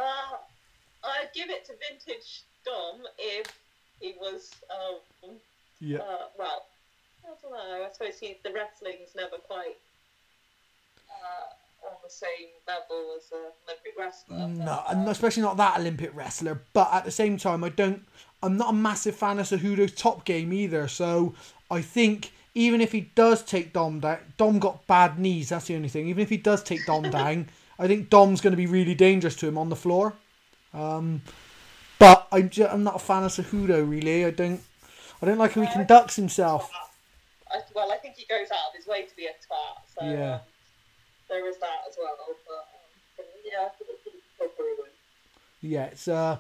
I'd 1.03 1.29
give 1.33 1.49
it 1.49 1.65
to 1.65 1.73
vintage 1.89 2.43
Dom 2.65 3.01
if 3.17 3.47
he 4.01 4.15
was, 4.19 4.51
um, 4.69 5.35
Yeah. 5.79 5.99
uh, 5.99 6.27
well, 6.37 6.65
I 7.23 7.29
don't 7.41 7.51
know. 7.51 7.85
I 7.85 7.89
suppose 7.93 8.19
he, 8.19 8.37
the 8.43 8.51
wrestling's 8.51 9.15
never 9.15 9.37
quite 9.37 9.77
uh, 11.09 11.87
on 11.87 11.93
the 12.03 12.09
same 12.09 12.49
level 12.67 13.15
as 13.17 13.31
an 13.31 13.51
Olympic 13.67 13.93
wrestler. 13.97 14.47
No, 14.65 14.65
but, 14.65 14.85
and 14.97 15.07
uh, 15.07 15.11
especially 15.11 15.43
not 15.43 15.55
that 15.57 15.79
Olympic 15.79 16.13
wrestler. 16.13 16.61
But 16.73 16.89
at 16.93 17.05
the 17.05 17.11
same 17.11 17.37
time, 17.37 17.63
I 17.63 17.69
don't. 17.69 18.05
I'm 18.41 18.57
not 18.57 18.71
a 18.71 18.73
massive 18.73 19.15
fan 19.15 19.39
of 19.39 19.45
Cejudo's 19.45 19.93
top 19.93 20.25
game 20.25 20.51
either. 20.51 20.89
So 20.89 21.33
I 21.71 21.81
think 21.81 22.33
even 22.55 22.81
if 22.81 22.91
he 22.91 23.01
does 23.15 23.43
take 23.43 23.73
Dom 23.73 23.99
down, 23.99 24.19
Dom 24.37 24.59
got 24.59 24.85
bad 24.87 25.17
knees. 25.19 25.49
That's 25.49 25.65
the 25.67 25.75
only 25.75 25.89
thing. 25.89 26.07
Even 26.07 26.21
if 26.21 26.29
he 26.29 26.37
does 26.37 26.63
take 26.63 26.85
Dom 26.85 27.03
down, 27.09 27.49
I 27.79 27.87
think 27.87 28.09
Dom's 28.09 28.41
going 28.41 28.51
to 28.51 28.57
be 28.57 28.67
really 28.67 28.95
dangerous 28.95 29.35
to 29.37 29.47
him 29.47 29.57
on 29.57 29.69
the 29.69 29.75
floor. 29.75 30.13
Um, 30.73 31.21
but 31.99 32.27
I'm 32.31 32.49
just, 32.49 32.71
I'm 32.71 32.83
not 32.83 32.95
a 32.95 32.99
fan 32.99 33.23
of 33.23 33.31
Cejudo 33.31 33.89
really. 33.89 34.25
I 34.25 34.31
don't. 34.31 34.61
I 35.21 35.25
don't 35.25 35.37
like 35.37 35.53
how 35.53 35.61
he 35.61 35.71
conducts 35.71 36.17
himself. 36.17 36.69
I, 37.49 37.61
well, 37.73 37.89
I 37.93 37.97
think 37.97 38.15
he 38.15 38.25
goes 38.25 38.47
out 38.51 38.69
of 38.69 38.75
his 38.75 38.85
way 38.87 39.03
to 39.03 39.15
be 39.15 39.25
a 39.25 39.29
twat. 39.29 39.79
So 39.87 40.05
Yeah. 40.05 40.33
um, 40.35 40.39
there 41.29 41.47
is 41.47 41.57
that 41.59 41.79
as 41.87 41.95
well. 41.97 42.17
But, 42.27 43.23
um, 43.23 43.25
yeah, 43.45 43.51
yeah, 43.51 43.65
I 43.67 43.69
think 43.77 43.89
he'll 44.37 44.47
probably 44.49 44.73
win. 44.79 44.89
Yeah, 45.61 45.85
it's 45.85 46.07
uh 46.09 46.39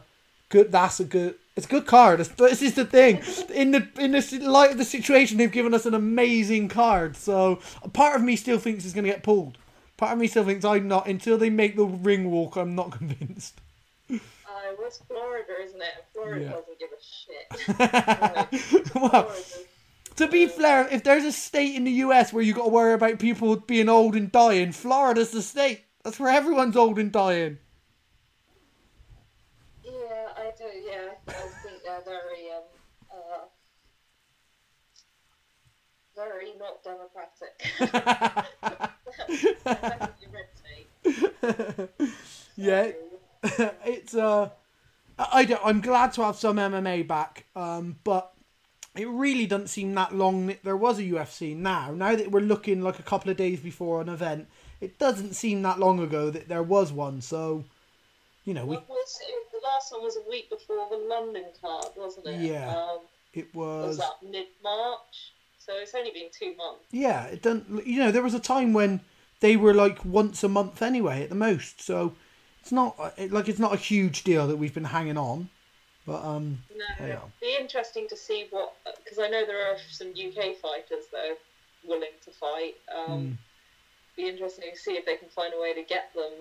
good. 0.49 0.71
That's 0.71 0.99
a 0.99 1.05
good. 1.05 1.35
It's 1.55 1.67
a 1.67 1.69
good 1.69 1.85
card. 1.85 2.19
It's, 2.19 2.29
this 2.29 2.61
is 2.63 2.73
the 2.73 2.85
thing. 2.85 3.21
In 3.53 3.71
the 3.71 3.87
in 3.99 4.11
the 4.11 4.39
light 4.49 4.71
of 4.71 4.77
the 4.79 4.85
situation, 4.85 5.37
they've 5.37 5.51
given 5.51 5.73
us 5.73 5.85
an 5.85 5.93
amazing 5.93 6.67
card. 6.67 7.15
So 7.15 7.59
a 7.83 7.89
part 7.89 8.15
of 8.15 8.23
me 8.23 8.35
still 8.35 8.57
thinks 8.57 8.85
it's 8.85 8.93
going 8.93 9.05
to 9.05 9.11
get 9.11 9.21
pulled. 9.23 9.57
Part 9.97 10.13
of 10.13 10.17
me 10.19 10.25
still 10.27 10.43
thinks 10.45 10.65
I'm 10.65 10.87
not 10.87 11.07
until 11.07 11.37
they 11.37 11.51
make 11.51 11.75
the 11.75 11.85
ring 11.85 12.31
walk. 12.31 12.55
I'm 12.55 12.73
not 12.73 12.91
convinced. 12.97 13.61
Uh, 14.09 14.17
what's 14.77 14.97
Florida, 14.97 15.53
isn't 15.63 15.81
it? 15.81 16.05
Florida 16.11 16.45
Yeah. 16.45 16.51
doesn't 16.51 16.79
give 16.79 16.89
a 16.91 17.89
shit. 18.81 18.95
well, 18.95 19.31
to 20.15 20.27
be 20.27 20.47
fair, 20.47 20.87
if 20.91 21.03
there's 21.03 21.23
a 21.23 21.31
state 21.31 21.75
in 21.75 21.83
the 21.83 21.91
US 21.91 22.33
where 22.33 22.43
you 22.43 22.53
got 22.53 22.63
to 22.65 22.69
worry 22.69 22.93
about 22.93 23.19
people 23.19 23.55
being 23.57 23.89
old 23.89 24.15
and 24.15 24.31
dying, 24.31 24.71
Florida's 24.71 25.31
the 25.31 25.41
state. 25.43 25.81
That's 26.03 26.19
where 26.19 26.31
everyone's 26.31 26.75
old 26.75 26.97
and 26.99 27.11
dying. 27.11 27.59
Yeah, 29.83 29.91
I 30.35 30.51
do. 30.57 30.65
Yeah, 30.65 31.11
I 31.27 31.31
think 31.31 31.81
they're 31.85 32.01
very, 32.05 32.51
um, 32.55 32.63
uh, 33.11 33.45
very 36.15 36.51
not 36.63 36.83
democratic. 36.83 37.53
Definitely 39.63 40.27
red 40.31 40.49
tape. 40.63 42.11
yeah, 42.55 42.91
it's 43.85 44.15
uh, 44.15 44.49
I 45.17 45.45
don't, 45.45 45.61
I'm 45.63 45.81
glad 45.81 46.13
to 46.13 46.23
have 46.23 46.37
some 46.37 46.57
MMA 46.57 47.07
back, 47.07 47.45
um, 47.55 47.97
but 48.03 48.33
it 48.95 49.07
really 49.07 49.45
doesn't 49.45 49.67
seem 49.67 49.93
that 49.95 50.15
long. 50.15 50.47
that 50.47 50.63
There 50.63 50.77
was 50.77 50.99
a 50.99 51.03
UFC 51.03 51.55
now. 51.55 51.91
Now 51.91 52.15
that 52.15 52.31
we're 52.31 52.41
looking 52.41 52.81
like 52.81 52.99
a 52.99 53.03
couple 53.03 53.29
of 53.31 53.37
days 53.37 53.59
before 53.59 54.01
an 54.01 54.09
event, 54.09 54.47
it 54.81 54.97
doesn't 54.99 55.33
seem 55.33 55.61
that 55.63 55.79
long 55.79 55.99
ago 55.99 56.29
that 56.29 56.47
there 56.47 56.63
was 56.63 56.91
one. 56.91 57.21
So, 57.21 57.65
you 58.45 58.53
know, 58.53 58.65
we 58.65 58.75
What 58.75 58.89
was? 58.89 59.19
The 59.51 59.59
last 59.67 59.91
one 59.91 60.03
was 60.03 60.17
a 60.17 60.29
week 60.29 60.49
before 60.49 60.87
the 60.89 60.97
London 60.97 61.45
card, 61.61 61.85
wasn't 61.95 62.27
it? 62.27 62.41
Yeah. 62.41 62.75
Um, 62.75 62.99
it 63.33 63.53
was 63.55 63.87
was 63.87 63.97
that 63.97 64.29
mid 64.29 64.47
March? 64.63 65.32
So 65.65 65.73
it's 65.77 65.95
only 65.95 66.11
been 66.11 66.27
two 66.37 66.55
months. 66.57 66.83
yeah. 66.91 67.25
It 67.25 67.41
doesn't. 67.41 67.85
You 67.87 67.99
know, 67.99 68.11
there 68.11 68.23
was 68.23 68.33
a 68.33 68.39
time 68.39 68.73
when 68.73 69.01
they 69.39 69.55
were 69.55 69.73
like 69.73 70.03
once 70.03 70.43
a 70.43 70.49
month 70.49 70.81
anyway 70.81 71.23
at 71.23 71.29
the 71.29 71.35
most. 71.35 71.81
So 71.81 72.13
it's 72.61 72.71
not 72.71 73.13
it, 73.17 73.31
like 73.31 73.47
it's 73.47 73.59
not 73.59 73.73
a 73.73 73.77
huge 73.77 74.23
deal 74.23 74.47
that 74.47 74.57
we've 74.57 74.73
been 74.73 74.85
hanging 74.85 75.17
on. 75.17 75.49
But 76.05 76.23
um, 76.23 76.59
No, 76.75 77.05
Yeah. 77.05 77.13
it'd 77.13 77.21
be 77.41 77.55
interesting 77.59 78.07
to 78.09 78.17
see 78.17 78.47
what 78.51 78.73
because 79.03 79.19
I 79.19 79.29
know 79.29 79.45
there 79.45 79.71
are 79.71 79.77
some 79.89 80.09
UK 80.09 80.55
fighters 80.57 81.05
that 81.11 81.25
are 81.31 81.37
willing 81.85 82.15
to 82.25 82.31
fight. 82.31 82.75
Um, 82.93 83.05
Hmm. 83.19 83.31
Be 84.15 84.27
interesting 84.29 84.69
to 84.71 84.77
see 84.77 84.91
if 84.91 85.07
they 85.07 85.15
can 85.15 85.27
find 85.29 85.55
a 85.57 85.59
way 85.59 85.73
to 85.73 85.81
get 85.81 86.13
them 86.13 86.31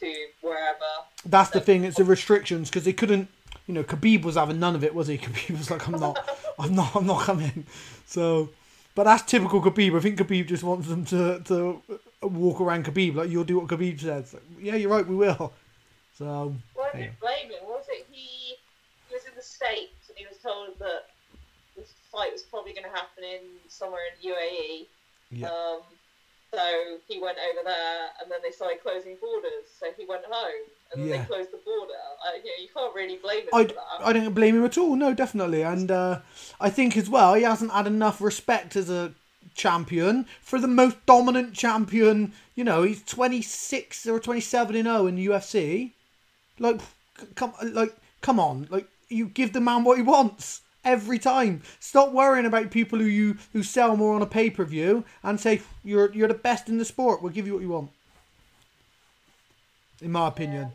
to 0.00 0.12
wherever. 0.40 0.78
That's 1.24 1.50
the 1.50 1.60
thing. 1.60 1.84
It's 1.84 1.96
the 1.96 2.02
restrictions 2.04 2.68
because 2.68 2.84
they 2.84 2.92
couldn't. 2.92 3.28
You 3.68 3.74
know, 3.74 3.84
Khabib 3.84 4.22
was 4.24 4.34
having 4.34 4.58
none 4.58 4.74
of 4.74 4.82
it, 4.82 4.92
was 4.92 5.06
he? 5.06 5.18
Khabib 5.24 5.56
was 5.56 5.70
like, 5.70 5.86
"I'm 5.86 6.00
not, 6.00 6.18
I'm 6.58 6.74
not, 6.74 6.96
I'm 6.96 7.06
not 7.06 7.22
coming." 7.22 7.64
So, 8.06 8.48
but 8.94 9.04
that's 9.04 9.22
typical 9.22 9.62
Khabib. 9.62 9.96
I 9.96 10.00
think 10.00 10.18
Khabib 10.18 10.46
just 10.46 10.62
wants 10.62 10.88
them 10.88 11.04
to 11.06 11.40
to 11.40 11.82
walk 12.22 12.60
around 12.60 12.84
Khabib 12.84 13.14
like 13.14 13.30
you'll 13.30 13.44
do 13.44 13.58
what 13.58 13.68
Khabib 13.68 14.00
says. 14.00 14.34
Like, 14.34 14.42
yeah, 14.60 14.76
you're 14.76 14.90
right, 14.90 15.06
we 15.06 15.16
will. 15.16 15.52
So, 16.18 16.54
Well, 16.76 16.90
I 16.92 16.96
didn't 16.98 17.20
blame 17.20 17.50
him. 17.50 17.64
Was 17.64 17.86
it 17.88 18.06
he? 18.10 18.56
He 19.08 19.14
was 19.14 19.24
in 19.24 19.32
the 19.34 19.42
states 19.42 20.08
and 20.08 20.16
he 20.16 20.26
was 20.26 20.38
told 20.38 20.78
that 20.78 21.08
this 21.76 21.92
fight 22.12 22.32
was 22.32 22.42
probably 22.42 22.72
going 22.72 22.84
to 22.84 22.90
happen 22.90 23.24
in 23.24 23.40
somewhere 23.68 24.02
in 24.12 24.30
UAE. 24.30 24.86
Yeah. 25.30 25.48
Um, 25.48 25.80
so 26.54 26.98
he 27.08 27.18
went 27.18 27.38
over 27.38 27.64
there, 27.64 28.08
and 28.20 28.30
then 28.30 28.40
they 28.42 28.50
started 28.50 28.82
closing 28.82 29.16
borders. 29.20 29.64
So 29.78 29.86
he 29.96 30.04
went 30.04 30.24
home, 30.24 30.62
and 30.92 31.02
then 31.02 31.08
Yeah. 31.08 31.18
they 31.18 31.24
closed 31.24 31.50
the 31.50 31.58
border. 31.58 31.92
I, 32.24 32.36
you, 32.36 32.44
know, 32.44 32.50
you 32.60 32.68
can't 32.74 32.94
really 32.94 33.16
blame 33.16 33.42
him 33.42 33.48
I, 33.52 33.64
for 33.64 33.72
that. 33.74 34.06
I 34.06 34.12
don't 34.12 34.34
blame 34.34 34.56
him 34.56 34.64
at 34.64 34.76
all. 34.76 34.94
No, 34.94 35.14
definitely, 35.14 35.62
and 35.62 35.90
uh, 35.90 36.20
I 36.60 36.70
think 36.70 36.96
as 36.96 37.08
well 37.08 37.34
he 37.34 37.42
hasn't 37.42 37.72
had 37.72 37.86
enough 37.86 38.20
respect 38.20 38.76
as 38.76 38.90
a 38.90 39.14
champion 39.54 40.26
for 40.40 40.58
the 40.58 40.68
most 40.68 41.04
dominant 41.06 41.54
champion. 41.54 42.32
You 42.54 42.64
know, 42.64 42.82
he's 42.82 43.02
twenty 43.02 43.40
six 43.42 44.06
or 44.06 44.20
twenty 44.20 44.40
seven 44.40 44.76
in 44.76 44.84
zero 44.84 45.06
in 45.06 45.16
the 45.16 45.26
UFC. 45.26 45.92
Like, 46.58 46.80
come, 47.34 47.54
like, 47.62 47.96
come 48.20 48.38
on, 48.38 48.66
like 48.70 48.86
you 49.08 49.26
give 49.26 49.52
the 49.52 49.60
man 49.60 49.84
what 49.84 49.96
he 49.96 50.02
wants 50.02 50.60
every 50.84 51.18
time. 51.18 51.62
Stop 51.80 52.12
worrying 52.12 52.46
about 52.46 52.70
people 52.70 52.98
who 52.98 53.04
you 53.06 53.36
who 53.52 53.62
sell 53.62 53.96
more 53.96 54.14
on 54.14 54.22
a 54.22 54.26
pay 54.26 54.50
per 54.50 54.64
view 54.64 55.04
and 55.22 55.40
say 55.40 55.62
you're 55.84 56.12
you're 56.12 56.28
the 56.28 56.34
best 56.34 56.68
in 56.68 56.78
the 56.78 56.84
sport. 56.84 57.22
We'll 57.22 57.32
give 57.32 57.46
you 57.46 57.54
what 57.54 57.62
you 57.62 57.68
want. 57.70 57.90
In 60.00 60.10
my 60.12 60.28
opinion. 60.28 60.72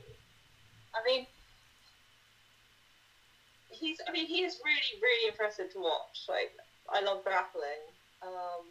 I 0.96 1.00
mean, 1.06 1.28
he's. 3.70 3.98
I 4.08 4.12
mean, 4.12 4.26
he 4.26 4.44
is 4.44 4.60
really, 4.64 5.02
really 5.02 5.30
impressive 5.30 5.72
to 5.74 5.80
watch. 5.80 6.26
Like, 6.30 6.52
I 6.90 7.02
love 7.02 7.24
grappling. 7.24 7.84
Um, 8.24 8.66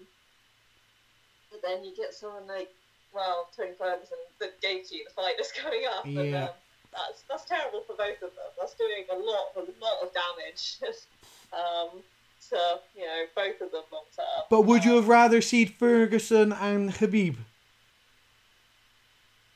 but 1.50 1.60
then 1.62 1.84
you 1.84 1.94
get 1.94 2.14
someone 2.14 2.46
like, 2.48 2.68
well, 3.14 3.48
Tony 3.56 3.70
Ferguson, 3.78 4.18
the 4.40 4.46
Gaethje, 4.64 4.90
the 4.90 5.12
fight 5.14 5.34
that's 5.36 5.52
coming 5.60 5.82
up, 5.96 6.04
and 6.04 6.30
Yeah. 6.30 6.44
um, 6.44 6.50
that's 6.96 7.22
that's 7.28 7.44
terrible 7.44 7.82
for 7.86 7.94
both 7.96 8.16
of 8.22 8.30
them. 8.34 8.50
That's 8.58 8.74
doing 8.74 9.04
a 9.12 9.16
lot, 9.16 9.52
a 9.56 9.60
lot 9.82 10.02
of 10.02 10.10
damage. 10.14 10.78
um, 11.52 12.02
so 12.38 12.80
you 12.94 13.04
know, 13.04 13.24
both 13.34 13.60
of 13.60 13.70
them 13.72 13.82
long 13.92 14.04
term. 14.16 14.44
But 14.50 14.62
would 14.62 14.84
you 14.84 14.92
Um, 14.92 14.96
have 14.98 15.08
rather 15.08 15.40
seen 15.40 15.68
Ferguson 15.68 16.52
and 16.52 16.90
Khabib? 16.92 17.36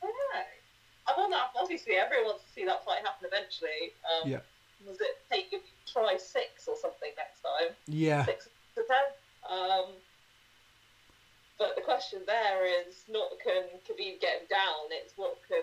I 0.03 0.05
don't 0.07 1.29
know. 1.29 1.29
I 1.29 1.29
that. 1.31 1.51
Obviously, 1.61 1.93
everyone 1.95 2.25
wants 2.25 2.43
to 2.45 2.51
see 2.53 2.65
that 2.65 2.83
fight 2.85 2.99
happen 3.03 3.27
eventually. 3.27 3.93
Um, 4.05 4.29
Yeah. 4.29 4.39
Was 4.87 4.99
it 4.99 5.21
take 5.29 5.53
try 5.85 6.17
six 6.17 6.67
or 6.67 6.75
something 6.75 7.11
next 7.15 7.41
time? 7.41 7.75
Yeah. 7.87 8.25
Six 8.25 8.49
to 8.75 8.83
ten. 8.83 9.05
Um, 9.49 9.85
but 11.59 11.75
the 11.75 11.81
question 11.81 12.21
there 12.25 12.65
is 12.65 13.03
not 13.07 13.29
can 13.43 13.63
Khabib 13.87 14.19
get 14.19 14.41
him 14.41 14.47
down. 14.49 14.89
It's 14.89 15.13
what 15.17 15.37
can 15.47 15.61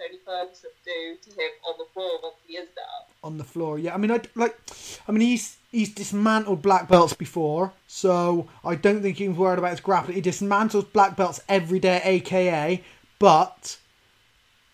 Tony 0.00 0.18
Ferguson 0.24 0.70
do 0.84 1.16
to 1.22 1.30
him 1.30 1.50
on 1.68 1.74
the 1.78 1.84
floor 1.92 2.10
once 2.22 2.36
he 2.46 2.54
is 2.54 2.68
down. 2.68 3.06
on 3.22 3.36
the 3.38 3.44
floor. 3.44 3.78
Yeah, 3.78 3.94
I 3.94 3.98
mean, 3.98 4.10
I 4.10 4.20
like, 4.34 4.58
I 5.06 5.12
mean, 5.12 5.20
he's 5.20 5.58
he's 5.70 5.92
dismantled 5.94 6.62
black 6.62 6.88
belts 6.88 7.12
before, 7.12 7.72
so 7.86 8.48
I 8.64 8.74
don't 8.76 9.02
think 9.02 9.18
he's 9.18 9.30
worried 9.30 9.58
about 9.58 9.72
his 9.72 9.80
grappling. 9.80 10.14
He 10.14 10.22
dismantles 10.22 10.90
black 10.92 11.16
belts 11.16 11.40
every 11.48 11.78
day, 11.78 12.00
aka, 12.02 12.82
but 13.18 13.76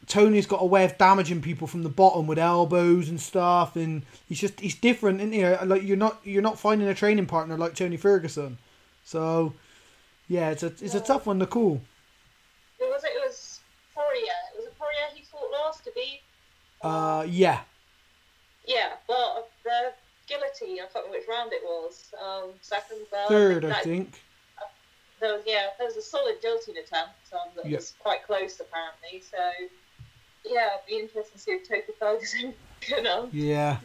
Tony's 0.06 0.46
got 0.46 0.62
a 0.62 0.66
way 0.66 0.84
of 0.84 0.96
damaging 0.96 1.42
people 1.42 1.66
from 1.66 1.82
the 1.82 1.88
bottom 1.88 2.28
with 2.28 2.38
elbows 2.38 3.08
and 3.08 3.20
stuff, 3.20 3.74
and 3.74 4.02
he's 4.28 4.40
just 4.40 4.60
he's 4.60 4.76
different, 4.76 5.20
isn't 5.20 5.32
he? 5.32 5.42
Uh, 5.42 5.66
like 5.66 5.82
you're 5.82 5.96
not 5.96 6.20
you're 6.22 6.42
not 6.42 6.58
finding 6.60 6.86
a 6.86 6.94
training 6.94 7.26
partner 7.26 7.58
like 7.58 7.74
Tony 7.74 7.96
Ferguson, 7.96 8.58
so 9.04 9.52
yeah, 10.28 10.50
it's 10.50 10.62
a 10.62 10.66
it's 10.80 10.94
a 10.94 11.00
tough 11.00 11.26
one 11.26 11.40
to 11.40 11.46
call. 11.46 11.80
It 12.78 12.84
was 12.84 13.02
it 13.02 13.26
was 13.26 13.60
Poirier. 13.94 14.38
It 14.54 14.58
was 14.58 14.66
it 14.66 14.78
Poirier 14.78 15.08
he 15.14 15.22
fought 15.24 15.50
last 15.52 15.84
Khabib. 15.84 16.20
Uh, 16.82 17.24
yeah, 17.28 17.60
Yeah, 18.66 18.92
well, 19.08 19.46
the 19.64 19.92
guillotine. 20.28 20.76
I 20.82 20.86
can't 20.92 20.94
remember 21.06 21.18
which 21.18 21.28
round 21.28 21.52
it 21.52 21.62
was. 21.64 22.12
Um, 22.22 22.50
second, 22.60 22.98
third. 23.10 23.28
third 23.28 23.64
I 23.64 23.68
that- 23.68 23.84
think. 23.84 24.20
There 25.18 25.32
was, 25.32 25.42
yeah, 25.46 25.68
there 25.78 25.86
was 25.86 25.96
a 25.96 26.02
solid 26.02 26.42
guillotine 26.42 26.76
attempt 26.76 27.14
um, 27.32 27.48
that 27.56 27.64
Yeah. 27.66 27.76
was 27.76 27.94
quite 28.00 28.22
close 28.24 28.60
apparently. 28.60 29.22
So 29.22 29.38
yeah, 30.44 30.74
it'd 30.74 30.86
be 30.86 30.98
interesting 30.98 31.32
to 31.32 31.38
see 31.38 31.50
if 31.52 31.66
Tony 31.66 31.82
Ferguson 31.98 32.54
can 32.82 33.06
um, 33.06 33.30
Yeah. 33.32 33.78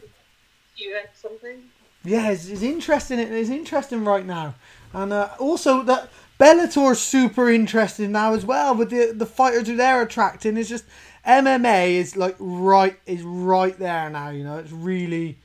do 0.76 0.94
something. 1.14 1.62
Yeah, 2.04 2.32
it's, 2.32 2.48
it's 2.48 2.60
interesting. 2.62 3.18
It's 3.20 3.48
interesting 3.48 4.04
right 4.04 4.26
now, 4.26 4.56
and 4.92 5.12
uh, 5.12 5.30
also 5.38 5.82
that 5.84 6.10
Bellator's 6.38 7.00
super 7.00 7.48
interesting 7.48 8.10
now 8.12 8.34
as 8.34 8.44
well. 8.44 8.74
With 8.74 8.90
the 8.90 9.12
the 9.16 9.24
fighters 9.26 9.68
who 9.68 9.76
they're 9.76 10.02
attracting, 10.02 10.56
it's 10.58 10.68
just 10.68 10.84
MMA 11.26 11.92
is 11.94 12.16
like 12.16 12.36
right 12.38 12.98
is 13.06 13.22
right 13.22 13.78
there 13.78 14.10
now. 14.10 14.30
You 14.30 14.44
know, 14.44 14.58
it's 14.58 14.72
really, 14.72 15.38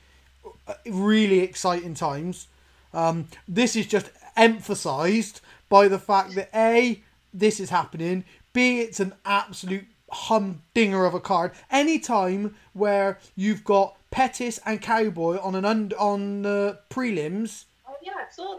uh, 0.66 0.74
really 0.86 1.40
exciting 1.40 1.94
times. 1.94 2.48
Um, 2.92 3.28
this 3.46 3.76
is 3.76 3.86
just 3.86 4.10
emphasised 4.36 5.40
by 5.68 5.88
the 5.88 5.98
fact 5.98 6.34
that 6.34 6.50
a 6.54 7.02
this 7.32 7.60
is 7.60 7.70
happening. 7.70 8.24
B 8.52 8.80
it's 8.80 9.00
an 9.00 9.14
absolute 9.24 9.86
humdinger 10.10 11.04
of 11.04 11.14
a 11.14 11.20
card. 11.20 11.52
Any 11.70 11.98
time 11.98 12.56
where 12.72 13.18
you've 13.36 13.62
got 13.64 13.96
Pettis 14.10 14.58
and 14.64 14.80
Cowboy 14.80 15.38
on 15.38 15.54
an 15.54 15.64
und- 15.64 15.94
on 15.94 16.42
the 16.42 16.78
prelims, 16.90 17.64
Oh 17.86 17.94
yeah, 18.02 18.12
I 18.16 18.32
saw 18.32 18.56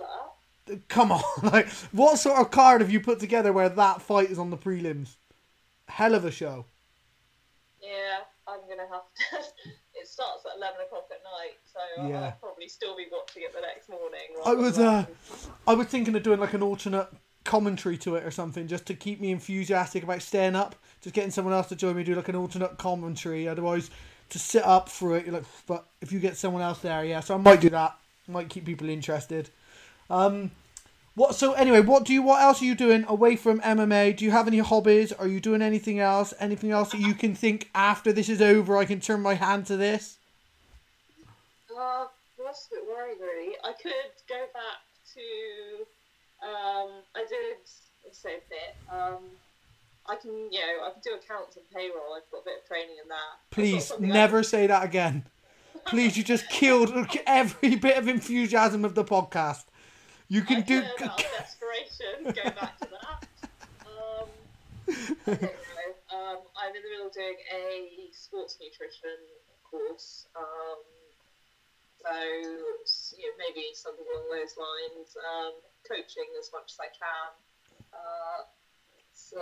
that. 0.68 0.88
come 0.88 1.12
on, 1.18 1.24
like 1.44 1.68
what 1.92 2.20
sort 2.20 2.40
of 2.40 2.52
card 2.52 2.82
have 2.82 2.92
you 2.92 3.00
put 3.00 3.20
together 3.20 3.52
where 3.52 3.70
that 3.70 4.02
fight 4.02 4.30
is 4.30 4.38
on 4.40 4.52
the 4.52 4.58
prelims? 4.58 5.16
Hell 5.88 6.14
of 6.14 6.24
a 6.24 6.32
show. 6.32 6.66
Yeah, 7.90 8.20
I'm 8.48 8.62
gonna 8.70 8.88
have 8.90 9.02
to. 9.18 9.70
it 10.00 10.08
starts 10.08 10.46
at 10.46 10.58
eleven 10.58 10.82
o'clock 10.86 11.08
at 11.12 11.22
night, 11.24 11.58
so 11.66 12.08
Yeah. 12.08 12.26
I'll 12.26 12.32
probably 12.40 12.68
still 12.68 12.96
be 12.96 13.08
watching 13.12 13.44
it 13.44 13.54
the 13.54 13.62
next 13.62 13.90
morning. 13.90 14.20
I 14.46 14.54
was 14.54 14.78
uh, 14.78 15.06
I 15.68 15.74
was 15.74 15.88
thinking 15.88 16.16
of 16.16 16.22
doing 16.22 16.40
like 16.40 16.54
an 16.54 16.62
alternate 16.62 17.08
commentary 17.46 17.98
to 17.98 18.16
it 18.16 18.24
or 18.24 18.32
something, 18.32 18.68
just 18.68 18.86
to 18.88 18.94
keep 18.94 19.20
me 19.20 19.32
enthusiastic 19.32 20.04
about 20.04 20.22
staying 20.22 20.56
up. 20.56 20.76
Just 21.02 21.16
getting 21.16 21.32
someone 21.32 21.54
else 21.54 21.68
to 21.70 21.76
join 21.76 21.96
me 21.96 22.04
do 22.04 22.14
like 22.14 22.30
an 22.30 22.36
alternate 22.36 22.78
commentary. 22.78 23.48
Otherwise, 23.48 23.90
to 24.30 24.38
sit 24.38 24.64
up 24.64 24.90
for 24.90 25.18
it, 25.18 25.26
you're 25.26 25.34
like, 25.34 25.46
but 25.66 25.86
if 26.02 26.12
you 26.12 26.20
get 26.20 26.38
someone 26.38 26.62
else 26.62 26.80
there, 26.80 27.04
yeah. 27.04 27.22
So 27.22 27.34
I 27.34 27.38
might 27.38 27.62
do 27.62 27.70
that. 27.72 27.98
Might 28.28 28.50
keep 28.50 28.66
people 28.66 28.90
interested. 28.90 29.50
Um, 30.10 30.52
what? 31.20 31.36
So 31.36 31.52
anyway, 31.52 31.82
what 31.82 32.06
do 32.06 32.14
you? 32.14 32.22
What 32.22 32.42
else 32.42 32.62
are 32.62 32.66
you 32.66 32.76
doing 32.76 33.04
away 33.06 33.36
from 33.36 33.60
MMA? 33.60 34.16
Do 34.16 34.24
you 34.24 34.32
have 34.32 34.48
any 34.48 34.60
hobbies? 34.60 35.12
Are 35.12 35.28
you 35.28 35.42
doing 35.42 35.62
anything 35.62 36.00
else? 36.00 36.34
Anything 36.40 36.72
else 36.72 36.92
that 36.92 37.02
you 37.02 37.14
can 37.14 37.36
think 37.36 37.70
after 37.76 38.14
this 38.14 38.30
is 38.30 38.42
over? 38.42 38.78
I 38.78 38.86
can 38.86 39.02
turn 39.02 39.22
my 39.22 39.34
hand 39.34 39.66
to 39.66 39.76
this. 39.76 40.18
Uh, 41.70 42.06
that's 42.42 42.68
a 42.72 42.76
bit 42.76 42.84
worrying, 42.88 43.18
really. 43.20 43.56
I 43.66 43.74
could 43.74 43.92
go 44.30 44.46
back 44.54 44.80
to. 45.16 46.48
Um, 46.48 46.90
I 47.14 47.26
did 47.28 47.58
the 48.08 48.16
same 48.16 48.40
bit. 48.48 48.78
Um, 48.90 49.18
I 50.08 50.16
can, 50.16 50.32
you 50.32 50.60
know, 50.62 50.88
I 50.88 50.92
can 50.92 51.02
do 51.04 51.12
accounts 51.16 51.58
and 51.58 51.66
payroll. 51.76 52.16
I've 52.16 52.32
got 52.32 52.44
a 52.44 52.46
bit 52.46 52.60
of 52.64 52.68
training 52.70 52.96
in 53.04 53.10
that. 53.10 53.52
Please 53.52 53.92
I- 53.92 54.00
never 54.00 54.42
say 54.42 54.68
that 54.68 54.86
again. 54.86 55.26
Please, 55.86 56.18
you 56.18 56.24
just 56.24 56.48
killed 56.50 56.94
every 57.28 57.76
bit 57.76 57.98
of 57.98 58.08
enthusiasm 58.08 58.86
of 58.86 58.96
the 58.96 59.04
podcast. 59.04 59.66
You 60.30 60.46
can 60.46 60.58
I 60.58 60.62
do. 60.62 60.82
could, 60.82 61.10
out 61.10 61.20
of 61.20 61.26
desperation, 61.42 62.30
go 62.30 62.50
back 62.54 62.78
to 62.80 62.88
that. 62.94 63.26
Um, 63.90 64.30
I 64.90 65.38
don't 65.38 65.42
know. 65.42 65.92
Um, 66.10 66.40
I'm 66.58 66.74
in 66.74 66.82
the 66.82 66.90
middle 66.90 67.10
of 67.10 67.14
doing 67.14 67.38
a 67.52 68.10
sports 68.10 68.58
nutrition 68.58 69.18
course. 69.70 70.26
Um, 70.34 70.82
so, 72.02 72.14
you 73.18 73.28
know, 73.28 73.38
maybe 73.38 73.70
something 73.74 74.06
along 74.06 74.30
those 74.34 74.56
lines. 74.58 75.14
Um, 75.18 75.54
coaching 75.86 76.30
as 76.38 76.50
much 76.54 76.74
as 76.74 76.80
I 76.80 76.90
can. 76.94 77.30
Uh, 77.94 78.42
so, 79.14 79.42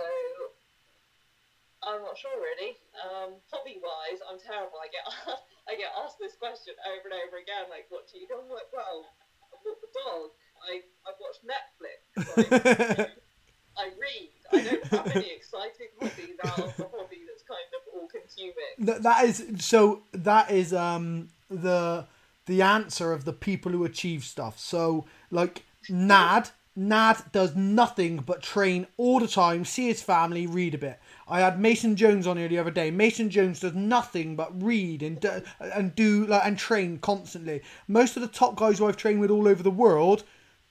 I'm 1.84 2.02
not 2.02 2.18
sure 2.18 2.34
really. 2.40 2.76
Um, 2.98 3.38
hobby 3.52 3.78
wise, 3.78 4.20
I'm 4.26 4.40
terrible. 4.40 4.80
I 4.82 4.88
get 4.90 5.04
I 5.70 5.76
get 5.76 5.92
asked 6.00 6.18
this 6.18 6.34
question 6.34 6.74
over 6.88 7.12
and 7.12 7.16
over 7.28 7.36
again. 7.38 7.68
Like, 7.68 7.86
what 7.92 8.08
do 8.10 8.18
you 8.18 8.26
do? 8.26 8.40
I'm 8.40 8.50
like, 8.50 8.72
well, 8.74 9.06
I 9.52 9.56
walk 9.62 9.78
the 9.80 9.92
dog. 9.92 10.32
I 10.62 10.82
I 11.06 11.12
watch 11.20 11.38
Netflix. 11.44 12.50
Like, 12.50 13.10
I 13.78 13.84
read. 14.00 14.30
I 14.52 14.64
don't 14.64 14.84
have 14.84 15.16
any 15.16 15.30
exciting 15.30 15.88
hobbies 16.00 16.36
out 16.44 16.76
the 16.76 16.88
hobby 16.92 17.20
that's 17.26 17.42
kind 17.46 17.68
of 17.74 17.94
all 17.94 18.08
consuming. 18.08 18.54
Th- 18.84 19.02
that 19.02 19.24
is 19.24 19.64
so. 19.64 20.02
That 20.12 20.50
is 20.50 20.72
um 20.72 21.28
the 21.50 22.06
the 22.46 22.62
answer 22.62 23.12
of 23.12 23.24
the 23.24 23.32
people 23.32 23.72
who 23.72 23.84
achieve 23.84 24.24
stuff. 24.24 24.58
So 24.58 25.06
like 25.30 25.64
Nad, 25.88 26.50
Nad 26.74 27.18
does 27.30 27.54
nothing 27.54 28.18
but 28.18 28.42
train 28.42 28.86
all 28.96 29.20
the 29.20 29.28
time, 29.28 29.64
see 29.64 29.88
his 29.88 30.02
family, 30.02 30.46
read 30.46 30.74
a 30.74 30.78
bit. 30.78 30.98
I 31.28 31.40
had 31.40 31.60
Mason 31.60 31.94
Jones 31.94 32.26
on 32.26 32.36
here 32.36 32.48
the 32.48 32.58
other 32.58 32.70
day. 32.70 32.90
Mason 32.90 33.30
Jones 33.30 33.60
does 33.60 33.74
nothing 33.74 34.34
but 34.34 34.62
read 34.62 35.02
and 35.02 35.20
do, 35.20 35.42
and 35.60 35.94
do 35.94 36.26
like 36.26 36.42
and 36.44 36.58
train 36.58 36.98
constantly. 36.98 37.62
Most 37.86 38.16
of 38.16 38.22
the 38.22 38.28
top 38.28 38.56
guys 38.56 38.78
who 38.78 38.86
I've 38.86 38.96
trained 38.96 39.20
with 39.20 39.30
all 39.30 39.46
over 39.46 39.62
the 39.62 39.70
world 39.70 40.24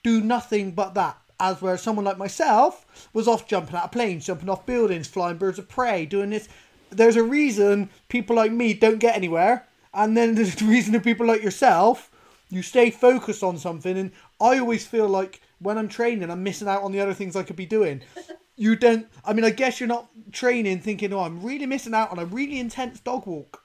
do 0.07 0.21
nothing 0.21 0.71
but 0.71 0.93
that. 0.93 1.17
As 1.39 1.61
where 1.61 1.77
someone 1.77 2.05
like 2.05 2.17
myself 2.17 2.85
was 3.13 3.27
off 3.27 3.47
jumping 3.47 3.75
out 3.75 3.85
of 3.85 3.91
planes, 3.91 4.25
jumping 4.25 4.49
off 4.49 4.65
buildings, 4.65 5.07
flying 5.07 5.37
birds 5.37 5.59
of 5.59 5.67
prey, 5.69 6.05
doing 6.05 6.31
this. 6.31 6.47
There's 6.89 7.17
a 7.17 7.23
reason 7.23 7.89
people 8.07 8.35
like 8.35 8.51
me 8.51 8.73
don't 8.73 8.97
get 8.99 9.15
anywhere, 9.15 9.67
and 9.93 10.17
then 10.17 10.33
there's 10.35 10.59
a 10.61 10.65
reason 10.65 10.93
that 10.93 11.03
people 11.03 11.27
like 11.27 11.43
yourself, 11.43 12.09
you 12.49 12.61
stay 12.63 12.89
focused 12.89 13.43
on 13.43 13.57
something. 13.57 13.97
And 13.97 14.11
I 14.41 14.57
always 14.57 14.87
feel 14.87 15.07
like 15.07 15.41
when 15.59 15.77
I'm 15.77 15.89
training, 15.89 16.31
I'm 16.31 16.41
missing 16.41 16.67
out 16.67 16.83
on 16.83 16.91
the 16.91 17.01
other 17.01 17.13
things 17.13 17.35
I 17.35 17.43
could 17.43 17.55
be 17.57 17.65
doing. 17.65 18.01
You 18.59 18.75
don't. 18.75 19.05
I 19.23 19.33
mean, 19.33 19.45
I 19.45 19.51
guess 19.51 19.79
you're 19.79 19.85
not 19.85 20.09
training 20.31 20.79
thinking, 20.79 21.13
"Oh, 21.13 21.19
I'm 21.19 21.43
really 21.43 21.67
missing 21.67 21.93
out 21.93 22.09
on 22.09 22.17
a 22.17 22.25
really 22.25 22.57
intense 22.57 22.99
dog 22.99 23.27
walk." 23.27 23.61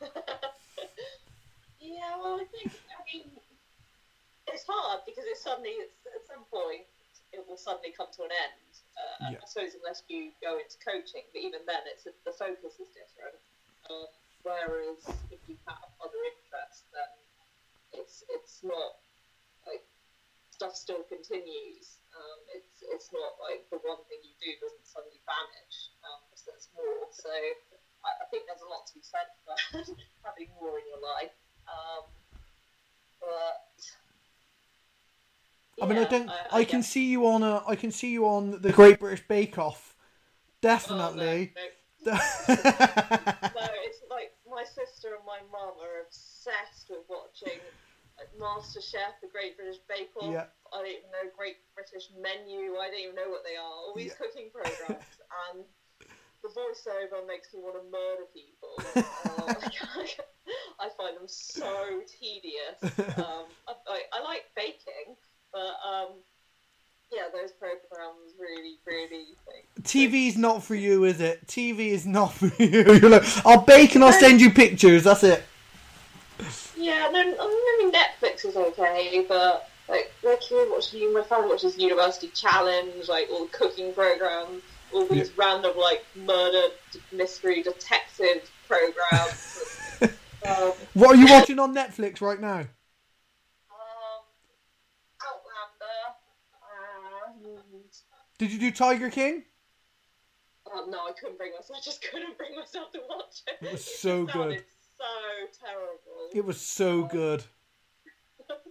Yeah, 1.80 2.16
well, 2.22 2.40
I 2.40 2.44
think 2.44 2.72
it's 4.58 4.66
hard 4.66 5.06
because 5.06 5.22
it's 5.30 5.46
suddenly 5.46 5.70
it's, 5.78 5.94
at 6.10 6.26
some 6.26 6.42
point 6.50 6.82
it 7.30 7.46
will 7.46 7.60
suddenly 7.60 7.94
come 7.94 8.10
to 8.18 8.26
an 8.26 8.34
end. 8.34 8.70
Uh, 8.98 9.38
Yeah. 9.38 9.38
I 9.38 9.46
suppose 9.46 9.78
unless 9.78 10.02
you 10.10 10.34
go 10.42 10.58
into 10.58 10.74
coaching, 10.82 11.22
but 11.30 11.38
even 11.38 11.62
then, 11.70 11.86
it's 11.86 12.02
the 12.02 12.34
focus 12.34 12.82
is 12.82 12.90
different. 12.90 13.38
Um, 13.86 14.10
whereas 14.42 14.98
if 15.30 15.38
you 15.46 15.54
have 15.70 15.86
other 16.02 16.18
interests, 16.26 16.90
then 16.90 17.12
it's 18.02 18.26
it's 18.34 18.64
not 18.66 18.98
like 19.70 19.86
stuff 20.50 20.74
still 20.74 21.06
continues. 21.06 22.02
Um, 22.16 22.38
it's 22.50 22.82
it's 22.82 23.14
not 23.14 23.38
like 23.38 23.62
the 23.70 23.78
one 23.86 24.02
thing 24.10 24.18
you 24.26 24.34
do 24.42 24.50
doesn't 24.58 24.88
suddenly 24.88 25.22
vanish. 25.22 25.94
Um, 26.02 26.18
so 26.34 26.50
there's 26.50 26.66
more. 26.74 27.06
So 27.14 27.30
I, 27.30 28.10
I 28.24 28.26
think 28.34 28.50
there's 28.50 28.64
a 28.64 28.70
lot 28.72 28.88
to 28.90 28.94
be 28.98 29.04
said 29.06 29.30
for 29.46 29.54
having 30.26 30.50
more 30.58 30.80
in 30.80 30.86
your 30.90 31.02
life. 31.04 31.36
Um, 31.70 32.08
but 33.20 33.67
I 35.82 35.86
mean, 35.86 35.98
I 35.98 36.04
don't. 36.04 36.30
I, 36.52 36.64
can 36.64 36.80
guess- 36.80 36.88
see 36.90 37.06
you 37.10 37.26
on 37.26 37.42
a. 37.42 37.62
I 37.66 37.76
can 37.76 37.90
see 37.90 38.10
you 38.12 38.26
on 38.26 38.60
the 38.62 38.72
Great 38.72 38.98
British 39.00 39.26
Bake 39.28 39.58
Off. 39.58 39.94
oh, 39.94 40.00
no, 40.60 40.60
Definitely. 40.60 41.52
no, 42.04 42.12
No, 42.12 42.18
it's 43.86 44.00
like 44.10 44.32
my 44.50 44.64
sister 44.64 45.14
and 45.14 45.24
my 45.26 45.38
mum 45.52 45.74
are 45.80 46.02
obsessed 46.06 46.88
with 46.90 47.04
watching 47.08 47.58
like, 48.18 48.30
Master 48.40 48.80
Chef, 48.80 49.20
The 49.22 49.28
Great 49.28 49.56
British 49.56 49.78
Bake 49.88 50.10
Off. 50.20 50.32
Yeah. 50.32 50.46
I 50.72 50.78
don't 50.78 50.86
even 50.88 51.10
know 51.12 51.30
Great 51.36 51.56
British 51.74 52.08
Menu. 52.20 52.76
I 52.76 52.88
don't 52.90 53.00
even 53.00 53.14
know 53.14 53.30
what 53.30 53.44
they 53.44 53.56
are. 53.56 53.62
All 53.62 53.94
these 53.96 54.12
Yeah. 54.18 54.26
cooking 54.26 54.50
programs, 54.54 55.04
and 55.54 55.64
the 56.42 56.48
voiceover 56.48 57.26
makes 57.26 57.52
me 57.54 57.60
want 57.60 57.76
to 57.76 57.84
murder 57.90 58.26
people. 58.32 58.74
Uh, 59.48 59.54
I 60.80 60.88
find 60.96 61.16
them 61.16 61.26
so 61.26 62.00
tedious. 62.20 62.78
Um, 63.18 63.44
I, 63.66 63.72
I, 63.88 64.02
I 64.12 64.22
like 64.24 64.44
baking, 64.56 65.16
but 65.52 65.76
um, 65.86 66.08
yeah, 67.12 67.24
those 67.32 67.52
programs 67.52 68.34
really, 68.38 68.76
really. 68.86 69.26
Like, 69.46 69.66
TV's 69.82 70.36
not 70.36 70.62
for 70.62 70.74
you, 70.74 71.04
is 71.04 71.20
it? 71.20 71.46
TV 71.46 71.88
is 71.88 72.06
not 72.06 72.32
for 72.34 72.46
you. 72.62 72.68
You're 73.00 73.10
like, 73.10 73.24
I'll 73.46 73.62
bake 73.62 73.94
and 73.94 74.04
I'll 74.04 74.12
send 74.12 74.40
you 74.40 74.50
pictures. 74.50 75.04
That's 75.04 75.24
it. 75.24 75.42
Yeah, 76.76 77.08
no, 77.12 77.20
I 77.20 77.76
mean 77.80 77.92
Netflix 77.92 78.44
is 78.44 78.56
okay, 78.56 79.24
but 79.28 79.68
like 79.88 80.12
my 80.22 80.36
kid 80.40 80.68
watches, 80.70 80.94
my 81.12 81.22
family 81.22 81.48
watches 81.48 81.76
University 81.76 82.28
Challenge, 82.28 83.08
like 83.08 83.28
all 83.30 83.46
the 83.46 83.50
cooking 83.50 83.92
programs, 83.92 84.62
all 84.92 85.06
these 85.06 85.36
random 85.36 85.76
like 85.76 86.04
murder 86.14 86.68
mystery 87.12 87.62
detective 87.62 88.48
programs. 88.66 90.00
um, 90.46 90.72
What 90.94 91.16
are 91.16 91.20
you 91.20 91.26
watching 91.26 91.58
on 91.58 91.74
Netflix 91.74 92.20
right 92.20 92.40
now? 92.40 92.60
um, 92.60 92.66
Outlander. 95.26 96.14
And, 97.44 97.82
Did 98.38 98.52
you 98.52 98.58
do 98.58 98.70
Tiger 98.70 99.10
King? 99.10 99.44
oh 100.74 100.86
no, 100.88 100.98
I 101.06 101.12
couldn't 101.12 101.38
bring 101.38 101.52
myself. 101.52 101.78
I 101.78 101.84
just 101.84 102.02
couldn't 102.02 102.36
bring 102.36 102.54
myself 102.56 102.92
to 102.92 103.00
watch 103.08 103.42
it. 103.46 103.66
It 103.66 103.72
was 103.72 103.84
so 103.84 104.24
good. 104.24 104.34
sounded 104.34 104.64
So 104.98 105.66
terrible. 105.66 106.30
It 106.34 106.44
was 106.44 106.60
so 106.60 107.04
oh. 107.04 107.08
good. 107.08 107.44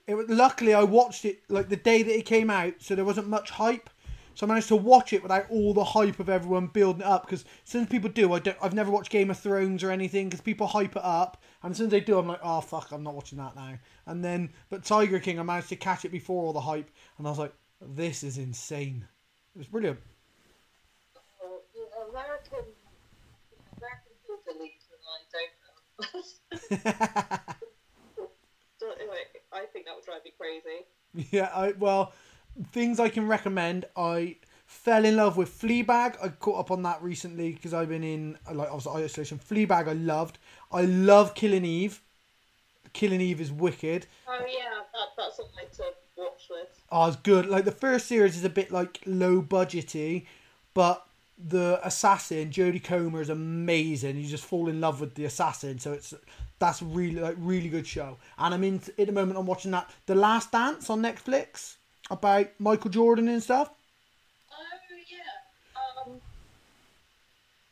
It 0.07 0.15
was, 0.15 0.30
luckily 0.30 0.73
I 0.73 0.84
watched 0.84 1.26
it 1.26 1.41
like 1.49 1.69
the 1.69 1.76
day 1.76 2.02
that 2.02 2.18
it 2.18 2.26
came 2.26 2.49
out, 2.49 2.76
so 2.80 2.95
there 2.95 3.06
wasn't 3.06 3.27
much 3.27 3.52
hype. 3.52 3.89
So 4.34 4.45
I 4.45 4.49
managed 4.49 4.68
to 4.68 4.76
watch 4.76 5.14
it 5.14 5.23
without 5.23 5.49
all 5.49 5.73
the 5.73 5.84
hype 5.84 6.19
of 6.19 6.30
everyone 6.30 6.68
building 6.68 7.02
it 7.02 7.07
up. 7.07 7.26
Because 7.26 7.44
since 7.64 7.89
people 7.89 8.10
do, 8.10 8.34
I 8.34 8.39
don't. 8.39 8.57
I've 8.61 8.73
never 8.73 8.91
watched 8.91 9.11
Game 9.11 9.31
of 9.31 9.39
Thrones 9.39 9.84
or 9.84 9.89
anything 9.89 10.30
because 10.30 10.41
people 10.41 10.68
hype 10.68 10.95
it 10.95 11.03
up, 11.03 11.41
and 11.64 11.72
as 11.72 11.77
soon 11.77 11.88
as 11.88 11.91
they 11.91 11.99
do, 11.99 12.19
I'm 12.19 12.27
like, 12.27 12.39
oh 12.44 12.61
fuck, 12.61 12.91
I'm 12.91 13.03
not 13.03 13.15
watching 13.15 13.39
that 13.39 13.56
now. 13.56 13.77
And 14.06 14.23
then, 14.23 14.53
but 14.69 14.84
Tiger 14.84 15.19
King, 15.19 15.39
I 15.39 15.44
managed 15.44 15.69
to 15.69 15.76
catch 15.76 16.06
it 16.06 16.11
before 16.11 16.45
all 16.45 16.53
the 16.53 16.61
hype, 16.61 16.89
and 17.18 17.26
I 17.26 17.30
was 17.30 17.39
like, 17.39 17.53
this 17.81 18.23
is 18.23 18.38
insane. 18.38 19.07
It 19.58 19.62
was 19.62 19.68
brilliant. 19.70 19.98
Well, 21.42 21.62
American 22.12 22.60
American 23.78 24.14
people 24.28 24.54
league, 24.62 24.78
I 25.02 25.18
don't 25.34 25.52
know. 26.14 27.40
Don't- 28.80 28.98
I 29.52 29.66
think 29.74 29.86
that 29.86 29.96
would 29.96 30.06
drive 30.06 30.24
me 30.24 30.32
crazy. 30.38 30.86
Yeah, 31.32 31.50
I 31.56 31.72
well, 31.72 32.14
things 32.72 33.00
I 33.00 33.10
can 33.10 33.28
recommend. 33.28 33.86
I 33.96 34.36
fell 34.68 35.04
in 35.06 35.16
love 35.16 35.38
with 35.38 35.50
Fleabag. 35.60 36.18
I 36.24 36.30
caught 36.30 36.60
up 36.60 36.70
on 36.70 36.84
that 36.84 37.02
recently 37.02 37.54
because 37.54 37.74
I've 37.74 37.90
been 37.90 38.04
in 38.04 38.38
like 38.54 38.70
obviously 38.72 39.06
isolation. 39.06 39.40
Fleabag, 39.40 39.88
I 39.88 39.94
loved. 39.94 40.38
I 40.72 40.84
love 40.84 41.34
Killing 41.34 41.66
Eve. 41.66 42.00
Killing 42.94 43.22
Eve 43.22 43.42
is 43.42 43.52
wicked. 43.52 44.06
Oh 44.28 44.46
yeah, 44.48 44.84
that, 44.94 45.08
that's 45.18 45.38
something 45.38 45.66
to 45.78 45.84
watch 46.16 46.46
with 46.52 46.77
as 46.91 47.15
good. 47.18 47.47
Like 47.47 47.65
the 47.65 47.72
first 47.72 48.07
series 48.07 48.38
is 48.38 48.43
a 48.43 48.49
bit 48.49 48.72
like 48.72 49.01
low 49.05 49.41
budgety, 49.41 50.26
but 50.73 51.05
the 51.38 51.80
assassin 51.84 52.49
Jodie 52.49 52.84
Comer 52.84 53.22
is 53.22 53.30
amazing. 53.30 54.18
You 54.18 54.27
just 54.27 54.45
fall 54.45 54.68
in 54.69 54.81
love 54.81 54.99
with 55.01 55.15
the 55.15 55.26
assassin, 55.26 55.80
so 55.80 55.93
it's 55.93 56.14
that's 56.59 56.81
really 56.81 57.19
like 57.19 57.35
really 57.38 57.69
good 57.69 57.85
show. 57.85 58.18
And 58.38 58.53
I'm 58.53 58.64
in 58.64 58.81
at 58.97 59.05
the 59.05 59.11
moment. 59.11 59.38
I'm 59.38 59.45
watching 59.45 59.72
that 59.72 59.89
The 60.05 60.15
Last 60.15 60.51
Dance 60.51 60.89
on 60.89 61.01
Netflix 61.01 61.76
about 62.09 62.47
Michael 62.59 62.89
Jordan 62.89 63.27
and 63.27 63.43
stuff. 63.43 63.69
Oh 64.51 64.64
yeah, 65.11 66.05
um, 66.05 66.22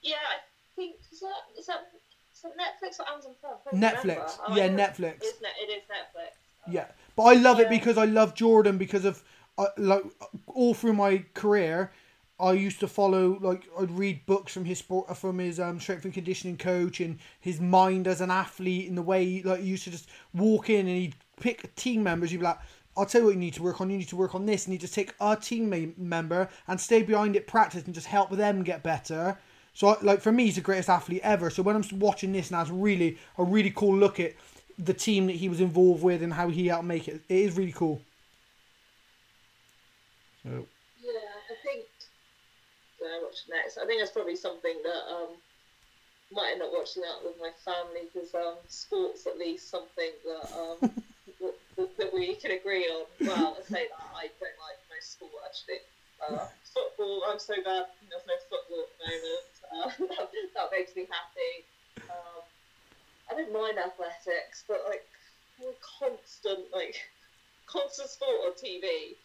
yeah. 0.01 0.15
I 0.15 0.37
think 0.75 0.95
is 1.11 1.21
that 1.21 1.27
is 1.57 1.65
that, 1.67 1.87
is 2.33 2.41
that 2.43 2.53
Netflix 2.57 2.99
or 2.99 3.11
Amazon 3.11 3.33
Prime? 3.41 3.81
Netflix. 3.81 4.37
Oh, 4.47 4.55
yeah, 4.55 4.67
Netflix. 4.67 5.21
It 5.21 5.25
is 5.25 5.33
Netflix. 5.41 6.31
Yeah 6.69 6.85
but 7.15 7.23
I 7.23 7.33
love 7.35 7.59
it 7.59 7.69
because 7.69 7.97
I 7.97 8.05
love 8.05 8.33
Jordan 8.35 8.77
because 8.77 9.05
of 9.05 9.23
uh, 9.57 9.67
like 9.77 10.03
all 10.47 10.73
through 10.73 10.93
my 10.93 11.23
career. 11.33 11.91
I 12.37 12.51
used 12.51 12.81
to 12.81 12.87
follow 12.87 13.37
like 13.39 13.63
I'd 13.79 13.91
read 13.91 14.25
books 14.25 14.53
from 14.53 14.65
his 14.65 14.79
sport 14.79 15.15
from 15.15 15.39
his 15.39 15.59
um, 15.59 15.79
strength 15.79 16.03
and 16.03 16.13
conditioning 16.13 16.57
coach 16.57 16.99
and 16.99 17.17
his 17.39 17.61
mind 17.61 18.07
as 18.07 18.19
an 18.19 18.29
athlete 18.29 18.87
in 18.87 18.95
the 18.95 19.01
way 19.01 19.25
he, 19.25 19.43
like 19.43 19.61
he 19.61 19.67
used 19.67 19.85
to 19.85 19.91
just 19.91 20.09
walk 20.33 20.69
in 20.69 20.87
and 20.87 20.97
he'd 20.97 21.15
pick 21.39 21.73
team 21.75 22.03
members. 22.03 22.31
He'd 22.31 22.37
be 22.37 22.43
like, 22.43 22.59
"I'll 22.97 23.05
tell 23.05 23.21
you 23.21 23.27
what 23.27 23.35
you 23.35 23.39
need 23.39 23.53
to 23.53 23.63
work 23.63 23.79
on. 23.79 23.89
You 23.89 23.97
need 23.97 24.09
to 24.09 24.17
work 24.17 24.35
on 24.35 24.45
this." 24.45 24.65
And 24.65 24.73
he'd 24.73 24.81
just 24.81 24.93
take 24.93 25.13
a 25.21 25.37
team 25.37 25.93
member 25.97 26.49
and 26.67 26.79
stay 26.79 27.03
behind 27.03 27.37
it, 27.37 27.47
practice, 27.47 27.85
and 27.85 27.93
just 27.93 28.07
help 28.07 28.31
them 28.31 28.63
get 28.63 28.83
better. 28.83 29.37
So 29.73 29.97
like 30.01 30.19
for 30.19 30.33
me, 30.33 30.45
he's 30.45 30.55
the 30.55 30.61
greatest 30.61 30.89
athlete 30.89 31.21
ever. 31.23 31.49
So 31.49 31.63
when 31.63 31.77
I'm 31.77 31.99
watching 31.99 32.33
this 32.33 32.51
now, 32.51 32.61
it's 32.61 32.69
really 32.69 33.17
a 33.37 33.43
really 33.45 33.71
cool 33.71 33.95
look 33.95 34.19
at 34.19 34.33
the 34.77 34.93
team 34.93 35.27
that 35.27 35.35
he 35.35 35.49
was 35.49 35.61
involved 35.61 36.03
with 36.03 36.21
and 36.21 36.33
how 36.33 36.49
he 36.49 36.67
helped 36.67 36.85
make 36.85 37.07
it. 37.07 37.21
It 37.29 37.35
is 37.35 37.57
really 37.57 37.71
cool. 37.71 38.01
So 40.43 40.67
Yeah, 41.01 41.11
I 41.11 41.55
think. 41.63 41.85
When 42.99 43.11
I 43.11 43.19
watch 43.21 43.43
next, 43.49 43.77
I 43.77 43.85
think 43.85 43.99
that's 44.01 44.11
probably 44.11 44.35
something 44.35 44.75
that 44.83 45.03
um 45.11 45.35
might 46.31 46.53
end 46.53 46.61
up 46.61 46.71
watching 46.73 47.03
that 47.03 47.21
with 47.23 47.35
my 47.39 47.51
family 47.63 48.09
because 48.11 48.33
um 48.33 48.55
sports 48.67 49.27
at 49.27 49.37
least 49.37 49.69
something 49.69 50.11
that 50.25 50.45
um 50.57 50.77
that, 51.41 51.55
that, 51.77 51.97
that 51.97 52.13
we 52.13 52.35
can 52.35 52.51
agree 52.51 52.85
on. 52.85 53.05
Well, 53.21 53.57
I 53.59 53.63
say 53.63 53.85
that 53.91 54.05
I 54.15 54.31
don't 54.39 54.59
like 54.63 54.79
most 54.89 55.11
sport 55.13 55.33
actually. 55.45 55.83
Uh, 56.23 56.47
football, 56.63 57.23
I'm 57.27 57.39
so 57.39 57.55
bad. 57.59 57.91
There's 58.07 58.23
no 58.23 58.37
football 58.47 58.87
at 58.87 58.91
the 58.95 59.03
moment. 59.11 59.51
Uh, 59.67 59.89
that, 60.15 60.31
that 60.55 60.67
makes 60.71 60.95
me 60.95 61.05
happy. 61.11 61.67
Um, 62.09 62.44
I 63.29 63.35
don't 63.35 63.53
mind 63.53 63.77
athletics, 63.77 64.63
but 64.67 64.81
like 64.87 65.05
constant, 65.99 66.65
like 66.73 66.95
constant 67.65 68.09
sport 68.09 68.37
on 68.45 68.51
TV, 68.53 69.15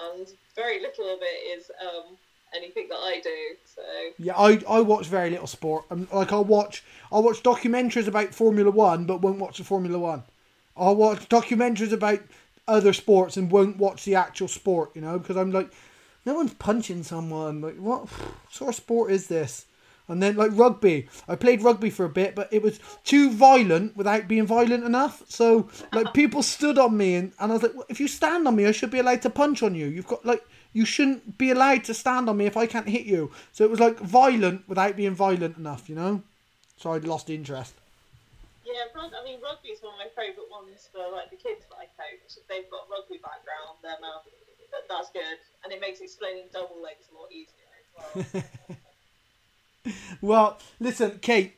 and 0.00 0.26
very 0.54 0.80
little 0.80 1.12
of 1.12 1.18
it 1.20 1.58
is 1.58 1.70
um, 1.80 2.16
anything 2.56 2.88
that 2.88 2.96
I 2.96 3.20
do. 3.22 3.56
So 3.64 3.82
yeah, 4.18 4.36
I 4.36 4.62
I 4.68 4.80
watch 4.80 5.06
very 5.06 5.30
little 5.30 5.46
sport. 5.46 5.84
Um, 5.90 6.08
like 6.12 6.32
I'll 6.32 6.44
watch 6.44 6.82
I'll 7.12 7.22
watch 7.22 7.42
documentaries 7.42 8.06
about 8.08 8.34
Formula 8.34 8.70
One, 8.70 9.04
but 9.04 9.20
won't 9.20 9.38
watch 9.38 9.58
the 9.58 9.64
Formula 9.64 9.98
One. 9.98 10.24
I'll 10.76 10.96
watch 10.96 11.28
documentaries 11.28 11.92
about 11.92 12.20
other 12.68 12.92
sports 12.92 13.36
and 13.36 13.50
won't 13.50 13.76
watch 13.78 14.04
the 14.04 14.14
actual 14.14 14.48
sport. 14.48 14.90
You 14.94 15.02
know, 15.02 15.18
because 15.18 15.36
I'm 15.36 15.52
like, 15.52 15.70
no 16.24 16.34
one's 16.34 16.54
punching 16.54 17.02
someone. 17.02 17.60
Like 17.60 17.76
what 17.76 18.08
sort 18.50 18.70
of 18.70 18.74
sport 18.74 19.12
is 19.12 19.26
this? 19.28 19.66
And 20.10 20.22
then 20.22 20.36
like 20.36 20.50
rugby, 20.54 21.08
I 21.28 21.36
played 21.36 21.62
rugby 21.62 21.90
for 21.90 22.04
a 22.04 22.08
bit, 22.08 22.34
but 22.34 22.52
it 22.52 22.62
was 22.62 22.80
too 23.04 23.30
violent 23.30 23.96
without 23.96 24.28
being 24.28 24.46
violent 24.46 24.84
enough. 24.84 25.22
So 25.28 25.68
like 25.92 26.12
people 26.14 26.42
stood 26.42 26.78
on 26.78 26.96
me, 26.96 27.14
and, 27.14 27.32
and 27.38 27.52
I 27.52 27.54
was 27.54 27.62
like, 27.62 27.74
well, 27.74 27.86
if 27.88 28.00
you 28.00 28.08
stand 28.08 28.46
on 28.46 28.56
me, 28.56 28.66
I 28.66 28.72
should 28.72 28.90
be 28.90 28.98
allowed 28.98 29.22
to 29.22 29.30
punch 29.30 29.62
on 29.62 29.74
you. 29.74 29.86
You've 29.86 30.06
got 30.08 30.24
like 30.24 30.44
you 30.72 30.84
shouldn't 30.84 31.38
be 31.38 31.50
allowed 31.50 31.84
to 31.84 31.94
stand 31.94 32.28
on 32.28 32.36
me 32.36 32.46
if 32.46 32.56
I 32.56 32.66
can't 32.66 32.88
hit 32.88 33.06
you. 33.06 33.30
So 33.52 33.64
it 33.64 33.70
was 33.70 33.80
like 33.80 33.98
violent 33.98 34.68
without 34.68 34.96
being 34.96 35.14
violent 35.14 35.56
enough, 35.56 35.88
you 35.88 35.94
know. 35.94 36.22
So 36.76 36.92
I 36.92 36.98
lost 36.98 37.28
interest. 37.30 37.74
yeah, 38.64 38.88
rug, 38.94 39.12
I 39.12 39.24
mean 39.24 39.38
rugby 39.42 39.68
is 39.68 39.82
one 39.82 39.94
of 39.94 39.98
my 39.98 40.08
favourite 40.16 40.48
ones 40.50 40.88
for 40.92 41.04
like 41.12 41.30
the 41.30 41.36
kids 41.36 41.66
that 41.68 41.76
I 41.76 41.86
coach. 41.98 42.38
If 42.38 42.46
they've 42.48 42.70
got 42.70 42.88
rugby 42.90 43.18
background, 43.18 43.78
then 43.82 43.98
um, 44.02 44.22
that, 44.72 44.88
that's 44.88 45.10
good, 45.10 45.38
and 45.64 45.72
it 45.72 45.80
makes 45.80 46.00
explaining 46.00 46.44
double 46.52 46.80
legs 46.80 47.04
a 47.10 47.14
lot 47.18 47.28
easier 47.32 47.68
as 47.76 47.86
well. 48.32 48.42
Well, 50.20 50.58
listen, 50.78 51.18
Kate, 51.20 51.54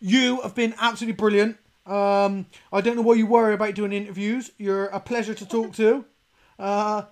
you 0.00 0.40
have 0.40 0.54
been 0.54 0.74
absolutely 0.78 1.16
brilliant. 1.16 1.58
Um, 1.86 2.46
I 2.72 2.80
don't 2.80 2.96
know 2.96 3.02
what 3.02 3.18
you 3.18 3.26
worry 3.26 3.54
about 3.54 3.74
doing 3.74 3.92
interviews. 3.92 4.50
You're 4.58 4.86
a 4.86 5.00
pleasure 5.00 5.34
to 5.34 5.46
talk 5.46 5.74
to. 5.74 6.04
Uh, 6.58 7.02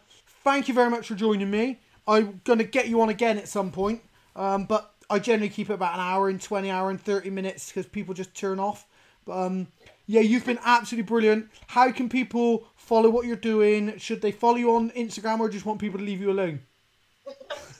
thank 0.42 0.68
you 0.68 0.74
very 0.74 0.90
much 0.90 1.08
for 1.08 1.14
joining 1.14 1.50
me. 1.50 1.78
I'm 2.06 2.40
going 2.44 2.58
to 2.58 2.64
get 2.64 2.88
you 2.88 3.00
on 3.00 3.08
again 3.08 3.38
at 3.38 3.48
some 3.48 3.70
point, 3.70 4.02
um, 4.36 4.64
but 4.64 4.94
I 5.08 5.18
generally 5.18 5.48
keep 5.48 5.70
it 5.70 5.74
about 5.74 5.94
an 5.94 6.00
hour 6.00 6.28
and 6.28 6.40
20 6.40 6.70
hour 6.70 6.90
and 6.90 7.00
30 7.00 7.30
minutes 7.30 7.68
because 7.68 7.86
people 7.86 8.14
just 8.14 8.34
turn 8.34 8.58
off. 8.58 8.86
But 9.24 9.38
um, 9.38 9.68
yeah, 10.06 10.20
you've 10.20 10.44
been 10.44 10.58
absolutely 10.64 11.06
brilliant. 11.06 11.48
How 11.68 11.90
can 11.92 12.08
people 12.08 12.66
follow 12.76 13.08
what 13.08 13.26
you're 13.26 13.36
doing? 13.36 13.96
Should 13.98 14.20
they 14.20 14.32
follow 14.32 14.56
you 14.56 14.74
on 14.74 14.90
Instagram 14.90 15.40
or 15.40 15.48
just 15.48 15.64
want 15.64 15.78
people 15.78 15.98
to 15.98 16.04
leave 16.04 16.20
you 16.20 16.30
alone? 16.30 16.60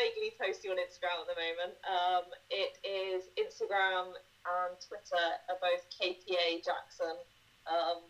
Vaguely 0.00 0.32
posting 0.40 0.70
on 0.72 0.80
Instagram 0.80 1.20
at 1.20 1.28
the 1.28 1.36
moment. 1.36 1.76
Um, 1.84 2.24
it 2.48 2.72
is 2.80 3.28
Instagram 3.36 4.16
and 4.16 4.72
Twitter 4.80 5.26
are 5.52 5.60
both 5.60 5.84
KPA 5.92 6.64
Jackson. 6.64 7.20
Um, 7.68 8.00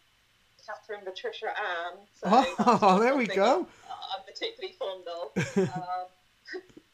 Catherine 0.62 1.02
Patricia 1.02 1.50
Ann. 1.50 1.98
So 2.14 2.30
Oh, 2.62 2.98
there 3.02 3.16
we 3.16 3.26
go. 3.26 3.66
I'm 3.90 4.22
particularly 4.22 4.76
fond 4.78 5.02
of. 5.10 5.34
Um, 5.74 6.06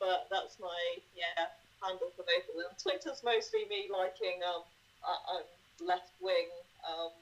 but 0.00 0.28
that's 0.30 0.56
my 0.60 0.80
yeah 1.16 1.48
handle 1.82 2.08
for 2.16 2.24
both 2.24 2.48
of 2.48 2.56
them. 2.56 2.72
Twitter's 2.80 3.22
mostly 3.24 3.68
me 3.68 3.88
liking 3.92 4.40
um, 4.48 4.62
uh, 5.04 5.36
um 5.36 5.44
left 5.84 6.12
wing 6.20 6.48
um, 6.88 7.12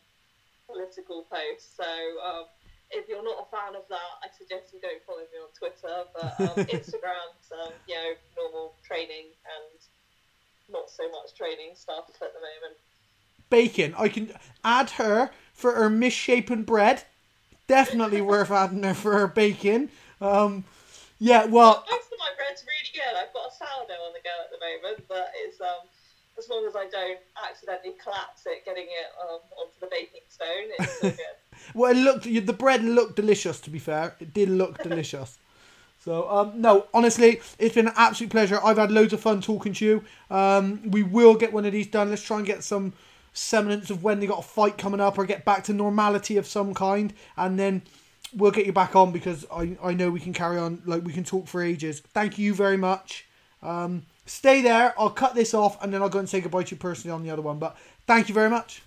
political 0.71 1.27
posts. 1.27 1.75
So 1.77 1.91
um, 2.23 2.45
if 2.91 3.09
you're 3.09 3.25
not 3.25 3.47
a 3.47 3.49
fan 3.51 3.77
of 3.77 3.89
that, 3.89 4.13
I 4.23 4.29
suggest 4.37 4.73
you 4.73 4.81
don't 4.81 5.03
follow 5.07 5.25
me 5.33 5.39
on 5.41 5.51
Twitter. 5.57 6.05
But 6.13 6.33
um, 6.41 6.67
Instagram's 6.73 7.49
um, 7.53 7.73
you 7.87 7.95
know 7.95 8.13
normal 8.37 8.75
training 8.87 9.33
and 9.45 9.79
not 10.71 10.91
so 10.91 11.05
much 11.11 11.35
training 11.37 11.73
stuff 11.75 12.09
at 12.09 12.33
the 12.33 12.41
moment. 12.41 12.77
bacon. 13.51 13.95
I 13.99 14.09
can 14.09 14.33
add 14.65 14.91
her 14.91 15.31
for 15.53 15.73
her 15.73 15.91
misshapen 15.91 16.63
bread. 16.63 17.05
Definitely 17.67 18.21
worth 18.21 18.51
adding 18.51 18.83
her 18.83 18.95
for 18.95 19.13
her 19.13 19.27
bacon. 19.27 19.91
Um, 20.21 20.65
yeah, 21.19 21.45
well, 21.47 21.85
Most 21.89 22.13
of 22.13 22.19
my 22.19 22.33
bread's 22.37 22.65
really 22.65 22.93
good. 22.93 23.17
I've 23.17 23.33
got 23.33 23.49
a 23.49 23.55
sourdough 23.55 24.05
on 24.05 24.13
the 24.13 24.21
go 24.21 24.35
at 24.45 24.51
the 24.53 24.61
moment, 24.61 25.05
but 25.09 25.33
it's 25.45 25.61
um 25.61 25.89
as 26.39 26.49
long 26.49 26.67
as 26.67 26.75
I 26.75 26.87
don't 26.91 27.21
accidentally 27.39 27.95
collapse 28.03 28.43
it, 28.47 28.65
getting 28.65 28.91
it 28.91 29.09
um, 29.23 29.41
onto 29.55 29.79
the 29.81 29.87
baking 29.87 30.27
stone, 30.29 30.69
it's 30.79 31.03
all 31.03 31.11
good. 31.23 31.39
Well, 31.73 31.91
it 31.91 31.97
looked 31.97 32.25
the 32.25 32.53
bread 32.53 32.83
looked 32.85 33.17
delicious. 33.17 33.61
To 33.61 33.71
be 33.71 33.79
fair, 33.79 34.15
it 34.21 34.35
did 34.35 34.49
look 34.49 34.83
delicious. 34.83 35.39
So 36.05 36.29
um, 36.29 36.61
no, 36.61 36.87
honestly, 36.93 37.41
it's 37.59 37.75
been 37.75 37.89
an 37.89 37.95
absolute 37.97 38.31
pleasure. 38.31 38.61
I've 38.63 38.77
had 38.77 38.93
loads 38.93 39.15
of 39.15 39.21
fun 39.21 39.41
talking 39.41 39.73
to 39.75 39.85
you. 39.85 40.05
Um, 40.31 40.91
we 40.91 41.03
will 41.03 41.35
get 41.35 41.53
one 41.53 41.65
of 41.65 41.73
these 41.73 41.87
done. 41.87 42.11
Let's 42.11 42.23
try 42.23 42.37
and 42.39 42.47
get 42.47 42.63
some 42.63 42.93
semblance 43.33 43.91
of 43.91 44.03
when 44.03 44.21
they 44.21 44.27
got 44.27 44.39
a 44.39 44.43
fight 44.43 44.77
coming 44.77 45.01
up 45.01 45.19
or 45.19 45.25
get 45.25 45.45
back 45.45 45.65
to 45.65 45.73
normality 45.73 46.37
of 46.37 46.47
some 46.47 46.75
kind, 46.75 47.15
and 47.37 47.59
then 47.59 47.83
we'll 48.37 48.51
get 48.51 48.67
you 48.67 48.73
back 48.73 48.97
on 48.97 49.13
because 49.13 49.47
I, 49.53 49.77
I 49.83 49.95
know 49.95 50.11
we 50.11 50.21
can 50.21 50.33
carry 50.33 50.59
on 50.59 50.83
like 50.85 51.05
we 51.05 51.13
can 51.13 51.25
talk 51.25 51.47
for 51.47 51.63
ages. 51.63 52.01
Thank 52.01 52.39
you 52.39 52.55
very 52.55 52.77
much. 52.77 53.27
Um, 53.63 54.03
stay 54.27 54.63
there. 54.63 54.95
I'll 54.99 55.11
cut 55.11 55.35
this 55.35 55.55
off 55.55 55.83
and 55.83 55.93
then 55.93 56.03
I'll 56.03 56.09
go 56.09 56.19
and 56.19 56.29
say 56.29 56.41
goodbye 56.41 56.65
to 56.65 56.75
you 56.75 56.79
personally 56.79 57.15
on 57.15 57.23
the 57.23 57.31
other 57.31 57.43
one. 57.43 57.59
But 57.59 57.77
thank 58.07 58.29
you 58.29 58.35
very 58.35 58.51
much. 58.51 58.83